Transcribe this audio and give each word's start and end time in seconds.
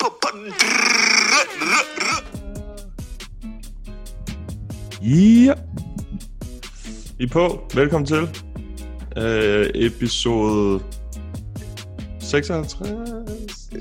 På. 0.00 0.28
Ja. 5.02 5.54
I 7.18 7.22
er 7.24 7.28
på. 7.32 7.60
Velkommen 7.74 8.06
til. 8.06 8.22
Uh, 9.16 9.66
episode 9.74 10.80
56. 12.20 12.76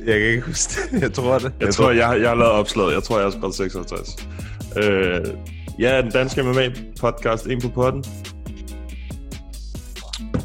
Jeg 0.06 0.20
kan 0.20 0.30
ikke 0.30 0.42
huske 0.42 0.82
det. 0.92 1.02
Jeg 1.02 1.14
tror 1.14 1.40
det. 1.40 1.54
Jeg 1.60 1.74
tror, 1.74 1.92
jeg, 1.92 2.22
jeg 2.22 2.30
har 2.30 2.36
lavet 2.36 2.54
opslaget. 2.54 2.94
Jeg 2.94 3.04
tror, 3.04 3.18
jeg 3.18 3.26
har 3.26 3.32
skrevet 3.32 3.56
56. 3.56 4.28
Uh, 4.76 5.38
ja, 5.80 6.02
den 6.02 6.12
danske 6.12 6.44
MMA 6.44 6.70
podcast, 7.00 7.48
En 7.48 7.62
på 7.62 7.70
potten. 7.70 8.06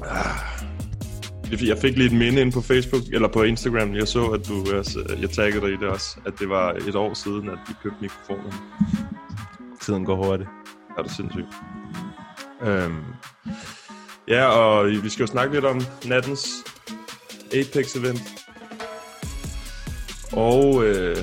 Ah. 0.05 0.52
Jeg 1.61 1.79
fik 1.79 1.97
lige 1.97 2.07
et 2.07 2.13
minde 2.13 2.41
ind 2.41 2.53
på 2.53 2.61
Facebook, 2.61 3.03
eller 3.13 3.29
på 3.29 3.43
Instagram. 3.43 3.95
Jeg 3.95 4.09
så, 4.09 4.27
at 4.27 4.49
du, 4.49 4.67
jeg 5.21 5.31
taggede 5.31 5.67
dig 5.67 5.73
i 5.73 5.77
det 5.77 5.89
også, 5.89 6.17
at 6.27 6.33
det 6.39 6.49
var 6.49 6.73
et 6.73 6.95
år 6.95 7.15
siden, 7.15 7.49
at 7.51 7.59
vi 7.69 7.75
købte 7.83 7.99
mikrofonen. 8.01 8.53
Tiden 9.81 10.05
går 10.05 10.17
hurtigt. 10.17 10.49
Er 10.99 11.03
det 11.03 11.13
sindssygt. 11.13 11.47
Øhm, 12.63 13.05
ja, 14.29 14.45
og 14.45 14.87
vi 15.03 15.09
skal 15.09 15.23
jo 15.23 15.27
snakke 15.27 15.55
lidt 15.55 15.65
om 15.65 15.81
nattens 16.05 16.49
Apex-event. 17.55 18.43
Og 20.33 20.85
øh, 20.85 21.17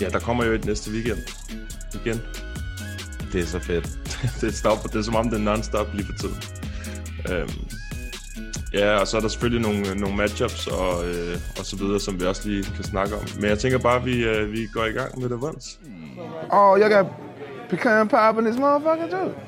ja, 0.00 0.08
der 0.08 0.18
kommer 0.18 0.44
jo 0.44 0.52
et 0.52 0.64
næste 0.64 0.90
weekend 0.90 1.18
igen. 1.94 2.20
Det 3.32 3.40
er 3.40 3.46
så 3.46 3.58
fedt. 3.58 3.98
det, 4.40 4.48
er 4.48 4.52
stop, 4.52 4.82
det 4.82 4.94
er 4.94 5.02
som 5.02 5.14
om, 5.14 5.30
det 5.30 5.40
er 5.40 5.56
non-stop 5.56 5.94
lige 5.94 6.06
for 6.06 6.14
tiden. 6.20 6.42
Øhm, 7.30 7.77
ja, 8.72 9.00
og 9.00 9.06
så 9.06 9.16
er 9.16 9.20
der 9.20 9.28
selvfølgelig 9.28 9.62
nogle, 9.62 9.88
øh, 9.88 9.94
nogle 9.94 10.16
matchups 10.16 10.66
og, 10.66 11.08
øh, 11.08 11.36
og 11.58 11.64
så 11.64 11.76
videre, 11.76 12.00
som 12.00 12.20
vi 12.20 12.26
også 12.26 12.48
lige 12.48 12.62
kan 12.62 12.84
snakke 12.84 13.14
om. 13.14 13.22
Men 13.40 13.50
jeg 13.50 13.58
tænker 13.58 13.78
bare, 13.78 13.96
at 13.96 14.04
vi, 14.04 14.24
øh, 14.24 14.52
vi 14.52 14.66
går 14.74 14.84
i 14.84 14.90
gang 14.90 15.20
med 15.20 15.28
det 15.28 15.38
once. 15.42 15.78
Oh, 16.50 16.80
jeg 16.80 16.90
got 16.90 17.06
pecan 17.70 18.08
pie 18.08 18.38
in 18.38 18.44
this 18.44 18.58
motherfucker 18.58 19.08
too. 19.10 19.47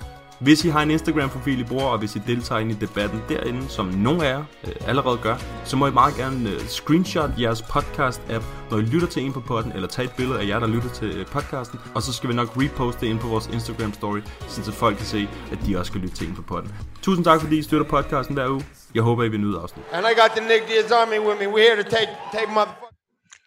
Hvis 0.41 0.65
I 0.65 0.69
har 0.69 0.81
en 0.81 0.91
Instagram-profil, 0.91 1.59
I 1.59 1.63
bruger, 1.63 1.85
og 1.85 1.97
hvis 1.97 2.15
I 2.15 2.19
deltager 2.27 2.59
ind 2.59 2.71
i 2.71 2.73
debatten 2.73 3.21
derinde, 3.29 3.69
som 3.69 3.85
nogle 3.85 4.25
af 4.25 4.29
jer 4.29 4.43
øh, 4.67 4.73
allerede 4.87 5.17
gør, 5.17 5.35
så 5.65 5.77
må 5.77 5.87
I 5.87 5.91
meget 5.91 6.15
gerne 6.15 6.49
øh, 6.49 6.59
screenshot 6.59 7.29
jeres 7.39 7.61
podcast-app, 7.61 8.43
når 8.71 8.77
I 8.77 8.81
lytter 8.81 9.07
til 9.07 9.25
en 9.25 9.33
på 9.33 9.39
podden, 9.39 9.71
eller 9.71 9.87
tage 9.87 10.05
et 10.05 10.13
billede 10.17 10.39
af 10.39 10.47
jer, 10.47 10.59
der 10.59 10.67
lytter 10.67 10.89
til 10.89 11.17
øh, 11.17 11.25
podcasten, 11.25 11.79
og 11.95 12.01
så 12.01 12.13
skal 12.13 12.29
vi 12.29 12.33
nok 12.33 12.49
reposte 12.57 13.01
det 13.01 13.07
ind 13.07 13.19
på 13.19 13.27
vores 13.27 13.47
Instagram-story, 13.47 14.21
så 14.47 14.71
folk 14.71 14.97
kan 14.97 15.05
se, 15.05 15.29
at 15.51 15.59
de 15.65 15.77
også 15.77 15.89
skal 15.89 16.01
lytte 16.01 16.15
til 16.15 16.27
en 16.27 16.35
på 16.35 16.41
podden. 16.41 16.75
Tusind 17.01 17.25
tak, 17.25 17.41
fordi 17.41 17.57
I 17.57 17.61
støtter 17.61 17.87
podcasten 17.87 18.35
hver 18.35 18.47
uge. 18.49 18.65
Jeg 18.95 19.03
håber, 19.03 19.23
I 19.23 19.29
vil 19.29 19.39
nyde 19.39 19.59
afsnit. 19.59 19.85
And 19.91 20.05
I 20.05 20.13
got 20.21 20.31
the 20.37 20.47
Nick 20.47 20.63
Diaz 20.67 20.91
Army 20.91 21.19
with 21.27 21.39
me. 21.41 21.47
We're 21.53 21.67
here 21.69 21.83
to 21.83 21.89
take 21.89 22.09
take 22.33 22.47
motherfucker. 22.53 22.91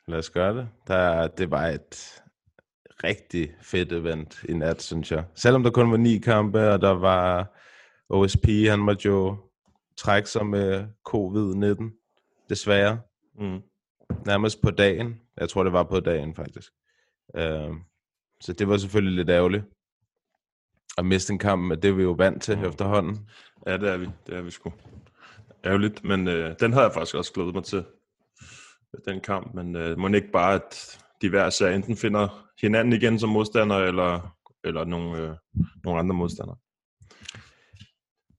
Lad 0.08 0.18
os 0.18 0.30
gøre 0.30 0.54
det. 0.54 0.68
Der, 0.88 1.26
det 1.26 1.50
var 1.50 1.66
et 1.66 2.13
rigtig 3.04 3.54
fedt 3.62 3.92
event 3.92 4.44
i 4.48 4.54
nat, 4.54 4.82
synes 4.82 5.12
jeg. 5.12 5.24
Selvom 5.34 5.62
der 5.62 5.70
kun 5.70 5.90
var 5.90 5.96
ni 5.96 6.18
kampe, 6.18 6.70
og 6.70 6.80
der 6.80 6.90
var 6.90 7.54
OSP, 8.08 8.46
han 8.68 8.78
måtte 8.78 9.08
jo 9.08 9.36
trække 9.96 10.30
sig 10.30 10.46
med 10.46 10.86
covid-19, 11.08 12.46
desværre. 12.48 13.00
Mm. 13.38 13.62
Nærmest 14.26 14.62
på 14.62 14.70
dagen. 14.70 15.20
Jeg 15.36 15.48
tror, 15.48 15.64
det 15.64 15.72
var 15.72 15.82
på 15.82 16.00
dagen, 16.00 16.34
faktisk. 16.34 16.72
Uh, 17.38 17.76
så 18.40 18.52
det 18.52 18.68
var 18.68 18.76
selvfølgelig 18.76 19.16
lidt 19.16 19.30
ærgerligt. 19.30 19.64
At 20.98 21.06
miste 21.06 21.32
en 21.32 21.38
kamp, 21.38 21.62
men 21.62 21.82
det 21.82 21.88
er 21.88 21.94
vi 21.94 22.02
jo 22.02 22.10
vant 22.10 22.42
til 22.42 22.58
mm. 22.58 22.64
efterhånden. 22.64 23.28
Ja, 23.66 23.76
det 23.76 23.88
er 23.88 23.96
vi. 23.96 24.08
Det 24.26 24.36
er 24.36 24.42
vi 24.42 24.50
sgu. 24.50 24.72
Ærgerligt, 25.64 26.04
men 26.04 26.28
øh, 26.28 26.54
den 26.60 26.72
havde 26.72 26.84
jeg 26.84 26.94
faktisk 26.94 27.14
også 27.14 27.32
glædet 27.32 27.54
mig 27.54 27.64
til. 27.64 27.84
Den 29.04 29.20
kamp, 29.20 29.54
men 29.54 29.76
øh, 29.76 29.98
må 29.98 30.08
ikke 30.08 30.30
bare, 30.32 30.54
at 30.54 31.03
de 31.22 31.28
hver 31.28 31.50
ser 31.50 31.68
enten 31.68 31.96
finder 31.96 32.48
hinanden 32.60 32.92
igen 32.92 33.18
som 33.18 33.28
modstander, 33.28 33.76
eller, 33.76 34.36
eller 34.64 34.84
nogle, 34.84 35.18
øh, 35.18 35.36
nogle 35.84 35.98
andre 35.98 36.14
modstandere. 36.14 36.56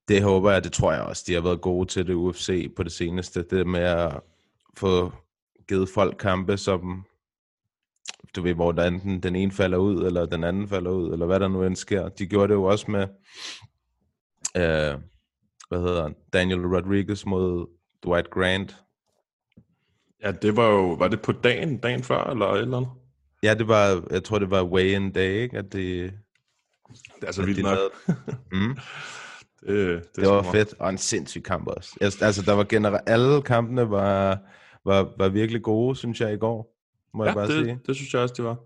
Det 0.07 0.23
håber 0.23 0.51
jeg, 0.51 0.63
det 0.63 0.73
tror 0.73 0.93
jeg 0.93 1.01
også. 1.01 1.23
De 1.27 1.33
har 1.33 1.41
været 1.41 1.61
gode 1.61 1.89
til 1.89 2.07
det 2.07 2.13
UFC 2.13 2.75
på 2.75 2.83
det 2.83 2.91
seneste. 2.91 3.43
Det 3.43 3.67
med 3.67 3.79
at 3.81 4.19
få 4.77 5.13
givet 5.67 5.89
folk 5.89 6.17
kampe, 6.17 6.57
som 6.57 7.05
du 8.35 8.41
ved, 8.41 8.53
hvor 8.53 8.71
der 8.71 8.87
enten 8.87 9.23
den 9.23 9.35
ene 9.35 9.51
falder 9.51 9.77
ud, 9.77 10.05
eller 10.05 10.25
den 10.25 10.43
anden 10.43 10.67
falder 10.67 10.91
ud, 10.91 11.13
eller 11.13 11.25
hvad 11.25 11.39
der 11.39 11.47
nu 11.47 11.63
end 11.63 11.75
sker. 11.75 12.09
De 12.09 12.25
gjorde 12.25 12.47
det 12.47 12.53
jo 12.53 12.63
også 12.63 12.91
med, 12.91 13.01
øh, 14.57 15.01
hvad 15.69 15.79
hedder 15.79 16.03
han, 16.03 16.15
Daniel 16.33 16.61
Rodriguez 16.61 17.25
mod 17.25 17.67
Dwight 18.05 18.29
Grant. 18.29 18.84
Ja, 20.25 20.31
det 20.31 20.55
var 20.57 20.67
jo, 20.69 20.93
var 20.93 21.07
det 21.07 21.21
på 21.21 21.31
dagen, 21.31 21.77
dagen 21.77 22.03
før, 22.03 22.23
eller 22.23 22.45
et 22.45 22.61
eller 22.61 22.77
andet? 22.77 22.91
Ja, 23.43 23.53
det 23.53 23.67
var, 23.67 24.03
jeg 24.11 24.23
tror 24.23 24.39
det 24.39 24.49
var 24.51 24.63
weigh-in 24.63 25.11
day, 25.11 25.41
ikke? 25.41 25.57
At 25.57 25.73
det, 25.73 26.13
Det 27.21 27.27
er 27.27 27.31
så 27.31 27.41
at 27.41 27.47
vildt 27.47 27.57
de 27.57 27.63
nok. 27.63 27.77
mm. 28.51 28.77
Det, 29.67 30.03
det, 30.15 30.15
det 30.15 30.29
var 30.29 30.51
fedt, 30.51 30.73
og 30.79 30.89
en 30.89 30.97
sindssyg 30.97 31.43
kamp 31.43 31.67
også. 31.67 31.97
Jeg, 32.01 32.11
altså, 32.21 32.41
der 32.41 32.53
var 32.53 32.63
generelt, 32.63 33.03
alle 33.09 33.41
kampene 33.41 33.89
var, 33.89 34.39
var, 34.85 35.13
var 35.17 35.29
virkelig 35.29 35.61
gode, 35.63 35.95
synes 35.95 36.21
jeg, 36.21 36.33
i 36.33 36.37
går, 36.37 36.75
må 37.13 37.23
Ja, 37.23 37.27
jeg 37.29 37.35
bare 37.35 37.47
det, 37.47 37.65
sige. 37.65 37.79
det 37.87 37.95
synes 37.95 38.13
jeg 38.13 38.21
også, 38.21 38.33
det 38.37 38.45
var. 38.45 38.57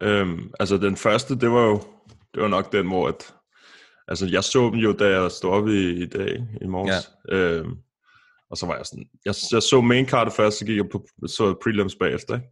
Øhm, 0.00 0.50
altså 0.60 0.76
den 0.76 0.96
første, 0.96 1.38
det 1.38 1.50
var 1.50 1.62
jo 1.66 1.80
det 2.34 2.42
var 2.42 2.48
nok 2.48 2.72
den, 2.72 2.86
hvor 2.86 3.08
at, 3.08 3.34
altså 4.08 4.26
jeg 4.26 4.44
så 4.44 4.64
dem 4.70 4.74
jo, 4.74 4.92
da 4.92 5.20
jeg 5.20 5.30
stod 5.30 5.50
op 5.50 5.68
i, 5.68 5.90
i 6.02 6.06
dag, 6.06 6.46
i 6.62 6.66
morges. 6.66 7.10
Ja. 7.28 7.36
Øhm, 7.36 7.76
og 8.50 8.56
så 8.56 8.66
var 8.66 8.76
jeg 8.76 8.86
sådan, 8.86 9.08
jeg, 9.24 9.34
jeg 9.52 9.62
så 9.62 9.80
main 9.80 10.06
cardet 10.06 10.32
først, 10.32 10.58
så 10.58 10.64
gik 10.64 10.76
jeg 10.76 10.88
på, 10.92 11.06
så 11.26 11.54
prelims 11.62 11.94
bagefter, 11.94 12.34
ikke? 12.34 12.48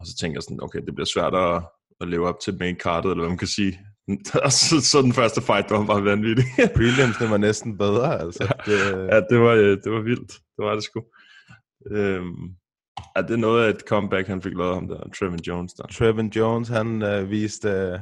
Og 0.00 0.06
så 0.06 0.16
tænkte 0.20 0.36
jeg 0.36 0.42
sådan, 0.42 0.62
okay, 0.62 0.80
det 0.86 0.94
bliver 0.94 1.06
svært 1.14 1.34
at, 1.34 1.62
at 2.00 2.08
leve 2.08 2.28
op 2.28 2.40
til 2.40 2.58
main 2.58 2.76
cardet, 2.76 3.10
eller 3.10 3.22
hvad 3.22 3.28
man 3.28 3.38
kan 3.38 3.48
sige. 3.48 3.78
Så, 4.50 4.80
så 4.80 5.02
den 5.02 5.12
første 5.12 5.42
fight, 5.42 5.68
der 5.68 5.78
var 5.78 5.86
bare 5.86 6.04
vanvittig. 6.04 6.44
Prelimsene 6.76 7.30
var 7.30 7.36
næsten 7.36 7.78
bedre, 7.78 8.20
altså. 8.20 8.54
Det, 8.66 8.78
ja, 9.12 9.20
det 9.30 9.40
var, 9.40 9.52
øh, 9.52 9.76
det 9.84 9.92
var 9.92 10.00
vildt. 10.00 10.32
Det 10.56 10.64
var 10.64 10.74
det 10.74 10.84
sgu. 10.84 11.02
Øhm, 11.90 12.54
ja, 13.16 13.22
det 13.22 13.30
er 13.30 13.36
noget 13.36 13.64
af 13.64 13.70
et 13.70 13.80
comeback, 13.80 14.28
han 14.28 14.42
fik 14.42 14.52
lavet 14.56 14.74
ham 14.74 14.88
der, 14.88 15.08
Trevin 15.18 15.40
Jones 15.46 15.72
der. 15.72 15.86
Trevin 15.86 16.28
Jones, 16.28 16.68
han 16.68 17.02
øh, 17.02 17.30
viste, 17.30 17.68
øh, 17.68 17.98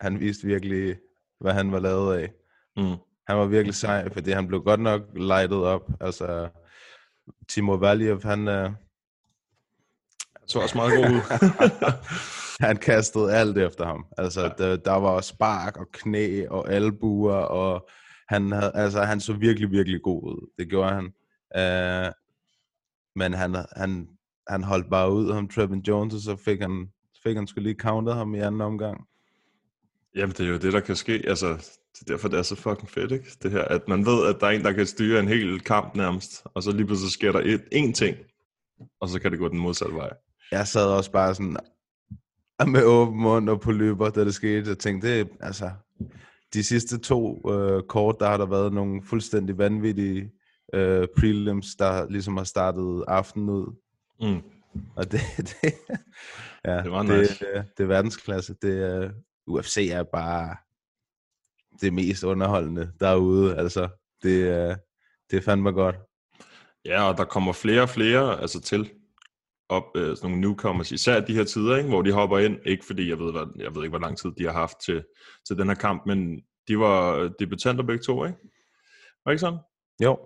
han 0.00 0.20
viste 0.20 0.46
virkelig, 0.46 0.96
hvad 1.40 1.52
han 1.52 1.72
var 1.72 1.78
lavet 1.78 2.16
af. 2.16 2.32
Mm. 2.76 2.96
Han 3.28 3.36
var 3.38 3.46
virkelig 3.46 3.74
sej, 3.74 4.12
fordi 4.12 4.30
han 4.30 4.46
blev 4.46 4.60
godt 4.62 4.80
nok 4.80 5.02
lightet 5.16 5.64
op. 5.64 5.90
Altså, 6.00 6.48
Timo 7.48 7.72
Valjev, 7.72 8.22
han, 8.22 8.48
øh, 8.48 8.70
Så 10.46 10.60
også 10.60 10.76
meget 10.76 10.92
god 10.96 11.10
ud. 11.10 11.20
han 12.66 12.76
kastede 12.76 13.32
alt 13.32 13.58
efter 13.58 13.86
ham. 13.86 14.06
Altså, 14.18 14.40
ja. 14.42 14.48
der, 14.48 14.76
der 14.76 14.92
var 14.92 15.20
spark 15.20 15.76
og 15.76 15.86
knæ 15.92 16.46
og 16.46 16.72
albuer, 16.72 17.34
og 17.34 17.88
han, 18.28 18.52
havde, 18.52 18.72
altså, 18.74 19.02
han 19.02 19.20
så 19.20 19.32
virkelig, 19.32 19.70
virkelig 19.70 20.02
god 20.02 20.22
ud. 20.22 20.50
Det 20.58 20.68
gjorde 20.68 20.92
han. 20.92 21.04
Uh, 21.58 22.12
men 23.16 23.34
han, 23.34 23.56
han, 23.76 24.08
han 24.48 24.64
holdt 24.64 24.90
bare 24.90 25.12
ud, 25.12 25.32
ham 25.32 25.48
Trevin 25.48 25.80
Jones, 25.80 26.14
og 26.14 26.20
så 26.20 26.36
fik 26.36 26.60
han, 26.60 26.88
fik 27.22 27.36
han 27.36 27.46
skulle 27.46 27.68
lige 27.68 27.80
countet 27.80 28.14
ham 28.14 28.34
i 28.34 28.38
anden 28.38 28.60
omgang. 28.60 29.06
Jamen, 30.14 30.30
det 30.30 30.40
er 30.40 30.50
jo 30.50 30.58
det, 30.58 30.72
der 30.72 30.80
kan 30.80 30.96
ske. 30.96 31.22
Altså, 31.26 31.78
det 31.94 32.00
er 32.00 32.12
derfor, 32.14 32.28
det 32.28 32.38
er 32.38 32.42
så 32.42 32.54
fucking 32.56 32.90
fedt, 32.90 33.12
ikke? 33.12 33.30
Det 33.42 33.50
her, 33.50 33.62
at 33.64 33.88
man 33.88 34.06
ved, 34.06 34.26
at 34.26 34.36
der 34.40 34.46
er 34.46 34.50
en, 34.50 34.64
der 34.64 34.72
kan 34.72 34.86
styre 34.86 35.20
en 35.20 35.28
hel 35.28 35.60
kamp 35.60 35.94
nærmest, 35.96 36.42
og 36.54 36.62
så 36.62 36.72
lige 36.72 36.86
pludselig 36.86 37.12
sker 37.12 37.32
der 37.32 37.40
et, 37.40 37.62
én 37.74 37.92
ting, 37.92 38.16
og 39.00 39.08
så 39.08 39.20
kan 39.20 39.30
det 39.30 39.38
gå 39.38 39.48
den 39.48 39.58
modsatte 39.58 39.94
vej. 39.94 40.10
Jeg 40.50 40.68
sad 40.68 40.86
også 40.86 41.12
bare 41.12 41.34
sådan 41.34 41.56
med 42.66 42.84
åben 42.84 43.20
mund 43.20 43.48
og 43.48 43.60
på 43.60 43.72
løber, 43.72 44.10
da 44.10 44.24
det 44.24 44.34
skete. 44.34 44.68
Jeg 44.70 44.78
tænkte, 44.78 45.18
det, 45.18 45.28
altså, 45.40 45.70
de 46.54 46.62
sidste 46.64 46.98
to 46.98 47.50
øh, 47.52 47.82
kort, 47.82 48.16
der 48.20 48.26
har 48.28 48.36
der 48.36 48.46
været 48.46 48.72
nogle 48.72 49.02
fuldstændig 49.02 49.58
vanvittige 49.58 50.30
øh, 50.74 51.08
prelims, 51.18 51.66
der 51.78 52.10
ligesom 52.10 52.36
har 52.36 52.44
startet 52.44 53.04
aftenen 53.08 53.48
ud. 53.50 53.76
Mm. 54.20 54.42
Og 54.96 55.12
det, 55.12 55.20
det, 55.62 55.74
ja, 56.64 56.76
Det 56.82 56.90
var 56.90 57.02
det, 57.02 57.20
nice. 57.20 57.46
øh, 57.54 57.62
det 57.76 57.82
er 57.84 57.88
verdensklasse. 57.88 58.54
Det, 58.62 58.82
er- 58.82 59.10
UFC 59.46 59.88
er 59.92 60.02
bare 60.02 60.56
det 61.80 61.92
mest 61.92 62.24
underholdende 62.24 62.90
derude. 63.00 63.56
Altså, 63.56 63.88
det, 64.22 64.48
er- 64.48 64.76
det 65.30 65.36
er 65.36 65.40
fandme 65.42 65.70
godt. 65.72 65.96
Ja, 66.84 67.02
og 67.08 67.16
der 67.18 67.24
kommer 67.24 67.52
flere 67.52 67.82
og 67.82 67.88
flere 67.88 68.40
altså 68.40 68.60
til 68.60 68.90
op, 69.68 69.82
øh, 69.96 70.16
sådan 70.16 70.30
nogle 70.30 70.40
newcomers, 70.40 70.92
især 70.92 71.20
de 71.20 71.34
her 71.34 71.44
tider, 71.44 71.76
ikke, 71.76 71.88
hvor 71.88 72.02
de 72.02 72.12
hopper 72.12 72.38
ind, 72.38 72.56
ikke 72.66 72.84
fordi 72.86 73.08
jeg 73.10 73.18
ved, 73.18 73.32
hvad, 73.32 73.46
jeg 73.64 73.74
ved 73.74 73.82
ikke, 73.82 73.96
hvor 73.98 74.06
lang 74.06 74.18
tid 74.18 74.30
de 74.38 74.44
har 74.44 74.52
haft 74.52 74.76
til, 74.86 75.04
til 75.46 75.58
den 75.58 75.68
her 75.68 75.74
kamp, 75.74 76.02
men 76.06 76.40
de 76.68 76.78
var 76.78 77.28
debutanter 77.38 77.84
begge 77.84 78.02
to, 78.04 78.24
ikke? 78.24 78.38
Var 79.24 79.32
ikke 79.32 79.40
sådan? 79.40 79.58
Jo, 80.02 80.18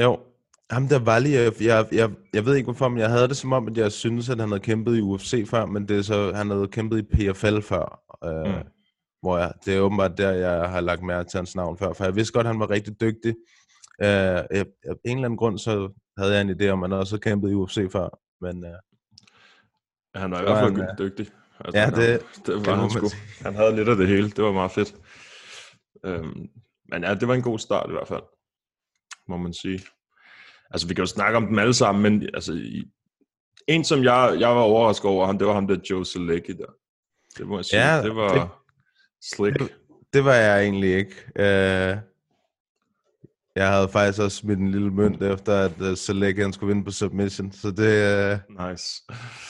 jo. 0.00 0.18
Ham 0.70 0.88
der 0.88 0.98
var 0.98 1.18
lige, 1.18 1.38
jeg, 1.60 1.86
jeg, 1.92 2.10
jeg 2.34 2.44
ved 2.46 2.54
ikke 2.54 2.64
hvorfor, 2.66 2.88
men 2.88 2.98
jeg 2.98 3.10
havde 3.10 3.28
det 3.28 3.36
som 3.36 3.52
om, 3.52 3.68
at 3.68 3.76
jeg 3.78 3.92
synes, 3.92 4.28
at 4.30 4.40
han 4.40 4.48
havde 4.48 4.60
kæmpet 4.60 4.96
i 4.96 5.00
UFC 5.00 5.48
før, 5.48 5.66
men 5.66 5.88
det 5.88 5.98
er 5.98 6.02
så, 6.02 6.32
han 6.32 6.50
havde 6.50 6.68
kæmpet 6.68 6.98
i 6.98 7.02
PFL 7.32 7.60
før. 7.60 8.00
Øh, 8.24 8.54
Mm. 8.56 8.68
Hvor 9.24 9.38
jeg, 9.38 9.52
det 9.64 9.74
er 9.76 9.80
åbenbart 9.80 10.18
der, 10.18 10.30
jeg 10.30 10.68
har 10.70 10.80
lagt 10.80 11.02
mærke 11.02 11.28
til 11.30 11.38
hans 11.38 11.56
navn 11.56 11.78
før, 11.78 11.92
for 11.92 12.04
jeg 12.04 12.16
vidste 12.16 12.32
godt, 12.32 12.46
at 12.46 12.52
han 12.52 12.60
var 12.60 12.70
rigtig 12.70 13.00
dygtig. 13.00 13.34
Øh, 14.02 14.08
af 14.08 14.64
en 15.04 15.16
eller 15.16 15.24
anden 15.24 15.36
grund, 15.36 15.58
så 15.58 15.92
havde 16.18 16.32
jeg 16.32 16.40
en 16.40 16.50
idé 16.60 16.68
om, 16.68 16.82
at 16.84 16.90
han 16.90 16.98
også 16.98 17.18
kæmpet 17.18 17.50
i 17.50 17.54
UFC 17.54 17.92
før, 17.92 18.08
men 18.40 18.64
øh, 18.64 18.70
Han 20.14 20.30
var 20.30 20.40
i 20.40 20.42
hvert 20.42 20.58
fald 20.58 20.76
han, 20.76 20.86
han, 20.88 20.98
dygtig. 20.98 21.26
Altså, 21.60 21.80
ja, 21.80 21.86
det- 21.90 22.20
det 22.36 22.46
det 22.46 22.66
var 22.66 22.74
han 22.74 22.90
sgu. 22.90 23.08
Han 23.42 23.54
havde 23.54 23.76
lidt 23.76 23.88
af 23.88 23.96
det 23.96 24.08
hele. 24.08 24.30
Det 24.30 24.44
var 24.44 24.52
meget 24.52 24.70
fedt. 24.70 24.94
Øhm, 26.04 26.48
men 26.92 27.02
ja, 27.04 27.14
det 27.14 27.28
var 27.28 27.34
en 27.34 27.42
god 27.42 27.58
start 27.58 27.88
i 27.90 27.92
hvert 27.92 28.08
fald, 28.08 28.22
må 29.28 29.36
man 29.36 29.52
sige. 29.54 29.80
Altså, 30.70 30.88
vi 30.88 30.94
kan 30.94 31.02
jo 31.02 31.06
snakke 31.06 31.36
om 31.36 31.46
dem 31.46 31.58
alle 31.58 31.74
sammen, 31.74 32.02
men 32.02 32.28
altså, 32.34 32.52
i, 32.52 32.84
en, 33.68 33.84
som 33.84 34.04
jeg, 34.04 34.36
jeg 34.40 34.48
var 34.48 34.62
overrasket 34.62 35.10
over, 35.10 35.26
ham, 35.26 35.38
det 35.38 35.46
var 35.46 35.52
ham 35.54 35.66
der 35.66 35.76
Joe 35.90 36.04
Selecki 36.06 36.52
der. 36.52 36.72
Det 37.38 37.46
må 37.46 37.58
jeg 37.58 37.64
sige. 37.64 37.80
Ja, 37.94 38.02
det 38.02 38.16
var 38.16 38.28
det- 38.34 38.48
slick. 39.32 39.58
det, 39.58 39.68
det 40.12 40.24
var 40.24 40.34
jeg 40.34 40.62
egentlig 40.62 40.94
ikke. 40.94 41.14
Øh, 41.36 41.96
jeg 43.56 43.68
havde 43.72 43.88
faktisk 43.88 44.22
også 44.22 44.36
smidt 44.36 44.58
en 44.58 44.70
lille 44.70 44.90
mønt 44.90 45.22
efter, 45.22 45.60
at 45.60 45.80
uh, 45.80 45.96
Selek 45.96 46.38
han 46.38 46.52
skulle 46.52 46.74
vinde 46.74 46.84
på 46.84 46.90
submission, 46.90 47.52
så 47.52 47.70
det... 47.70 47.88
Øh, 47.88 48.68
Nice. 48.70 49.02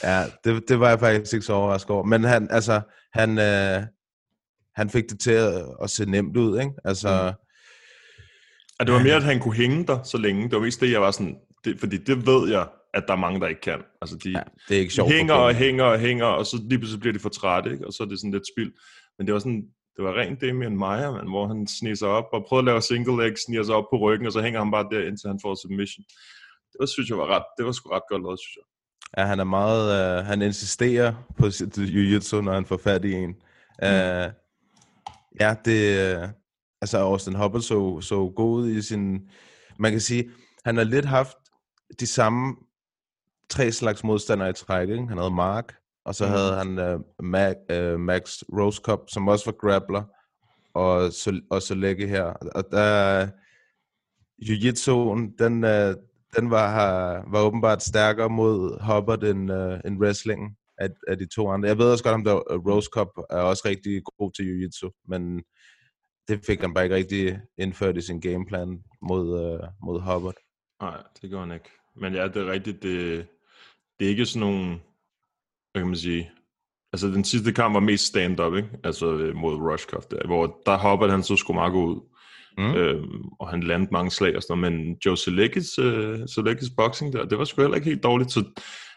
Ja, 0.03 0.23
det, 0.43 0.69
det 0.69 0.79
var 0.79 0.89
jeg 0.89 0.99
faktisk 0.99 1.33
ikke 1.33 1.45
så 1.45 1.53
overrasket 1.53 1.89
over. 1.91 2.03
Men 2.03 2.23
han, 2.23 2.47
altså, 2.51 2.81
han, 3.13 3.37
øh, 3.39 3.83
han 4.75 4.89
fik 4.89 5.03
det 5.09 5.19
til 5.19 5.31
at, 5.31 5.65
at 5.83 5.89
se 5.89 6.05
nemt 6.05 6.37
ud, 6.37 6.59
ikke? 6.59 6.71
Altså, 6.85 7.33
Mm. 7.33 7.41
Og 8.79 8.85
det 8.85 8.93
var 8.93 9.03
mere, 9.03 9.15
at 9.15 9.23
han 9.23 9.39
kunne 9.39 9.55
hænge 9.55 9.87
der 9.87 10.03
så 10.03 10.17
længe. 10.17 10.43
Det 10.43 10.51
var 10.51 10.59
mest 10.59 10.81
det, 10.81 10.91
jeg 10.91 11.01
var 11.01 11.11
sådan... 11.11 11.35
Det, 11.65 11.79
fordi 11.79 11.97
det 11.97 12.27
ved 12.27 12.49
jeg, 12.51 12.67
at 12.93 13.03
der 13.07 13.13
er 13.13 13.17
mange, 13.17 13.39
der 13.39 13.47
ikke 13.47 13.61
kan. 13.61 13.79
Altså, 14.01 14.17
de, 14.23 14.29
ja, 14.29 14.41
det 14.69 14.77
er 14.77 14.81
ikke 14.81 14.93
sjovt. 14.93 15.13
hænger 15.13 15.33
og 15.33 15.53
hænger 15.55 15.83
og 15.83 15.99
hænger, 15.99 16.25
og 16.25 16.45
så 16.45 16.61
lige 16.69 16.79
pludselig 16.79 16.99
bliver 16.99 17.13
de 17.13 17.19
for 17.19 17.29
trætte, 17.29 17.71
ikke? 17.71 17.87
og 17.87 17.93
så 17.93 18.03
er 18.03 18.07
det 18.07 18.19
sådan 18.19 18.31
lidt 18.31 18.43
spild. 18.55 18.71
Men 19.17 19.27
det 19.27 19.33
var 19.33 19.39
sådan, 19.39 19.67
det 19.95 20.03
var 20.03 20.13
rent 20.19 20.41
Damien 20.41 20.77
Meyer, 20.77 21.11
man, 21.11 21.27
hvor 21.27 21.47
han 21.47 21.67
sniger 21.67 21.95
sig 21.95 22.07
op 22.07 22.25
og 22.33 22.45
prøver 22.47 22.61
at 22.61 22.65
lave 22.65 22.81
single 22.81 23.23
leg, 23.23 23.33
sniger 23.45 23.63
sig 23.63 23.75
op 23.75 23.85
på 23.91 23.97
ryggen, 23.97 24.27
og 24.27 24.33
så 24.33 24.41
hænger 24.41 24.59
han 24.63 24.71
bare 24.71 24.87
der, 24.91 25.07
indtil 25.07 25.27
han 25.27 25.39
får 25.43 25.55
submission. 25.55 26.03
Det 26.71 26.77
var, 26.79 26.85
synes 26.85 27.09
jeg 27.09 27.17
var 27.17 27.27
ret, 27.27 27.45
det 27.57 27.65
var 27.65 27.71
sgu 27.71 27.89
ret 27.89 28.09
godt 28.09 28.21
lavet, 28.21 28.39
synes 28.39 28.55
jeg. 28.55 28.65
Ja, 29.17 29.25
han 29.25 29.39
er 29.39 29.43
meget... 29.43 30.17
Øh, 30.19 30.25
han 30.25 30.41
insisterer 30.41 31.13
på 31.37 31.49
sit 31.49 31.77
jiu-jitsu, 31.77 32.41
når 32.41 32.53
han 32.53 32.65
får 32.65 32.77
fat 32.77 33.05
i 33.05 33.13
en. 33.13 33.29
Mm. 33.29 33.87
Øh, 33.87 34.29
ja, 35.39 35.55
det... 35.65 35.81
Øh, 36.15 36.29
altså, 36.81 36.97
Austin 36.97 37.35
Hopper 37.35 37.59
så, 37.59 38.01
så 38.01 38.33
god 38.35 38.61
ud 38.61 38.69
i 38.69 38.81
sin... 38.81 39.29
Man 39.79 39.91
kan 39.91 40.01
sige, 40.01 40.31
han 40.65 40.77
har 40.77 40.83
lidt 40.83 41.05
haft 41.05 41.37
de 41.99 42.07
samme 42.07 42.55
tre 43.49 43.71
slags 43.71 44.03
modstandere 44.03 44.49
i 44.49 44.53
træk. 44.53 44.89
Ikke? 44.89 45.07
Han 45.07 45.17
havde 45.17 45.31
Mark, 45.31 45.75
og 46.05 46.15
så 46.15 46.25
Mm. 46.25 46.31
havde 46.31 46.53
han 46.55 46.79
øh, 46.79 46.99
Mac, 47.23 47.55
øh, 47.71 47.99
Max 47.99 48.41
Rosecop, 48.41 48.99
som 49.07 49.27
også 49.27 49.45
var 49.45 49.51
grappler, 49.67 50.03
og 50.73 51.11
så, 51.13 51.41
og 51.49 51.61
så 51.61 51.75
lægge 51.75 52.07
her. 52.07 52.23
Og 52.55 52.63
der... 52.71 53.27
Jiu-jitsu'en, 54.41 55.35
den, 55.39 55.63
øh, 55.63 55.95
den 56.35 56.49
var, 56.51 56.71
var 57.31 57.41
åbenbart 57.41 57.83
stærkere 57.83 58.29
mod 58.29 58.79
Hubbard 58.81 59.23
end, 59.23 59.51
uh, 59.51 59.79
end 59.85 60.01
wrestling 60.01 60.57
af, 60.77 60.89
af 61.07 61.17
de 61.17 61.27
to 61.35 61.49
andre. 61.49 61.67
Jeg 61.69 61.77
ved 61.77 61.91
også 61.91 62.03
godt, 62.03 62.13
om 62.13 62.23
der 62.23 62.33
uh, 62.53 62.67
Rose 62.67 62.89
Cup 62.93 63.07
er 63.29 63.39
også 63.41 63.61
rigtig 63.65 64.01
god 64.17 64.31
til 64.31 64.43
Jiu-Jitsu, 64.43 65.03
men 65.07 65.43
det 66.27 66.45
fik 66.45 66.61
han 66.61 66.73
bare 66.73 66.83
ikke 66.83 66.95
rigtig 66.95 67.39
indført 67.57 67.97
i 67.97 68.01
sin 68.01 68.21
gameplan 68.21 68.83
mod, 69.01 69.25
uh, 69.29 69.67
mod 69.85 70.01
Hubbard. 70.01 70.35
Nej, 70.81 70.97
det 71.21 71.29
gør 71.31 71.39
han 71.39 71.51
ikke. 71.51 71.69
Men 71.95 72.13
ja, 72.13 72.27
det 72.27 72.37
er 72.37 72.51
rigtigt, 72.51 72.83
det, 72.83 73.27
det 73.99 74.05
er 74.05 74.09
ikke 74.09 74.25
sådan 74.25 74.39
nogle, 74.47 74.79
hvad 75.75 75.81
kan 75.81 75.89
man 75.89 75.97
sige, 75.97 76.31
altså 76.93 77.07
den 77.07 77.23
sidste 77.23 77.51
kamp 77.53 77.73
var 77.73 77.79
mest 77.79 78.05
stand-up, 78.05 78.55
ikke? 78.55 78.69
Altså 78.83 79.13
øh, 79.13 79.35
mod 79.35 79.55
Rushcraft, 79.55 80.11
der, 80.11 80.27
hvor 80.27 80.61
der 80.65 80.77
hoppede 80.77 81.11
han 81.11 81.23
så 81.23 81.35
sgu 81.35 81.53
meget 81.53 81.73
ud. 81.73 81.99
Mm. 82.57 82.75
Øhm, 82.75 83.23
og 83.39 83.49
han 83.49 83.63
landede 83.63 83.89
mange 83.91 84.11
slag 84.11 84.35
og 84.35 84.41
sådan 84.41 84.61
noget, 84.61 84.73
men 84.73 84.97
Joe 85.05 85.15
Selecki's, 85.15 85.81
øh, 85.83 86.19
Selecki's 86.19 86.73
boxing 86.77 87.13
der, 87.13 87.25
det 87.25 87.37
var 87.37 87.45
sgu 87.45 87.61
heller 87.61 87.75
ikke 87.75 87.89
helt 87.89 88.03
dårligt. 88.03 88.31
Så, 88.31 88.43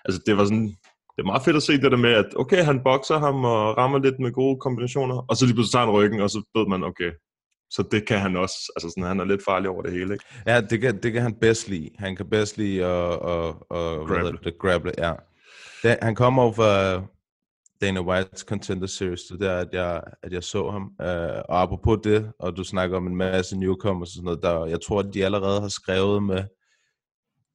altså 0.04 0.22
det 0.26 0.36
var 0.36 0.44
sådan, 0.44 0.68
det 1.14 1.22
er 1.22 1.26
meget 1.26 1.42
fedt 1.42 1.56
at 1.56 1.62
se 1.62 1.72
det 1.72 1.92
der 1.92 1.96
med, 1.96 2.12
at 2.12 2.26
okay, 2.36 2.64
han 2.64 2.80
bokser 2.84 3.18
ham 3.18 3.44
og 3.44 3.76
rammer 3.78 3.98
lidt 3.98 4.20
med 4.20 4.32
gode 4.32 4.60
kombinationer, 4.60 5.16
og 5.28 5.36
så 5.36 5.46
lige 5.46 5.54
pludselig 5.54 5.72
tager 5.72 5.86
han 5.86 5.94
ryggen, 5.94 6.20
og 6.20 6.30
så 6.30 6.42
ved 6.54 6.66
man, 6.66 6.84
okay, 6.84 7.10
så 7.70 7.82
det 7.90 8.06
kan 8.06 8.18
han 8.18 8.36
også. 8.36 8.72
Altså 8.76 8.88
sådan, 8.88 9.08
han 9.08 9.20
er 9.20 9.24
lidt 9.24 9.44
farlig 9.44 9.70
over 9.70 9.82
det 9.82 9.92
hele, 9.92 10.12
ikke? 10.12 10.24
Ja, 10.46 10.60
det 10.60 10.80
kan, 10.80 11.02
det 11.02 11.12
kan 11.12 11.22
han 11.22 11.34
bedst 11.34 11.68
lide. 11.68 11.90
Han 11.98 12.16
kan 12.16 12.26
bedst 12.30 12.58
lide 12.58 12.84
at, 12.84 13.12
at, 13.12 13.54
at 13.70 14.08
hedder 14.08 14.32
det, 14.44 14.58
grapple. 14.58 14.92
Ja. 14.98 15.12
Det, 15.82 15.98
han 16.02 16.14
kommer 16.14 16.42
over 16.42 16.52
fra 16.52 17.02
Dana 17.80 18.00
White's 18.00 18.44
Contender 18.44 18.86
Series, 18.86 19.20
det 19.20 19.40
der, 19.40 19.58
at 19.58 19.68
jeg, 19.72 20.02
at 20.22 20.32
jeg 20.32 20.44
så 20.44 20.70
ham. 20.70 20.82
Uh, 20.82 21.42
og 21.48 21.62
apropos 21.62 21.98
det, 22.04 22.32
og 22.38 22.56
du 22.56 22.64
snakker 22.64 22.96
om 22.96 23.06
en 23.06 23.16
masse 23.16 23.58
newcomers 23.58 24.08
og 24.08 24.12
sådan 24.12 24.24
noget, 24.24 24.42
der, 24.42 24.66
jeg 24.66 24.80
tror, 24.80 25.00
at 25.00 25.14
de 25.14 25.24
allerede 25.24 25.60
har 25.60 25.68
skrevet 25.68 26.22
med 26.22 26.44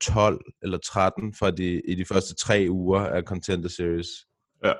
12 0.02 0.46
eller 0.62 0.78
13 0.78 1.34
for 1.40 1.52
de, 1.52 1.82
i 1.88 1.96
de 1.96 2.06
første 2.06 2.36
tre 2.36 2.68
uger 2.70 3.00
af 3.00 3.24
Contender 3.24 3.70
Series. 3.70 4.08
Ja. 4.66 4.74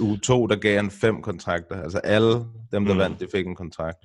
Uge 0.00 0.18
2, 0.18 0.46
der 0.46 0.56
gav 0.56 0.76
han 0.76 0.90
fem 0.90 1.22
kontrakter. 1.22 1.82
Altså 1.82 1.98
alle 1.98 2.34
dem, 2.72 2.84
der 2.84 2.92
mm. 2.92 2.98
vandt, 2.98 3.20
de 3.20 3.28
fik 3.32 3.46
en 3.46 3.56
kontrakt. 3.56 3.98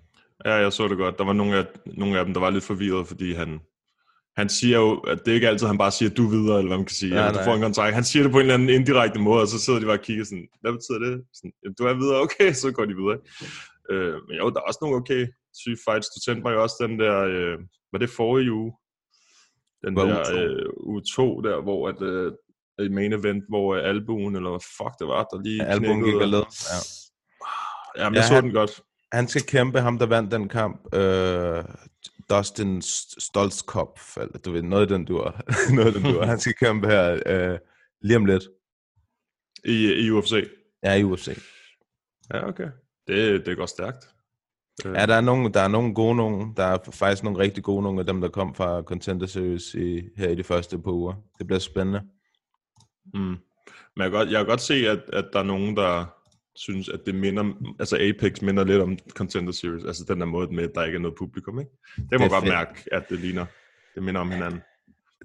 Ja, 0.45 0.53
jeg 0.53 0.73
så 0.73 0.88
det 0.88 0.97
godt. 0.97 1.17
Der 1.17 1.25
var 1.25 1.33
nogle 1.33 1.57
af, 1.57 1.65
nogle 1.85 2.19
af 2.19 2.25
dem, 2.25 2.33
der 2.33 2.41
var 2.41 2.49
lidt 2.49 2.63
forvirret, 2.63 3.07
fordi 3.07 3.33
han, 3.33 3.59
han 4.38 4.50
siger 4.50 4.77
jo, 4.77 4.94
at 5.00 5.20
det 5.25 5.32
er 5.32 5.36
ikke 5.36 5.48
altid, 5.50 5.68
han 5.68 5.77
bare 5.77 5.92
siger, 5.92 6.10
du 6.10 6.27
videre, 6.27 6.58
eller 6.58 6.70
hvad 6.70 6.77
man 6.77 6.86
kan 6.86 6.96
sige, 6.96 7.24
ja, 7.25 7.32
du 7.32 7.39
får 7.44 7.54
en 7.56 7.62
kontrakt. 7.62 7.94
Han 7.96 8.04
siger 8.04 8.24
det 8.24 8.32
på 8.32 8.38
en 8.38 8.42
eller 8.42 8.54
anden 8.54 8.70
indirekte 8.70 9.20
måde, 9.20 9.42
og 9.42 9.48
så 9.48 9.60
sidder 9.60 9.80
de 9.80 9.86
bare 9.86 9.98
og 10.00 10.04
kigger 10.04 10.24
sådan, 10.24 10.48
hvad 10.62 10.72
betyder 10.72 11.00
det? 11.00 11.24
Sådan, 11.34 11.51
"Jamen, 11.63 11.75
du 11.80 11.84
er 11.84 11.94
videre, 11.94 12.22
okay, 12.22 12.54
så 12.54 12.72
går 12.72 12.86
de 12.86 12.96
videre. 13.01 13.20
Øh, 13.92 14.13
men 14.27 14.38
jo, 14.38 14.50
der 14.50 14.60
er 14.60 14.68
også 14.70 14.80
nogle 14.82 14.96
okay 14.98 15.27
syge 15.62 15.77
fights. 15.89 16.08
Du 16.13 16.20
tændte 16.25 16.44
mig 16.44 16.54
jo 16.54 16.62
også 16.63 16.75
den 16.88 17.00
der, 17.00 17.15
øh, 17.34 17.58
var 17.92 18.00
det 18.00 18.10
forrige 18.10 18.51
uge? 18.54 18.72
Den 19.86 19.96
Var 19.96 20.06
der 20.06 20.15
uge 20.15 20.25
to. 20.25 20.38
øh, 20.38 20.70
uge 20.92 21.01
2 21.15 21.42
der, 21.42 21.62
hvor 21.62 21.89
at, 21.89 22.01
øh, 22.01 22.32
i 22.86 22.89
main 22.89 23.13
event, 23.13 23.44
hvor 23.50 23.75
øh, 23.75 23.89
albuen, 23.89 24.36
eller 24.36 24.50
hvad 24.50 24.63
fuck 24.77 24.94
det 25.00 25.08
var, 25.08 25.24
der 25.24 25.42
lige 25.44 25.63
Ja, 25.63 25.70
albuen 25.72 26.04
gik 26.04 26.13
af 26.22 26.32
led, 26.32 26.46
ja. 26.74 26.80
Ja, 27.98 28.10
men 28.10 28.15
Ja, 28.15 28.20
jeg 28.20 28.27
så 28.27 28.34
han- 28.34 28.44
den 28.44 28.54
godt. 28.54 28.82
Han 29.12 29.27
skal 29.27 29.42
kæmpe, 29.44 29.80
ham 29.82 30.00
der 30.00 30.06
vandt 30.06 30.32
den 30.32 30.50
kamp, 30.50 30.96
øh, 30.96 31.63
Dustin 32.29 32.77
St- 32.79 33.15
Stolzkopf, 33.20 34.17
eller 34.17 34.38
du 34.38 34.51
ved, 34.51 34.62
noget 34.62 34.89
den 34.89 35.05
dur. 35.05 35.36
noget 35.75 35.94
den 35.94 36.03
dur. 36.03 36.25
Han 36.25 36.39
skal 36.39 36.53
kæmpe 36.53 36.88
her 36.88 37.20
øh, 37.25 37.60
lige 38.01 38.17
om 38.17 38.25
lidt. 38.25 38.44
I, 39.65 40.05
i 40.05 40.12
UFC. 40.12 40.50
Ja, 40.84 40.94
i 40.94 41.03
UFC. 41.03 41.39
Ja, 42.34 42.48
okay. 42.48 42.67
Det, 43.08 43.46
det 43.46 43.58
går 43.58 43.65
stærkt. 43.65 44.10
Øh, 44.86 44.94
Ja, 44.94 45.05
der 45.05 45.15
er, 45.15 45.22
nogle, 45.22 45.53
der 45.53 45.60
er 45.62 45.67
nogle 45.67 45.94
gode 45.94 46.15
nogen. 46.15 46.53
Der 46.58 46.63
er 46.63 46.77
faktisk 46.94 47.24
nogle 47.24 47.39
rigtig 47.39 47.63
gode 47.63 47.84
nogle 47.84 48.00
af 48.00 48.05
dem, 48.05 48.22
der 48.22 48.29
kom 48.29 48.55
fra 48.55 48.82
Contender 48.82 49.27
Series 49.27 49.74
i, 49.74 50.01
her 50.17 50.29
i 50.29 50.36
de 50.36 50.44
første 50.44 50.79
par 50.79 50.91
uger. 50.91 51.13
Det 51.39 51.48
bliver 51.48 51.60
spændende. 51.60 52.01
Mm. 53.13 53.20
Men 53.20 53.38
jeg 53.98 54.03
kan 54.03 54.12
godt, 54.12 54.32
jeg 54.32 54.39
kan 54.39 54.48
godt 54.48 54.62
se, 54.62 54.74
at, 54.74 55.00
at 55.13 55.25
der 55.34 55.39
er 55.39 55.44
nogen, 55.44 55.77
der 55.77 56.05
synes, 56.55 56.89
at 56.89 57.00
det 57.05 57.15
minder, 57.15 57.53
altså 57.79 57.97
Apex 57.97 58.41
minder 58.41 58.63
lidt 58.63 58.81
om 58.81 58.97
Contender 59.09 59.51
Series, 59.51 59.85
altså 59.85 60.05
den 60.07 60.19
der 60.19 60.25
måde 60.25 60.55
med, 60.55 60.63
at 60.63 60.71
der 60.75 60.83
ikke 60.83 60.95
er 60.95 61.00
noget 61.01 61.17
publikum, 61.17 61.59
ikke? 61.59 61.71
Det 61.95 62.05
må 62.19 62.24
Det 62.24 62.31
godt 62.31 62.43
fedt. 62.43 62.53
mærke, 62.53 62.83
at 62.91 63.09
det 63.09 63.19
ligner. 63.19 63.45
Det 63.95 64.03
minder 64.03 64.21
om 64.21 64.31
hinanden. 64.31 64.59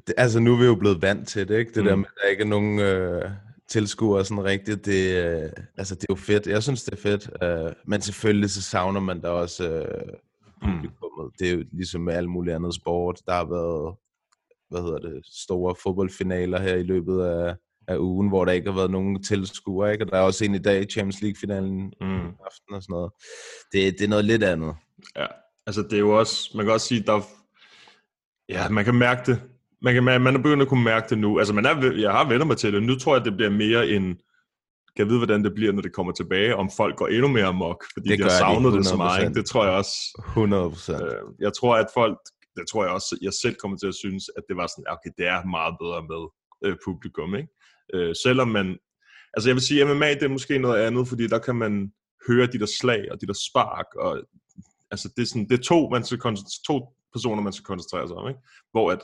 Det, 0.07 0.15
altså, 0.17 0.41
nu 0.41 0.53
er 0.55 0.59
vi 0.59 0.65
jo 0.65 0.75
blevet 0.75 1.03
vant 1.03 1.29
til 1.29 1.49
det, 1.49 1.59
ikke? 1.59 1.73
Det 1.75 1.83
mm. 1.83 1.89
der 1.89 1.95
Mm. 1.95 2.01
med, 2.01 2.07
at 2.09 2.23
der 2.23 2.29
ikke 2.29 2.43
er 2.43 2.47
nogen 2.47 2.79
øh, 2.81 3.31
tilskuere 3.69 4.25
sådan 4.25 4.45
rigtigt. 4.45 4.87
Det, 4.87 5.25
øh, 5.27 5.51
altså, 5.77 5.95
det 5.95 6.03
er 6.03 6.07
jo 6.11 6.15
fedt. 6.17 6.47
Jeg 6.47 6.63
synes, 6.63 6.85
det 6.85 6.93
er 6.93 6.97
fedt. 6.97 7.31
Øh, 7.43 7.73
men 7.87 8.01
selvfølgelig 8.01 8.51
så 8.51 8.63
savner 8.63 9.01
man 9.01 9.21
da 9.21 9.29
også 9.29 9.69
øh, 9.71 10.13
publikummet. 10.65 11.33
Det 11.39 11.49
er 11.49 11.53
jo 11.55 11.65
ligesom 11.73 12.01
med 12.01 12.15
alle 12.15 12.31
mulige 12.31 12.55
andre 12.55 12.73
sport. 12.73 13.21
Der 13.27 13.33
har 13.33 13.45
været, 13.45 13.97
hvad 14.71 14.81
hedder 14.83 14.99
det, 14.99 15.21
store 15.27 15.75
fodboldfinaler 15.83 16.61
her 16.61 16.75
i 16.75 16.83
løbet 16.83 17.23
af, 17.23 17.55
af 17.89 17.97
ugen, 17.99 18.29
hvor 18.29 18.45
der 18.45 18.53
ikke 18.53 18.71
har 18.71 18.77
været 18.79 18.91
nogen 18.91 19.23
tilskuere, 19.23 19.93
ikke? 19.93 20.05
Og 20.05 20.11
der 20.11 20.19
er 20.19 20.23
også 20.23 20.45
en 20.45 20.55
i 20.55 20.59
dag, 20.59 20.87
Champions 20.91 21.21
League-finalen 21.23 21.93
Mm. 22.01 22.17
i 22.17 22.33
aften 22.47 22.75
og 22.75 22.83
sådan 22.83 22.93
noget. 22.93 23.13
Det, 23.73 23.99
det 23.99 24.05
er 24.05 24.09
noget 24.09 24.25
lidt 24.25 24.43
andet. 24.45 24.75
Ja, 25.17 25.27
altså 25.67 25.83
det 25.83 25.93
er 25.93 25.99
jo 25.99 26.19
også, 26.19 26.51
man 26.55 26.65
kan 26.67 26.73
også 26.73 26.87
sige, 26.87 27.03
der 27.03 27.13
er, 27.13 27.23
ja, 28.49 28.69
man 28.69 28.85
kan 28.85 28.95
mærke 28.95 29.33
det. 29.33 29.43
Man, 29.83 29.95
kan, 29.95 30.05
man 30.05 30.27
er 30.27 30.39
begyndt 30.39 30.63
at 30.63 30.69
kunne 30.69 30.85
mærke 30.85 31.07
det 31.11 31.19
nu. 31.19 31.39
Altså 31.39 31.55
man 31.55 31.67
er, 31.67 31.93
jeg 31.93 32.11
har 32.13 32.29
vendt 32.29 32.47
mig 32.47 32.57
til 32.57 32.73
det. 32.73 32.83
Nu 32.83 32.95
tror 32.99 33.17
jeg, 33.17 33.25
det 33.25 33.37
bliver 33.37 33.51
mere 33.51 33.89
en, 33.89 34.19
kan 34.97 35.09
vide, 35.09 35.19
hvordan 35.19 35.45
det 35.45 35.55
bliver, 35.55 35.73
når 35.73 35.83
det 35.83 35.93
kommer 35.93 36.13
tilbage, 36.13 36.57
om 36.57 36.71
folk 36.77 36.97
går 36.97 37.07
endnu 37.09 37.29
mere 37.29 37.45
amok, 37.45 37.85
fordi 37.95 38.09
Det 38.09 38.19
de 38.19 38.23
har 38.23 38.31
de, 38.31 38.37
savnet 38.37 38.73
det 38.73 38.87
så 38.87 38.95
100%. 38.95 38.97
meget. 38.97 39.23
Ikke? 39.23 39.35
Det 39.35 39.47
tror 39.47 39.65
jeg 39.65 39.73
også. 39.75 39.93
100 40.29 40.71
procent. 40.71 41.03
Øh, 41.03 41.11
jeg 41.41 41.53
tror, 41.53 41.77
at 41.77 41.87
folk, 41.95 42.19
det 42.57 42.65
tror 42.71 42.85
jeg 42.85 42.93
også, 42.93 43.19
jeg 43.23 43.33
selv 43.43 43.55
kommer 43.55 43.77
til 43.79 43.87
at 43.87 43.95
synes, 43.95 44.25
at 44.37 44.43
det 44.49 44.57
var 44.57 44.67
sådan, 44.67 44.85
okay, 44.95 45.11
det 45.19 45.27
er 45.27 45.45
meget 45.57 45.75
bedre 45.83 46.01
med 46.13 46.23
øh, 46.65 46.77
publikum, 46.87 47.35
ikke? 47.35 47.49
Øh, 47.95 48.15
selvom 48.25 48.49
man, 48.49 48.79
altså 49.35 49.49
jeg 49.49 49.55
vil 49.55 49.63
sige, 49.63 49.85
MMA, 49.85 50.15
det 50.15 50.23
er 50.23 50.29
måske 50.29 50.59
noget 50.59 50.83
andet, 50.83 51.09
fordi 51.09 51.27
der 51.27 51.39
kan 51.39 51.57
man 51.57 51.93
høre 52.29 52.47
de 52.47 52.59
der 52.59 52.67
slag 52.81 53.13
og 53.13 53.21
de 53.21 53.27
der 53.27 53.39
spark, 53.51 53.87
og 53.95 54.23
altså 54.91 55.09
det 55.17 55.23
er, 55.23 55.27
sådan, 55.27 55.49
det 55.49 55.59
er 55.59 55.63
to, 55.63 55.89
man 55.89 56.05
skal, 56.05 56.19
to 56.67 56.77
personer, 57.13 57.43
man 57.43 57.53
skal 57.53 57.65
koncentrere 57.65 58.09
sig 58.09 58.17
om, 58.17 58.29
ikke? 58.29 58.41
Hvor 58.73 58.91
at, 58.91 59.01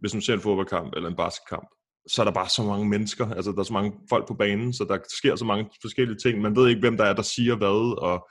hvis 0.00 0.14
man 0.14 0.22
ser 0.22 0.34
en 0.34 0.40
fodboldkamp 0.40 0.92
eller 0.96 1.08
en 1.08 1.16
basketkamp, 1.16 1.68
så 2.08 2.22
er 2.22 2.24
der 2.24 2.32
bare 2.32 2.48
så 2.48 2.62
mange 2.62 2.88
mennesker, 2.88 3.30
altså 3.30 3.52
der 3.52 3.58
er 3.58 3.62
så 3.62 3.72
mange 3.72 3.92
folk 4.08 4.28
på 4.28 4.34
banen, 4.34 4.72
så 4.72 4.84
der 4.84 4.98
sker 5.18 5.36
så 5.36 5.44
mange 5.44 5.70
forskellige 5.82 6.18
ting. 6.18 6.40
Man 6.40 6.56
ved 6.56 6.68
ikke, 6.68 6.80
hvem 6.80 6.96
der 6.96 7.04
er, 7.04 7.14
der 7.14 7.22
siger 7.22 7.56
hvad, 7.56 7.98
og 8.08 8.28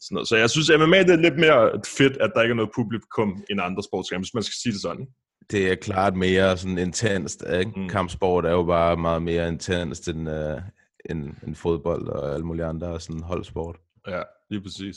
sådan 0.00 0.14
noget. 0.14 0.28
Så 0.28 0.36
jeg 0.36 0.50
synes, 0.50 0.70
MMA 0.78 1.02
det 1.02 1.10
er 1.10 1.26
lidt 1.26 1.38
mere 1.38 1.80
fedt, 1.98 2.16
at 2.16 2.30
der 2.34 2.42
ikke 2.42 2.52
er 2.52 2.60
noget 2.60 2.76
publikum 2.78 3.44
end 3.50 3.60
andre 3.60 3.82
sportsgrene, 3.82 4.22
hvis 4.22 4.34
man 4.34 4.42
skal 4.42 4.58
sige 4.62 4.72
det 4.72 4.82
sådan. 4.82 5.06
Det 5.50 5.70
er 5.72 5.74
klart 5.74 6.16
mere 6.16 6.56
sådan 6.56 6.78
intenst. 6.78 7.44
Ikke? 7.52 7.72
Mm. 7.76 7.88
Kampsport 7.88 8.46
er 8.46 8.50
jo 8.50 8.62
bare 8.62 8.96
meget 8.96 9.22
mere 9.22 9.48
intenst 9.48 10.08
end, 10.08 10.28
uh, 10.28 10.62
end, 11.10 11.34
end 11.46 11.54
fodbold 11.54 12.08
og 12.08 12.34
alle 12.34 12.46
mulige 12.46 12.66
andre 12.66 13.00
sådan 13.00 13.22
holdsport. 13.22 13.76
Ja, 14.08 14.22
lige 14.50 14.62
præcis. 14.62 14.96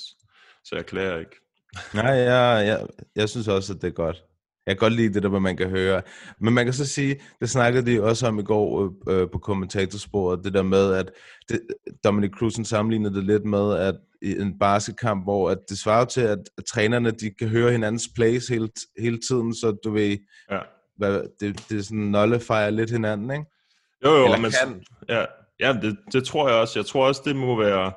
Så 0.63 0.75
jeg 0.75 0.85
klager 0.85 1.19
ikke. 1.19 1.35
Nej, 1.93 2.05
jeg, 2.05 2.67
jeg, 2.67 2.87
jeg 3.15 3.29
synes 3.29 3.47
også, 3.47 3.73
at 3.73 3.81
det 3.81 3.87
er 3.87 3.91
godt. 3.91 4.23
Jeg 4.65 4.75
kan 4.75 4.79
godt 4.79 4.93
lide 4.93 5.13
det 5.13 5.23
der, 5.23 5.29
hvad 5.29 5.39
man 5.39 5.57
kan 5.57 5.69
høre. 5.69 6.01
Men 6.39 6.53
man 6.53 6.65
kan 6.65 6.73
så 6.73 6.85
sige, 6.85 7.19
det 7.39 7.49
snakkede 7.49 7.91
de 7.91 8.03
også 8.03 8.27
om 8.27 8.39
i 8.39 8.43
går 8.43 8.83
øh, 8.83 9.21
øh, 9.21 9.29
på 9.31 9.39
kommentatorsporet, 9.39 10.43
det 10.43 10.53
der 10.53 10.63
med, 10.63 10.93
at 10.93 11.11
det, 11.49 11.61
Dominic 12.03 12.31
Cruzen 12.31 12.65
sammenlignede 12.65 13.15
det 13.15 13.23
lidt 13.23 13.45
med, 13.45 13.73
at 13.73 13.95
en 14.23 14.59
basketkamp, 14.59 15.23
hvor 15.23 15.49
at 15.49 15.57
det 15.69 15.77
svarer 15.79 16.05
til, 16.05 16.21
at, 16.21 16.39
at 16.57 16.65
trænerne 16.65 17.11
de 17.11 17.31
kan 17.39 17.47
høre 17.47 17.71
hinandens 17.71 18.09
plays 18.15 18.47
hele, 18.47 18.69
hele 18.99 19.19
tiden, 19.29 19.55
så 19.55 19.77
du 19.83 19.91
ved, 19.91 20.17
Ja. 20.51 20.59
hvad, 20.97 21.21
det, 21.39 21.69
det 21.69 21.77
er 21.77 21.81
sådan 21.83 21.97
nollefejrer 21.99 22.69
lidt 22.69 22.91
hinanden, 22.91 23.31
ikke? 23.31 23.45
Jo, 24.05 24.09
jo, 24.15 24.23
Eller 24.25 24.37
men, 24.39 24.51
kan. 24.51 24.83
ja, 25.09 25.25
ja 25.59 25.73
det, 25.81 25.97
det 26.13 26.23
tror 26.25 26.49
jeg 26.49 26.57
også. 26.57 26.79
Jeg 26.79 26.85
tror 26.85 27.07
også, 27.07 27.21
det 27.25 27.35
må 27.35 27.59
være 27.59 27.91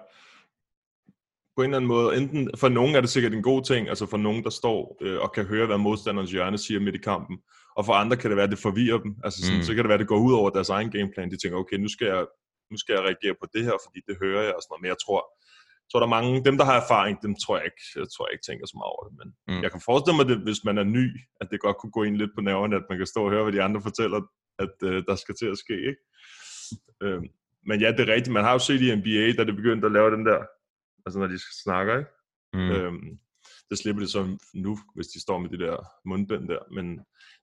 på 1.57 1.63
en 1.63 1.71
eller 1.71 1.77
anden 1.77 1.89
måde, 1.89 2.17
enten 2.17 2.51
for 2.57 2.69
nogen 2.69 2.95
er 2.95 3.01
det 3.01 3.11
sikkert 3.11 3.33
en 3.35 3.43
god 3.43 3.63
ting, 3.65 3.89
altså 3.89 4.07
for 4.07 4.17
nogen, 4.17 4.45
der 4.45 4.51
står 4.51 4.97
øh, 5.01 5.21
og 5.21 5.33
kan 5.33 5.45
høre, 5.45 5.67
hvad 5.67 5.79
modstanderens 5.79 6.31
hjørne 6.31 6.59
siger 6.59 6.81
midt 6.81 6.95
i 6.95 6.99
kampen, 6.99 7.39
og 7.77 7.87
for 7.87 7.93
andre 7.93 8.17
kan 8.17 8.31
det 8.31 8.37
være, 8.37 8.45
at 8.45 8.51
det 8.51 8.59
forvirrer 8.59 8.99
dem. 8.99 9.17
Altså 9.25 9.41
sådan, 9.45 9.57
mm. 9.59 9.63
så 9.63 9.75
kan 9.75 9.79
det 9.85 9.89
være, 9.89 9.95
at 9.95 10.01
det 10.01 10.09
går 10.09 10.19
ud 10.19 10.33
over 10.35 10.51
deres 10.51 10.69
egen 10.69 10.91
gameplan. 10.91 11.31
De 11.31 11.37
tænker, 11.37 11.59
okay, 11.59 11.77
nu 11.77 11.89
skal 11.89 12.07
jeg, 12.07 12.27
nu 12.71 12.77
skal 12.77 12.93
jeg 12.93 13.03
reagere 13.03 13.35
på 13.41 13.47
det 13.55 13.65
her, 13.65 13.77
fordi 13.87 14.01
det 14.09 14.17
hører 14.23 14.43
jeg 14.43 14.55
og 14.57 14.61
sådan 14.63 14.71
noget. 14.73 14.83
Men 14.83 14.89
jeg 14.89 14.97
tror, 15.07 15.21
jeg 15.87 15.91
tror, 15.91 16.01
der 16.01 16.07
er 16.11 16.17
mange, 16.19 16.45
dem 16.49 16.57
der 16.59 16.65
har 16.71 16.77
erfaring, 16.85 17.23
dem 17.23 17.35
tror 17.43 17.57
jeg 17.57 17.65
ikke, 17.71 17.83
jeg 17.97 18.09
tror 18.13 18.27
jeg 18.27 18.33
ikke 18.35 18.47
tænker 18.49 18.67
så 18.67 18.77
meget 18.81 18.93
over 18.95 19.03
det. 19.09 19.15
Men 19.21 19.29
Mm. 19.49 19.63
jeg 19.65 19.71
kan 19.73 19.81
forestille 19.89 20.17
mig 20.21 20.27
det, 20.33 20.39
hvis 20.47 20.61
man 20.69 20.77
er 20.79 20.85
ny, 20.99 21.05
at 21.41 21.47
det 21.51 21.61
godt 21.67 21.77
kunne 21.79 21.95
gå 21.99 22.03
ind 22.03 22.17
lidt 22.17 22.31
på 22.35 22.41
nerverne, 22.41 22.77
at 22.77 22.87
man 22.91 22.99
kan 22.99 23.07
stå 23.07 23.21
og 23.25 23.31
høre, 23.31 23.43
hvad 23.45 23.53
de 23.57 23.63
andre 23.63 23.81
fortæller, 23.89 24.21
at 24.65 24.75
øh, 24.89 24.99
der 25.09 25.15
skal 25.23 25.35
til 25.35 25.47
at 25.55 25.59
ske, 25.65 25.77
ikke? 25.91 26.03
Øh, 27.03 27.23
men 27.69 27.81
ja, 27.81 27.89
det 27.93 28.01
er 28.09 28.15
rigtigt. 28.15 28.33
Man 28.39 28.45
har 28.45 28.53
jo 28.53 28.59
set 28.59 28.81
i 28.83 28.95
NBA, 29.01 29.25
da 29.39 29.43
det 29.49 29.57
begyndte 29.61 29.87
at 29.87 29.93
lave 29.93 30.11
den 30.17 30.27
der, 30.27 30.41
altså 31.07 31.19
når 31.19 31.27
de 31.27 31.39
snakker, 31.65 31.99
ikke? 31.99 32.11
Mm. 32.53 32.71
Øhm, 32.71 33.19
det 33.71 33.79
slipper 33.79 34.01
det 34.03 34.11
så 34.11 34.39
nu, 34.55 34.79
hvis 34.95 35.07
de 35.07 35.21
står 35.21 35.39
med 35.39 35.51
de 35.51 35.59
der 35.65 35.77
mundbind 36.09 36.49
der. 36.49 36.63
Men 36.77 36.87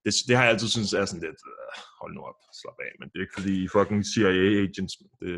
det, 0.04 0.14
det 0.28 0.36
har 0.36 0.42
jeg 0.44 0.52
altid 0.52 0.68
synes 0.68 0.92
er 0.92 1.04
sådan 1.04 1.20
lidt, 1.20 1.40
øh, 1.52 1.72
hold 2.00 2.14
nu 2.14 2.20
op, 2.20 2.38
slap 2.60 2.78
af. 2.86 2.92
Men 2.98 3.08
det 3.08 3.16
er 3.16 3.24
ikke 3.26 3.38
fordi 3.40 3.68
fucking 3.76 4.02
CIA-agents. 4.12 4.94
Det, 5.20 5.30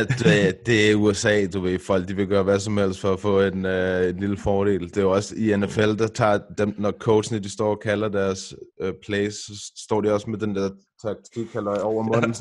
At 0.00 0.16
øh, 0.32 0.52
det 0.66 0.90
er 0.90 0.94
USA, 0.94 1.46
du 1.46 1.60
ved, 1.60 1.78
folk 1.78 2.08
de 2.08 2.16
vil 2.16 2.26
gøre 2.26 2.42
hvad 2.42 2.60
som 2.60 2.76
helst 2.76 3.00
for 3.00 3.12
at 3.12 3.20
få 3.20 3.40
en, 3.40 3.66
øh, 3.66 4.08
en 4.08 4.20
lille 4.20 4.36
fordel. 4.36 4.88
Det 4.88 4.96
er 4.96 5.02
jo 5.02 5.12
også 5.12 5.34
i 5.36 5.56
NFL, 5.56 5.90
der 6.02 6.06
tager 6.06 6.38
dem, 6.58 6.74
når 6.78 6.90
coachene 6.90 7.38
de 7.38 7.50
står 7.50 7.70
og 7.70 7.80
kalder 7.80 8.08
deres 8.08 8.54
øh, 8.80 8.94
plays, 9.06 9.34
så 9.34 9.72
står 9.86 10.00
de 10.00 10.12
også 10.12 10.30
med 10.30 10.38
den 10.38 10.54
der 10.54 10.70
taktik 11.04 11.56
over 11.56 12.02
munden. 12.02 12.34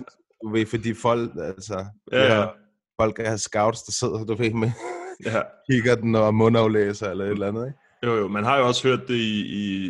Du 0.43 0.50
ved, 0.53 0.65
fordi 0.65 0.93
folk, 0.93 1.31
altså, 1.41 1.86
Ja, 2.12 2.39
ja. 2.39 2.48
folk 3.01 3.17
have 3.25 3.38
scouts, 3.38 3.81
der 3.83 3.91
sidder, 3.91 4.25
du 4.25 4.36
ved, 4.36 4.53
med 4.53 4.71
ja. 5.26 5.42
kigger 5.72 5.96
den 5.96 6.16
og 6.16 6.34
mundaflæser 6.34 7.10
eller 7.12 7.26
et 7.26 7.32
eller 7.32 7.48
andet, 7.48 7.68
ikke? 7.68 7.80
Jo, 8.04 8.16
jo, 8.16 8.28
man 8.28 8.44
har 8.44 8.58
jo 8.58 8.68
også 8.68 8.88
hørt 8.88 9.08
det 9.08 9.16
i, 9.16 9.42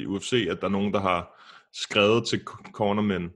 i 0.02 0.06
UFC, 0.06 0.48
at 0.50 0.58
der 0.62 0.68
er 0.68 0.72
nogen, 0.72 0.94
der 0.94 1.00
har 1.00 1.42
skrevet 1.74 2.28
til 2.28 2.42
cornermen, 2.74 3.30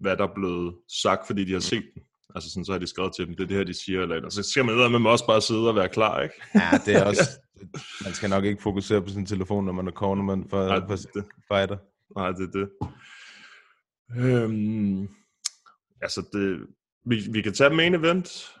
hvad 0.00 0.16
der 0.16 0.24
er 0.24 0.34
blevet 0.34 0.74
sagt, 1.02 1.26
fordi 1.26 1.44
de 1.44 1.52
har 1.52 1.60
set 1.60 1.84
den. 1.94 2.02
Altså 2.34 2.50
sådan, 2.50 2.64
så 2.64 2.72
har 2.72 2.78
de 2.78 2.86
skrevet 2.86 3.12
til 3.16 3.26
dem, 3.26 3.36
det 3.36 3.42
er 3.42 3.46
det 3.46 3.56
her, 3.56 3.64
de 3.64 3.84
siger, 3.84 4.02
eller, 4.02 4.16
eller. 4.16 4.28
Så 4.30 4.42
skal 4.42 4.64
man 4.64 5.02
med 5.02 5.10
også 5.10 5.26
bare 5.26 5.40
sidde 5.40 5.68
og 5.68 5.74
være 5.74 5.88
klar, 5.88 6.20
ikke? 6.22 6.34
Ja, 6.54 6.70
det 6.86 6.96
er 6.96 7.04
også... 7.10 7.22
Man 8.04 8.12
skal 8.12 8.30
nok 8.30 8.44
ikke 8.44 8.62
fokusere 8.62 9.02
på 9.02 9.08
sin 9.08 9.26
telefon, 9.26 9.64
når 9.64 9.72
man 9.72 9.86
er 9.86 9.92
cornerman 9.92 10.46
for, 10.50 10.66
Nej, 10.66 10.80
for 10.80 10.96
det, 10.96 11.24
fighter. 11.52 11.76
nej, 12.16 12.30
det 12.30 12.54
er 12.54 12.58
det. 12.58 12.68
Øhm, 14.16 15.08
altså, 16.02 16.28
det, 16.32 16.66
vi, 17.04 17.22
vi 17.32 17.42
kan 17.42 17.52
tage 17.52 17.74
main 17.74 17.94
event. 17.94 18.52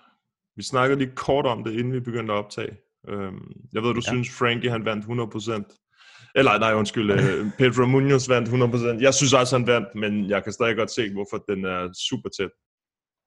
Vi 0.56 0.62
snakkede 0.62 0.98
lige 0.98 1.12
kort 1.16 1.46
om 1.46 1.64
det, 1.64 1.72
inden 1.72 1.92
vi 1.92 2.00
begyndte 2.00 2.32
at 2.32 2.38
optage. 2.38 2.76
Øhm, 3.08 3.52
jeg 3.72 3.82
ved, 3.82 3.94
du 3.94 4.00
ja. 4.04 4.10
Synes, 4.10 4.30
Frankie 4.38 4.70
han 4.70 4.84
vandt 4.84 5.04
100%. 5.04 6.30
Eller 6.34 6.58
nej, 6.58 6.74
undskyld, 6.74 7.10
øh, 7.10 7.46
Pedro 7.58 7.86
Munoz 7.86 8.28
vandt 8.28 8.48
100%. 8.48 9.02
Jeg 9.02 9.14
synes 9.14 9.32
også, 9.32 9.58
han 9.58 9.66
vandt, 9.66 9.88
men 9.94 10.30
jeg 10.30 10.44
kan 10.44 10.52
stadig 10.52 10.76
godt 10.76 10.90
se, 10.90 11.12
hvorfor 11.12 11.44
den 11.48 11.64
er 11.64 11.92
super 12.08 12.28
tæt. 12.28 12.50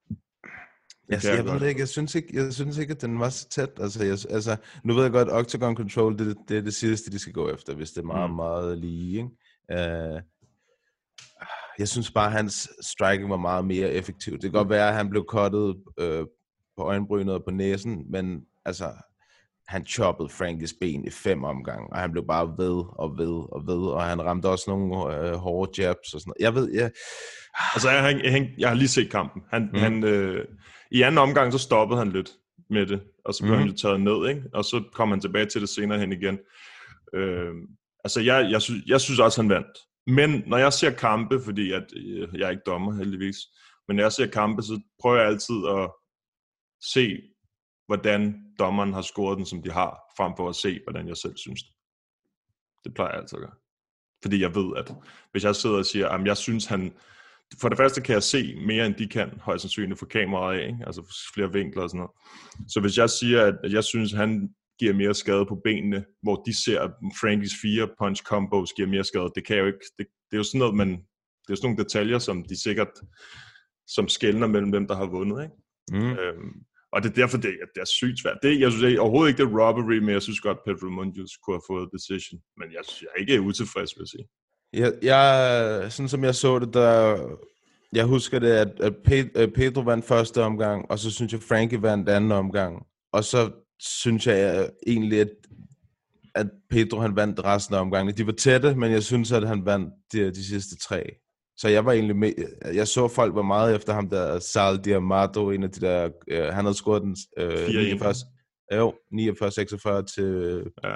Det 0.10 1.16
Jeg, 1.16 1.22
kan 1.22 1.36
jeg, 1.36 1.46
ved 1.46 1.60
det 1.60 1.68
ikke, 1.68 1.80
jeg 1.80 1.88
synes 1.88 2.16
ikke, 2.16 2.30
jeg 2.34 2.54
synes 2.54 2.78
ikke, 2.78 2.92
at 2.92 3.02
den 3.02 3.20
var 3.20 3.30
så 3.30 3.50
tæt. 3.50 3.70
Altså, 3.80 4.04
jeg, 4.04 4.18
altså, 4.30 4.58
nu 4.84 4.94
ved 4.94 5.04
jeg 5.04 5.12
godt, 5.12 5.28
Octagon 5.32 5.76
Control, 5.76 6.18
det, 6.18 6.38
det 6.50 6.58
er 6.58 6.62
det 6.62 6.74
sidste, 6.74 7.12
de 7.12 7.20
skal 7.20 7.34
gå 7.34 7.50
efter, 7.50 7.76
hvis 7.76 7.92
det 7.92 8.02
er 8.02 8.06
meget, 8.06 8.30
Mm. 8.30 8.34
mm. 8.34 8.36
meget 8.36 8.78
lige. 8.78 9.18
Ikke? 9.18 10.14
Uh, 10.14 10.22
jeg 11.80 11.88
synes 11.88 12.12
bare, 12.12 12.26
at 12.26 12.32
hans 12.32 12.70
striking 12.82 13.30
var 13.30 13.38
meget 13.38 13.66
mere 13.66 13.92
effektiv. 13.92 14.34
Det 14.34 14.42
kan 14.42 14.52
godt 14.52 14.70
være, 14.70 14.88
at 14.90 14.96
han 14.96 15.10
blev 15.10 15.26
cuttet 15.30 15.76
øh, 16.00 16.26
på 16.80 16.84
øjenbrynet 16.84 17.34
og 17.34 17.44
på 17.44 17.52
næsen, 17.52 18.06
men 18.12 18.42
altså, 18.66 18.92
han 19.68 19.86
choppede 19.86 20.30
Frankies 20.30 20.74
ben 20.82 21.06
i 21.06 21.10
fem 21.10 21.44
omgange, 21.44 21.88
og 21.94 21.98
han 22.00 22.12
blev 22.12 22.28
bare 22.28 22.56
ved 22.58 22.84
og 23.00 23.18
ved 23.18 23.54
og 23.56 23.68
ved, 23.68 23.92
og 23.92 24.04
han 24.04 24.26
ramte 24.26 24.46
også 24.46 24.66
nogle 24.68 25.18
øh, 25.18 25.34
hårde 25.34 25.82
jabs 25.82 26.14
og 26.14 26.22
sådan 26.22 26.30
noget. 26.30 26.46
Jeg 26.46 26.56
ved, 26.56 26.74
jeg, 26.74 26.92
Altså, 27.74 27.90
jeg, 27.90 28.22
jeg, 28.24 28.34
jeg, 28.34 28.50
jeg 28.58 28.68
har 28.70 28.76
lige 28.76 28.88
set 28.88 29.12
kampen. 29.12 29.42
Han, 29.50 29.70
mm. 29.74 29.80
Han, 29.80 30.04
øh, 30.04 30.46
I 30.92 31.02
anden 31.02 31.18
omgang, 31.18 31.54
så 31.54 31.60
stoppede 31.60 32.00
han 32.00 32.12
lidt 32.12 32.30
med 32.70 32.86
det, 32.86 33.02
og 33.26 33.34
så 33.34 33.44
blev 33.44 33.52
mm. 33.52 33.56
Mhm. 33.56 33.62
han 33.62 33.72
jo 33.72 33.78
taget 33.78 34.02
ned, 34.02 34.30
ikke? 34.30 34.44
og 34.54 34.66
så 34.66 34.84
kom 34.94 35.10
han 35.10 35.22
tilbage 35.22 35.46
til 35.46 35.62
det 35.62 35.70
senere 35.70 36.00
hen 36.00 36.14
igen. 36.14 36.40
Øh, 37.14 37.54
altså, 38.04 38.22
jeg, 38.22 38.48
jeg, 38.52 38.62
synes, 38.62 38.84
jeg 38.88 39.02
synes 39.02 39.20
også, 39.20 39.42
han 39.42 39.50
vandt. 39.50 39.78
Men 40.08 40.44
når 40.48 40.58
jeg 40.58 40.74
ser 40.74 40.92
kampe, 40.92 41.42
fordi 41.46 41.72
at, 41.72 41.84
øh, 41.96 42.28
jeg 42.34 42.46
er 42.46 42.50
ikke 42.50 42.64
dommer 42.66 42.94
heldigvis, 42.94 43.38
men 43.88 43.96
når 43.96 44.04
jeg 44.04 44.12
ser 44.12 44.28
kampe, 44.28 44.62
så 44.62 44.82
prøver 45.02 45.18
jeg 45.18 45.28
altid 45.28 45.56
at 45.68 45.92
se, 46.82 47.22
hvordan 47.88 48.44
dommeren 48.60 48.94
har 48.94 49.02
scoret 49.02 49.38
den, 49.38 49.46
som 49.46 49.62
de 49.64 49.72
har, 49.72 50.00
frem 50.18 50.34
for 50.38 50.50
at 50.50 50.56
se, 50.56 50.80
hvordan 50.86 51.08
jeg 51.08 51.18
selv 51.18 51.38
synes 51.38 51.64
det. 51.64 51.72
Det 52.84 52.94
plejer 52.94 53.12
jeg 53.12 53.20
altid 53.22 53.38
at 53.38 53.42
gøre. 53.42 53.56
Fordi 54.22 54.42
jeg 54.42 54.56
ved, 54.56 54.78
at 54.78 54.96
hvis 55.32 55.44
jeg 55.44 55.56
sidder 55.56 55.78
og 55.78 55.86
siger, 55.86 56.10
at 56.10 56.26
jeg 56.26 56.38
synes, 56.38 56.66
han... 56.66 56.94
For 57.62 57.70
det 57.70 57.78
første 57.78 58.02
kan 58.02 58.14
jeg 58.14 58.24
se 58.24 58.56
mere, 58.56 58.86
end 58.86 58.96
de 58.96 59.08
kan, 59.08 59.40
højst 59.40 59.62
sandsynligt, 59.62 60.00
for 60.00 60.06
kameraet 60.06 60.60
af, 60.60 60.68
ikke? 60.68 60.84
altså 60.86 61.16
flere 61.34 61.54
vinkler 61.54 61.84
og 61.84 61.90
sådan 61.90 61.98
noget. 61.98 62.12
Så 62.68 62.82
hvis 62.82 62.98
jeg 62.98 63.10
siger, 63.10 63.60
at 63.64 63.74
jeg 63.74 63.84
synes, 63.84 64.12
han 64.12 64.50
giver 64.80 64.94
mere 64.94 65.14
skade 65.14 65.46
på 65.46 65.62
benene, 65.64 66.06
hvor 66.22 66.36
de 66.36 66.64
ser, 66.64 66.82
at 66.82 66.92
Frankies 67.22 67.54
fire 67.62 67.90
punch 68.00 68.24
combos 68.24 68.74
giver 68.74 68.88
mere 68.88 69.04
skade, 69.04 69.32
det 69.36 69.46
kan 69.46 69.56
jeg 69.56 69.62
jo 69.62 69.68
ikke... 69.68 69.86
Det, 69.98 70.08
det 70.08 70.34
er 70.34 70.38
jo 70.38 70.44
sådan 70.44 70.60
noget, 70.60 70.76
man... 70.76 70.90
Det 70.90 71.54
er 71.54 71.54
jo 71.54 71.56
sådan 71.56 71.68
nogle 71.70 71.84
detaljer, 71.84 72.20
som 72.20 72.44
de 72.44 72.64
sikkert 72.64 72.92
som 73.88 74.08
skældner 74.08 74.48
mellem 74.48 74.72
dem, 74.72 74.88
der 74.88 74.96
har 74.96 75.06
vundet, 75.06 75.44
ikke? 75.44 75.56
mm. 75.92 76.12
Øhm, 76.12 76.54
og 76.94 77.04
det 77.04 77.10
er 77.10 77.14
derfor, 77.14 77.38
det, 77.38 77.52
det 77.76 77.82
er 77.82 77.86
sygt 77.86 78.20
svært. 78.22 78.38
Det, 78.44 78.60
jeg 78.60 78.72
synes 78.72 78.84
det 78.84 78.94
er 78.94 79.00
overhovedet 79.00 79.30
ikke, 79.30 79.44
det 79.44 79.50
er 79.50 79.60
robbery, 79.60 79.98
men 79.98 80.10
jeg 80.10 80.22
synes 80.22 80.40
godt, 80.40 80.58
Pedro 80.66 80.90
Munoz 80.90 81.32
kunne 81.44 81.56
have 81.56 81.68
fået 81.68 81.90
decision. 81.94 82.40
Men 82.58 82.68
jeg, 82.72 82.82
synes, 82.84 83.02
jeg 83.02 83.10
er 83.16 83.20
ikke 83.20 83.42
utilfreds, 83.42 83.92
vil 83.96 84.02
jeg 84.02 84.08
sige. 84.08 84.26
Jeg, 84.74 84.94
jeg, 85.02 85.92
sådan 85.92 86.10
som 86.10 86.24
jeg 86.24 86.36
så 86.36 86.60
det, 86.60 86.74
der, 86.74 87.18
jeg 87.94 88.06
husker 88.06 88.40
det, 88.40 88.52
at, 88.52 88.72
at 88.80 88.94
øh, 89.36 89.48
Pedro 89.52 89.82
vandt 89.82 90.06
første 90.06 90.44
omgang, 90.44 90.92
og 90.92 91.00
så 91.00 91.12
synes 91.12 91.34
jeg, 91.34 91.42
Frankie 91.42 91.82
vandt 91.82 92.10
anden 92.10 92.32
omgang. 92.32 92.86
Og 93.14 93.24
så 93.24 93.52
synes 93.80 94.28
jeg 94.28 94.60
øh, 94.60 94.70
egentlig, 94.88 95.22
at, 95.22 95.32
at 96.36 96.48
Pedro 96.70 97.00
han 97.00 97.16
vandt 97.16 97.44
resten 97.44 97.76
af 97.76 97.80
omgangen. 97.80 98.18
De 98.18 98.26
var 98.26 98.32
tætte, 98.32 98.76
men 98.76 98.92
jeg 98.92 99.04
synes, 99.04 99.32
at 99.32 99.48
han 99.48 99.66
vandt 99.66 99.94
de, 100.14 100.32
de 100.32 100.46
sidste 100.46 100.78
tre. 100.78 101.04
Så 101.60 101.68
jeg 101.68 101.86
var 101.86 101.92
egentlig 101.92 102.16
med, 102.16 102.34
jeg 102.74 102.88
så 102.88 103.08
folk 103.08 103.36
var 103.36 103.42
meget 103.42 103.76
efter 103.76 103.94
ham 103.94 104.10
der, 104.10 104.40
Sal 104.40 104.78
Diamato, 104.86 105.52
en 105.52 105.64
af 105.64 105.72
de 105.72 105.82
der, 105.82 106.10
øh, 106.28 106.44
han 106.44 106.66
havde 106.66 106.74
scoret 106.74 107.02
den 107.02 107.18
øh, 107.38 107.68
4-1. 107.68 107.72
49, 107.72 108.14
jo, 108.74 108.94
49-46 109.14 110.14
til 110.16 110.64
Ja. 110.84 110.96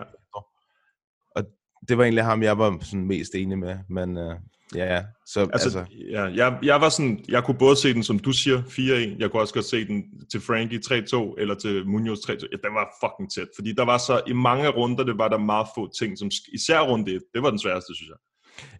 det 1.87 1.97
var 1.97 2.03
egentlig 2.03 2.23
ham, 2.23 2.43
jeg 2.43 2.57
var 2.57 2.77
sådan 2.81 3.05
mest 3.07 3.35
enig 3.35 3.57
med, 3.57 3.75
men 3.89 4.17
uh, 4.17 4.33
ja. 4.75 5.03
Så, 5.27 5.39
Altså, 5.39 5.79
altså, 5.79 5.85
ja, 6.11 6.23
jeg, 6.23 6.59
jeg 6.63 6.81
var 6.81 6.89
sådan, 6.89 7.25
jeg 7.29 7.43
kunne 7.43 7.57
både 7.57 7.75
se 7.75 7.93
den, 7.93 8.03
som 8.03 8.19
du 8.19 8.31
siger, 8.31 8.61
4-1, 8.61 8.81
jeg 9.19 9.31
kunne 9.31 9.41
også 9.41 9.53
godt 9.53 9.65
se 9.65 9.87
den 9.87 10.03
til 10.31 10.41
Frankie 10.41 10.79
3-2, 10.85 11.35
eller 11.37 11.55
til 11.55 11.87
Munoz 11.87 12.19
3-2. 12.19 12.29
Ja, 12.29 12.35
den 12.67 12.73
var 12.79 12.85
fucking 13.03 13.31
tæt, 13.31 13.47
fordi 13.57 13.73
der 13.73 13.85
var 13.85 13.97
så, 13.97 14.21
i 14.27 14.33
mange 14.33 14.69
runder, 14.69 15.03
det 15.03 15.17
var 15.17 15.27
der 15.27 15.37
meget 15.37 15.67
få 15.75 15.91
ting, 15.99 16.17
som, 16.17 16.31
især 16.53 16.79
runde 16.79 17.15
1, 17.15 17.21
det 17.33 17.43
var 17.43 17.49
den 17.49 17.59
sværeste, 17.59 17.95
synes 17.95 18.09
jeg. 18.09 18.17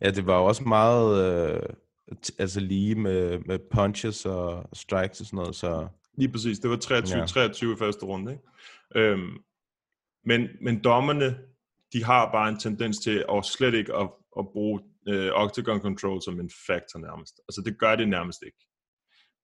Ja, 0.01 0.11
det 0.11 0.25
var 0.25 0.37
jo 0.37 0.45
også 0.45 0.63
meget 0.63 1.25
øh, 1.25 1.59
t- 2.25 2.35
altså 2.39 2.59
lige 2.59 2.95
med, 2.95 3.39
med 3.39 3.59
punches 3.71 4.25
og 4.25 4.69
strikes 4.73 5.19
og 5.19 5.25
sådan 5.25 5.37
noget, 5.37 5.55
så 5.55 5.87
Lige 6.17 6.31
præcis, 6.31 6.59
det 6.59 6.69
var 6.69 6.75
23-23 6.77 7.65
Ja. 7.67 7.73
i 7.73 7.77
første 7.77 8.05
runde, 8.05 8.31
ikke? 8.31 8.43
Øhm, 8.95 9.37
men, 10.25 10.47
men 10.61 10.83
dommerne, 10.83 11.37
de 11.93 12.03
har 12.03 12.31
bare 12.31 12.49
en 12.49 12.59
tendens 12.59 12.99
til 12.99 13.25
at 13.31 13.45
slet 13.45 13.73
ikke 13.73 13.95
at, 13.95 14.09
at 14.39 14.45
bruge 14.53 14.81
øh, 15.07 15.31
octagon 15.33 15.81
control 15.81 16.21
som 16.21 16.39
en 16.39 16.51
factor 16.67 16.99
nærmest. 16.99 17.33
Altså 17.47 17.61
det 17.65 17.79
gør 17.79 17.95
det 17.95 18.09
nærmest 18.09 18.43
ikke. 18.45 18.57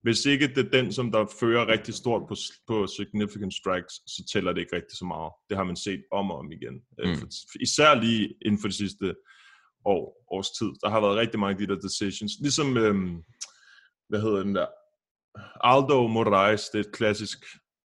Hvis 0.01 0.25
ikke 0.25 0.47
det 0.47 0.65
er 0.65 0.69
den, 0.69 0.93
som 0.93 1.11
der 1.11 1.25
fører 1.39 1.67
rigtig 1.67 1.93
stort 1.93 2.21
på, 2.27 2.35
på 2.67 2.87
significant 2.87 3.53
strikes, 3.53 3.93
så 3.93 4.23
tæller 4.33 4.53
det 4.53 4.61
ikke 4.61 4.75
rigtig 4.75 4.97
så 4.97 5.05
meget. 5.05 5.31
Det 5.49 5.57
har 5.57 5.63
man 5.63 5.75
set 5.75 6.03
om 6.11 6.31
og 6.31 6.37
om 6.37 6.51
igen. 6.51 6.73
Mm. 6.73 7.09
Mm. 7.09 7.15
For, 7.15 7.27
især 7.61 7.95
lige 7.95 8.33
inden 8.45 8.61
for 8.61 8.67
de 8.67 8.73
sidste 8.73 9.15
år, 9.85 10.25
års 10.31 10.51
tid. 10.51 10.71
Der 10.83 10.89
har 10.89 11.01
været 11.01 11.17
rigtig 11.17 11.39
mange 11.39 11.53
af 11.53 11.67
de 11.67 11.73
der 11.73 11.79
decisions. 11.79 12.31
Ligesom, 12.41 12.77
øhm, 12.77 13.23
hvad 14.09 14.21
hedder 14.21 14.43
den 14.43 14.55
der? 14.55 14.67
Aldo 15.63 16.07
Moraes, 16.07 16.69
det 16.69 16.79
er 16.79 16.83
et 16.83 16.91
klassisk 16.91 17.39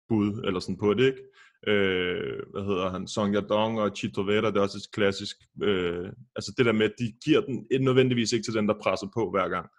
bud, 0.09 0.41
eller 0.45 0.59
sådan 0.59 0.77
på 0.77 0.93
det, 0.93 1.05
ikke? 1.05 1.23
Øh, 1.67 2.39
hvad 2.53 2.63
hedder 2.63 2.89
han? 2.89 3.07
Song 3.07 3.35
Yadong 3.35 3.79
og 3.79 3.91
Chito 3.97 4.21
Vera, 4.21 4.47
det 4.51 4.57
er 4.57 4.61
også 4.61 4.77
et 4.77 4.93
klassisk, 4.93 5.35
øh, 5.63 6.09
altså 6.35 6.53
det 6.57 6.65
der 6.65 6.71
med, 6.71 6.85
at 6.85 6.95
de 6.99 7.13
giver 7.25 7.41
den 7.41 7.81
nødvendigvis 7.81 8.31
ikke 8.31 8.43
til 8.43 8.53
den, 8.53 8.67
der 8.67 8.81
presser 8.83 9.07
på 9.13 9.31
hver 9.31 9.49
gang. 9.49 9.69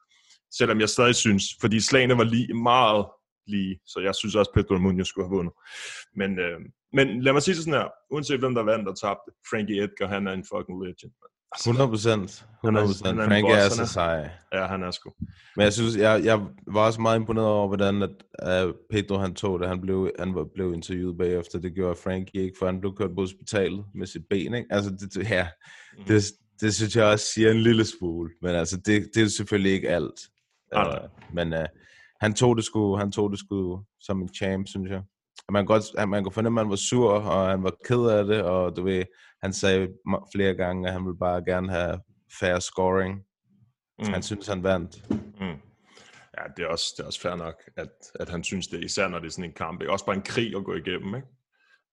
Selvom 0.58 0.80
jeg 0.80 0.88
stadig 0.88 1.14
synes, 1.14 1.44
fordi 1.60 1.80
slagene 1.80 2.18
var 2.18 2.24
lige 2.24 2.54
meget 2.54 3.06
lige, 3.46 3.80
så 3.86 4.00
jeg 4.00 4.14
synes 4.14 4.34
også, 4.34 4.52
Pedro 4.54 4.78
Munoz 4.78 5.06
skulle 5.06 5.26
have 5.28 5.36
vundet. 5.36 5.54
Men, 6.20 6.38
øh, 6.38 6.60
men 6.92 7.22
lad 7.22 7.32
mig 7.32 7.42
sige 7.42 7.54
det 7.54 7.64
sådan 7.64 7.80
her, 7.80 7.88
uanset 8.10 8.38
hvem 8.38 8.54
der 8.54 8.62
vandt 8.62 8.88
og 8.88 8.98
tabte, 8.98 9.30
Frankie 9.50 9.82
Edgar, 9.82 10.08
han 10.08 10.26
er 10.26 10.32
en 10.32 10.44
fucking 10.52 10.78
legend. 10.84 11.12
Man. 11.20 11.33
100 11.66 11.88
procent. 11.88 12.44
100 12.64 12.86
procent. 12.86 13.20
er 13.20 13.26
Frank 13.26 13.44
er 13.48 13.68
så 13.68 13.82
er. 13.82 13.86
sej. 13.86 14.30
Ja, 14.52 14.66
han 14.66 14.82
er 14.82 14.90
sgu. 14.90 15.10
Men 15.56 15.64
jeg 15.64 15.72
synes, 15.72 15.96
jeg, 15.96 16.24
jeg 16.24 16.40
var 16.66 16.80
også 16.86 17.00
meget 17.00 17.18
imponeret 17.18 17.46
over, 17.48 17.66
hvordan 17.68 18.02
at, 18.02 18.64
uh, 18.66 18.74
Pedro 18.90 19.16
han 19.18 19.34
tog 19.34 19.60
det. 19.60 19.68
Han 19.68 19.80
blev, 19.80 20.10
han 20.18 20.34
blev 20.54 20.74
interviewet 20.74 21.18
bagefter. 21.18 21.58
Det 21.58 21.74
gjorde 21.74 21.96
Frankie 22.04 22.42
ikke, 22.42 22.56
for 22.58 22.66
han 22.66 22.80
blev 22.80 22.94
kørt 22.96 23.10
på 23.10 23.20
hospitalet 23.20 23.84
med 23.94 24.06
sit 24.06 24.22
ben. 24.30 24.54
Ikke? 24.54 24.66
Altså, 24.70 24.90
det, 24.90 25.30
ja, 25.30 25.46
Mhm. 25.98 26.04
det, 26.06 26.22
det 26.60 26.74
synes 26.74 26.96
jeg 26.96 27.04
også 27.04 27.26
siger 27.34 27.50
en 27.50 27.60
lille 27.60 27.84
smule. 27.84 28.30
Men 28.42 28.50
altså, 28.54 28.76
det, 28.76 29.08
det 29.14 29.22
er 29.22 29.28
selvfølgelig 29.28 29.72
ikke 29.72 29.88
alt. 29.88 30.20
Nej, 30.74 30.84
nej. 30.84 30.98
Uh, 31.04 31.34
men 31.34 31.52
uh, 31.52 31.64
han 32.20 32.34
tog 32.34 32.56
det 32.56 32.64
sgu, 32.64 32.96
han 32.96 33.12
tog 33.12 33.30
det 33.30 33.38
sgu 33.38 33.80
som 34.00 34.22
en 34.22 34.28
champ, 34.34 34.66
synes 34.68 34.90
jeg. 34.90 35.02
Og 35.48 35.52
Man, 35.52 35.66
godt, 35.66 36.08
man 36.08 36.22
kunne 36.24 36.32
fornemme, 36.32 36.60
at 36.60 36.66
han 36.66 36.70
var 36.70 36.76
sur, 36.76 37.10
og 37.12 37.50
han 37.50 37.62
var 37.62 37.72
ked 37.88 38.06
af 38.06 38.24
det, 38.24 38.42
og 38.42 38.76
du 38.76 38.82
ved, 38.84 39.04
han 39.44 39.52
sagde 39.52 39.88
flere 40.34 40.54
gange, 40.54 40.86
at 40.88 40.92
han 40.92 41.04
ville 41.04 41.18
bare 41.18 41.44
gerne 41.44 41.70
have 41.70 42.00
fair 42.40 42.58
scoring. 42.58 43.14
Mm. 43.98 44.04
Han 44.12 44.22
synes, 44.22 44.46
han 44.46 44.62
vandt. 44.62 45.10
Mm. 45.10 45.60
Ja, 46.38 46.42
det 46.56 46.62
er 46.64 46.66
også, 46.68 46.94
det 46.96 47.02
er 47.02 47.06
også 47.06 47.20
fair 47.20 47.34
nok, 47.34 47.54
at, 47.76 47.90
at 48.14 48.28
han 48.28 48.44
synes 48.44 48.66
det, 48.66 48.84
især 48.84 49.08
når 49.08 49.18
det 49.18 49.26
er 49.26 49.30
sådan 49.30 49.44
en 49.50 49.52
kamp. 49.56 49.80
Det 49.80 49.86
er 49.88 49.92
også 49.92 50.06
bare 50.06 50.16
en 50.16 50.22
krig 50.22 50.56
at 50.56 50.64
gå 50.64 50.74
igennem, 50.74 51.14
ikke? 51.14 51.28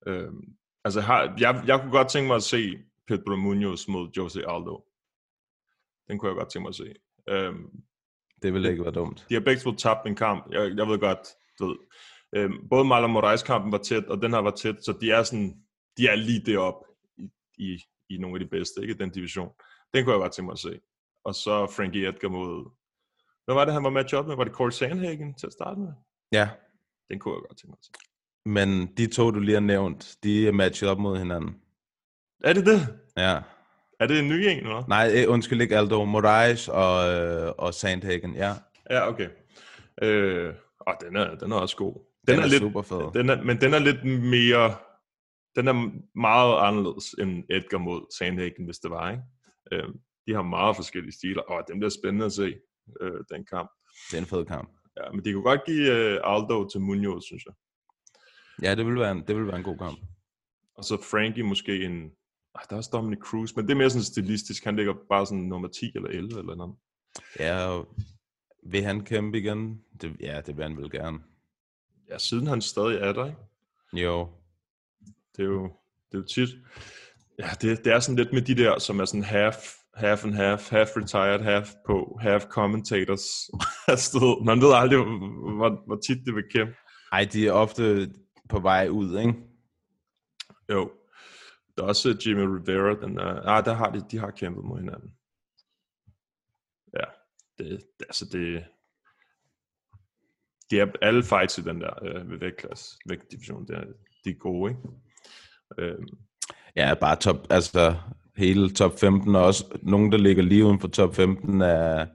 Øhm, 0.08 0.42
altså, 0.86 1.02
har, 1.02 1.36
jeg, 1.40 1.64
jeg 1.68 1.80
kunne 1.80 1.92
godt 1.92 2.10
tænke 2.10 2.28
mig 2.28 2.36
at 2.36 2.44
se 2.44 2.78
Pedro 3.08 3.36
Munoz 3.36 3.88
mod 3.88 4.10
Jose 4.18 4.40
Aldo. 4.40 4.86
Den 6.08 6.20
kunne 6.20 6.30
jeg 6.30 6.36
godt 6.38 6.52
tænke 6.52 6.64
mig 6.64 6.70
at 6.70 6.76
se. 6.76 6.94
Øhm, 7.30 7.66
Det 8.42 8.54
ville 8.54 8.70
ikke 8.72 8.84
være 8.84 8.94
dumt. 8.94 9.26
de 9.30 9.34
har 9.34 9.42
begge 9.42 9.62
to 9.62 9.76
tabt 9.76 10.08
en 10.08 10.16
kamp. 10.16 10.52
Jeg, 10.52 10.62
jeg 10.78 10.88
ved 10.88 11.00
godt, 11.00 11.28
du 11.60 11.66
ved. 11.68 11.76
Øhm, 12.36 12.70
både 12.70 12.86
Marlon 12.86 13.12
Moraes-kampen 13.12 13.72
var 13.72 13.78
tæt, 13.78 14.06
og 14.06 14.22
den 14.22 14.32
her 14.34 14.40
var 14.40 14.52
tæt, 14.52 14.86
så 14.86 14.98
de 15.02 15.12
er 15.12 15.24
sådan, 15.24 15.64
de 15.98 16.08
er 16.08 16.16
lige 16.16 16.46
deroppe 16.46 16.91
i, 17.62 17.84
i, 18.10 18.18
nogle 18.18 18.36
af 18.36 18.40
de 18.40 18.50
bedste, 18.50 18.82
ikke? 18.82 18.94
Den 18.94 19.10
division. 19.10 19.50
Den 19.94 20.04
kunne 20.04 20.14
jeg 20.14 20.20
godt 20.22 20.32
tænke 20.34 20.46
mig 20.46 20.54
at 20.54 20.60
se. 20.60 20.80
Og 21.26 21.36
så 21.36 21.68
Frankie 21.76 22.08
Edgar 22.08 22.30
mod... 22.30 22.72
Hvad 23.46 23.56
var 23.56 23.66
det, 23.66 23.74
han 23.74 23.84
var 23.84 23.90
match 23.90 24.16
up 24.16 24.26
med? 24.28 24.36
Var 24.36 24.44
det 24.44 24.54
Corey 24.54 24.70
Sandhagen 24.72 25.34
til 25.34 25.48
at 25.48 25.54
starte 25.54 25.80
med? 25.80 25.92
Ja, 26.32 26.50
Den 27.10 27.20
kunne 27.20 27.34
jeg 27.34 27.42
godt 27.50 27.58
tænke 27.58 27.68
mig 27.72 27.78
at 27.80 27.86
se. 27.86 27.92
men 28.46 28.88
de 28.98 29.08
to, 29.08 29.32
du 29.32 29.40
lige 29.40 29.54
har 29.54 29.60
nævnt, 29.62 30.18
de 30.24 30.48
er 30.48 30.52
matchet 30.52 30.90
op 30.90 31.00
mod 31.00 31.18
hinanden. 31.18 31.56
Er 32.44 32.54
det 32.54 32.66
det? 32.66 32.88
Ja. 33.18 33.40
Er 34.00 34.08
det 34.08 34.20
en 34.20 34.28
ny 34.30 34.34
en, 34.48 34.58
eller? 34.58 34.84
Nej, 34.88 35.12
eh, 35.14 35.30
undskyld 35.30 35.62
ikke 35.62 35.78
Aldo. 35.78 36.06
Moraes 36.06 36.68
og, 36.68 37.14
øh, 37.14 37.52
og 37.58 37.74
Sandhagen, 37.74 38.36
ja. 38.36 38.54
Ja, 38.90 39.08
okay. 39.08 39.30
Øh, 40.02 40.54
og 40.80 40.94
den 41.02 41.16
er, 41.16 41.36
den 41.36 41.52
er 41.52 41.56
også 41.56 41.76
god. 41.76 41.94
Den, 42.28 42.36
den 42.36 42.40
er, 42.40 42.56
er 42.56 42.60
super 42.60 42.82
fed. 42.82 43.14
Den 43.14 43.30
er, 43.30 43.42
men 43.42 43.62
den 43.62 43.74
er 43.74 43.80
lidt 43.80 44.04
mere... 44.06 44.76
Den 45.56 45.68
er 45.68 45.92
meget 46.20 46.68
anderledes 46.68 47.16
end 47.20 47.44
Edgar 47.50 47.78
mod 47.78 48.16
Sandhagen, 48.18 48.66
hvis 48.66 48.78
det 48.78 48.92
var, 48.92 49.12
ikke? 49.12 49.24
Øh, 49.72 49.90
de 50.28 50.34
har 50.34 50.42
meget 50.42 50.76
forskellige 50.76 51.14
stiler, 51.14 51.42
og 51.42 51.64
den 51.68 51.80
bliver 51.80 51.90
spændende 51.90 52.26
at 52.26 52.34
se, 52.34 52.56
øh, 53.02 53.24
den 53.32 53.46
kamp. 53.46 53.72
Det 54.12 54.18
er 54.18 54.22
en 54.22 54.28
fed 54.28 54.46
kamp. 54.46 54.70
Ja, 54.98 55.12
men 55.12 55.26
de 55.26 55.34
kunne 55.34 55.44
godt 55.44 55.66
give 55.66 55.88
øh, 55.96 56.20
Aldo 56.24 56.68
til 56.70 56.82
Munoz, 56.82 57.24
synes 57.24 57.46
jeg. 57.46 57.54
Ja, 58.64 58.76
det 58.76 58.86
vil 58.86 59.00
være 59.00 59.12
en, 59.12 59.24
det 59.28 59.36
vil 59.36 59.48
være 59.48 59.58
en 59.58 59.64
god 59.64 59.78
kamp. 59.78 60.00
Og 60.78 60.84
så 60.84 60.98
Frankie 61.12 61.44
måske 61.44 61.86
en... 61.86 62.12
Ej, 62.56 62.62
der 62.70 62.76
er 62.76 62.78
også 62.78 62.90
Dominic 62.94 63.20
Cruz, 63.20 63.56
men 63.56 63.66
det 63.66 63.72
er 63.72 63.78
mere 63.78 63.90
sådan 63.90 64.04
stilistisk. 64.04 64.64
Han 64.64 64.76
ligger 64.76 64.94
bare 65.10 65.26
sådan 65.26 65.44
nummer 65.44 65.68
10 65.68 65.92
eller 65.96 66.10
11 66.10 66.40
eller 66.40 66.56
noget. 66.56 66.76
Ja, 67.40 67.68
og 67.68 67.96
vil 68.64 68.84
han 68.84 69.06
kæmpe 69.06 69.38
igen? 69.38 69.82
Det, 70.02 70.16
ja, 70.20 70.42
det 70.42 70.58
vil 70.58 70.64
han 70.64 70.78
vel 70.78 70.92
gerne. 70.92 71.20
Ja, 72.10 72.18
siden 72.18 72.48
han 72.48 72.62
stadig 72.62 72.98
er 72.98 73.14
der, 73.14 73.26
ikke? 73.26 73.38
Jo. 73.94 74.30
Det 75.38 75.44
er 75.44 75.48
jo, 75.48 75.64
det 76.12 76.18
er 76.18 76.22
jo 76.22 76.26
tit... 76.26 76.50
Ja, 77.40 77.50
det, 77.62 77.86
det 77.86 77.94
er 77.94 78.00
sådan 78.00 78.16
lidt 78.16 78.34
med 78.34 78.42
de 78.42 78.56
der, 78.56 78.80
som 78.80 79.00
er 79.00 79.06
sådan 79.06 79.24
half, 79.24 79.56
half 79.94 80.26
and 80.26 80.34
half, 80.34 80.70
half 80.70 80.90
retired, 80.98 81.42
half 81.42 81.70
på, 81.86 82.18
half 82.22 82.44
commentators. 82.44 83.24
altså, 83.88 84.44
man 84.46 84.62
ved 84.62 84.74
aldrig, 84.74 85.00
hvor, 85.58 85.86
hvor 85.86 86.00
tit 86.08 86.26
det 86.26 86.36
vil 86.36 86.44
kæmpe. 86.52 86.76
Ej, 87.12 87.28
de 87.34 87.48
er 87.48 87.52
ofte 87.52 88.14
på 88.50 88.60
vej 88.60 88.88
ud, 88.90 89.20
ikke? 89.20 89.34
Jo. 90.72 90.92
Der 91.78 91.84
er 91.84 91.88
også 91.88 92.10
øh, 92.10 92.28
Jimmy 92.28 92.42
Rivera, 92.42 93.08
den 93.08 93.18
er, 93.18 93.42
ah, 93.42 93.66
der 93.66 93.74
har 93.74 93.92
de, 93.92 94.06
de 94.12 94.18
har 94.18 94.32
kæmpet 94.32 94.64
mod 94.64 94.80
hinanden. 94.80 95.12
Ja, 96.94 97.06
det, 97.58 97.70
det 98.00 98.06
altså 98.06 98.26
det, 98.32 98.66
det 100.70 100.80
er 100.80 100.92
alle 101.02 101.24
fights 101.24 101.58
i 101.58 101.62
den 101.62 101.82
der 101.82 102.04
øh, 102.04 102.32
ved 102.32 102.38
vægtklasse, 102.40 102.98
vægtdivision, 103.10 103.68
det 103.68 103.76
er, 103.76 103.84
de 104.26 104.30
er 104.30 104.40
gode, 104.40 104.72
ikke? 104.72 104.82
Øhm, 105.78 106.08
Ja, 106.76 106.94
bare 106.94 107.16
top, 107.16 107.48
altså 107.50 107.96
hele 108.36 108.70
top 108.74 109.00
15, 109.00 109.36
og 109.36 109.44
også 109.44 109.80
nogen, 109.82 110.12
der 110.12 110.18
ligger 110.18 110.44
lige 110.44 110.66
uden 110.66 110.80
for 110.80 110.88
top 110.88 111.16
15, 111.16 111.62
er 111.62 112.08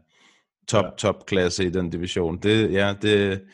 top, 0.69 0.85
ja. 0.85 0.91
top 0.91 1.27
klasse 1.27 1.67
i 1.67 1.71
den 1.71 1.91
division. 1.91 2.39
Det, 2.39 2.73
ja, 2.73 2.95
det, 3.03 3.47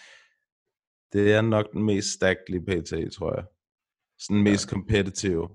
det 1.12 1.32
er 1.32 1.40
nok 1.40 1.72
den 1.72 1.82
mest 1.82 2.08
stacked 2.08 2.44
lige 2.48 2.64
pt, 2.64 3.14
tror 3.14 3.34
jeg. 3.34 3.44
Sådan 4.18 4.42
mest 4.42 4.66
ja. 4.66 4.70
competitive. 4.70 5.48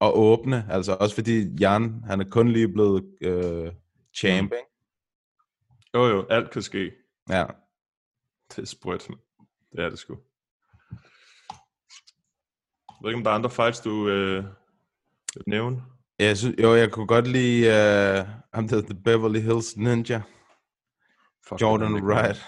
Og 0.00 0.18
åbne, 0.18 0.66
altså 0.70 0.96
også 1.00 1.14
fordi 1.14 1.56
Jan, 1.60 2.02
han 2.06 2.20
er 2.20 2.24
kun 2.30 2.48
lige 2.48 2.68
blevet 2.68 3.04
øh, 3.20 3.72
champ, 4.14 4.52
ikke? 4.52 4.66
jo 5.94 6.06
jo, 6.06 6.26
alt 6.30 6.50
kan 6.50 6.62
ske. 6.62 6.92
Ja. 7.28 7.46
Det 8.50 8.58
er 8.58 8.66
sprødt. 8.66 9.08
Det 9.72 9.84
er 9.84 9.88
det 9.88 9.98
sgu. 9.98 10.16
Jeg 13.00 13.04
ved 13.04 13.10
ikke, 13.10 13.16
om 13.18 13.24
der 13.24 13.30
er 13.30 13.34
andre 13.34 13.50
fights, 13.50 13.80
du 13.80 14.08
øh, 14.08 14.44
vil 15.34 15.42
nævne? 15.46 15.82
Ja, 16.18 16.24
Jeg 16.24 16.38
synes, 16.38 16.56
jo, 16.62 16.74
jeg 16.74 16.90
kunne 16.92 17.06
godt 17.06 17.26
lide 17.26 17.66
uh, 17.68 18.26
ham 18.54 18.68
der 18.68 18.80
The 18.82 18.94
Beverly 19.04 19.40
Hills 19.40 19.76
Ninja. 19.76 20.22
Fuck, 21.48 21.60
Jordan 21.60 21.94
det 21.94 22.02
Wright. 22.02 22.42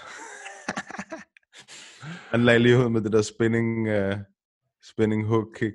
Han 2.31 2.43
lagde 2.45 2.59
lige 2.59 2.77
ud 2.77 2.89
med 2.89 3.01
det 3.01 3.11
der 3.13 3.21
spinning, 3.21 3.89
uh, 3.97 4.17
spinning 4.91 5.25
hook 5.27 5.47
kick. 5.55 5.73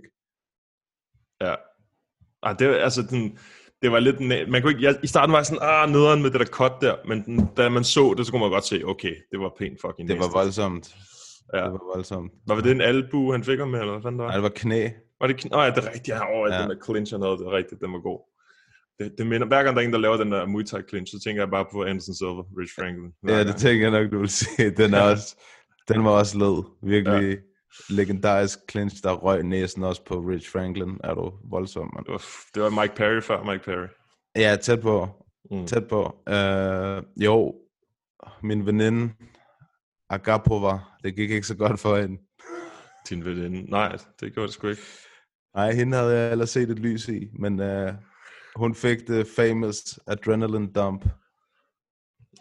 Ja. 1.41 1.55
Ej, 2.43 2.53
det, 2.53 2.69
var- 2.69 2.75
altså, 2.75 3.03
den, 3.03 3.39
det 3.83 3.93
var 3.93 3.99
lidt... 4.01 4.21
Man 4.51 4.63
kunne 4.63 4.73
ikke, 4.73 4.85
jeg, 4.85 4.99
I 5.03 5.07
starten 5.07 5.33
var 5.33 5.39
jeg 5.39 5.47
sådan, 5.47 5.63
ah, 5.63 5.91
nederen 5.91 6.23
med 6.23 6.31
det 6.31 6.41
der 6.41 6.47
cut 6.47 6.73
der, 6.81 6.97
men 7.09 7.25
den, 7.25 7.49
da 7.57 7.69
man 7.69 7.85
så 7.85 8.15
det, 8.19 8.27
så 8.27 8.33
kunne 8.33 8.41
man 8.41 8.51
godt 8.51 8.65
se, 8.65 8.83
okay, 8.85 9.15
det 9.31 9.41
var 9.41 9.53
pænt 9.59 9.81
fucking 9.81 10.09
Det 10.09 10.19
var 10.19 10.25
nasty. 10.25 10.37
voldsomt. 10.37 10.97
Ja. 11.55 11.65
Det 11.65 11.73
var 11.73 11.95
voldsomt. 11.95 12.33
Var 12.47 12.61
det 12.61 12.71
en 12.71 12.81
albu, 12.81 13.33
han 13.33 13.45
fik 13.45 13.59
ham 13.59 13.69
med, 13.69 13.81
eller 13.81 13.93
hvad 13.93 14.03
fanden 14.03 14.19
det 14.19 14.25
var? 14.25 14.31
Nej, 14.31 14.37
det 14.37 14.43
var 14.43 14.53
knæ. 14.57 14.89
Var 15.21 15.27
det 15.27 15.45
kn- 15.45 15.49
Nå, 15.51 15.61
ja, 15.63 15.71
det 15.71 15.79
er 15.79 15.87
rigtigt. 15.87 16.09
Ja, 16.09 16.35
over, 16.35 16.49
ja. 16.49 16.55
Ja. 16.55 16.63
den 16.63 16.71
der 16.71 16.77
clinch, 16.85 17.13
han 17.15 17.23
havde, 17.23 17.39
det 17.39 17.47
er 17.47 17.51
rigtigt, 17.53 17.81
den 17.81 17.93
var 17.93 17.99
god. 18.01 18.21
Det, 18.99 19.15
det 19.19 19.27
minder, 19.27 19.47
hver 19.47 19.63
gang 19.63 19.77
der 19.77 19.83
er 19.83 19.87
en, 19.87 19.93
der 19.93 19.99
laver 19.99 20.17
den 20.17 20.33
der 20.33 20.47
Muay 20.47 20.65
Thai 20.65 20.83
clinch, 20.89 21.11
så 21.13 21.21
tænker 21.25 21.43
jeg 21.43 21.51
bare 21.51 21.67
på 21.73 21.85
Anderson 21.85 22.15
Silva, 22.15 22.43
Rich 22.59 22.75
Franklin. 22.79 23.13
Hver 23.23 23.33
Ja, 23.33 23.39
det 23.39 23.47
gang. 23.47 23.59
tænker 23.59 23.91
jeg 23.91 24.03
nok, 24.03 24.13
du 24.13 24.19
vil 24.19 24.29
sige. 24.29 24.71
Den, 24.81 24.95
er 24.95 24.99
Ja. 24.99 25.11
også, 25.11 25.37
den 25.89 26.05
var 26.05 26.11
også 26.11 26.39
led. 26.39 26.57
Virkelig, 26.83 27.39
legendarisk 27.91 28.59
clinch, 28.71 29.03
der 29.03 29.13
røg 29.13 29.43
næsen 29.43 29.83
også 29.85 30.05
på 30.05 30.15
Rich 30.15 30.53
Franklin. 30.53 30.97
Er 31.05 31.15
du 31.15 31.33
voldsom, 31.51 31.91
mand? 31.95 32.05
Det 32.05 32.13
var, 32.13 32.23
det 32.55 32.63
var 32.63 32.83
Mike 32.83 32.95
Perry 32.95 33.21
før 33.21 33.43
Mike 33.53 33.65
Perry. 33.65 33.87
Ja, 34.37 34.57
tæt 34.57 34.81
på. 34.81 35.09
Mm. 35.51 35.67
Tæt 35.67 35.89
på. 35.89 36.03
Uh, 36.31 37.25
jo, 37.25 37.55
min 38.43 38.67
veninde, 38.67 39.13
Agapova, 40.11 40.79
det 41.05 41.17
gik 41.17 41.31
ikke 41.31 41.47
så 41.47 41.57
godt 41.57 41.81
for 41.81 41.97
hende. 41.97 42.23
Din 43.09 43.25
veninde. 43.25 43.71
Nej, 43.71 43.97
det 44.21 44.33
gjorde 44.35 44.47
det 44.47 44.55
sgu 44.55 44.69
ikke. 44.69 44.83
Nej, 45.55 45.73
hende 45.73 45.97
havde 45.97 46.19
jeg 46.19 46.33
ellers 46.33 46.51
set 46.51 46.71
et 46.71 46.79
lys 46.79 47.09
i, 47.09 47.29
men 47.39 47.61
uh, 47.61 47.95
hun 48.57 48.75
fik 48.75 48.99
det 49.09 49.27
famous 49.37 49.99
adrenaline 50.07 50.73
dump. 50.73 51.05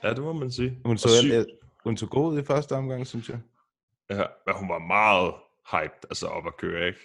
Ja, 0.03 0.09
det 0.09 0.21
må 0.23 0.33
man 0.33 0.51
sige. 0.51 0.81
Hun 0.85 0.97
så, 0.97 1.09
syg- 1.21 1.45
hun 1.83 1.97
så 1.97 2.05
god 2.07 2.33
ud 2.33 2.39
i 2.39 2.43
første 2.45 2.73
omgang, 2.73 3.07
synes 3.07 3.29
jeg. 3.29 3.39
Ja, 4.09 4.25
men 4.47 4.55
hun 4.55 4.69
var 4.69 4.79
meget 4.79 5.33
hyped, 5.71 6.03
altså 6.09 6.27
op 6.27 6.47
at 6.47 6.57
køre, 6.57 6.87
ikke? 6.87 6.99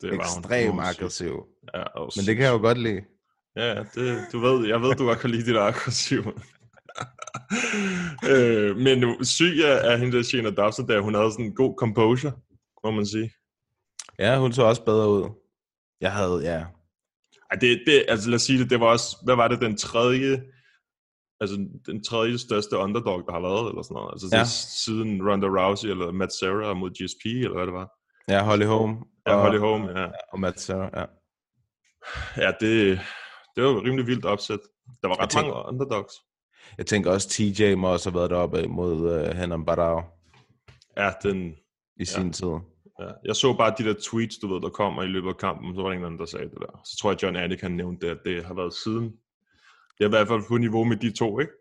Det 0.00 0.10
var. 0.10 0.14
Ekstrem 0.38 0.70
Hun 0.70 0.80
aggressiv. 0.80 1.46
Ja, 1.74 1.84
Men 2.16 2.26
det 2.26 2.36
kan 2.36 2.44
jeg 2.44 2.52
jo 2.52 2.58
godt 2.58 2.78
lide. 2.78 3.04
Ja, 3.56 3.66
ja, 3.66 3.84
det, 3.94 4.26
du 4.32 4.38
ved, 4.38 4.66
jeg 4.68 4.80
ved, 4.82 4.94
du 4.94 5.04
godt 5.04 5.18
kan 5.18 5.30
lide 5.30 5.46
det 5.46 5.54
der 5.54 5.62
aggressive. 5.62 6.32
Øh, 8.30 8.76
men 8.76 8.98
nu, 8.98 9.16
syg 9.24 9.58
er, 9.64 9.72
er 9.74 9.96
hende 9.96 10.16
der 10.16 10.22
Shana 10.22 10.50
Dobson, 10.50 10.88
der 10.88 11.00
hun 11.00 11.14
havde 11.14 11.32
sådan 11.32 11.44
en 11.44 11.54
god 11.54 11.74
composure, 11.78 12.32
må 12.84 12.90
man 12.90 13.06
sige. 13.06 13.30
Ja, 14.18 14.38
hun 14.38 14.52
så 14.52 14.62
også 14.62 14.84
bedre 14.84 15.08
ud. 15.10 15.30
Jeg 16.00 16.12
havde, 16.12 16.40
ja. 16.42 16.64
Ej, 17.50 17.58
det, 17.60 17.82
det, 17.86 18.04
altså 18.08 18.30
lad 18.30 18.36
os 18.36 18.42
sige 18.42 18.58
det, 18.58 18.70
det 18.70 18.80
var 18.80 18.86
også, 18.86 19.16
hvad 19.24 19.34
var 19.36 19.48
det, 19.48 19.60
den 19.60 19.76
tredje, 19.76 20.42
altså 21.40 21.56
den 21.86 22.04
tredje 22.04 22.38
største 22.38 22.76
underdog, 22.76 23.22
der 23.26 23.32
har 23.32 23.40
været, 23.40 23.68
eller 23.68 23.82
sådan 23.82 23.94
noget. 23.94 24.12
Altså 24.12 24.28
Ja. 24.36 24.44
siden 24.84 25.28
Ronda 25.30 25.46
Rousey, 25.46 25.88
eller 25.88 26.12
Matt 26.12 26.32
Serra 26.32 26.74
mod 26.74 26.90
GSP, 26.90 27.24
eller 27.26 27.54
hvad 27.56 27.66
det 27.66 27.72
var. 27.74 27.88
Ja, 28.28 28.44
Holly 28.44 28.64
Holm. 28.64 28.96
Ja, 29.26 29.40
Holly 29.40 29.58
Holm, 29.58 29.84
ja. 29.96 30.06
Og 30.32 30.40
Matt 30.40 30.60
Serra, 30.60 30.90
ja. 31.00 31.04
Ja, 32.36 32.52
det, 32.60 33.00
det 33.56 33.64
var 33.64 33.84
rimelig 33.84 34.06
vildt 34.06 34.24
opsæt. 34.24 34.58
Der 35.02 35.08
var 35.08 35.22
ret 35.22 35.30
tænker- 35.30 35.52
mange 35.54 35.68
underdogs. 35.68 36.14
Jeg 36.78 36.86
tænker 36.86 37.10
også, 37.10 37.28
TJ 37.28 37.74
må 37.74 37.92
også 37.92 38.10
have 38.10 38.18
været 38.18 38.30
deroppe 38.30 38.68
mod 38.68 38.94
uh, 39.30 39.36
Henan 39.36 39.64
Barao 39.64 40.02
Ja, 40.96 41.10
den, 41.22 41.50
i 41.50 41.54
Ja. 41.98 42.04
sin 42.04 42.32
tid. 42.32 42.48
Ja, 43.00 43.08
jeg 43.24 43.36
så 43.36 43.54
bare 43.58 43.74
de 43.78 43.84
der 43.84 43.94
tweets, 44.02 44.38
du 44.38 44.54
ved, 44.54 44.60
der 44.60 44.68
kommer 44.68 45.02
i 45.02 45.06
løbet 45.06 45.28
af 45.28 45.36
kampen, 45.36 45.74
så 45.74 45.82
var 45.82 45.88
der 45.88 45.92
ingen 45.94 46.06
anden, 46.06 46.20
der 46.20 46.26
sagde 46.26 46.44
det 46.50 46.58
der. 46.60 46.80
Så 46.84 46.98
tror 47.00 47.10
jeg, 47.10 47.22
John 47.22 47.36
Anik 47.36 47.60
han 47.60 47.72
nævnte 47.72 48.06
det, 48.06 48.12
at 48.12 48.20
det 48.24 48.44
har 48.44 48.54
været 48.54 48.74
siden. 48.74 49.04
Det 49.98 50.04
er 50.04 50.06
i 50.06 50.08
hvert 50.16 50.28
fald 50.28 50.42
på 50.48 50.56
niveau 50.56 50.84
med 50.84 50.96
de 50.96 51.10
to, 51.12 51.38
ikke? 51.40 51.52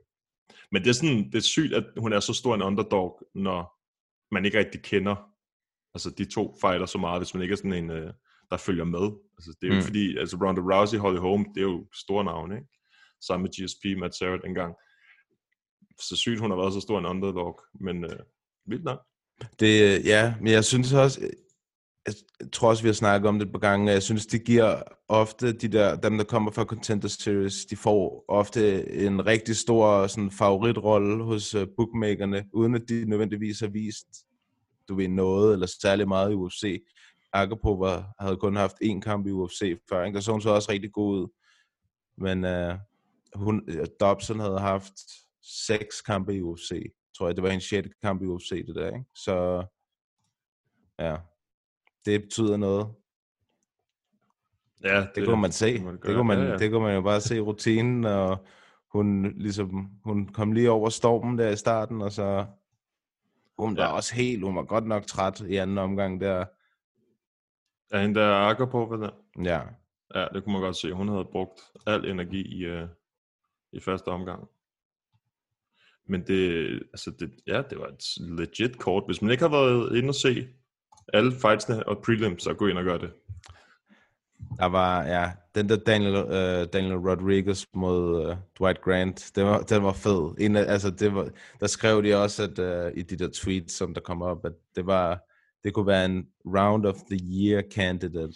Men 0.71 0.82
det 0.84 0.89
er 0.89 0.93
sådan, 0.93 1.26
det 1.32 1.36
er 1.36 1.41
sygt, 1.41 1.74
at 1.74 1.84
hun 1.97 2.13
er 2.13 2.19
så 2.19 2.34
stor 2.34 2.56
en 2.56 2.62
underdog, 2.62 3.28
når 3.36 3.78
man 4.34 4.45
ikke 4.45 4.60
rigtig 4.60 4.82
kender 4.84 5.15
altså 5.95 6.10
de 6.17 6.26
to 6.34 6.56
fighter 6.62 6.86
så 6.86 6.97
meget, 6.97 7.19
hvis 7.19 7.34
man 7.34 7.43
ikke 7.43 7.54
er 7.54 7.58
sådan 7.58 7.74
en, 7.74 7.89
øh, 7.89 8.13
der 8.52 8.58
følger 8.58 8.84
med. 8.84 9.06
Altså, 9.38 9.58
det 9.62 9.67
er 9.69 9.74
jo 9.74 9.80
Mm. 9.80 9.86
fordi, 9.86 10.17
altså 10.17 10.38
Ronda 10.38 10.62
Rousey, 10.62 10.97
Holly 10.97 11.17
Holm, 11.19 11.45
det 11.54 11.62
er 11.62 11.65
jo 11.71 11.86
store 11.93 12.24
navne, 12.24 12.56
ikke? 12.56 12.67
Sammen 13.28 13.43
med 13.43 13.52
GSP, 13.52 14.00
Matt 14.00 14.15
Serra 14.15 14.38
dengang. 14.38 14.76
Så 16.01 16.15
sygt, 16.15 16.39
hun 16.39 16.51
har 16.51 16.57
været 16.57 16.73
så 16.73 16.79
stor 16.79 16.99
en 16.99 17.05
underdog, 17.05 17.59
men 17.73 18.03
øh, 18.03 18.19
vildt 18.65 18.83
nok. 18.83 18.99
Det, 19.59 19.99
øh, 19.99 20.05
ja, 20.05 20.33
men 20.41 20.53
jeg 20.53 20.65
synes 20.65 20.93
også, 20.93 21.21
øh, 21.21 21.29
jeg 22.07 22.51
tror 22.51 22.69
også, 22.69 22.83
vi 22.83 22.89
har 22.89 22.93
snakket 22.93 23.27
om 23.29 23.39
det 23.39 23.45
et 23.45 23.51
par 23.51 23.59
gange, 23.59 23.91
jeg 23.91 24.03
synes, 24.03 24.25
det 24.25 24.43
giver 24.45 24.81
ofte 25.07 25.51
de 25.51 25.67
der, 25.67 25.95
dem 25.95 26.17
der 26.17 26.23
kommer 26.23 26.51
fra 26.51 26.63
Contender 26.63 27.07
Series, 27.07 27.65
de 27.65 27.75
får 27.75 28.25
ofte 28.27 28.91
en 28.91 29.25
rigtig 29.25 29.55
stor 29.55 30.07
sådan, 30.07 30.31
favoritrolle 30.31 31.23
hos 31.23 31.55
øh, 31.55 31.67
bookmakerne, 31.77 32.45
uden 32.53 32.75
at 32.75 32.81
de 32.89 33.05
nødvendigvis 33.05 33.59
har 33.59 33.67
vist, 33.67 34.07
du 34.89 34.95
ved, 34.95 35.07
noget 35.07 35.53
eller 35.53 35.67
særlig 35.81 36.07
meget 36.07 36.31
i 36.31 36.35
UFC. 36.35 36.83
Agapova 37.33 38.03
havde 38.19 38.37
kun 38.37 38.55
haft 38.55 38.75
én 38.83 38.99
kamp 38.99 39.27
i 39.27 39.31
UFC 39.31 39.79
før, 39.89 40.05
ikke? 40.05 40.15
der 40.15 40.21
så 40.21 40.31
hun 40.31 40.41
så 40.41 40.49
også 40.49 40.71
rigtig 40.71 40.91
god 40.91 41.19
ud. 41.19 41.27
Men 42.17 42.45
øh, 42.45 42.75
hun, 43.35 43.61
Dobson 43.99 44.39
havde 44.39 44.59
haft 44.59 44.93
seks 45.43 46.01
kampe 46.01 46.36
i 46.36 46.41
UFC, 46.41 46.93
tror 47.17 47.27
jeg. 47.27 47.36
Det 47.36 47.43
var 47.43 47.49
en 47.49 47.62
sjette 47.62 47.89
kamp 48.04 48.21
i 48.21 48.25
UFC, 48.25 48.65
det 48.65 48.75
der, 48.75 48.88
ikke? 48.88 49.06
Så 49.15 49.65
ja, 50.99 51.17
det 52.06 52.21
betyder 52.21 52.58
noget. 52.58 52.88
Ja, 54.84 54.99
Det, 55.01 55.12
det 55.15 55.25
kunne 55.25 55.41
man 55.41 55.51
se. 55.51 55.73
Det, 55.73 56.01
gøre. 56.01 56.15
kunne 56.15 56.27
man, 56.27 56.38
Ja, 56.39 56.45
ja. 56.45 56.58
det 56.58 56.71
kunne 56.71 56.84
man 56.84 56.95
jo 56.95 57.01
bare 57.01 57.21
se 57.21 57.39
rutinen, 57.39 58.06
og 58.06 58.45
hun 58.93 59.34
ligesom, 59.38 59.89
hun 60.04 60.27
kom 60.27 60.51
lige 60.51 60.71
over 60.71 60.89
stormen 60.89 61.38
der 61.38 61.49
i 61.49 61.56
starten, 61.56 62.01
og 62.01 62.12
så 62.12 62.45
hun 63.58 63.77
var 63.77 63.84
Ja. 63.84 63.91
også 63.95 64.15
helt, 64.15 64.43
hun 64.43 64.56
var 64.56 64.63
godt 64.63 64.86
nok 64.88 65.06
træt 65.06 65.39
i 65.41 65.56
anden 65.56 65.77
omgang 65.77 66.21
der. 66.21 66.45
Er 67.91 68.01
hende 68.01 68.19
der 68.19 68.36
akker 68.36 68.65
på, 68.65 68.86
hvad 68.88 68.97
der? 68.97 69.10
Ja, 69.43 69.62
Ja, 70.15 70.27
det 70.34 70.43
kunne 70.43 70.54
man 70.54 70.62
godt 70.62 70.75
se. 70.75 70.93
Hun 70.93 71.08
havde 71.08 71.25
brugt 71.32 71.62
al 71.88 72.06
energi 72.06 72.41
i, 72.58 72.71
uh, 72.82 72.88
i 73.73 73.80
første 73.80 74.08
omgang. 74.08 74.47
Men 76.12 76.21
det, 76.28 76.74
altså 76.93 77.12
det, 77.19 77.32
ja, 77.47 77.62
det 77.69 77.80
var 77.80 77.88
et 77.88 78.04
legit 78.38 78.78
kort. 78.80 79.04
Hvis 79.08 79.21
man 79.21 79.32
ikke 79.32 79.43
har 79.43 79.50
været 79.50 79.95
inde 79.97 80.10
og 80.10 80.15
se 80.15 80.47
alle 81.13 81.32
fightsene 81.32 81.88
og 81.88 81.97
prelims, 82.06 82.43
så 82.43 82.54
gå 82.54 82.67
ind 82.67 82.78
og 82.78 82.84
gør 82.84 82.97
det. 82.97 83.12
der 84.58 84.65
var, 84.65 85.04
ja, 85.04 85.32
den 85.56 85.69
der 85.69 85.76
Daniel, 85.76 86.15
uh, 86.15 86.67
Daniel 86.74 86.95
Rodriguez 86.95 87.65
mod 87.74 88.28
uh, 88.28 88.36
Dwight 88.60 88.82
Grant, 88.82 89.32
den 89.36 89.45
var, 89.45 89.60
den 89.62 89.84
var 89.84 89.93
fed. 89.93 90.36
En 90.39 90.56
af, 90.56 90.71
altså, 90.74 90.89
det 90.91 91.15
var, 91.15 91.30
der 91.60 91.67
skrev 91.67 92.04
de 92.04 92.15
også 92.24 92.43
at, 92.43 92.60
uh, 92.91 92.97
i 92.97 93.02
de 93.02 93.15
der 93.15 93.30
tweets, 93.34 93.74
som 93.74 93.93
der 93.93 94.02
kom 94.02 94.21
op, 94.21 94.45
at 94.45 94.54
det 94.76 94.86
var, 94.86 95.19
det 95.63 95.74
kunne 95.74 95.88
være 95.88 96.06
en 96.06 96.28
round 96.45 96.86
of 96.86 96.95
the 97.12 97.19
year 97.32 97.63
candidate. 97.71 98.34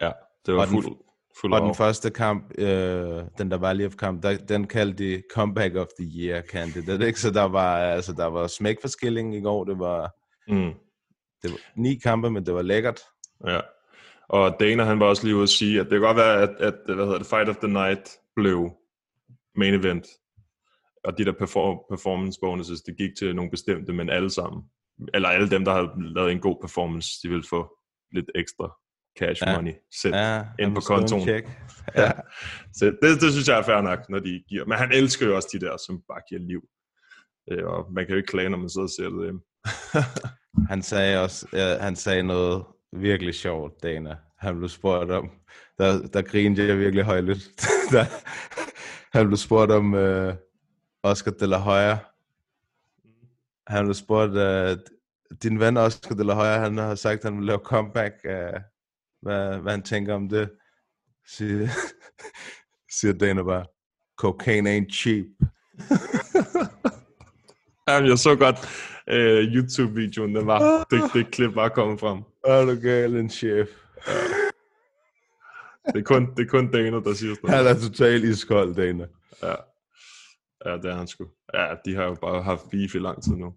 Ja, 0.00 0.10
det 0.46 0.54
var 0.54 0.60
Og 0.60 0.66
den- 0.68 0.96
fuld 1.40 1.52
Og 1.52 1.60
den 1.60 1.74
første 1.74 2.10
kamp, 2.10 2.52
øh, 2.58 3.22
den 3.38 3.50
der 3.50 3.58
Valiev-kamp, 3.58 4.22
der, 4.22 4.36
den 4.36 4.66
kaldte 4.66 5.04
de 5.16 5.22
comeback 5.34 5.74
of 5.76 5.86
the 6.00 6.10
year 6.18 6.42
candidate, 6.42 7.06
ikke? 7.06 7.20
Så 7.20 7.30
der 7.30 7.42
var, 7.42 7.76
altså, 7.78 8.12
der 8.12 8.26
var 8.26 8.46
smæk 8.46 8.76
for 8.80 8.88
skilling 8.88 9.34
i 9.36 9.40
går. 9.40 9.64
Det 9.64 9.78
var, 9.78 10.10
Mm, 10.48 10.72
det 11.42 11.50
var 11.50 11.58
ni 11.76 11.94
kampe, 11.94 12.30
men 12.30 12.46
det 12.46 12.54
var 12.54 12.62
lækkert. 12.62 13.00
ja. 13.46 13.60
Og 14.28 14.56
Dana, 14.60 14.84
han 14.84 15.00
var 15.00 15.06
også 15.06 15.24
lige 15.24 15.34
ude 15.36 15.42
at 15.42 15.48
sige, 15.48 15.80
at 15.80 15.84
det 15.86 15.92
kan 15.92 16.00
godt 16.00 16.16
være, 16.16 16.42
at, 16.42 16.48
at 16.58 16.74
hvad 16.86 17.04
hedder 17.04 17.18
det, 17.18 17.26
Fight 17.26 17.48
of 17.48 17.56
the 17.56 17.68
Night 17.72 18.10
blev 18.36 18.70
main 19.56 19.74
event. 19.74 20.06
Og 21.04 21.18
de 21.18 21.24
der 21.24 21.32
perform- 21.32 21.86
performance 21.90 22.38
bonuses, 22.40 22.80
det 22.80 22.96
gik 22.98 23.10
til 23.18 23.34
nogle 23.36 23.50
bestemte, 23.50 23.92
men 23.92 24.10
alle 24.10 24.30
sammen. 24.30 24.62
Eller 25.14 25.28
alle 25.28 25.50
dem, 25.50 25.64
der 25.64 25.72
havde 25.72 26.14
lavet 26.14 26.32
en 26.32 26.40
god 26.40 26.56
performance, 26.60 27.08
de 27.22 27.28
ville 27.28 27.44
få 27.50 27.76
lidt 28.12 28.30
ekstra 28.34 28.76
cash 29.18 29.42
Ja. 29.46 29.56
money 29.56 29.72
sendt 30.02 30.16
Ja, 30.16 30.42
ind 30.58 30.74
på 30.74 30.80
kontoen. 30.80 31.22
check. 31.22 31.48
Ja. 31.96 32.10
Så 32.72 32.84
det, 33.02 33.20
det 33.20 33.32
synes 33.32 33.48
jeg 33.48 33.58
er 33.58 33.62
fair 33.62 33.80
nok, 33.80 33.98
når 34.08 34.18
de 34.18 34.42
giver. 34.48 34.64
Men 34.66 34.78
han 34.78 34.92
elsker 34.92 35.26
jo 35.26 35.36
også 35.36 35.48
de 35.52 35.60
der, 35.66 35.76
som 35.86 36.02
bare 36.08 36.20
giver 36.28 36.40
liv. 36.40 36.62
Øh, 37.52 37.66
Og 37.66 37.92
man 37.92 38.04
kan 38.06 38.10
jo 38.12 38.16
ikke 38.16 38.26
klage, 38.26 38.48
når 38.48 38.58
man 38.58 38.68
sidder 38.70 38.86
og 38.86 38.90
ser 38.90 39.08
det 39.10 39.22
hjemme. 39.24 39.40
Han 40.70 40.82
sagde 40.82 41.22
også, 41.22 41.46
ja, 41.52 41.78
han 41.78 41.96
sagde 41.96 42.22
noget 42.22 42.64
virkelig 42.92 43.34
sjovt, 43.34 43.82
Dana. 43.82 44.16
Han 44.38 44.56
blev 44.56 44.68
spurgt 44.68 45.10
om, 45.10 45.30
der, 45.78 46.06
der 46.06 46.22
grinede 46.22 46.68
jeg 46.68 46.78
virkelig 46.78 47.04
højlydt. 47.04 47.42
der, 47.92 48.04
han 49.18 49.26
blev 49.26 49.36
spurgt 49.36 49.70
om 49.70 49.94
uh, 49.94 50.34
Oscar 51.02 51.30
de 51.30 51.46
la 51.46 51.56
Hoya. 51.58 51.96
Han 53.66 53.84
blev 53.84 53.94
spurgt, 53.94 54.30
uh, 54.30 54.84
din 55.42 55.60
ven 55.60 55.76
Oscar 55.76 56.14
de 56.14 56.24
la 56.24 56.34
Hoya, 56.34 56.58
han 56.58 56.78
har 56.78 56.94
sagt, 56.94 57.18
at 57.18 57.24
han 57.24 57.36
vil 57.38 57.46
lave 57.46 57.58
comeback. 57.64 58.14
Uh, 58.24 58.60
hvad, 59.24 59.58
hvad 59.58 59.72
han 59.72 59.82
tænker 59.82 60.14
om 60.14 60.28
det. 60.28 60.50
Siger, 61.26 61.68
siger 63.00 63.12
Dana 63.12 63.42
bare, 63.42 63.66
cocaine 64.18 64.76
ain't 64.76 64.92
cheap. 64.92 65.26
Jamen, 67.88 68.10
jeg 68.10 68.18
så 68.18 68.36
godt 68.36 68.56
øh, 69.08 69.54
YouTube-videoen, 69.54 70.34
den 70.34 70.46
var, 70.46 70.86
det, 70.90 71.02
det 71.14 71.30
klip 71.30 71.54
var 71.54 71.68
kommet 71.68 72.00
frem. 72.00 72.22
Er 72.44 72.64
du 72.64 72.80
gal, 72.80 73.16
en 73.16 73.30
chef? 73.30 73.68
Det 75.86 75.96
er 76.00 76.02
kun, 76.02 76.34
det 76.36 76.44
er 76.46 76.48
kun 76.48 76.70
Dana, 76.70 77.00
der 77.00 77.14
siger 77.14 77.34
sådan 77.34 77.50
Han 77.50 77.66
er 77.66 77.74
totalt 77.80 78.24
iskold, 78.24 78.74
Dana. 78.74 79.06
Ja. 79.42 79.54
ja, 80.66 80.76
det 80.76 80.84
er 80.84 80.94
han 80.94 81.06
sgu. 81.06 81.26
Ja, 81.54 81.74
de 81.84 81.94
har 81.94 82.04
jo 82.04 82.14
bare 82.14 82.42
haft 82.42 82.70
beef 82.70 82.94
i 82.94 82.98
lang 82.98 83.22
tid 83.22 83.32
nu. 83.32 83.54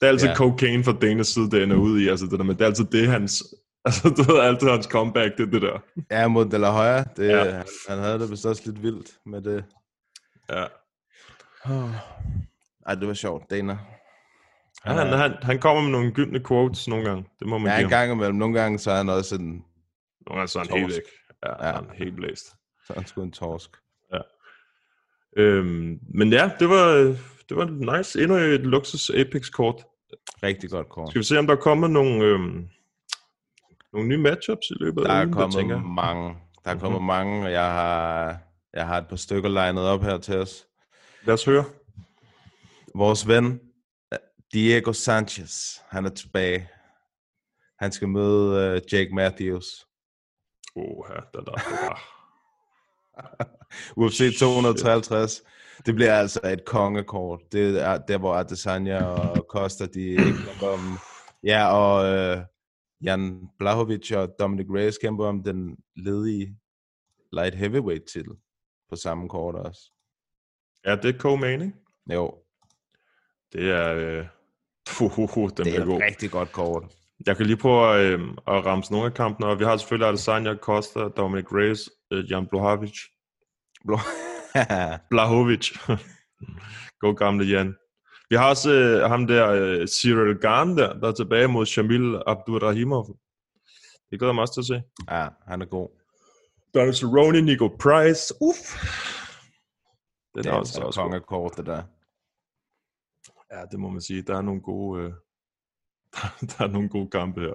Det 0.00 0.06
er 0.06 0.08
altid 0.08 0.28
Ja. 0.28 0.34
cocaine 0.34 0.84
fra 0.84 0.92
Danas 1.02 1.26
side, 1.26 1.50
det 1.50 1.62
ender 1.62 1.76
ude 1.76 2.04
i. 2.04 2.08
Altså 2.08 2.26
det 2.26 2.38
der, 2.38 2.44
men 2.44 2.56
det 2.56 2.62
er 2.62 2.66
altid 2.66 2.84
det, 2.84 3.08
hans... 3.08 3.44
Altså, 3.84 4.08
du 4.08 4.32
ved 4.32 4.40
altid 4.40 4.68
hans 4.68 4.86
comeback, 4.86 5.38
det 5.38 5.52
det 5.52 5.62
der. 5.62 5.78
Ja, 6.10 6.28
mod 6.28 6.44
De 6.44 6.58
La 6.58 6.70
Hoya. 6.70 7.04
Det, 7.16 7.28
ja. 7.28 7.44
Ja. 7.44 7.52
han, 7.54 7.64
han 7.88 7.98
havde 7.98 8.18
det 8.18 8.30
vist 8.30 8.46
også 8.46 8.62
lidt 8.66 8.82
vildt 8.82 9.10
med 9.26 9.42
det. 9.42 9.64
Ja. 10.50 10.64
Ej, 12.86 12.94
det 12.94 13.08
var 13.08 13.14
sjovt, 13.14 13.50
Dana. 13.50 13.78
Ja, 14.86 14.92
han, 14.92 15.06
han, 15.18 15.32
han 15.42 15.58
kommer 15.58 15.82
med 15.82 15.90
nogle 15.90 16.12
gyldne 16.12 16.40
quotes 16.48 16.88
nogle 16.88 17.04
gange. 17.04 17.24
Det 17.38 17.46
må 17.48 17.58
man 17.58 17.70
Ja, 17.72 17.76
give 17.76 17.84
en 17.84 17.90
gang 17.90 18.12
imellem. 18.12 18.36
Nogle 18.36 18.60
gange 18.60 18.78
så 18.78 18.90
er 18.90 18.96
han 18.96 19.08
også 19.08 19.30
sådan, 19.30 19.46
Nogle 20.26 20.38
gange 20.38 20.48
så 20.48 20.58
er 20.58 20.64
han 20.70 20.78
helt 20.78 20.92
væk. 20.94 21.02
Ja, 21.42 21.48
Ja. 21.64 21.68
ja. 21.68 21.74
han 21.74 21.84
er 21.90 21.94
helt 21.94 22.16
blæst. 22.16 22.46
så 22.86 22.92
er 22.92 22.94
han 22.94 23.06
sgu 23.06 23.22
en 23.22 23.32
torsk. 23.32 23.70
Øhm, 25.36 25.98
men 26.14 26.32
ja, 26.32 26.50
det 26.58 26.68
var, 26.68 26.86
det 27.48 27.56
var 27.56 27.96
nice. 27.98 28.22
Endnu 28.22 28.36
et 28.36 28.60
luksus 28.60 29.10
Apex-kort. 29.10 29.84
Rigtig 30.42 30.70
godt 30.70 30.88
kort. 30.88 31.08
Skal 31.10 31.18
vi 31.18 31.24
se, 31.24 31.38
om 31.38 31.46
der 31.46 31.56
er 31.56 31.60
kommet 31.60 31.90
nogle, 31.90 32.24
øhm, 32.24 32.68
nogle 33.92 34.08
nye 34.08 34.16
matchups 34.18 34.70
i 34.70 34.74
løbet 34.80 35.04
Der 35.04 35.10
af 35.10 35.16
er 35.20 35.20
ugen, 35.26 35.32
kommet 35.32 35.56
tænker 35.56 35.78
mange. 35.82 36.36
Der 36.64 36.70
er 36.70 36.78
kommet 36.78 37.00
Mhm. 37.00 37.06
mange, 37.06 37.44
og 37.46 37.52
jeg 37.52 37.64
har, 37.64 38.38
jeg 38.74 38.86
har 38.86 38.98
et 38.98 39.08
par 39.08 39.16
stykker 39.16 39.48
legnet 39.48 39.84
op 39.88 40.02
her 40.02 40.18
til 40.18 40.36
os. 40.38 40.66
Lad 41.24 41.34
os 41.34 41.44
høre. 41.44 41.64
Vores 42.94 43.28
ven, 43.28 43.60
øh, 44.12 44.18
Diego 44.52 44.92
Sanchez, 44.92 45.76
han 45.90 46.04
er 46.06 46.10
tilbage. 46.10 46.68
Han 47.78 47.92
skal 47.92 48.08
møde 48.08 48.74
uh, 48.76 48.92
Jake 48.94 49.14
Matthews. 49.14 49.86
Åh, 50.76 51.04
ja, 51.10 51.14
der, 51.34 51.40
der, 51.44 51.52
der. 51.52 51.98
UFC 53.96 54.38
253. 54.38 55.42
Det 55.86 55.94
bliver 55.94 56.14
altså 56.14 56.40
et 56.44 56.64
kongekort. 56.64 57.40
Det 57.52 57.82
er 57.82 57.98
der, 57.98 58.18
hvor 58.18 58.34
Adesanya 58.34 59.04
og 59.04 59.46
Costa, 59.48 59.86
de 59.86 60.00
ikke 60.00 60.34
om... 60.62 60.98
Ja, 61.44 61.72
og 61.72 62.04
øh, 62.06 62.38
Jan 63.02 63.48
Blahovic 63.58 64.12
og 64.12 64.34
Dominic 64.38 64.66
Reyes 64.70 64.98
kæmper 64.98 65.26
om 65.26 65.42
den 65.42 65.76
ledige 65.96 66.56
light 67.32 67.54
heavyweight 67.54 68.04
titel 68.04 68.32
på 68.90 68.96
samme 68.96 69.28
kort 69.28 69.54
også. 69.54 69.80
Er 70.84 70.96
det 70.96 71.14
co-main, 71.24 71.62
ikke? 71.62 71.72
Jo, 72.12 72.34
Det 73.52 73.70
er... 73.70 73.94
Øh, 73.94 74.26
uh, 75.00 75.18
uh, 75.18 75.36
uh, 75.36 75.50
den 75.56 75.64
det 75.66 75.76
er 75.76 75.84
god. 75.84 76.00
rigtig 76.00 76.30
godt 76.30 76.52
kort. 76.52 76.84
Jeg 77.26 77.36
kan 77.36 77.46
lige 77.46 77.56
prøve 77.56 77.94
at, 77.94 78.12
øh, 78.12 78.20
at 78.30 78.66
ramse 78.66 78.92
nogle 78.92 79.06
af 79.06 79.14
kampene, 79.14 79.46
og 79.46 79.58
vi 79.58 79.64
har 79.64 79.76
selvfølgelig 79.76 80.08
Adesanya, 80.08 80.54
Costa, 80.54 81.00
Dominic 81.00 81.46
Reyes, 81.52 81.90
øh, 82.10 82.30
Jan 82.30 82.46
Blahovic. 82.46 82.98
Blahovic. 85.10 85.78
God 87.02 87.14
gamle 87.14 87.44
Jan. 87.44 87.74
Vi 88.32 88.36
har 88.36 88.48
også 88.48 88.70
øh, 88.70 89.10
ham 89.10 89.26
der, 89.26 89.50
øh, 89.50 89.86
Cyril 89.86 90.38
Gane 90.38 90.76
der, 90.76 90.98
der 91.00 91.08
er 91.08 91.12
tilbage 91.12 91.48
mod 91.48 91.66
Shamil 91.66 92.22
Abdurrahimov. 92.26 93.06
Det 94.10 94.18
glæder 94.18 94.32
mig 94.32 94.42
også 94.42 94.54
til 94.54 94.60
at 94.60 94.66
se. 94.66 94.82
ja, 95.10 95.28
han 95.46 95.62
er 95.62 95.66
god. 95.66 95.88
Donald 96.74 96.94
Cerrone, 96.94 97.40
Nico 97.40 97.68
Price. 97.68 98.34
Uff. 98.40 98.58
Den 100.34 100.44
Det 100.44 100.46
er 100.46 100.52
er 100.54 100.58
også, 100.58 100.72
altså 100.72 100.80
også 100.86 101.00
kongekort, 101.00 101.56
det 101.56 101.66
der. 101.66 101.82
Ja, 103.52 103.64
det 103.70 103.80
må 103.80 103.88
man 103.88 104.00
sige. 104.00 104.22
Der 104.22 104.36
er 104.36 104.42
nogle 104.42 104.62
gode, 104.62 105.02
øh, 105.02 105.10
der, 106.14 106.46
der 106.46 106.64
er 106.64 106.68
nogle 106.68 106.88
gode 106.88 107.10
kampe 107.10 107.40
her. 107.40 107.54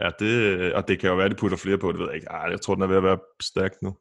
Ja, 0.00 0.10
det, 0.18 0.74
og 0.74 0.88
det 0.88 1.00
kan 1.00 1.10
jo 1.10 1.16
være, 1.16 1.24
at 1.24 1.30
de 1.30 1.36
putter 1.36 1.56
flere 1.56 1.78
på, 1.78 1.92
det 1.92 1.98
ved 2.00 2.06
jeg 2.06 2.14
ikke. 2.14 2.28
Ej, 2.28 2.50
jeg 2.50 2.60
tror, 2.60 2.74
den 2.74 2.82
er 2.82 2.86
ved 2.86 2.96
at 2.96 3.02
være 3.02 3.18
stærk 3.42 3.72
nu. 3.82 3.96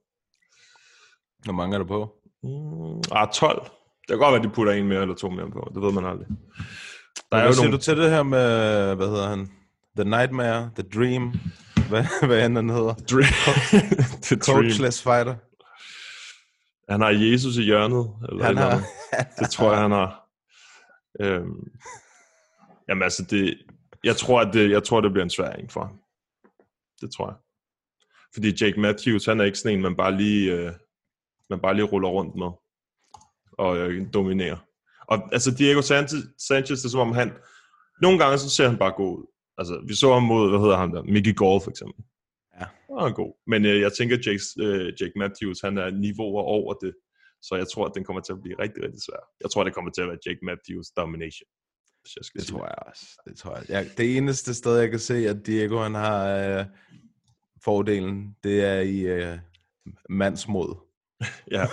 Hvor 1.44 1.54
mange 1.54 1.74
er 1.76 1.80
der 1.80 1.88
på? 1.88 2.22
Mm, 2.44 3.02
ah, 3.12 3.28
12. 3.34 3.72
Det 4.08 4.10
kan 4.10 4.18
godt 4.18 4.32
være, 4.32 4.40
at 4.40 4.44
de 4.44 4.50
putter 4.50 4.74
en 4.74 4.88
mere 4.88 5.02
eller 5.02 5.16
to 5.16 5.30
mere 5.30 5.52
på. 5.52 5.72
Det 5.76 5.82
ved 5.82 5.92
man 5.92 6.06
aldrig. 6.06 6.28
Der 7.32 7.38
er 7.38 7.42
Hvad 7.42 7.46
jo 7.46 7.54
siger 7.54 7.64
nogle... 7.64 7.78
du 7.78 7.82
til 7.82 7.98
det 7.98 8.10
her 8.10 8.24
med, 8.24 8.96
hvad 8.96 9.08
hedder 9.08 9.30
han? 9.30 9.52
The 9.98 10.10
Nightmare, 10.10 10.72
The 10.76 10.84
Dream, 10.96 11.34
hvad, 11.90 12.28
hvad 12.28 12.46
end 12.46 12.56
han 12.56 12.70
hedder? 12.70 12.94
The 14.28 14.36
Dream. 14.36 14.64
Coachless 14.64 15.04
Fighter. 15.04 15.36
Han 16.92 17.02
har 17.02 17.10
Jesus 17.10 17.58
i 17.58 17.64
hjørnet. 17.64 18.12
Eller 18.30 18.46
Han 18.46 18.58
har-. 18.58 18.82
Det 19.40 19.50
tror 19.50 19.72
jeg, 19.72 19.82
han 19.82 19.92
har. 19.92 20.28
Øhm... 21.20 21.72
Jamen 22.90 23.04
altså, 23.04 23.24
det... 23.30 23.58
Jeg 24.04 24.16
tror, 24.16 24.42
at 24.42 24.54
det, 24.54 24.72
jeg 24.72 24.84
tror, 24.84 25.02
det 25.02 25.12
bliver 25.12 25.24
en 25.24 25.30
svær 25.30 25.52
en 25.52 25.70
for 25.70 25.82
ham. 25.82 26.00
Det 27.02 27.12
tror 27.16 27.28
jeg. 27.30 27.36
Fordi 28.34 28.64
Jake 28.64 28.80
Matthews, 28.80 29.26
han 29.26 29.40
er 29.40 29.44
ikke 29.44 29.58
sådan 29.58 29.78
en, 29.78 29.82
man 29.82 29.96
bare 29.96 30.18
lige, 30.18 30.52
øh, 30.52 30.72
man 31.50 31.60
bare 31.60 31.74
lige 31.74 31.86
ruller 31.86 32.10
rundt 32.10 32.36
med. 32.36 32.48
Og 33.58 33.78
øh, 33.78 34.08
dominerer. 34.14 34.58
Og 35.08 35.34
altså, 35.34 35.52
Diego 35.52 35.82
Sanchez, 35.82 36.24
Sanchez, 36.48 36.80
det 36.80 36.86
er 36.86 36.90
som 36.90 37.08
om 37.08 37.12
han... 37.12 37.34
Nogle 38.02 38.20
gange, 38.20 38.38
så 38.38 38.50
ser 38.50 38.70
han 38.70 38.78
bare 38.78 38.94
god 38.98 39.18
ud. 39.20 39.26
Altså, 39.58 39.84
vi 39.88 39.96
så 39.96 40.14
ham 40.14 40.24
mod, 40.24 40.50
hvad 40.50 40.60
hedder 40.60 40.78
han 40.78 40.92
der? 40.92 41.04
Mickey 41.04 41.36
Gall, 41.42 41.60
for 41.64 41.70
eksempel. 41.70 42.04
Ja. 42.60 42.66
Han 43.00 43.12
er 43.12 43.14
god. 43.22 43.34
Men 43.48 43.66
øh, 43.66 43.80
jeg 43.82 43.94
tænker, 43.94 44.18
Jake, 44.26 44.44
øh, 44.66 44.94
Jake 45.02 45.16
Matthews, 45.16 45.62
han 45.62 45.78
er 45.78 45.90
niveauer 45.90 46.44
over 46.44 46.74
det. 46.74 46.94
Så 47.42 47.56
jeg 47.56 47.68
tror, 47.74 47.86
at 47.86 47.92
den 47.96 48.04
kommer 48.04 48.22
til 48.22 48.34
at 48.34 48.42
blive 48.42 48.56
rigtig, 48.60 48.84
rigtig 48.84 49.02
svær. 49.08 49.22
Jeg 49.44 49.52
tror, 49.52 49.64
det 49.64 49.74
kommer 49.74 49.92
til 49.92 50.02
at 50.02 50.08
være 50.08 50.18
Jake 50.26 50.40
Matthews 50.44 50.88
domination. 50.98 51.50
Hvis 52.02 52.16
jeg 52.16 52.26
skal 52.26 52.40
Det 52.40 52.48
sige 52.48 52.58
tror 52.58 52.66
jeg 52.66 52.80
også. 52.90 53.06
Det 53.28 53.38
tror 53.38 53.56
jeg. 53.56 53.66
Ja, 53.70 53.84
det 53.98 54.18
eneste 54.18 54.54
sted, 54.54 54.78
jeg 54.78 54.90
kan 54.90 55.00
se, 55.00 55.30
at 55.30 55.46
Diego 55.46 55.78
han 55.78 55.96
har 55.96 56.18
øh, 56.28 56.66
fordelen, 57.64 58.36
det 58.44 58.64
er 58.64 58.80
i 58.80 59.00
øh, 59.00 59.38
mandsmod. 60.10 60.76
Ja. 61.52 61.66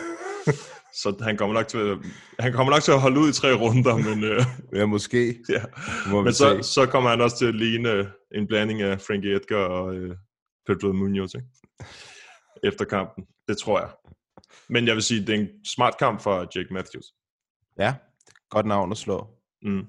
Så 0.95 1.17
han 1.23 1.37
kommer 1.37 1.55
nok 1.55 1.69
til 1.69 1.79
at, 1.79 1.99
han 2.39 2.53
kommer 2.53 2.73
nok 2.73 2.83
til 2.83 2.93
at 2.93 3.01
holde 3.01 3.21
ud 3.21 3.29
i 3.29 3.33
tre 3.33 3.53
runder, 3.55 3.97
men, 3.97 4.25
øh, 4.25 4.43
Ja, 4.75 4.87
måske. 4.87 5.39
ja. 5.49 5.63
Må 6.11 6.23
men 6.23 6.33
så, 6.33 6.57
se. 6.57 6.73
så 6.73 6.87
kommer 6.87 7.11
han 7.11 7.21
også 7.21 7.39
til 7.39 7.47
at 7.47 7.55
ligne 7.55 7.91
øh, 7.91 8.07
en 8.35 8.47
blanding 8.47 8.83
af 8.83 9.01
Frankie 9.01 9.37
Edgar 9.37 9.57
og 9.57 9.95
øh, 9.95 10.17
Pedro 10.67 10.93
Munoz, 10.93 11.35
ikke? 11.35 11.47
Efter 12.63 12.85
kampen. 12.85 13.25
Det 13.49 13.59
tror 13.59 13.81
jeg. 13.81 13.89
Men 14.69 14.87
jeg 14.87 14.95
vil 14.95 15.03
sige, 15.03 15.21
det 15.27 15.35
er 15.35 15.39
en 15.41 15.49
smart 15.67 15.99
kamp 15.99 16.21
for 16.21 16.41
Jake 16.57 16.75
Matthews. 16.75 17.07
Ja, 17.79 17.95
godt 18.51 18.67
navn 18.67 18.93
at 18.93 18.99
slå. 18.99 19.27
Mm. 19.63 19.87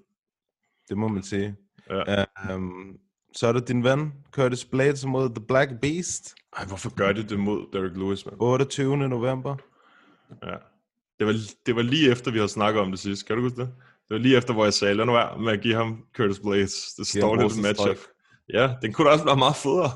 Det 0.89 0.97
må 0.97 1.07
man 1.07 1.23
sige. 1.23 1.55
Ja. 1.89 2.25
Um, 2.55 2.97
så 3.35 3.47
er 3.47 3.51
det 3.53 3.67
din 3.67 3.83
ven, 3.83 4.13
Curtis 4.31 4.65
Blades 4.65 5.05
mod 5.05 5.29
The 5.35 5.45
Black 5.47 5.71
Beast, 5.81 6.35
Ej, 6.57 6.65
hvorfor 6.65 6.95
gør 6.95 7.11
de 7.13 7.23
det 7.23 7.39
mod 7.39 7.65
Derek 7.73 7.97
Lewis, 7.97 8.25
man? 8.25 8.35
28. 8.39 8.97
november. 8.97 9.55
Ja. 10.43 10.55
Det 11.19 11.27
var, 11.27 11.33
det 11.65 11.75
var 11.75 11.81
lige 11.81 12.11
efter, 12.11 12.31
vi 12.31 12.37
havde 12.37 12.49
snakket 12.49 12.81
om 12.81 12.91
det 12.91 12.99
sidst. 12.99 13.27
Kan 13.27 13.35
du 13.35 13.41
huske 13.41 13.61
det? 13.61 13.67
Det 13.77 14.09
var 14.09 14.17
lige 14.17 14.37
efter, 14.37 14.53
hvor 14.53 14.63
jeg 14.63 14.73
sagde, 14.73 14.93
lad 14.93 15.05
nu 15.05 15.11
være 15.11 15.39
med 15.39 15.53
at 15.53 15.61
give 15.61 15.75
ham 15.75 16.05
Curtis 16.15 16.39
Blades. 16.39 16.93
Det 16.97 17.07
står 17.07 17.35
lidt 17.35 17.61
matchup. 17.61 17.97
Ja, 18.53 18.75
den 18.81 18.93
kunne 18.93 19.07
da 19.07 19.13
også 19.13 19.25
være 19.25 19.37
meget 19.37 19.55
federe. 19.55 19.91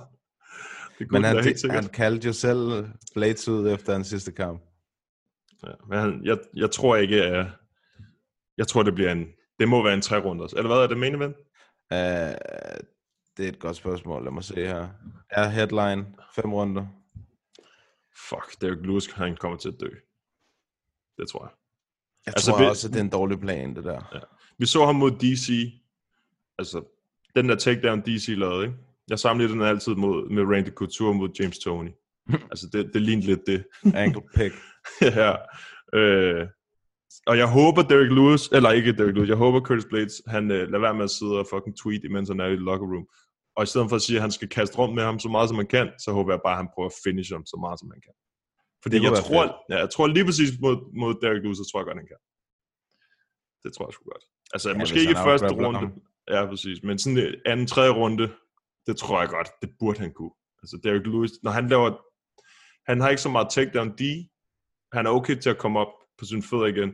Det 1.00 1.10
kunne 1.10 1.22
Men 1.22 1.24
den 1.24 1.36
han, 1.36 1.44
helt 1.44 1.60
sikkert. 1.60 1.84
han 1.84 1.92
kaldte 1.94 2.28
jo 2.28 2.34
selv 2.34 2.86
Blades 3.16 3.48
ud 3.48 3.70
efter 3.70 3.94
hans 3.94 4.08
sidste 4.08 4.32
kamp. 4.32 4.62
Ja, 5.64 5.72
men 5.90 6.00
han, 6.00 6.22
jeg, 6.24 6.38
jeg 6.56 6.72
tror 6.72 6.96
ikke, 6.96 7.24
at... 7.24 7.48
Jeg 8.58 8.68
tror, 8.68 8.84
det 8.84 8.96
bliver 8.96 9.12
en... 9.12 9.26
Det 9.60 9.70
må 9.70 9.84
være 9.84 9.94
en 9.94 10.02
tre 10.02 10.20
runders. 10.20 10.54
Eller 10.54 10.68
hvad 10.68 10.78
er 10.78 10.88
det, 10.88 10.98
main 10.98 11.16
event? 11.16 11.36
Uh, 11.92 11.98
det 13.38 13.46
er 13.46 13.50
et 13.50 13.60
godt 13.60 13.76
spørgsmål. 13.76 14.24
Lad 14.24 14.32
mig 14.32 14.44
se 14.44 14.56
her. 14.56 14.88
Er 15.30 15.50
headline 15.50 16.06
fem 16.36 16.54
runder? 16.54 16.86
Fuck, 18.30 18.62
Derek 18.62 18.86
Lewis, 18.86 19.12
han 19.12 19.36
kommer 19.36 19.58
til 19.58 19.70
at 19.70 19.76
dø. 19.80 19.90
Det 21.18 21.30
tror 21.30 21.46
jeg. 21.46 21.52
Jeg 22.26 22.34
Altså, 22.36 22.52
tror 22.52 22.60
vi- 22.60 22.66
også, 22.66 22.88
at 22.88 22.94
det 22.94 23.00
er 23.00 23.04
en 23.04 23.10
dårlig 23.10 23.40
plan, 23.40 23.76
det 23.76 23.84
der. 23.84 24.02
Vi 24.60 24.66
så 24.66 24.86
ham 24.86 24.96
mod 24.96 25.12
DC. 25.12 25.74
Altså, 26.58 26.82
den 27.36 27.50
der 27.50 27.56
takedown 27.56 28.02
DC 28.02 28.28
lavede, 28.38 28.64
ikke? 28.66 28.78
Jeg 29.10 29.20
sammenligner 29.20 29.56
den 29.56 29.64
altid 29.76 29.96
mod, 29.96 30.30
med 30.30 30.44
Randy 30.56 30.70
Couture 30.70 31.14
mod 31.14 31.30
James 31.40 31.60
Tony. 31.60 31.90
altså, 32.52 32.70
det, 32.74 32.92
det 32.94 33.02
lignede 33.02 33.28
lidt 33.28 33.40
det. 33.48 33.66
Ankle 33.96 34.22
pick. 34.36 34.54
ja. 35.02 35.36
Øh, 35.94 36.48
og 37.28 37.38
jeg 37.38 37.52
håber 37.52 37.82
Derek 37.82 38.12
Lewis, 38.12 38.48
eller 38.48 38.72
ikke 38.72 38.92
Derek 38.98 39.16
Lewis, 39.16 39.30
jeg 39.30 39.38
håber 39.38 39.60
Curtis 39.60 39.86
Blades, 39.90 40.22
han 40.28 40.52
øh, 40.52 40.68
lader 40.68 40.80
være 40.80 40.94
med 40.94 41.04
at 41.04 41.10
sidde 41.12 41.40
og 41.40 41.48
fucking 41.54 41.78
tweet, 41.78 42.04
imens 42.04 42.30
han 42.30 42.40
er 42.40 42.46
i 42.46 42.56
locker 42.56 42.88
room. 42.88 43.08
Og 43.56 43.64
i 43.64 43.66
stedet 43.66 43.90
for 43.90 43.96
at 43.96 44.02
sige, 44.02 44.18
at 44.18 44.22
han 44.22 44.32
skal 44.32 44.50
kaste 44.50 44.78
rundt 44.78 44.96
med 44.96 45.04
ham 45.04 45.20
så 45.20 45.30
meget, 45.30 45.50
som 45.50 45.56
man 45.58 45.68
kan, 45.68 45.88
så 46.00 46.12
håber 46.12 46.34
jeg 46.34 46.40
bare, 46.46 46.54
at 46.54 46.58
han 46.58 46.70
prøver 46.76 46.90
at 46.90 46.96
finish 47.04 47.34
ham 47.34 47.46
så 47.46 47.58
meget, 47.60 47.80
som 47.80 47.88
man 47.90 48.02
kan. 48.06 48.14
Fordi 48.88 49.04
jeg 49.08 49.18
tror, 49.24 49.44
fedt. 49.44 49.52
ja, 49.70 49.78
jeg 49.84 49.90
tror 49.90 50.08
lige 50.08 50.26
præcis 50.26 50.52
mod, 50.62 50.76
mod 51.02 51.12
Derek 51.22 51.44
Lewis, 51.44 51.58
så 51.58 51.66
tror 51.72 51.80
jeg 51.80 51.86
godt, 51.90 51.98
han 51.98 52.08
kan. 52.14 52.20
Det 53.64 53.70
tror 53.76 53.86
jeg 53.88 53.94
sgu 53.94 54.04
godt. 54.14 54.26
Altså, 54.54 54.70
Ja, 54.70 54.78
måske 54.78 55.00
ikke 55.00 55.12
i 55.12 55.24
første 55.30 55.48
runde. 55.48 55.80
ham. 55.80 55.92
Ja, 56.36 56.46
præcis. 56.46 56.78
Men 56.84 57.00
sådan 57.00 57.18
en 57.18 57.36
anden, 57.46 57.68
tredje 57.68 57.92
runde, 57.92 58.26
det 58.88 58.98
tror 58.98 59.20
jeg 59.22 59.30
godt, 59.30 59.50
det 59.62 59.70
burde 59.80 60.00
han 60.00 60.14
kunne. 60.14 60.32
Altså, 60.62 60.80
Derek 60.84 61.06
Lewis, 61.08 61.32
når 61.44 61.52
han 61.52 61.68
laver, 61.68 61.90
han 62.92 63.02
har 63.02 63.10
ikke 63.10 63.22
så 63.22 63.30
meget 63.30 63.48
takedown 63.50 63.90
D, 64.00 64.02
han 64.94 65.06
er 65.06 65.10
okay 65.10 65.36
til 65.40 65.50
at 65.50 65.58
komme 65.58 65.80
op 65.80 65.92
på 66.20 66.26
sine 66.26 66.44
fødder 66.44 66.66
igen, 66.66 66.92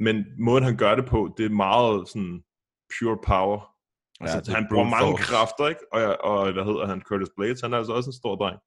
men 0.00 0.24
måden 0.38 0.64
han 0.64 0.76
gør 0.76 0.94
det 0.94 1.06
på, 1.06 1.34
det 1.36 1.44
er 1.46 1.50
meget 1.50 2.08
sådan 2.08 2.42
pure 2.98 3.18
power. 3.26 3.58
Ja, 4.20 4.26
Altså, 4.26 4.52
han 4.52 4.66
bruger 4.70 4.84
mange 4.84 5.10
force. 5.12 5.22
kræfter, 5.22 5.68
ikke? 5.68 5.80
Og, 5.92 6.02
og 6.30 6.52
hvad 6.52 6.64
hedder 6.64 6.86
han? 6.86 7.02
Curtis 7.02 7.28
Blades, 7.36 7.60
han 7.60 7.72
er 7.72 7.78
altså 7.78 7.92
også 7.92 8.08
en 8.10 8.14
stor 8.22 8.34
dreng. 8.36 8.58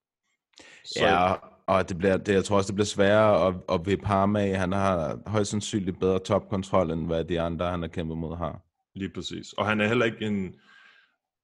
Så, 0.86 1.06
Ja, 1.06 1.34
og 1.72 1.90
det 1.90 1.98
bliver, 1.98 2.18
det, 2.18 2.34
jeg 2.34 2.44
tror 2.46 2.58
også, 2.58 2.68
det 2.68 2.76
bliver 2.76 2.86
sværere 2.86 3.48
at, 3.48 3.56
at 3.70 3.86
vippe 3.86 4.06
ham 4.06 4.36
af. 4.36 4.58
Han 4.58 4.72
har 4.72 5.20
højst 5.30 5.52
sandsynligt 5.52 6.00
bedre 6.00 6.20
topkontrol, 6.20 6.92
end 6.92 7.06
hvad 7.06 7.26
de 7.26 7.42
andre, 7.42 7.72
han 7.72 7.82
har 7.82 7.88
kæmpet 7.88 8.18
mod, 8.18 8.38
har. 8.38 8.62
Lige 8.96 9.10
præcis. 9.10 9.54
Og 9.54 9.66
han 9.66 9.82
er 9.82 9.88
heller 9.88 10.06
ikke 10.06 10.26
en, 10.26 10.56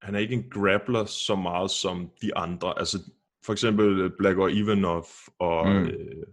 han 0.02 0.16
er 0.16 0.20
ikke 0.20 0.36
en 0.36 0.50
grappler 0.52 1.06
så 1.06 1.36
meget 1.36 1.72
som 1.72 2.12
de 2.22 2.38
andre. 2.38 2.80
Altså, 2.80 2.98
for 3.46 3.54
eksempel 3.54 4.12
Blagor 4.18 4.48
Ivanov 4.48 5.06
og, 5.40 5.68
Mm. 5.68 5.86
øh, 5.86 6.24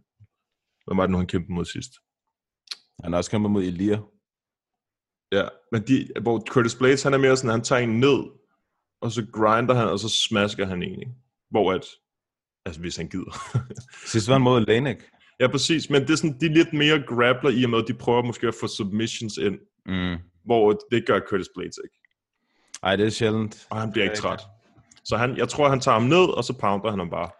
hvem 0.87 0.96
var 0.96 1.02
det 1.02 1.11
nu, 1.11 1.18
han 1.18 1.26
kæmpede 1.26 1.52
mod 1.52 1.64
sidst? 1.64 1.92
Han 3.02 3.12
har 3.12 3.18
også 3.18 3.30
kæmpet 3.30 3.50
mod 3.50 3.62
Elia. 3.62 3.98
Ja, 5.33 5.48
men 5.72 5.83
de, 5.83 6.09
hvor 6.22 6.44
Curtis 6.48 6.74
Blades, 6.74 7.02
han 7.02 7.14
er 7.14 7.18
mere 7.18 7.37
sådan, 7.37 7.50
han 7.50 7.62
tager 7.62 7.83
en 7.83 8.00
ned, 8.00 8.18
og 9.00 9.11
så 9.11 9.26
grinder 9.33 9.74
han, 9.74 9.88
og 9.88 9.98
så 9.98 10.09
smasker 10.09 10.66
han 10.66 10.83
en, 10.83 11.00
ikke? 11.00 11.12
Hvor 11.50 11.72
at, 11.72 11.85
altså 12.66 12.81
hvis 12.81 12.96
han 12.96 13.09
gider. 13.09 13.37
Sidst 14.07 14.29
var 14.29 14.35
han 14.35 14.42
mod 14.42 14.66
Lanek. 14.66 15.03
ja, 15.40 15.48
præcis, 15.48 15.90
men 15.90 16.03
det 16.03 16.11
er 16.11 16.16
sådan, 16.16 16.40
de 16.40 16.46
er 16.46 16.50
lidt 16.50 16.72
mere 16.72 17.03
grappler 17.07 17.50
i 17.50 17.64
og 17.64 17.70
med, 17.70 17.79
at 17.79 17.85
de 17.88 17.94
prøver 17.94 18.22
måske 18.22 18.48
at 18.48 18.55
få 18.61 18.66
submissions 18.66 19.37
ind. 19.37 19.59
Mm. 19.87 20.16
hvor 20.44 20.81
det 20.90 21.07
gør 21.07 21.20
Curtis 21.29 21.48
Blades 21.55 21.79
ikke. 21.85 21.96
Ej, 22.83 22.96
det 22.96 23.07
er 23.07 23.11
sjældent. 23.11 23.66
Og 23.70 23.81
han 23.81 23.92
bliver 23.92 24.05
ikke 24.05 24.16
træt. 24.16 24.40
Så 25.05 25.16
han, 25.16 25.37
jeg 25.37 25.48
tror, 25.48 25.68
han 25.68 25.81
tager 25.81 25.98
ham 25.98 26.09
ned, 26.09 26.37
og 26.37 26.44
så 26.44 26.53
pounder 26.53 26.90
han 26.90 26.98
ham 26.98 27.11
bare. 27.11 27.31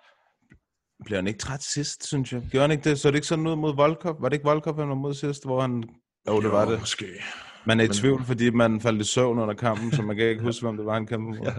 Bliver 1.05 1.19
han 1.19 1.27
ikke 1.27 1.39
træt 1.39 1.63
sidst, 1.63 2.07
synes 2.07 2.33
jeg? 2.33 2.43
Gjorde 2.51 2.63
han 2.63 2.71
ikke 2.71 2.91
det? 2.91 3.01
Så 3.01 3.09
det 3.09 3.15
ikke 3.15 3.27
sådan 3.27 3.47
ud 3.47 3.57
mod 3.57 3.77
Volkov? 3.77 4.23
Var 4.23 4.29
det 4.29 4.37
ikke 4.37 4.45
Volkov, 4.45 4.79
han 4.79 4.89
var 4.89 4.95
mod 4.95 5.15
sidst, 5.15 5.45
hvor 5.45 5.61
han... 5.61 5.85
Jo, 6.29 6.41
det 6.41 6.53
var 6.53 6.65
det. 6.65 6.81
Måske. 6.81 7.07
Man 7.67 7.81
er 7.81 7.85
i 7.85 7.89
tvivl, 7.89 8.25
fordi 8.25 8.51
man 8.51 8.81
faldt 8.81 9.01
i 9.01 9.05
søvn 9.05 9.39
under 9.39 9.55
kampen, 9.55 9.93
så 9.93 10.03
man 10.03 10.17
kan 10.17 10.27
ikke 10.27 10.43
huske, 10.49 10.67
hvem 10.67 10.77
det 10.77 10.87
var, 10.87 10.95
han 10.95 11.07
kæmpede 11.07 11.39
mod. 11.39 11.47
Ja. 11.47 11.55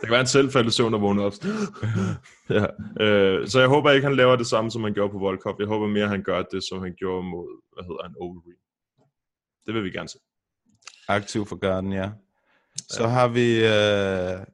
Det 0.00 0.02
kan 0.02 0.10
være, 0.10 0.18
han 0.18 0.26
selv 0.26 0.52
faldt 0.52 0.68
i 0.68 0.70
søvn 0.70 0.94
og 0.94 1.00
vågnede 1.00 1.26
op. 1.26 1.32
ja. 2.56 2.66
øh, 3.04 3.48
så 3.48 3.60
jeg 3.60 3.68
håber 3.68 3.90
ikke, 3.90 4.06
han 4.06 4.16
laver 4.16 4.36
det 4.36 4.46
samme, 4.46 4.70
som 4.70 4.82
han 4.82 4.94
gjorde 4.94 5.12
på 5.12 5.18
World 5.18 5.38
Cup. 5.38 5.54
Jeg 5.58 5.66
håber 5.66 5.86
mere, 5.86 6.08
han 6.08 6.22
gør 6.22 6.42
det, 6.42 6.64
som 6.68 6.82
han 6.82 6.94
gjorde 6.98 7.28
mod, 7.28 7.62
hvad 7.74 7.84
hedder 7.84 8.02
han, 8.02 8.14
Overeem. 8.20 8.56
Det 9.66 9.74
vil 9.74 9.84
vi 9.84 9.90
gerne 9.90 10.08
se. 10.08 10.18
Aktiv 11.08 11.46
for 11.46 11.56
Garden, 11.56 11.92
ja. 11.92 12.10
Så 12.88 13.02
ja. 13.02 13.08
har 13.08 13.28
vi 13.28 13.56
uh, 13.58 14.44